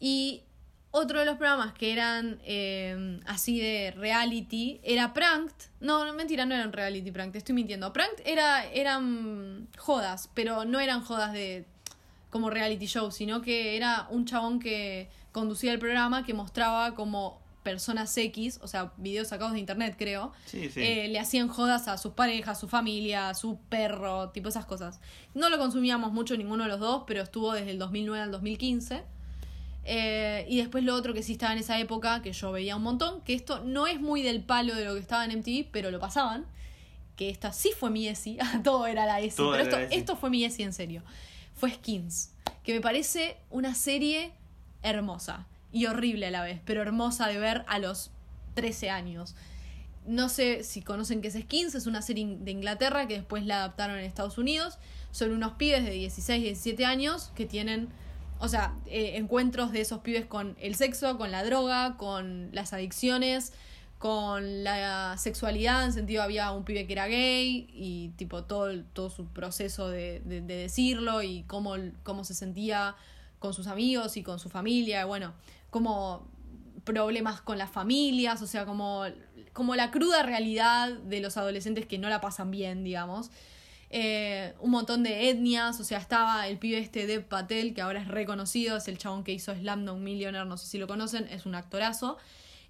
Y 0.00 0.42
otro 0.90 1.20
de 1.20 1.24
los 1.24 1.36
programas 1.36 1.72
que 1.72 1.92
eran 1.92 2.40
eh, 2.42 3.20
así 3.26 3.60
de 3.60 3.92
reality 3.96 4.80
era 4.82 5.14
Pranked. 5.14 5.54
No, 5.78 6.04
no, 6.04 6.14
mentira, 6.14 6.44
no 6.44 6.56
eran 6.56 6.72
reality 6.72 7.12
Pranked, 7.12 7.36
estoy 7.36 7.54
mintiendo. 7.54 7.92
Pranked 7.92 8.26
era, 8.26 8.64
eran 8.72 9.68
jodas, 9.78 10.28
pero 10.34 10.64
no 10.64 10.80
eran 10.80 11.00
jodas 11.00 11.32
de 11.32 11.64
como 12.28 12.50
reality 12.50 12.86
show, 12.86 13.12
sino 13.12 13.40
que 13.40 13.76
era 13.76 14.08
un 14.10 14.24
chabón 14.24 14.58
que 14.58 15.08
conducía 15.30 15.72
el 15.72 15.78
programa 15.78 16.24
que 16.24 16.34
mostraba 16.34 16.96
como 16.96 17.41
personas 17.62 18.16
X, 18.16 18.58
o 18.62 18.66
sea, 18.68 18.92
videos 18.96 19.28
sacados 19.28 19.52
de 19.52 19.60
internet, 19.60 19.94
creo, 19.98 20.32
Sí, 20.46 20.68
sí. 20.68 20.80
eh, 20.80 21.08
le 21.08 21.18
hacían 21.18 21.48
jodas 21.48 21.88
a 21.88 21.96
sus 21.98 22.12
parejas, 22.14 22.58
su 22.60 22.68
familia, 22.68 23.28
a 23.30 23.34
su 23.34 23.58
perro, 23.68 24.30
tipo 24.30 24.48
esas 24.48 24.66
cosas. 24.66 25.00
No 25.34 25.48
lo 25.50 25.58
consumíamos 25.58 26.12
mucho 26.12 26.36
ninguno 26.36 26.64
de 26.64 26.68
los 26.70 26.80
dos, 26.80 27.04
pero 27.06 27.22
estuvo 27.22 27.52
desde 27.52 27.70
el 27.70 27.78
2009 27.78 28.22
al 28.24 28.30
2015. 28.32 29.02
Eh, 29.84 30.46
y 30.48 30.58
después 30.58 30.84
lo 30.84 30.94
otro 30.94 31.12
que 31.12 31.22
sí 31.22 31.32
estaba 31.32 31.52
en 31.52 31.58
esa 31.58 31.78
época, 31.80 32.22
que 32.22 32.32
yo 32.32 32.52
veía 32.52 32.76
un 32.76 32.82
montón, 32.82 33.20
que 33.22 33.34
esto 33.34 33.62
no 33.64 33.86
es 33.86 34.00
muy 34.00 34.22
del 34.22 34.42
palo 34.42 34.74
de 34.74 34.84
lo 34.84 34.94
que 34.94 35.00
estaba 35.00 35.24
en 35.24 35.32
MTV, 35.38 35.66
pero 35.72 35.90
lo 35.90 35.98
pasaban, 35.98 36.44
que 37.16 37.28
esta 37.30 37.52
sí 37.52 37.72
fue 37.78 37.90
mi 37.90 38.06
ESI, 38.08 38.38
todo 38.64 38.86
era 38.86 39.06
la 39.06 39.20
ESI, 39.20 39.36
Todo 39.36 39.52
pero 39.52 39.64
esto, 39.64 39.78
ESI. 39.78 39.94
esto 39.96 40.16
fue 40.16 40.30
mi 40.30 40.44
ESI 40.44 40.62
en 40.62 40.72
serio. 40.72 41.02
Fue 41.54 41.70
Skins, 41.70 42.30
que 42.64 42.74
me 42.74 42.80
parece 42.80 43.36
una 43.50 43.74
serie 43.74 44.32
hermosa 44.82 45.46
y 45.72 45.86
horrible 45.86 46.26
a 46.26 46.30
la 46.30 46.42
vez, 46.42 46.60
pero 46.64 46.82
hermosa 46.82 47.26
de 47.28 47.38
ver 47.38 47.64
a 47.68 47.78
los 47.78 48.10
13 48.54 48.90
años. 48.90 49.34
No 50.06 50.28
sé 50.28 50.64
si 50.64 50.82
conocen 50.82 51.20
qué 51.22 51.28
es 51.28 51.34
Skins, 51.34 51.74
es 51.74 51.86
una 51.86 52.02
serie 52.02 52.36
de 52.40 52.50
Inglaterra 52.50 53.06
que 53.06 53.14
después 53.14 53.46
la 53.46 53.56
adaptaron 53.58 53.98
en 53.98 54.04
Estados 54.04 54.36
Unidos. 54.36 54.78
Son 55.12 55.30
unos 55.30 55.52
pibes 55.52 55.84
de 55.84 55.92
16, 55.92 56.42
17 56.42 56.84
años 56.84 57.30
que 57.36 57.46
tienen, 57.46 57.88
o 58.40 58.48
sea, 58.48 58.74
eh, 58.86 59.12
encuentros 59.16 59.70
de 59.72 59.80
esos 59.80 60.00
pibes 60.00 60.26
con 60.26 60.56
el 60.60 60.74
sexo, 60.74 61.16
con 61.18 61.30
la 61.30 61.44
droga, 61.44 61.96
con 61.96 62.48
las 62.52 62.72
adicciones, 62.72 63.52
con 63.98 64.64
la 64.64 65.14
sexualidad, 65.16 65.84
en 65.84 65.92
sentido 65.92 66.24
había 66.24 66.50
un 66.50 66.64
pibe 66.64 66.88
que 66.88 66.94
era 66.94 67.06
gay 67.06 67.68
y 67.72 68.08
tipo 68.16 68.42
todo, 68.42 68.82
todo 68.92 69.08
su 69.10 69.26
proceso 69.26 69.88
de, 69.88 70.20
de- 70.24 70.40
de 70.40 70.56
decirlo 70.56 71.22
y 71.22 71.44
cómo, 71.44 71.76
cómo 72.02 72.24
se 72.24 72.34
sentía 72.34 72.96
con 73.38 73.54
sus 73.54 73.68
amigos 73.68 74.16
y 74.16 74.24
con 74.24 74.40
su 74.40 74.48
familia, 74.48 75.04
bueno, 75.04 75.34
como 75.72 76.30
problemas 76.84 77.40
con 77.40 77.56
las 77.56 77.70
familias, 77.70 78.42
o 78.42 78.46
sea, 78.46 78.66
como, 78.66 79.04
como 79.54 79.74
la 79.74 79.90
cruda 79.90 80.22
realidad 80.22 80.92
de 80.92 81.20
los 81.20 81.38
adolescentes 81.38 81.86
que 81.86 81.96
no 81.96 82.10
la 82.10 82.20
pasan 82.20 82.50
bien, 82.50 82.84
digamos. 82.84 83.30
Eh, 83.88 84.52
un 84.60 84.70
montón 84.70 85.02
de 85.02 85.30
etnias, 85.30 85.80
o 85.80 85.84
sea, 85.84 85.96
estaba 85.96 86.46
el 86.46 86.58
pibe 86.58 86.76
este 86.76 87.06
Dev 87.06 87.24
Patel, 87.24 87.72
que 87.72 87.80
ahora 87.80 88.02
es 88.02 88.08
reconocido, 88.08 88.76
es 88.76 88.86
el 88.86 88.98
chabón 88.98 89.24
que 89.24 89.32
hizo 89.32 89.54
Slamdog 89.54 89.96
Millionaire, 89.96 90.46
no 90.46 90.58
sé 90.58 90.66
si 90.66 90.76
lo 90.76 90.86
conocen, 90.86 91.26
es 91.30 91.46
un 91.46 91.54
actorazo, 91.54 92.18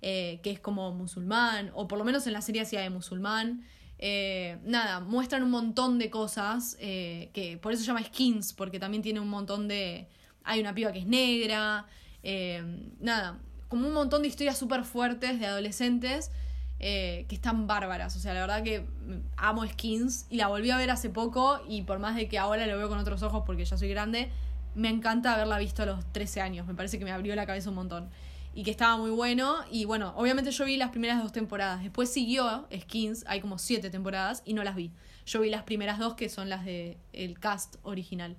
eh, 0.00 0.38
que 0.44 0.53
es 0.53 0.61
como 0.61 0.92
musulmán, 0.92 1.72
o 1.74 1.88
por 1.88 1.98
lo 1.98 2.05
menos 2.05 2.24
en 2.28 2.34
la 2.34 2.40
serie 2.40 2.62
hacía 2.62 2.82
de 2.82 2.90
musulmán. 2.90 3.64
Eh, 3.98 4.59
nada, 4.62 5.00
muestran 5.00 5.42
un 5.42 5.50
montón 5.50 5.98
de 5.98 6.09
cosas, 6.09 6.76
que 6.78 7.59
por 7.61 7.72
eso 7.72 7.80
se 7.80 7.88
llama 7.88 8.05
Skins, 8.05 8.53
porque 8.53 8.78
también 8.78 9.03
tiene 9.03 9.18
un 9.18 9.28
montón 9.28 9.66
de... 9.66 10.07
Hay 10.44 10.61
una 10.61 10.72
piba 10.72 10.92
que 10.92 11.00
es 11.00 11.07
negra, 11.07 11.86
eh, 12.22 12.62
nada, 13.00 13.38
como 13.68 13.86
un 13.86 13.94
montón 13.94 14.22
de 14.22 14.28
historias 14.28 14.58
súper 14.58 14.84
fuertes 14.84 15.40
de 15.40 15.46
adolescentes 15.46 16.30
eh, 16.78 17.26
que 17.28 17.34
están 17.34 17.66
bárbaras. 17.66 18.16
O 18.16 18.18
sea, 18.18 18.34
la 18.34 18.40
verdad 18.40 18.62
que 18.62 18.84
amo 19.36 19.64
Skins 19.66 20.26
y 20.30 20.36
la 20.36 20.48
volví 20.48 20.70
a 20.70 20.76
ver 20.76 20.90
hace 20.90 21.10
poco 21.10 21.60
y 21.68 21.82
por 21.82 21.98
más 21.98 22.16
de 22.16 22.28
que 22.28 22.38
ahora 22.38 22.66
lo 22.66 22.76
veo 22.76 22.88
con 22.88 22.98
otros 22.98 23.22
ojos 23.22 23.44
porque 23.46 23.64
ya 23.64 23.76
soy 23.76 23.88
grande, 23.88 24.30
me 24.74 24.88
encanta 24.88 25.34
haberla 25.34 25.58
visto 25.58 25.84
a 25.84 25.86
los 25.86 26.04
13 26.12 26.40
años. 26.40 26.66
Me 26.66 26.74
parece 26.74 26.98
que 26.98 27.04
me 27.04 27.12
abrió 27.12 27.36
la 27.36 27.46
cabeza 27.46 27.70
un 27.70 27.76
montón. 27.76 28.10
Y 28.54 28.64
que 28.64 28.70
estaba 28.70 28.96
muy 28.96 29.10
bueno. 29.10 29.58
Y 29.70 29.84
bueno, 29.84 30.12
obviamente 30.16 30.50
yo 30.50 30.64
vi 30.64 30.76
las 30.76 30.90
primeras 30.90 31.22
dos 31.22 31.32
temporadas. 31.32 31.82
Después 31.82 32.12
siguió 32.12 32.66
Skins, 32.76 33.24
hay 33.26 33.40
como 33.40 33.58
siete 33.58 33.88
temporadas 33.88 34.42
y 34.44 34.52
no 34.52 34.64
las 34.64 34.74
vi. 34.74 34.92
Yo 35.24 35.40
vi 35.40 35.50
las 35.50 35.62
primeras 35.62 35.98
dos 35.98 36.14
que 36.14 36.28
son 36.28 36.48
las 36.48 36.64
de 36.64 36.98
el 37.12 37.38
cast 37.38 37.76
original. 37.84 38.36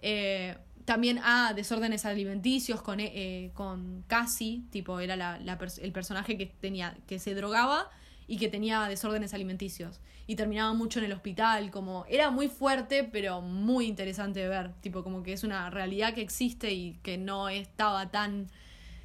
Eh, 0.00 0.56
también 0.84 1.18
a 1.22 1.52
desórdenes 1.54 2.04
alimenticios 2.04 2.82
con, 2.82 3.00
eh, 3.00 3.50
con 3.54 4.04
Cassie, 4.06 4.62
tipo, 4.70 5.00
era 5.00 5.16
la, 5.16 5.38
el 5.80 5.92
personaje 5.92 6.36
que 6.36 6.46
tenía, 6.46 6.96
que 7.06 7.18
se 7.18 7.34
drogaba 7.34 7.90
y 8.26 8.38
que 8.38 8.48
tenía 8.48 8.88
desórdenes 8.88 9.34
alimenticios. 9.34 10.00
Y 10.26 10.36
terminaba 10.36 10.72
mucho 10.72 11.00
en 11.00 11.06
el 11.06 11.12
hospital, 11.12 11.70
como, 11.70 12.04
era 12.08 12.30
muy 12.30 12.48
fuerte, 12.48 13.04
pero 13.04 13.40
muy 13.40 13.86
interesante 13.86 14.40
de 14.40 14.48
ver. 14.48 14.72
Tipo, 14.80 15.02
como 15.02 15.22
que 15.22 15.32
es 15.32 15.44
una 15.44 15.68
realidad 15.70 16.14
que 16.14 16.22
existe 16.22 16.72
y 16.72 16.94
que 17.02 17.18
no 17.18 17.48
estaba 17.48 18.10
tan 18.10 18.48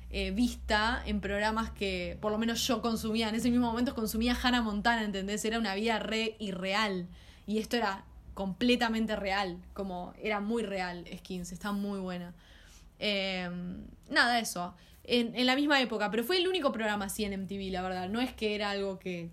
eh, 0.10 0.32
vista 0.32 1.04
en 1.06 1.20
programas 1.20 1.72
que 1.72 2.18
por 2.22 2.32
lo 2.32 2.38
menos 2.38 2.66
yo 2.66 2.82
consumía. 2.82 3.30
En 3.30 3.36
ese 3.36 3.50
mismo 3.50 3.68
momento 3.68 3.96
consumía 3.96 4.38
Hannah 4.42 4.62
Montana, 4.62 5.04
¿entendés? 5.04 5.44
Era 5.44 5.60
una 5.60 5.76
vida 5.76 6.00
re 6.00 6.36
irreal. 6.40 7.08
Y 7.46 7.58
esto 7.58 7.76
era 7.78 8.06
completamente 8.38 9.16
real. 9.16 9.58
Como 9.74 10.14
era 10.22 10.40
muy 10.40 10.62
real, 10.62 11.06
Skins. 11.18 11.52
Está 11.52 11.72
muy 11.72 12.00
buena. 12.00 12.36
Eh, 13.00 13.50
nada, 14.12 14.40
eso. 14.40 14.76
En, 15.04 15.34
en 15.36 15.48
la 15.48 15.56
misma 15.56 15.82
época, 15.82 16.12
pero 16.12 16.24
fue 16.24 16.38
el 16.38 16.48
único 16.48 16.72
programa 16.72 17.06
así 17.06 17.24
en 17.26 17.34
MTV, 17.34 17.72
la 17.72 17.82
verdad. 17.82 18.10
No 18.10 18.22
es 18.22 18.32
que 18.34 18.54
era 18.54 18.70
algo 18.70 19.00
que 19.00 19.32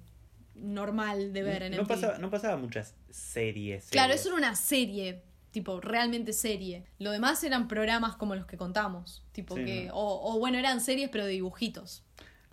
normal 0.54 1.34
de 1.34 1.42
ver 1.42 1.64
en 1.64 1.72
no, 1.72 1.82
MTV. 1.82 1.88
pasaba, 1.88 2.18
no 2.18 2.30
pasaba 2.30 2.56
muchas 2.56 2.94
series. 3.10 3.90
Claro, 3.90 4.08
series. 4.14 4.20
eso 4.22 4.28
era 4.30 4.38
una 4.38 4.56
serie, 4.56 5.20
tipo, 5.50 5.82
realmente 5.82 6.32
serie. 6.32 6.84
Lo 6.98 7.10
demás 7.10 7.44
eran 7.44 7.68
programas 7.68 8.16
como 8.16 8.34
los 8.34 8.46
que 8.46 8.56
contamos, 8.56 9.22
tipo 9.32 9.54
Sí, 9.56 9.64
que, 9.66 9.84
¿no? 9.88 9.96
o, 9.96 10.34
o 10.34 10.38
bueno, 10.38 10.56
eran 10.56 10.80
series 10.80 11.10
pero 11.10 11.26
de 11.26 11.32
dibujitos. 11.32 12.04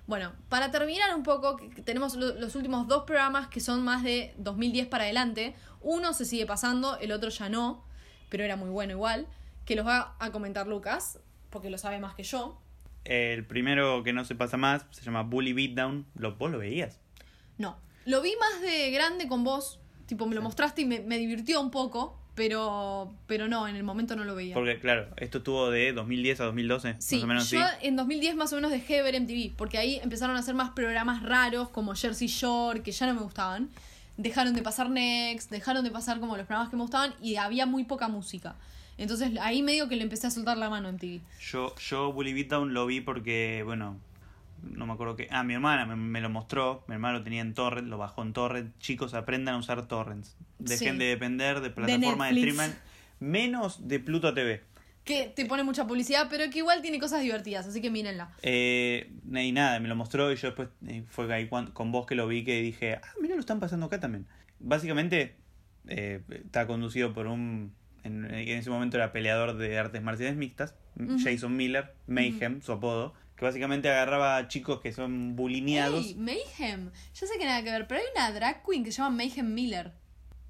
Bueno, 0.07 0.33
para 0.49 0.71
terminar 0.71 1.15
un 1.15 1.23
poco, 1.23 1.57
tenemos 1.85 2.15
lo- 2.15 2.33
los 2.33 2.55
últimos 2.55 2.87
dos 2.87 3.03
programas 3.03 3.47
que 3.47 3.59
son 3.59 3.83
más 3.83 4.03
de 4.03 4.33
2010 4.37 4.87
para 4.87 5.05
adelante. 5.05 5.55
Uno 5.81 6.13
se 6.13 6.25
sigue 6.25 6.45
pasando, 6.45 6.97
el 6.97 7.11
otro 7.11 7.29
ya 7.29 7.49
no, 7.49 7.83
pero 8.29 8.43
era 8.43 8.55
muy 8.55 8.69
bueno 8.69 8.93
igual, 8.93 9.27
que 9.65 9.75
los 9.75 9.85
va 9.85 10.15
a 10.19 10.31
comentar 10.31 10.67
Lucas, 10.67 11.19
porque 11.49 11.69
lo 11.69 11.77
sabe 11.77 11.99
más 11.99 12.13
que 12.15 12.23
yo. 12.23 12.59
El 13.03 13.45
primero 13.45 14.03
que 14.03 14.13
no 14.13 14.25
se 14.25 14.35
pasa 14.35 14.57
más 14.57 14.85
se 14.91 15.01
llama 15.03 15.23
Bully 15.23 15.53
Beatdown. 15.53 16.05
¿Lo, 16.15 16.35
¿Vos 16.35 16.51
lo 16.51 16.59
veías? 16.59 16.99
No, 17.57 17.77
lo 18.05 18.21
vi 18.21 18.33
más 18.39 18.61
de 18.61 18.91
grande 18.91 19.27
con 19.27 19.43
vos, 19.43 19.79
tipo, 20.07 20.25
me 20.27 20.35
lo 20.35 20.41
mostraste 20.41 20.81
y 20.81 20.85
me, 20.85 20.99
me 20.99 21.17
divirtió 21.17 21.61
un 21.61 21.71
poco, 21.71 22.20
pero, 22.41 23.13
pero 23.27 23.47
no, 23.47 23.67
en 23.67 23.75
el 23.75 23.83
momento 23.83 24.15
no 24.15 24.23
lo 24.23 24.33
veía. 24.33 24.55
Porque, 24.55 24.79
claro, 24.79 25.05
esto 25.17 25.37
estuvo 25.37 25.69
de 25.69 25.93
2010 25.93 26.39
a 26.39 26.45
2012. 26.45 26.95
Sí, 26.97 27.17
más 27.17 27.23
o 27.23 27.27
menos 27.27 27.49
yo 27.51 27.63
así. 27.63 27.85
en 27.85 27.95
2010 27.95 28.35
más 28.35 28.51
o 28.51 28.55
menos 28.55 28.71
dejé 28.71 28.95
de 28.95 29.03
ver 29.03 29.21
MTV, 29.21 29.55
porque 29.55 29.77
ahí 29.77 29.99
empezaron 30.01 30.35
a 30.35 30.39
hacer 30.39 30.55
más 30.55 30.71
programas 30.71 31.21
raros 31.21 31.69
como 31.69 31.93
Jersey 31.93 32.27
Shore, 32.27 32.81
que 32.81 32.91
ya 32.91 33.05
no 33.05 33.13
me 33.13 33.21
gustaban. 33.21 33.69
Dejaron 34.17 34.55
de 34.55 34.63
pasar 34.63 34.89
Next, 34.89 35.51
dejaron 35.51 35.83
de 35.83 35.91
pasar 35.91 36.19
como 36.19 36.35
los 36.35 36.47
programas 36.47 36.71
que 36.71 36.77
me 36.77 36.81
gustaban 36.81 37.13
y 37.21 37.35
había 37.35 37.67
muy 37.67 37.83
poca 37.83 38.07
música. 38.07 38.55
Entonces 38.97 39.33
ahí 39.39 39.61
medio 39.61 39.87
que 39.87 39.95
le 39.95 40.01
empecé 40.01 40.25
a 40.25 40.31
soltar 40.31 40.57
la 40.57 40.71
mano 40.71 40.87
a 40.87 40.93
MTV. 40.93 41.21
Yo, 41.39 41.75
yo 41.75 42.11
Bully 42.11 42.33
Beatdown 42.33 42.73
lo 42.73 42.87
vi 42.87 43.01
porque, 43.01 43.61
bueno, 43.63 43.97
no 44.63 44.85
me 44.85 44.93
acuerdo 44.93 45.15
qué. 45.15 45.27
Ah, 45.31 45.43
mi 45.43 45.53
hermana 45.53 45.85
me, 45.85 45.95
me 45.95 46.21
lo 46.21 46.29
mostró. 46.29 46.83
Mi 46.87 46.93
hermano 46.93 47.19
lo 47.19 47.23
tenía 47.23 47.41
en 47.41 47.53
Torrent, 47.53 47.87
lo 47.87 47.97
bajó 47.97 48.21
en 48.21 48.33
Torrent. 48.33 48.77
Chicos, 48.79 49.13
aprendan 49.13 49.55
a 49.55 49.57
usar 49.57 49.87
Torrents. 49.87 50.37
Dejen 50.59 50.93
Sí. 50.93 50.97
de 50.99 51.05
depender 51.05 51.61
de 51.61 51.69
plataformas 51.69 52.29
de, 52.29 52.35
Netflix. 52.35 52.53
streaming. 52.59 52.75
Menos 53.19 53.87
de 53.87 53.99
Pluto 53.99 54.33
TV. 54.33 54.61
Que 55.03 55.27
te 55.35 55.45
pone 55.47 55.63
mucha 55.63 55.87
publicidad, 55.87 56.27
pero 56.29 56.49
que 56.51 56.59
igual 56.59 56.81
tiene 56.83 56.99
cosas 56.99 57.21
divertidas, 57.21 57.65
así 57.65 57.81
que 57.81 57.89
mírenla. 57.89 58.31
Eh, 58.43 59.11
y 59.33 59.51
nada, 59.51 59.79
me 59.79 59.87
lo 59.87 59.95
mostró 59.95 60.31
y 60.31 60.35
yo 60.35 60.49
después 60.49 60.69
eh, 60.87 61.03
fue 61.09 61.33
ahí 61.33 61.49
con 61.49 61.91
vos 61.91 62.05
que 62.05 62.13
lo 62.13 62.27
vi 62.27 62.43
que 62.43 62.61
dije, 62.61 62.95
ah, 62.95 63.13
mira, 63.19 63.33
lo 63.33 63.39
están 63.39 63.59
pasando 63.59 63.87
acá 63.87 63.99
también. 63.99 64.27
Básicamente 64.59 65.35
eh, 65.87 66.21
está 66.29 66.67
conducido 66.67 67.13
por 67.13 67.25
un, 67.25 67.73
en, 68.03 68.25
en 68.25 68.57
ese 68.57 68.69
momento 68.69 68.97
era 68.97 69.11
peleador 69.11 69.57
de 69.57 69.77
artes 69.79 70.03
marciales 70.03 70.35
mixtas. 70.37 70.75
Jason 71.23 71.55
Miller, 71.55 71.95
Mayhem, 72.05 72.61
su 72.61 72.71
apodo, 72.71 73.13
que 73.41 73.45
básicamente 73.45 73.89
agarraba 73.89 74.37
a 74.37 74.47
chicos 74.47 74.81
que 74.81 74.93
son 74.93 75.35
bulineados. 75.35 76.05
Ey, 76.05 76.13
Mayhem. 76.13 76.91
Yo 77.15 77.25
sé 77.25 77.39
que 77.39 77.45
nada 77.45 77.63
que 77.63 77.71
ver, 77.71 77.87
pero 77.87 77.99
hay 77.99 78.05
una 78.15 78.31
drag 78.31 78.61
queen 78.63 78.83
que 78.83 78.91
se 78.91 78.99
llama 79.01 79.15
Mayhem 79.15 79.51
Miller. 79.51 79.93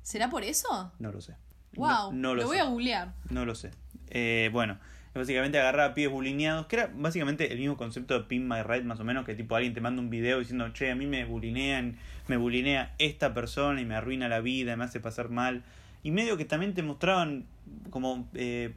¿Será 0.04 0.30
por 0.30 0.44
eso? 0.44 0.92
No 1.00 1.10
lo 1.10 1.22
sé. 1.22 1.36
Wow, 1.78 2.12
No, 2.12 2.12
no 2.12 2.36
lo, 2.36 2.42
lo 2.42 2.48
voy 2.48 2.58
sé. 2.58 2.62
a 2.62 2.66
googlear. 2.66 3.14
No 3.30 3.46
lo 3.46 3.56
sé. 3.56 3.72
Eh, 4.10 4.50
bueno, 4.52 4.78
básicamente 5.16 5.58
agarraba 5.58 5.92
a 5.92 5.94
pibes 5.94 6.12
bulineados, 6.12 6.66
que 6.66 6.76
era 6.76 6.92
básicamente 6.94 7.54
el 7.54 7.60
mismo 7.60 7.78
concepto 7.78 8.14
de 8.14 8.26
Pin 8.26 8.46
My 8.46 8.62
Ride, 8.62 8.84
más 8.84 9.00
o 9.00 9.06
menos, 9.06 9.26
que 9.26 9.36
tipo 9.36 9.56
alguien 9.56 9.74
te 9.74 9.80
manda 9.80 10.02
un 10.02 10.10
video 10.10 10.40
diciendo, 10.40 10.68
che, 10.74 10.92
a 10.92 10.96
mí 10.96 11.06
me 11.06 11.24
bulinean, 11.24 11.98
me 12.28 12.36
bulinea 12.36 12.94
esta 13.00 13.34
persona 13.34 13.80
y 13.80 13.86
me 13.86 13.96
arruina 13.96 14.28
la 14.28 14.42
vida, 14.42 14.76
me 14.76 14.84
hace 14.84 15.00
pasar 15.00 15.30
mal. 15.30 15.64
Y 16.04 16.12
medio 16.12 16.36
que 16.36 16.44
también 16.44 16.74
te 16.74 16.84
mostraban 16.84 17.46
como 17.90 18.28
eh, 18.34 18.74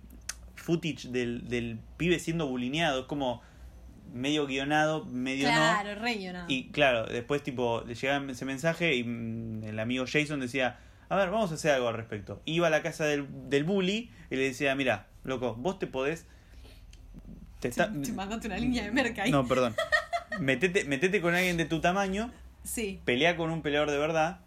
footage 0.55 1.09
del, 1.09 1.49
del 1.49 1.81
pibe 1.97 2.21
siendo 2.21 2.47
bulineado, 2.47 3.01
es 3.01 3.07
como 3.07 3.43
medio 4.15 4.47
guionado, 4.47 5.05
medio 5.05 5.49
no. 5.49 5.55
Claro, 5.55 5.95
re 6.01 6.15
guionado. 6.15 6.47
Y 6.49 6.69
claro, 6.71 7.05
después 7.07 7.43
tipo 7.43 7.83
le 7.87 7.95
llegaba 7.95 8.25
ese 8.33 8.45
mensaje 8.47 8.95
y 8.95 9.05
mm, 9.05 9.65
el 9.65 9.79
amigo 9.79 10.05
Jason 10.11 10.41
decía, 10.41 10.79
a 11.09 11.17
ver, 11.17 11.31
vamos 11.31 11.51
a 11.51 11.55
hacer 11.57 11.73
algo 11.73 11.89
al 11.89 11.95
respecto. 11.95 12.41
Iba 12.47 12.69
a 12.69 12.71
la 12.71 12.81
casa 12.83 13.05
del, 13.05 13.27
del 13.51 13.65
bully 13.65 14.11
y 14.31 14.37
le 14.37 14.43
decía, 14.45 14.75
mira, 14.75 15.09
loco, 15.25 15.55
vos 15.57 15.79
te 15.79 15.87
podés... 15.87 16.27
Te 17.61 17.69
está- 17.69 17.93
Te 17.93 18.13
mandaste 18.13 18.47
una 18.47 18.59
línea 18.59 18.85
de 18.85 18.91
merca 18.93 19.23
ahí. 19.23 19.31
No, 19.31 19.47
perdón. 19.47 19.75
Metete, 20.41 20.85
metete 20.85 21.21
con 21.21 21.35
alguien 21.35 21.57
de 21.57 21.65
tu 21.65 21.81
tamaño, 21.81 22.31
Sí, 22.63 23.01
pelea 23.05 23.37
con 23.37 23.51
un 23.51 23.61
peleador 23.63 23.91
de 23.91 23.99
verdad 23.99 24.41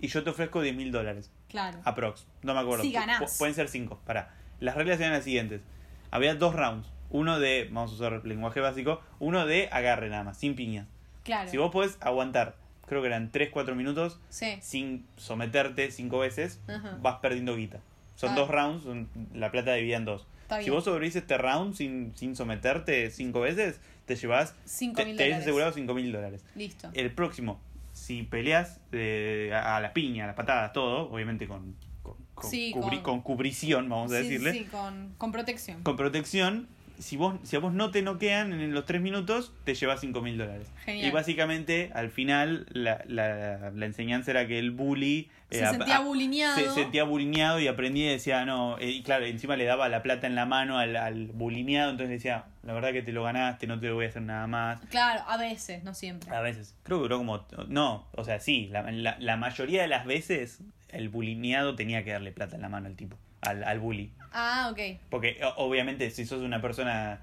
y 0.00 0.08
yo 0.08 0.22
te 0.24 0.30
ofrezco 0.30 0.60
10 0.60 0.74
mil 0.76 0.90
dólares. 0.92 1.30
claro. 1.48 1.78
Aprox. 1.84 2.26
No 2.42 2.52
me 2.54 2.60
acuerdo. 2.60 2.82
Si 2.84 2.90
ganás. 2.92 3.20
Pu- 3.22 3.38
pueden 3.38 3.54
ser 3.54 3.68
5. 3.68 4.00
Pará. 4.04 4.34
Las 4.60 4.74
reglas 4.76 4.98
eran 5.00 5.12
las 5.12 5.24
siguientes. 5.24 5.62
Había 6.10 6.34
dos 6.34 6.54
rounds. 6.54 6.88
Uno 7.10 7.38
de, 7.40 7.68
vamos 7.72 7.92
a 7.92 7.94
usar 7.94 8.24
lenguaje 8.24 8.60
básico, 8.60 9.00
uno 9.18 9.46
de 9.46 9.68
agarre 9.72 10.08
nada 10.10 10.24
más, 10.24 10.38
sin 10.38 10.54
piñas. 10.54 10.86
Claro. 11.24 11.50
Si 11.50 11.56
vos 11.56 11.70
podés 11.70 11.98
aguantar, 12.00 12.56
creo 12.86 13.00
que 13.02 13.08
eran 13.08 13.30
3-4 13.32 13.74
minutos, 13.74 14.20
Sí. 14.30 14.56
sin 14.60 15.04
someterte 15.16 15.90
cinco 15.90 16.18
veces, 16.20 16.60
vas 17.00 17.16
perdiendo 17.20 17.56
guita. 17.56 17.80
Son 18.14 18.30
Ah. 18.30 18.34
dos 18.34 18.48
rounds, 18.48 18.82
son- 18.84 19.08
la 19.34 19.50
plata 19.50 19.74
dividida 19.74 19.96
en 19.96 20.04
dos. 20.04 20.26
Si 20.62 20.70
vos 20.70 20.82
sobrevivís 20.84 21.14
este 21.14 21.38
round 21.38 21.74
sin, 21.74 22.12
sin 22.16 22.34
someterte 22.34 23.10
cinco 23.10 23.40
veces, 23.40 23.80
te 24.06 24.16
llevas. 24.16 24.56
Cinco 24.64 25.00
te, 25.02 25.12
dólares. 25.12 25.36
asegurado 25.42 25.72
5 25.72 25.94
mil 25.94 26.10
dólares. 26.10 26.44
Listo. 26.56 26.90
El 26.94 27.12
próximo, 27.12 27.60
si 27.92 28.24
peleas 28.24 28.80
eh, 28.92 29.52
a, 29.54 29.76
a 29.76 29.80
la 29.80 29.92
piña, 29.92 30.24
a 30.24 30.26
las 30.28 30.36
patadas, 30.36 30.72
todo, 30.72 31.08
obviamente 31.10 31.46
con, 31.46 31.76
con, 32.02 32.16
con 32.34 32.50
Sí, 32.50 32.72
cubri- 32.74 32.96
con- 33.02 33.02
con 33.02 33.20
cubrición, 33.22 33.88
vamos 33.88 34.10
a 34.10 34.16
Sí, 34.16 34.22
decirle, 34.24 34.52
Sí, 34.52 34.64
con, 34.64 35.14
con 35.18 35.30
protección. 35.30 35.82
con 35.84 35.96
protección. 35.96 36.66
Si, 37.00 37.16
vos, 37.16 37.34
si 37.42 37.56
a 37.56 37.58
vos 37.58 37.72
no 37.72 37.90
te 37.90 38.02
noquean 38.02 38.52
en 38.52 38.72
los 38.72 38.84
3 38.84 39.00
minutos, 39.00 39.52
te 39.64 39.74
llevas 39.74 40.00
5 40.00 40.20
mil 40.22 40.38
dólares. 40.38 40.70
Y 40.86 41.10
básicamente, 41.10 41.90
al 41.94 42.10
final, 42.10 42.66
la, 42.70 43.02
la, 43.08 43.70
la 43.70 43.86
enseñanza 43.86 44.30
era 44.30 44.46
que 44.46 44.58
el 44.58 44.70
bully... 44.70 45.28
Se 45.50 45.64
ap- 45.64 45.76
sentía 45.76 45.98
bulineado. 46.00 46.54
Se 46.56 46.70
sentía 46.70 47.02
bulineado 47.04 47.58
y 47.58 47.66
aprendía 47.66 48.06
y 48.06 48.12
decía, 48.12 48.44
no... 48.44 48.78
eh, 48.78 48.90
y 48.90 49.02
claro, 49.02 49.24
encima 49.24 49.56
le 49.56 49.64
daba 49.64 49.88
la 49.88 50.02
plata 50.02 50.26
en 50.28 50.34
la 50.36 50.46
mano 50.46 50.78
al, 50.78 50.94
al 50.96 51.26
bulineado, 51.28 51.90
entonces 51.90 52.08
le 52.10 52.14
decía, 52.14 52.44
la 52.62 52.72
verdad 52.74 52.92
que 52.92 53.02
te 53.02 53.12
lo 53.12 53.24
ganaste, 53.24 53.66
no 53.66 53.80
te 53.80 53.88
lo 53.88 53.94
voy 53.96 54.04
a 54.04 54.08
hacer 54.10 54.22
nada 54.22 54.46
más. 54.46 54.80
Claro, 54.90 55.22
a 55.26 55.36
veces, 55.36 55.82
no 55.82 55.94
siempre. 55.94 56.30
A 56.34 56.40
veces. 56.40 56.76
Creo 56.84 56.98
que 56.98 57.02
duró 57.02 57.18
como... 57.18 57.44
No, 57.68 58.06
o 58.12 58.22
sea, 58.24 58.38
sí, 58.38 58.68
la, 58.70 58.82
la, 58.92 59.16
la 59.18 59.36
mayoría 59.36 59.82
de 59.82 59.88
las 59.88 60.04
veces 60.06 60.60
el 60.90 61.08
bulineado 61.08 61.74
tenía 61.74 62.04
que 62.04 62.12
darle 62.12 62.30
plata 62.32 62.56
en 62.56 62.62
la 62.62 62.68
mano 62.68 62.86
al 62.86 62.94
tipo, 62.96 63.16
al, 63.42 63.64
al 63.64 63.78
bully. 63.80 64.12
Ah, 64.32 64.68
ok. 64.72 64.98
Porque 65.10 65.40
obviamente 65.56 66.10
si 66.10 66.24
sos 66.26 66.42
una 66.42 66.60
persona 66.60 67.20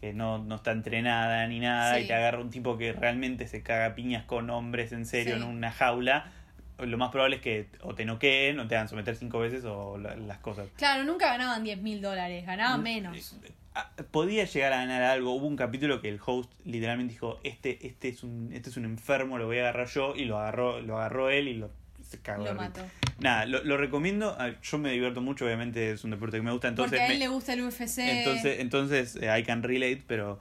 que 0.00 0.12
no, 0.14 0.38
no 0.38 0.56
está 0.56 0.72
entrenada 0.72 1.46
ni 1.46 1.60
nada 1.60 1.96
Sí. 1.96 2.04
y 2.04 2.06
te 2.06 2.14
agarra 2.14 2.40
un 2.40 2.50
tipo 2.50 2.78
que 2.78 2.92
realmente 2.92 3.46
se 3.46 3.62
caga 3.62 3.94
piñas 3.94 4.24
con 4.24 4.48
hombres 4.50 4.92
en 4.92 5.04
serio 5.06 5.36
Sí. 5.36 5.42
en 5.42 5.46
una 5.48 5.70
jaula, 5.70 6.32
lo 6.78 6.96
más 6.96 7.10
probable 7.10 7.36
es 7.36 7.42
que 7.42 7.66
o 7.82 7.94
te 7.94 8.06
noqueen 8.06 8.58
o 8.58 8.66
te 8.66 8.74
hagan 8.76 8.88
someter 8.88 9.14
cinco 9.14 9.38
veces 9.40 9.64
o 9.66 9.98
la- 9.98 10.16
las 10.16 10.38
cosas. 10.38 10.68
Claro, 10.76 11.04
nunca 11.04 11.26
ganaban 11.28 11.62
10 11.62 11.82
mil 11.82 12.00
dólares, 12.00 12.46
ganaban 12.46 12.80
Mm, 12.80 12.82
menos. 12.82 13.36
Ah, 13.74 13.90
Podía 14.10 14.44
llegar 14.46 14.72
a 14.72 14.76
ganar 14.78 15.02
algo. 15.02 15.32
Hubo 15.34 15.46
un 15.46 15.56
capítulo 15.56 16.00
que 16.00 16.08
el 16.08 16.18
host 16.24 16.50
literalmente 16.64 17.12
dijo, 17.12 17.38
este, 17.44 17.86
este 17.86 18.08
es 18.08 18.24
un, 18.24 18.50
este 18.52 18.70
es 18.70 18.76
un 18.78 18.84
enfermo, 18.86 19.36
lo 19.38 19.46
voy 19.46 19.58
a 19.58 19.60
agarrar 19.60 19.86
yo, 19.88 20.16
y 20.16 20.24
lo 20.24 20.38
agarró, 20.38 20.80
lo 20.80 20.96
agarró 20.98 21.28
él 21.30 21.46
y 21.48 21.54
lo 21.54 21.70
se 22.10 22.18
cagó. 22.20 22.44
de 22.44 22.50
Lo 22.52 22.56
mató. 22.60 22.80
Nada, 23.18 23.46
lo, 23.46 23.62
lo 23.64 23.76
recomiendo. 23.76 24.34
Ah, 24.38 24.50
Yo 24.62 24.78
me 24.78 24.90
divierto 24.92 25.20
mucho, 25.20 25.44
obviamente 25.44 25.92
es 25.92 26.04
un 26.04 26.10
deporte 26.10 26.38
que 26.38 26.42
me 26.42 26.50
gusta, 26.52 26.68
entonces 26.68 26.90
Porque 26.98 27.02
a 27.02 27.06
él 27.06 27.12
me- 27.14 27.18
le 27.18 27.28
gusta 27.28 27.52
el 27.52 27.62
UFC. 27.62 27.98
entonces, 27.98 28.60
entonces 28.60 29.16
eh, 29.20 29.38
I 29.38 29.42
can 29.44 29.62
relate, 29.62 30.02
pero 30.06 30.38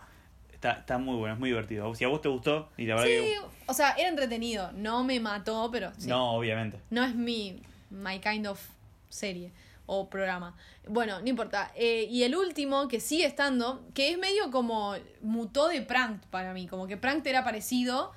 está, 0.53 0.71
está 0.73 0.97
muy 0.97 1.15
bueno, 1.17 1.33
es 1.35 1.39
muy 1.39 1.49
divertido. 1.49 1.93
Si 1.95 2.03
a 2.03 2.07
vos 2.07 2.21
te 2.21 2.29
gustó, 2.29 2.69
y 2.77 2.85
la 2.85 2.95
verdad 2.95 3.07
sí, 3.07 3.11
que. 3.33 3.37
o 3.67 3.73
sea, 3.73 3.91
era 3.91 4.09
entretenido. 4.09 4.71
No 4.73 5.03
me 5.03 5.19
mató, 5.19 5.69
pero 5.71 5.91
sí. 5.97 6.07
No, 6.07 6.31
obviamente. 6.33 6.79
No 6.89 7.03
es 7.03 7.13
mi 7.15 7.61
my 7.89 8.19
kind 8.19 8.47
of 8.47 8.59
serie 9.09 9.51
o 9.85 10.09
programa. 10.09 10.55
Bueno, 10.87 11.19
no 11.19 11.27
importa. 11.27 11.71
Eh, 11.75 12.07
y 12.09 12.23
el 12.23 12.35
último, 12.35 12.87
que 12.87 12.99
sigue 12.99 13.25
estando, 13.25 13.83
que 13.93 14.11
es 14.11 14.17
medio 14.17 14.51
como 14.51 14.95
mutó 15.21 15.67
de 15.67 15.81
Pranked 15.81 16.27
para 16.29 16.53
mí. 16.53 16.67
Como 16.67 16.87
que 16.87 16.95
Pranked 16.97 17.27
era 17.27 17.43
parecido 17.43 18.11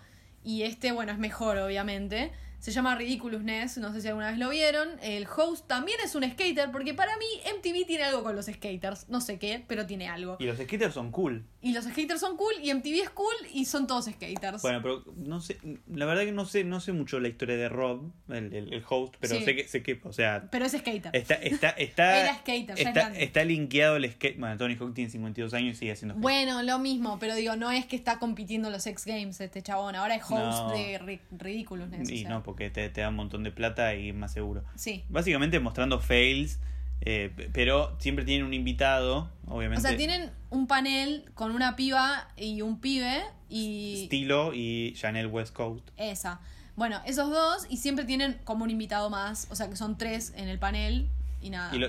y 0.44 0.62
este, 0.62 0.92
bueno, 0.92 1.12
es 1.12 1.18
mejor, 1.18 1.56
obviamente. 1.58 2.30
Se 2.62 2.70
llama 2.70 2.94
Ridiculousness, 2.94 3.78
no 3.78 3.92
sé 3.92 4.00
si 4.00 4.06
alguna 4.06 4.28
vez 4.30 4.38
lo 4.38 4.48
vieron. 4.48 4.88
El 5.02 5.26
host 5.26 5.66
también 5.66 5.98
es 6.04 6.14
un 6.14 6.22
skater, 6.22 6.70
porque 6.70 6.94
para 6.94 7.10
mí 7.16 7.26
MTV 7.58 7.84
tiene 7.88 8.04
algo 8.04 8.22
con 8.22 8.36
los 8.36 8.46
skaters. 8.46 9.08
No 9.08 9.20
sé 9.20 9.40
qué, 9.40 9.64
pero 9.66 9.84
tiene 9.84 10.08
algo. 10.08 10.36
Y 10.38 10.44
los 10.44 10.58
skaters 10.58 10.94
son 10.94 11.10
cool. 11.10 11.44
Y 11.64 11.72
los 11.72 11.84
skaters 11.84 12.18
son 12.18 12.36
cool, 12.36 12.52
y 12.60 12.74
MTV 12.74 13.02
es 13.02 13.10
cool, 13.10 13.32
y 13.54 13.66
son 13.66 13.86
todos 13.86 14.06
skaters. 14.06 14.60
Bueno, 14.62 14.80
pero 14.82 15.04
no 15.16 15.40
sé, 15.40 15.58
la 15.86 16.06
verdad 16.06 16.24
que 16.24 16.32
no 16.32 16.44
sé, 16.44 16.64
no 16.64 16.80
sé 16.80 16.92
mucho 16.92 17.20
la 17.20 17.28
historia 17.28 17.56
de 17.56 17.68
Rob, 17.68 18.10
el, 18.28 18.52
el- 18.52 18.72
el 18.74 18.82
host, 18.88 19.14
pero 19.20 19.36
Sí. 19.36 19.44
sé 19.44 19.54
que, 19.54 19.68
sé 19.68 19.82
que, 19.82 20.00
o 20.02 20.12
sea, 20.12 20.48
Pero 20.50 20.64
es 20.64 20.72
skater. 20.72 21.14
está, 21.14 21.34
está, 21.36 21.68
está, 21.78 22.20
Era 22.20 22.34
skater, 22.38 22.66
ya 22.66 22.72
es 22.74 22.78
está, 22.88 22.92
grande. 22.92 23.22
está 23.22 23.44
linkeado 23.44 23.96
el 23.96 24.10
skate. 24.10 24.38
Bueno, 24.40 24.56
Tony 24.56 24.74
Hawk 24.74 24.92
tiene 24.92 25.08
52 25.10 25.54
años 25.54 25.76
y 25.76 25.78
sigue 25.78 25.92
haciendo 25.92 26.14
skate. 26.14 26.22
Bueno, 26.22 26.62
lo 26.64 26.78
mismo, 26.80 27.18
pero 27.20 27.34
digo, 27.36 27.54
no 27.54 27.70
es 27.70 27.86
que 27.86 27.94
está 27.94 28.18
compitiendo 28.18 28.66
en 28.68 28.72
los 28.72 28.84
X 28.86 29.04
Games 29.06 29.40
este 29.40 29.62
chabón. 29.62 29.94
Ahora 29.94 30.16
es 30.16 30.22
host 30.24 30.32
No. 30.34 30.70
de 30.72 30.98
ri- 31.00 31.20
Ridiculousness. 31.30 32.08
o 32.08 32.12
Y 32.12 32.18
sea. 32.22 32.28
no, 32.28 32.42
porque 32.42 32.70
te, 32.70 32.88
te 32.88 33.02
da 33.02 33.10
un 33.10 33.14
montón 33.16 33.44
de 33.44 33.52
plata 33.52 33.94
y 33.94 34.08
es 34.08 34.14
más 34.16 34.32
seguro. 34.32 34.64
Sí. 34.74 35.04
Básicamente 35.08 35.60
mostrando 35.60 36.00
fails, 36.00 36.58
eh, 37.04 37.30
pero 37.52 37.96
siempre 37.98 38.24
tienen 38.24 38.46
un 38.46 38.54
invitado, 38.54 39.28
O 39.46 39.56
obviamente. 39.56 39.82
sea, 39.86 39.96
tienen 39.96 40.30
un 40.50 40.66
panel 40.66 41.24
con 41.34 41.50
una 41.52 41.74
piba 41.76 42.28
y 42.36 42.62
un 42.62 42.80
pibe 42.80 43.22
y 43.48 44.04
Stilo 44.06 44.52
y 44.54 44.94
Chanel 44.94 45.26
West 45.26 45.52
Coast. 45.52 45.88
esa. 45.96 46.40
Bueno, 46.76 47.00
esos 47.04 47.30
dos 47.30 47.66
y 47.68 47.76
siempre 47.76 48.04
tienen 48.04 48.38
como 48.44 48.64
un 48.64 48.70
invitado 48.70 49.10
más, 49.10 49.46
o 49.50 49.54
sea 49.56 49.68
que 49.68 49.76
son 49.76 49.98
tres 49.98 50.32
en 50.36 50.48
el 50.48 50.58
panel 50.58 51.08
y 51.42 51.50
nada. 51.50 51.74
Y 51.74 51.80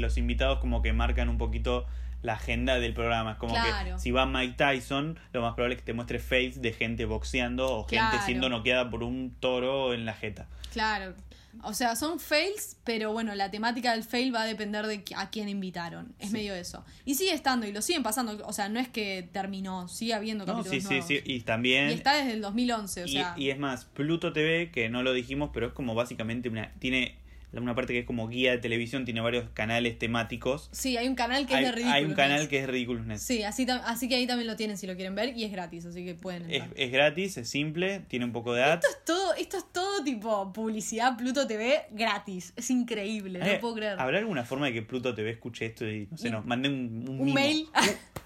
los 0.00 0.18
invitados 0.18 0.58
como 0.58 0.82
que 0.82 0.92
marcan 0.92 1.28
un 1.28 1.38
poquito 1.38 1.86
la 2.24 2.32
agenda 2.34 2.80
del 2.80 2.92
programa. 2.94 3.32
Es 3.32 3.36
como 3.38 3.54
Claro. 3.54 3.94
que 3.96 4.00
si 4.02 4.10
va 4.10 4.26
Mike 4.26 4.54
Tyson, 4.56 5.18
lo 5.32 5.42
más 5.42 5.54
probable 5.54 5.74
es 5.76 5.80
que 5.82 5.86
te 5.86 5.92
muestre 5.92 6.18
fails 6.18 6.60
de 6.60 6.72
gente 6.72 7.04
boxeando 7.04 7.70
o 7.70 7.84
gente 7.86 8.16
siendo 8.24 8.48
noqueada 8.48 8.90
por 8.90 9.02
un 9.04 9.36
toro 9.38 9.94
en 9.94 10.04
la 10.06 10.14
jeta. 10.14 10.48
Claro. 10.72 11.14
O 11.62 11.72
sea, 11.72 11.94
son 11.94 12.18
fails, 12.18 12.76
pero 12.82 13.12
bueno, 13.12 13.32
la 13.36 13.48
temática 13.50 13.92
del 13.92 14.02
fail 14.02 14.34
va 14.34 14.42
a 14.42 14.44
depender 14.44 14.86
de 14.88 15.04
a 15.16 15.30
quién 15.30 15.48
invitaron. 15.48 16.12
Es 16.18 16.32
medio 16.32 16.52
eso. 16.52 16.84
Y 17.04 17.14
sigue 17.14 17.32
estando, 17.32 17.64
y 17.66 17.72
lo 17.72 17.80
siguen 17.80 18.02
pasando. 18.02 18.44
O 18.46 18.52
sea, 18.52 18.68
no 18.68 18.80
es 18.80 18.88
que 18.88 19.28
terminó, 19.32 19.86
sigue 19.86 20.14
habiendo 20.14 20.44
No, 20.46 20.54
capítulos 20.56 20.72
sí, 20.74 20.80
sí, 20.80 20.88
nuevos. 20.88 21.06
sí. 21.06 21.20
Y 21.24 21.40
también... 21.42 21.90
Y 21.90 21.92
está 21.92 22.14
desde 22.16 22.32
el 22.32 22.40
2011, 22.40 23.02
o 23.04 23.06
Y, 23.06 23.12
sea. 23.12 23.34
y 23.36 23.50
es 23.50 23.58
más, 23.60 23.84
Pluto 23.84 24.32
TV, 24.32 24.70
que 24.72 24.88
no 24.88 25.04
lo 25.04 25.12
dijimos, 25.12 25.50
pero 25.54 25.68
es 25.68 25.72
como 25.72 25.94
básicamente 25.94 26.48
una. 26.48 26.72
Tiene 26.80 27.16
una 27.62 27.74
parte 27.74 27.92
que 27.92 28.00
es 28.00 28.04
como 28.06 28.28
guía 28.28 28.52
de 28.52 28.58
televisión, 28.58 29.04
tiene 29.04 29.20
varios 29.20 29.48
canales 29.54 29.98
temáticos. 29.98 30.68
Sí, 30.72 30.96
hay 30.96 31.06
un 31.08 31.14
canal 31.14 31.46
que 31.46 31.54
hay, 31.54 31.64
es 31.64 31.70
de 31.70 31.72
ridículo. 31.76 31.94
hay 31.96 32.04
un 32.04 32.14
canal 32.14 32.48
que 32.48 32.58
es 32.58 32.66
Ridiculousness. 32.68 33.22
Sí, 33.22 33.42
así, 33.42 33.66
así 33.84 34.08
que 34.08 34.16
ahí 34.16 34.26
también 34.26 34.46
lo 34.48 34.56
tienen 34.56 34.76
si 34.76 34.86
lo 34.86 34.94
quieren 34.96 35.14
ver 35.14 35.36
y 35.36 35.44
es 35.44 35.52
gratis, 35.52 35.86
así 35.86 36.04
que 36.04 36.14
pueden 36.14 36.42
Es, 36.50 36.62
entrar. 36.62 36.70
es 36.80 36.90
gratis, 36.92 37.36
es 37.36 37.48
simple, 37.48 38.00
tiene 38.08 38.24
un 38.24 38.32
poco 38.32 38.52
de 38.54 38.62
ads. 38.64 38.84
Esto 38.84 38.88
es 38.98 39.04
todo, 39.04 39.34
esto 39.34 39.56
es 39.58 39.72
todo 39.72 40.04
tipo 40.04 40.52
publicidad 40.52 41.16
Pluto 41.16 41.46
TV 41.46 41.82
gratis. 41.90 42.52
Es 42.56 42.70
increíble, 42.70 43.38
no 43.38 43.46
Eh, 43.46 43.58
puedo 43.60 43.74
creer. 43.74 43.98
¿Habrá 44.00 44.18
alguna 44.18 44.44
forma 44.44 44.66
de 44.66 44.72
que 44.72 44.82
Pluto 44.82 45.14
TV 45.14 45.30
escuche 45.30 45.66
esto 45.66 45.88
y 45.88 46.08
no 46.10 46.16
sé, 46.16 46.28
Y- 46.28 46.30
nos 46.30 46.44
mande 46.46 46.68
un, 46.68 47.04
un, 47.08 47.08
un 47.08 47.24
mimo? 47.26 47.34
mail. 47.34 47.66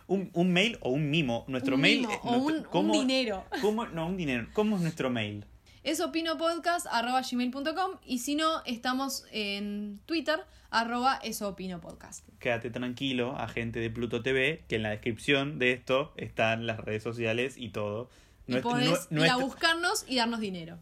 Un, 0.06 0.30
un- 0.32 0.50
mail 0.52 0.78
o 0.80 0.90
un 0.90 1.10
mimo. 1.10 1.44
Nuestro 1.48 1.74
Un 1.74 1.82
mail. 1.82 2.00
mimo, 2.00 2.12
es 2.12 2.18
o 2.22 2.36
un 2.38 2.62
¿cómo- 2.64 2.92
dinero. 2.94 3.44
cómo- 3.60 3.86
no, 3.86 4.06
un 4.06 4.16
dinero. 4.16 4.46
¿Cómo 4.54 4.76
es 4.76 4.82
nuestro 4.82 5.10
mail? 5.10 5.44
Es 5.88 6.00
opinopodcast.gmail.com 6.00 7.92
y 8.04 8.18
si 8.18 8.34
no, 8.34 8.62
estamos 8.66 9.24
en 9.32 10.00
Twitter, 10.04 10.40
arroba 10.68 11.16
esoopinopodcast. 11.22 12.28
Quédate 12.38 12.68
tranquilo, 12.68 13.34
agente 13.38 13.80
de 13.80 13.88
Pluto 13.88 14.22
TV, 14.22 14.64
que 14.68 14.76
en 14.76 14.82
la 14.82 14.90
descripción 14.90 15.58
de 15.58 15.72
esto 15.72 16.12
están 16.18 16.66
las 16.66 16.78
redes 16.78 17.02
sociales 17.02 17.54
y 17.56 17.70
todo. 17.70 18.10
Y 18.46 18.56
podés 18.56 19.08
ir 19.10 19.30
a 19.30 19.36
buscarnos 19.36 20.04
y 20.06 20.16
darnos 20.16 20.40
dinero. 20.40 20.76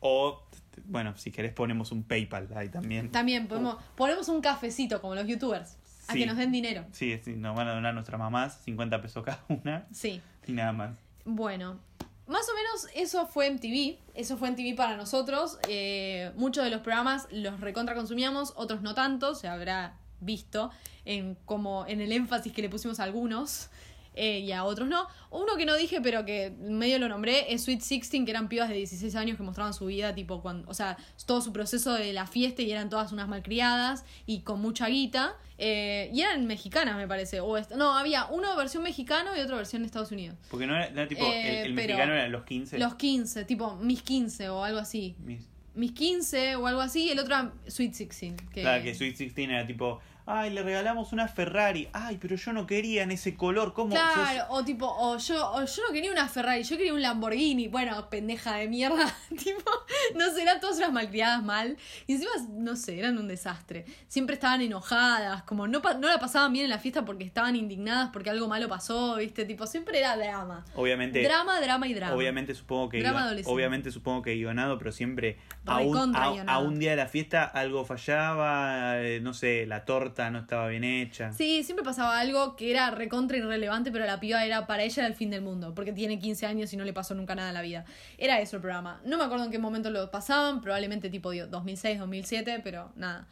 O, 0.00 0.42
bueno, 0.84 1.16
si 1.16 1.30
querés 1.30 1.54
ponemos 1.54 1.90
un 1.90 2.02
PayPal 2.02 2.46
ahí 2.54 2.68
también. 2.68 3.10
También 3.10 3.48
podemos, 3.48 3.78
ponemos 3.96 4.28
un 4.28 4.42
cafecito 4.42 5.00
como 5.00 5.14
los 5.14 5.26
youtubers, 5.26 5.78
a 6.06 6.12
Sí. 6.12 6.18
que 6.18 6.26
nos 6.26 6.36
den 6.36 6.52
dinero. 6.52 6.84
Sí, 6.92 7.18
sí, 7.24 7.32
nos 7.34 7.56
van 7.56 7.68
a 7.68 7.72
donar 7.72 7.94
nuestras 7.94 8.18
mamás 8.20 8.60
50 8.62 9.00
pesos 9.00 9.24
cada 9.24 9.42
una 9.48 9.86
Sí. 9.90 10.20
y 10.46 10.52
nada 10.52 10.72
más. 10.72 10.98
Bueno, 11.24 11.80
más 12.26 12.46
o 12.48 12.54
menos 12.54 12.86
eso 12.94 13.26
fue 13.26 13.50
MTV. 13.50 13.98
Eso 14.14 14.36
fue 14.36 14.50
MTV 14.50 14.76
para 14.76 14.96
nosotros. 14.96 15.58
Eh, 15.68 16.32
muchos 16.36 16.64
de 16.64 16.70
los 16.70 16.80
programas 16.80 17.26
los 17.30 17.60
recontra 17.60 17.94
consumíamos, 17.94 18.52
otros 18.56 18.82
no 18.82 18.94
tanto, 18.94 19.34
se 19.34 19.48
habrá 19.48 19.98
visto 20.20 20.70
en 21.04 21.36
como 21.44 21.86
en 21.86 22.00
el 22.00 22.12
énfasis 22.12 22.52
que 22.52 22.62
le 22.62 22.68
pusimos 22.68 23.00
a 23.00 23.04
algunos. 23.04 23.68
Eh, 24.14 24.40
y 24.40 24.52
a 24.52 24.64
otros 24.64 24.88
no. 24.88 25.06
Uno 25.30 25.56
que 25.56 25.66
no 25.66 25.74
dije, 25.76 26.00
pero 26.00 26.24
que 26.24 26.50
medio 26.60 26.98
lo 26.98 27.08
nombré, 27.08 27.52
es 27.52 27.64
Sweet 27.64 27.80
Sixteen, 27.80 28.24
que 28.24 28.30
eran 28.30 28.48
pibas 28.48 28.68
de 28.68 28.76
16 28.76 29.14
años 29.16 29.36
que 29.36 29.42
mostraban 29.42 29.74
su 29.74 29.86
vida, 29.86 30.14
tipo, 30.14 30.40
cuando, 30.42 30.68
o 30.70 30.74
sea, 30.74 30.96
todo 31.26 31.40
su 31.40 31.52
proceso 31.52 31.92
de 31.94 32.12
la 32.12 32.26
fiesta 32.26 32.62
y 32.62 32.70
eran 32.70 32.88
todas 32.88 33.10
unas 33.12 33.26
malcriadas 33.28 34.04
y 34.26 34.40
con 34.40 34.60
mucha 34.60 34.86
guita. 34.88 35.34
eh, 35.58 36.10
y 36.12 36.20
eran 36.22 36.46
mexicanas, 36.46 36.96
me 36.96 37.06
parece. 37.06 37.40
O 37.40 37.56
no, 37.76 37.96
había 37.96 38.26
uno 38.26 38.56
versión 38.56 38.82
mexicano 38.82 39.36
y 39.36 39.40
otro 39.40 39.56
versión 39.56 39.84
Estados 39.84 40.10
Unidos. 40.12 40.36
Porque 40.50 40.66
no 40.66 40.74
era, 40.76 40.90
no 40.90 41.00
era 41.00 41.08
tipo, 41.08 41.24
Eh, 41.24 41.62
el, 41.62 41.74
mexicano 41.74 42.12
era 42.12 42.28
los 42.28 42.44
15. 42.44 42.78
Los 42.78 42.94
15, 42.96 43.44
tipo 43.44 43.76
mis 43.76 44.02
15 44.02 44.48
o 44.48 44.64
algo 44.64 44.78
así. 44.80 45.14
Mis- 45.24 45.48
Mis 45.76 45.90
15 45.92 46.54
o 46.56 46.66
algo 46.68 46.80
así, 46.80 47.10
el 47.10 47.18
otro 47.18 47.34
era 47.34 47.52
Sweet 47.66 47.90
16. 47.96 48.34
Que... 48.52 48.60
Claro, 48.62 48.82
que 48.84 48.94
Sweet 48.94 49.16
16 49.16 49.48
era 49.48 49.66
tipo, 49.66 50.00
ay, 50.26 50.50
le 50.50 50.62
regalamos 50.62 51.12
una 51.12 51.28
Ferrari. 51.28 51.88
Ay, 51.92 52.18
pero 52.20 52.36
yo 52.36 52.52
no 52.52 52.66
quería 52.66 53.02
en 53.02 53.10
ese 53.10 53.36
color. 53.36 53.72
¿Cómo? 53.72 53.90
Claro, 53.90 54.40
sos-?" 54.40 54.46
o 54.50 54.64
tipo, 54.64 54.86
o 54.86 55.18
yo, 55.18 55.52
o 55.52 55.64
yo 55.64 55.82
no 55.86 55.92
quería 55.92 56.10
una 56.12 56.28
Ferrari, 56.28 56.62
yo 56.62 56.76
quería 56.76 56.94
un 56.94 57.02
Lamborghini. 57.02 57.68
Bueno, 57.68 58.08
pendeja 58.08 58.56
de 58.56 58.68
mierda. 58.68 59.14
tipo, 59.28 59.70
no 60.14 60.30
sé, 60.30 60.42
eran 60.42 60.60
todas 60.60 60.78
unas 60.78 60.92
malcriadas 60.92 61.42
mal. 61.42 61.76
Y 62.06 62.14
encima, 62.14 62.32
no 62.50 62.76
sé, 62.76 62.98
eran 62.98 63.18
un 63.18 63.28
desastre. 63.28 63.84
Siempre 64.08 64.34
estaban 64.34 64.60
enojadas, 64.60 65.42
como 65.42 65.66
no, 65.66 65.80
no 65.80 66.08
la 66.08 66.18
pasaban 66.18 66.52
bien 66.52 66.64
en 66.64 66.70
la 66.70 66.78
fiesta 66.78 67.04
porque 67.04 67.24
estaban 67.24 67.56
indignadas 67.56 68.10
porque 68.12 68.30
algo 68.30 68.48
malo 68.48 68.68
pasó, 68.68 69.16
¿viste? 69.16 69.44
Tipo, 69.44 69.66
siempre 69.66 69.98
era 69.98 70.16
drama. 70.16 70.64
Obviamente. 70.74 71.22
Drama, 71.22 71.60
drama 71.60 71.86
y 71.88 71.94
drama. 71.94 72.14
Obviamente 72.14 72.54
supongo 72.54 72.88
que 72.88 73.00
Drama 73.00 73.24
adolescente. 73.24 73.52
obviamente 73.52 73.90
supongo 73.90 74.22
que 74.22 74.34
guionado, 74.34 74.78
pero 74.78 74.92
siempre 74.92 75.38
a 75.66 75.78
un, 75.80 76.14
a 76.16 76.58
un 76.58 76.78
día 76.78 76.90
de 76.90 76.96
la 76.96 77.06
fiesta 77.06 77.44
algo 77.44 77.84
fallaba, 77.84 79.00
eh, 79.02 79.20
no 79.20 79.34
sé, 79.34 79.66
la 79.66 79.84
torta 79.84 80.13
no 80.30 80.38
estaba 80.38 80.68
bien 80.68 80.84
hecha. 80.84 81.32
Sí, 81.32 81.62
siempre 81.62 81.84
pasaba 81.84 82.18
algo 82.18 82.56
que 82.56 82.70
era 82.70 82.90
recontra 82.90 83.36
irrelevante, 83.36 83.90
pero 83.90 84.06
la 84.06 84.20
piba 84.20 84.44
era, 84.44 84.66
para 84.66 84.82
ella 84.82 85.02
era 85.02 85.06
el 85.08 85.14
fin 85.14 85.30
del 85.30 85.42
mundo, 85.42 85.74
porque 85.74 85.92
tiene 85.92 86.18
15 86.18 86.46
años 86.46 86.72
y 86.72 86.76
no 86.76 86.84
le 86.84 86.92
pasó 86.92 87.14
nunca 87.14 87.34
nada 87.34 87.48
en 87.48 87.54
la 87.54 87.62
vida. 87.62 87.84
Era 88.18 88.40
eso 88.40 88.56
el 88.56 88.62
programa. 88.62 89.00
No 89.04 89.18
me 89.18 89.24
acuerdo 89.24 89.44
en 89.44 89.50
qué 89.50 89.58
momento 89.58 89.90
lo 89.90 90.10
pasaban, 90.10 90.60
probablemente 90.60 91.10
tipo 91.10 91.30
digo, 91.30 91.46
2006, 91.46 91.98
2007, 91.98 92.60
pero 92.62 92.92
nada. 92.96 93.28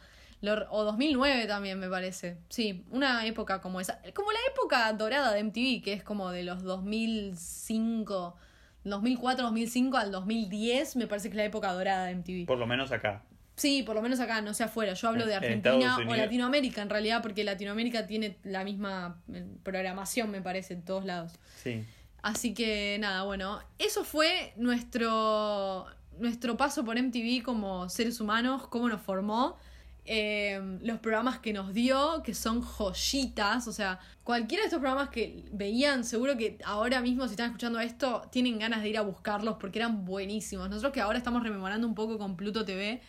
O 0.69 0.83
2009 0.83 1.47
también 1.47 1.79
me 1.79 1.87
parece. 1.87 2.37
Sí, 2.49 2.85
una 2.91 3.25
época 3.25 3.61
como 3.61 3.79
esa. 3.79 4.01
Como 4.13 4.31
la 4.31 4.39
época 4.51 4.91
dorada 4.93 5.31
de 5.33 5.43
MTV, 5.43 5.81
que 5.81 5.93
es 5.93 6.03
como 6.03 6.31
de 6.31 6.43
los 6.43 6.63
2005, 6.63 8.35
2004, 8.83 9.45
2005 9.45 9.97
al 9.97 10.11
2010, 10.11 10.97
me 10.97 11.07
parece 11.07 11.29
que 11.29 11.35
es 11.35 11.37
la 11.37 11.45
época 11.45 11.71
dorada 11.71 12.05
de 12.05 12.15
MTV. 12.15 12.45
Por 12.45 12.57
lo 12.57 12.67
menos 12.67 12.91
acá. 12.91 13.23
Sí, 13.55 13.83
por 13.83 13.95
lo 13.95 14.01
menos 14.01 14.19
acá, 14.19 14.41
no 14.41 14.53
sé 14.53 14.63
afuera. 14.63 14.93
Yo 14.93 15.07
hablo 15.07 15.25
de 15.25 15.33
En 15.33 15.43
Argentina 15.43 15.97
o. 15.97 16.15
Latinoamérica 16.15 16.81
en 16.81 16.89
realidad, 16.89 17.21
porque 17.21 17.43
Latinoamérica 17.43 18.07
tiene 18.07 18.37
la 18.43 18.63
misma 18.63 19.21
eh, 19.31 19.45
programación, 19.63 20.31
me 20.31 20.41
parece, 20.41 20.73
en 20.73 20.83
todos 20.83 21.05
lados. 21.05 21.33
Sí. 21.61 21.83
Así 22.23 22.53
que 22.53 22.97
nada, 22.99 23.23
bueno, 23.23 23.59
eso 23.77 24.03
fue 24.03 24.53
nuestro, 24.55 25.85
nuestro 26.19 26.57
paso 26.57 26.85
por 26.85 26.97
MTV 26.97 27.43
como 27.43 27.89
seres 27.89 28.21
humanos, 28.21 28.67
cómo 28.67 28.87
nos 28.87 29.01
formó, 29.01 29.57
eh, 30.05 30.59
los 30.81 30.99
programas 30.99 31.39
que 31.39 31.53
nos 31.53 31.73
dio, 31.73 32.23
que 32.23 32.33
son 32.33 32.61
joyitas, 32.61 33.67
o 33.67 33.71
sea, 33.71 33.99
cualquiera 34.23 34.63
de 34.63 34.67
estos 34.67 34.79
programas 34.79 35.09
que 35.09 35.45
veían, 35.51 36.03
seguro 36.03 36.37
que 36.37 36.57
ahora 36.65 37.01
mismo 37.01 37.25
si 37.25 37.31
están 37.31 37.47
escuchando 37.47 37.79
esto, 37.79 38.21
tienen 38.31 38.59
ganas 38.59 38.83
de 38.83 38.89
ir 38.89 38.97
a 38.97 39.01
buscarlos 39.01 39.57
porque 39.59 39.79
eran 39.79 40.03
buenísimos. 40.03 40.69
Nosotros 40.69 40.91
que 40.91 41.01
ahora 41.01 41.17
estamos 41.17 41.43
rememorando 41.43 41.87
un 41.87 41.95
poco 41.95 42.17
con 42.17 42.35
Pluto 42.35 42.65
TV, 42.65 43.01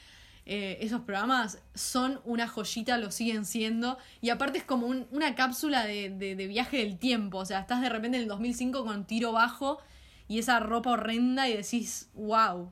eh, 0.46 0.78
esos 0.80 1.00
programas 1.02 1.62
son 1.74 2.20
una 2.24 2.46
joyita, 2.48 2.98
lo 2.98 3.10
siguen 3.10 3.44
siendo. 3.44 3.96
Y 4.20 4.30
aparte 4.30 4.58
es 4.58 4.64
como 4.64 4.86
un- 4.86 5.06
una 5.10 5.34
cápsula 5.34 5.84
de, 5.86 6.10
de- 6.10 6.36
de 6.36 6.46
viaje 6.46 6.76
del 6.78 6.98
tiempo. 6.98 7.38
O 7.38 7.44
sea, 7.46 7.60
estás 7.60 7.80
de 7.80 7.88
repente 7.88 8.16
en 8.18 8.24
el 8.24 8.28
2005 8.28 8.84
con 8.84 9.06
tiro 9.06 9.32
bajo 9.32 9.78
y 10.28 10.38
esa 10.38 10.60
ropa 10.60 10.90
horrenda 10.90 11.48
y 11.48 11.56
decís, 11.56 12.10
wow, 12.14 12.70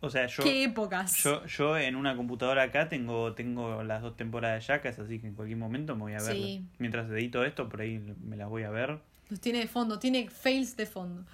O 0.00 0.10
sea, 0.10 0.26
yo, 0.26 0.42
qué 0.44 0.64
épocas. 0.64 1.22
yo, 1.22 1.44
yo 1.46 1.76
en 1.78 1.96
una 1.96 2.14
computadora 2.16 2.64
acá 2.64 2.88
tengo, 2.88 3.32
tengo 3.34 3.82
las 3.84 4.02
dos 4.02 4.16
temporadas 4.16 4.60
de 4.62 4.66
Jackass, 4.74 4.98
así 4.98 5.18
que 5.18 5.26
en 5.28 5.34
cualquier 5.34 5.58
momento 5.58 5.94
me 5.96 6.02
voy 6.02 6.12
a 6.14 6.22
ver. 6.22 6.34
Sí. 6.36 6.64
Mientras 6.78 7.08
edito 7.10 7.44
esto, 7.44 7.68
por 7.68 7.80
ahí 7.80 7.98
me 8.22 8.36
las 8.36 8.48
voy 8.48 8.64
a 8.64 8.70
ver. 8.70 8.98
Los 9.30 9.40
tiene 9.40 9.60
de 9.60 9.66
fondo, 9.68 9.98
tiene 9.98 10.28
fails 10.28 10.76
de 10.76 10.84
fondo. 10.86 11.24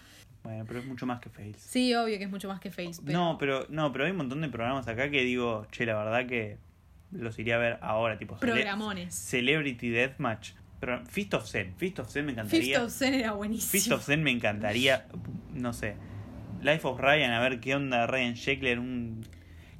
Bueno, 0.43 0.65
pero 0.67 0.81
es 0.81 0.87
mucho 0.87 1.05
más 1.07 1.21
que 1.21 1.29
fails. 1.29 1.59
Sí, 1.61 1.95
obvio 1.95 2.17
que 2.19 2.25
es 2.25 2.31
mucho 2.31 2.49
más 2.49 2.61
que 2.61 2.71
fails. 2.71 3.01
Pero... 3.05 3.19
No, 3.19 3.39
pero 3.39 3.67
no, 3.69 3.93
pero 3.93 4.05
hay 4.05 4.11
un 4.13 4.17
montón 4.17 4.41
de 4.41 4.49
programas 4.49 4.89
acá 4.89 5.11
que 5.11 5.23
digo, 5.23 5.67
che, 5.71 5.85
la 5.87 5.95
verdad 5.97 6.27
que 6.27 6.57
los 7.13 7.39
iría 7.39 7.57
a 7.57 7.59
ver 7.59 7.79
ahora, 7.83 8.19
tipo 8.19 8.37
Cele- 8.37 8.53
Programones. 8.53 9.15
Celebrity 9.15 9.91
Deathmatch. 9.91 10.53
Pero 10.81 11.05
Fist 11.05 11.35
of 11.35 11.47
Zen, 11.47 11.75
Fist 11.77 11.99
of 11.99 12.09
Zen 12.11 12.25
me 12.25 12.33
encantaría. 12.33 12.83
of 12.83 12.91
Zen 12.91 13.13
era 13.13 13.33
buenísimo. 13.33 13.71
Fist 13.71 13.93
of 13.93 14.03
Zen 14.03 14.23
me 14.23 14.31
encantaría, 14.31 15.07
no 15.53 15.75
sé. 15.75 15.97
Life 16.63 16.87
of 16.87 16.99
Ryan, 16.99 17.33
a 17.33 17.41
ver 17.41 17.61
qué 17.61 17.75
onda 17.75 18.07
Ryan 18.07 18.33
Sheckler, 18.35 18.79
un... 18.79 19.21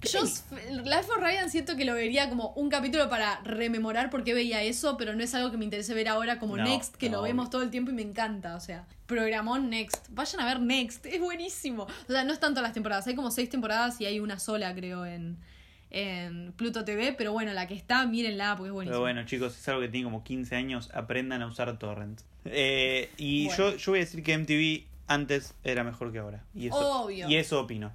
Yo, 0.03 0.21
Life 0.23 1.11
of 1.11 1.19
Ryan 1.19 1.51
siento 1.51 1.77
que 1.77 1.85
lo 1.85 1.95
vería 1.95 2.29
como 2.29 2.53
un 2.55 2.71
capítulo 2.71 3.09
para 3.09 3.41
rememorar 3.43 4.09
por 4.11 4.25
qué 4.25 4.33
veía 4.35 4.63
eso, 4.63 4.97
pero 4.97 5.15
no 5.15 5.23
es 5.23 5.35
algo 5.35 5.51
que 5.51 5.57
me 5.57 5.65
interese 5.65 5.93
ver 5.95 6.09
ahora 6.09 6.39
como 6.39 6.57
No, 6.57 6.65
Next, 6.65 6.97
que 6.97 7.11
no, 7.11 7.19
lo 7.19 7.23
vemos 7.23 7.51
todo 7.51 7.63
el 7.63 7.71
tiempo 7.71 7.91
y 7.91 7.95
me 7.95 8.03
encanta. 8.03 8.57
O 8.57 8.61
sea, 8.61 8.87
programón 9.07 9.69
Next. 9.69 10.09
Vayan 10.11 10.41
a 10.41 10.47
ver 10.47 10.61
Next, 10.61 11.07
es 11.07 11.21
buenísimo. 11.21 11.85
O 12.09 12.13
sea, 12.13 12.25
no 12.25 12.33
es 12.33 12.41
tanto 12.41 12.63
las 12.63 12.73
temporadas, 12.73 13.07
hay 13.07 13.15
como 13.15 13.31
seis 13.31 13.51
temporadas 13.51 14.01
y 14.01 14.07
hay 14.07 14.21
una 14.21 14.39
sola, 14.39 14.75
creo, 14.75 15.05
en, 15.05 15.37
en 15.91 16.53
Pluto 16.53 16.85
TV, 16.85 17.13
pero 17.13 17.33
bueno, 17.33 17.53
la 17.53 17.67
que 17.67 17.75
está, 17.75 18.07
mírenla 18.07 18.57
porque 18.57 18.69
es 18.69 18.73
buenísimo. 18.73 18.95
Pero 18.95 19.01
bueno, 19.01 19.25
chicos, 19.27 19.59
es 19.59 19.69
algo 19.69 19.83
que 19.83 19.89
tiene 19.89 20.05
como 20.05 20.25
15 20.25 20.57
años, 20.57 20.91
aprendan 20.95 21.43
a 21.43 21.47
usar 21.47 21.79
torrent. 21.79 22.21
Eh, 22.47 23.11
y 23.19 23.47
Bueno. 23.47 23.71
yo, 23.71 23.77
yo 23.77 23.93
voy 23.93 23.99
a 23.99 24.03
decir 24.03 24.23
que 24.23 24.39
MTV 24.39 24.87
antes 25.09 25.55
era 25.65 25.85
mejor 25.85 26.13
que 26.13 26.21
ahora. 26.21 26.45
Y 26.55 26.69
eso, 26.69 27.05
Obvio. 27.05 27.29
Y 27.29 27.37
eso 27.37 27.61
opino. 27.61 27.93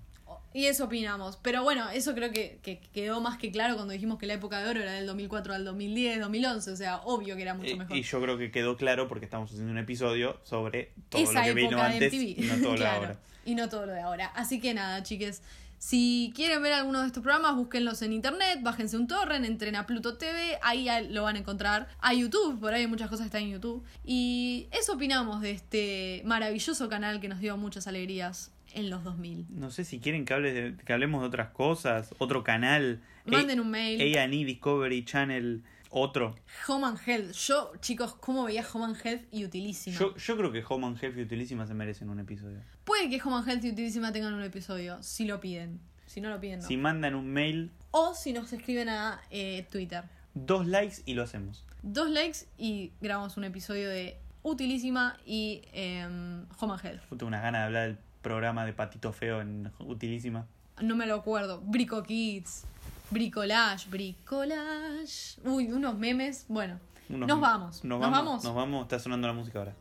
Y 0.55 0.67
eso 0.67 0.85
opinamos. 0.85 1.37
Pero 1.41 1.63
bueno, 1.63 1.89
eso 1.89 2.15
creo 2.15 2.31
que, 2.31 2.59
que 2.63 2.79
quedó 2.93 3.19
más 3.19 3.37
que 3.37 3.51
claro 3.51 3.75
cuando 3.75 3.91
dijimos 3.91 4.17
que 4.17 4.25
la 4.25 4.35
época 4.35 4.59
de 4.59 4.69
oro 4.69 4.79
era 4.81 4.93
del 4.93 5.05
2004 5.05 5.53
al 5.53 5.65
2010, 5.65 6.21
2011. 6.21 6.71
O 6.71 6.75
sea, 6.77 6.97
obvio 7.03 7.35
que 7.35 7.41
era 7.41 7.55
mucho 7.55 7.71
Eh, 7.71 7.75
mejor. 7.75 7.97
Y 7.97 8.03
yo 8.03 8.21
creo 8.21 8.37
que 8.37 8.51
quedó 8.51 8.77
claro 8.77 9.09
porque 9.09 9.25
estamos 9.25 9.51
haciendo 9.51 9.73
un 9.73 9.77
episodio 9.79 10.39
sobre 10.43 10.93
todo 11.09 11.21
Esa 11.21 11.41
lo 11.41 11.43
que 11.43 11.53
vino 11.55 11.81
antes 11.81 12.13
y 12.13 12.35
no 12.39 12.55
todo 12.61 12.77
lo 12.77 12.79
de 12.79 12.87
ahora. 12.87 13.19
Y 13.43 13.53
no 13.55 13.67
todo 13.67 13.85
lo 13.85 13.91
de 13.91 13.99
ahora. 13.99 14.27
Así 14.27 14.61
que 14.61 14.73
nada, 14.73 15.03
chiques. 15.03 15.41
Si 15.77 16.31
quieren 16.33 16.63
ver 16.63 16.71
alguno 16.71 17.01
de 17.01 17.07
estos 17.07 17.21
programas, 17.21 17.53
búsquenlos 17.57 18.01
en 18.01 18.13
internet, 18.13 18.59
bájense 18.61 18.95
un 18.95 19.07
torrent, 19.07 19.43
entren 19.45 19.75
a 19.75 19.85
Pluto 19.85 20.17
TV, 20.17 20.57
ahí 20.63 20.87
lo 21.09 21.23
van 21.23 21.35
a 21.35 21.39
encontrar. 21.39 21.89
A 21.99 22.13
YouTube, 22.13 22.61
por 22.61 22.73
ahí 22.73 22.83
hay 22.83 22.87
muchas 22.87 23.09
cosas 23.09 23.25
que 23.25 23.27
están 23.27 23.41
en 23.43 23.51
YouTube. 23.51 23.83
Y 24.05 24.69
eso 24.71 24.93
opinamos 24.93 25.41
de 25.41 25.51
este 25.51 26.21
maravilloso 26.23 26.87
canal 26.87 27.19
que 27.19 27.27
nos 27.27 27.41
dio 27.41 27.57
muchas 27.57 27.87
alegrías 27.87 28.51
en 28.75 28.89
los 28.89 29.03
2000. 29.03 29.47
No 29.49 29.71
sé 29.71 29.83
si 29.85 29.99
quieren 29.99 30.25
que, 30.25 30.33
hable 30.33 30.53
de- 30.53 30.75
que 30.77 30.93
hablemos 30.93 31.21
de 31.21 31.27
otras 31.27 31.49
cosas, 31.49 32.13
otro 32.19 32.43
canal. 32.43 33.01
Manden 33.25 33.59
un 33.59 33.71
mail. 33.71 33.99
A&E 34.17 34.45
Discovery 34.45 35.03
Channel, 35.05 35.63
otro. 35.89 36.35
Home 36.67 36.85
and 36.87 36.99
Health. 37.05 37.31
Yo, 37.33 37.71
chicos, 37.79 38.13
¿cómo 38.15 38.43
veía 38.43 38.65
Home 38.73 38.85
and 38.85 38.97
Health 39.03 39.23
y 39.31 39.45
Utilísima? 39.45 39.97
Yo, 39.97 40.15
yo 40.15 40.37
creo 40.37 40.51
que 40.51 40.63
Home 40.67 40.87
and 40.87 41.03
Health 41.03 41.17
y 41.17 41.21
Utilísima 41.21 41.65
se 41.65 41.73
merecen 41.73 42.09
un 42.09 42.19
episodio. 42.19 42.59
Puede 42.83 43.09
que 43.09 43.19
Home 43.23 43.37
and 43.37 43.47
Health 43.47 43.63
y 43.65 43.71
Utilísima 43.71 44.11
tengan 44.11 44.33
un 44.33 44.43
episodio, 44.43 45.01
si 45.01 45.25
lo 45.25 45.39
piden. 45.39 45.79
Si 46.05 46.21
no 46.21 46.29
lo 46.29 46.39
piden, 46.39 46.59
no. 46.59 46.67
Si 46.67 46.77
mandan 46.77 47.15
un 47.15 47.27
mail, 47.27 47.71
O 47.91 48.13
si 48.13 48.31
nos 48.33 48.51
escriben 48.53 48.89
a 48.89 49.21
eh, 49.31 49.65
Twitter. 49.71 50.03
dos 50.33 50.67
likes 50.67 50.97
y 51.05 51.13
lo 51.15 51.23
hacemos. 51.23 51.65
Dos 51.81 52.09
likes 52.09 52.39
y 52.57 52.91
grabamos 53.01 53.37
un 53.37 53.43
episodio 53.45 53.89
de 53.89 54.17
Utilísima 54.43 55.17
y 55.25 55.63
em, 55.73 56.45
Home 56.59 56.73
and 56.73 56.85
Health. 56.85 57.01
Tengo 57.09 57.25
unas 57.27 57.41
ganas 57.41 57.61
de 57.61 57.65
hablar 57.65 57.87
del 57.87 57.97
programa 58.25 58.65
de 58.65 58.73
Patito 58.73 59.13
Feo 59.13 59.39
en 59.39 59.71
Utilísima. 59.79 60.47
No 60.81 60.95
me 60.95 61.05
lo 61.05 61.13
acuerdo. 61.15 61.61
Brico 61.63 62.01
Kids. 62.01 62.65
Bricolage. 63.11 63.87
Bricolage. 63.87 65.39
Uy, 65.45 65.71
unos 65.71 65.95
memes. 65.95 66.45
Bueno, 66.49 66.79
Unos- 67.07 67.27
nos 67.29 67.39
vamos. 67.39 67.83
Nos, 67.85 67.99
¿Nos 68.01 68.11
vamos? 68.11 68.43
Nos 68.43 68.55
vamos, 68.55 68.81
está 68.81 68.97
sonando 68.97 69.27
la 69.27 69.33
música 69.33 69.59
ahora. 69.59 69.73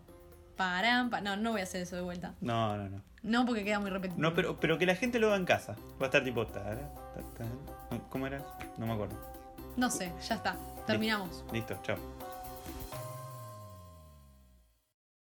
Paran, 0.59 1.09
pa- 1.09 1.23
No, 1.23 1.37
no 1.39 1.53
voy 1.53 1.63
a 1.63 1.65
hacer 1.65 1.81
eso 1.81 1.97
de 1.97 2.03
vuelta. 2.03 2.35
No, 2.43 2.77
no, 2.77 2.89
no. 2.91 3.01
No, 3.23 3.47
porque 3.47 3.65
queda 3.65 3.81
muy 3.81 3.89
repetitivo. 3.89 4.21
No, 4.21 4.35
pero, 4.35 4.61
pero 4.61 4.77
que 4.77 4.85
la 4.85 4.95
gente 4.95 5.19
lo 5.19 5.29
haga 5.29 5.37
en 5.37 5.47
casa. 5.47 5.75
Va 5.99 6.03
a 6.03 6.05
estar 6.05 6.23
tipo. 6.23 6.47
¿Cómo 8.11 8.27
era? 8.27 8.45
No 8.77 8.87
me 8.87 8.93
acuerdo. 8.93 9.17
No 9.79 9.91
sé, 9.91 10.13
ya 10.29 10.35
está. 10.35 10.57
Terminamos. 10.87 11.43
Listo, 11.51 11.79
chao. 11.83 11.97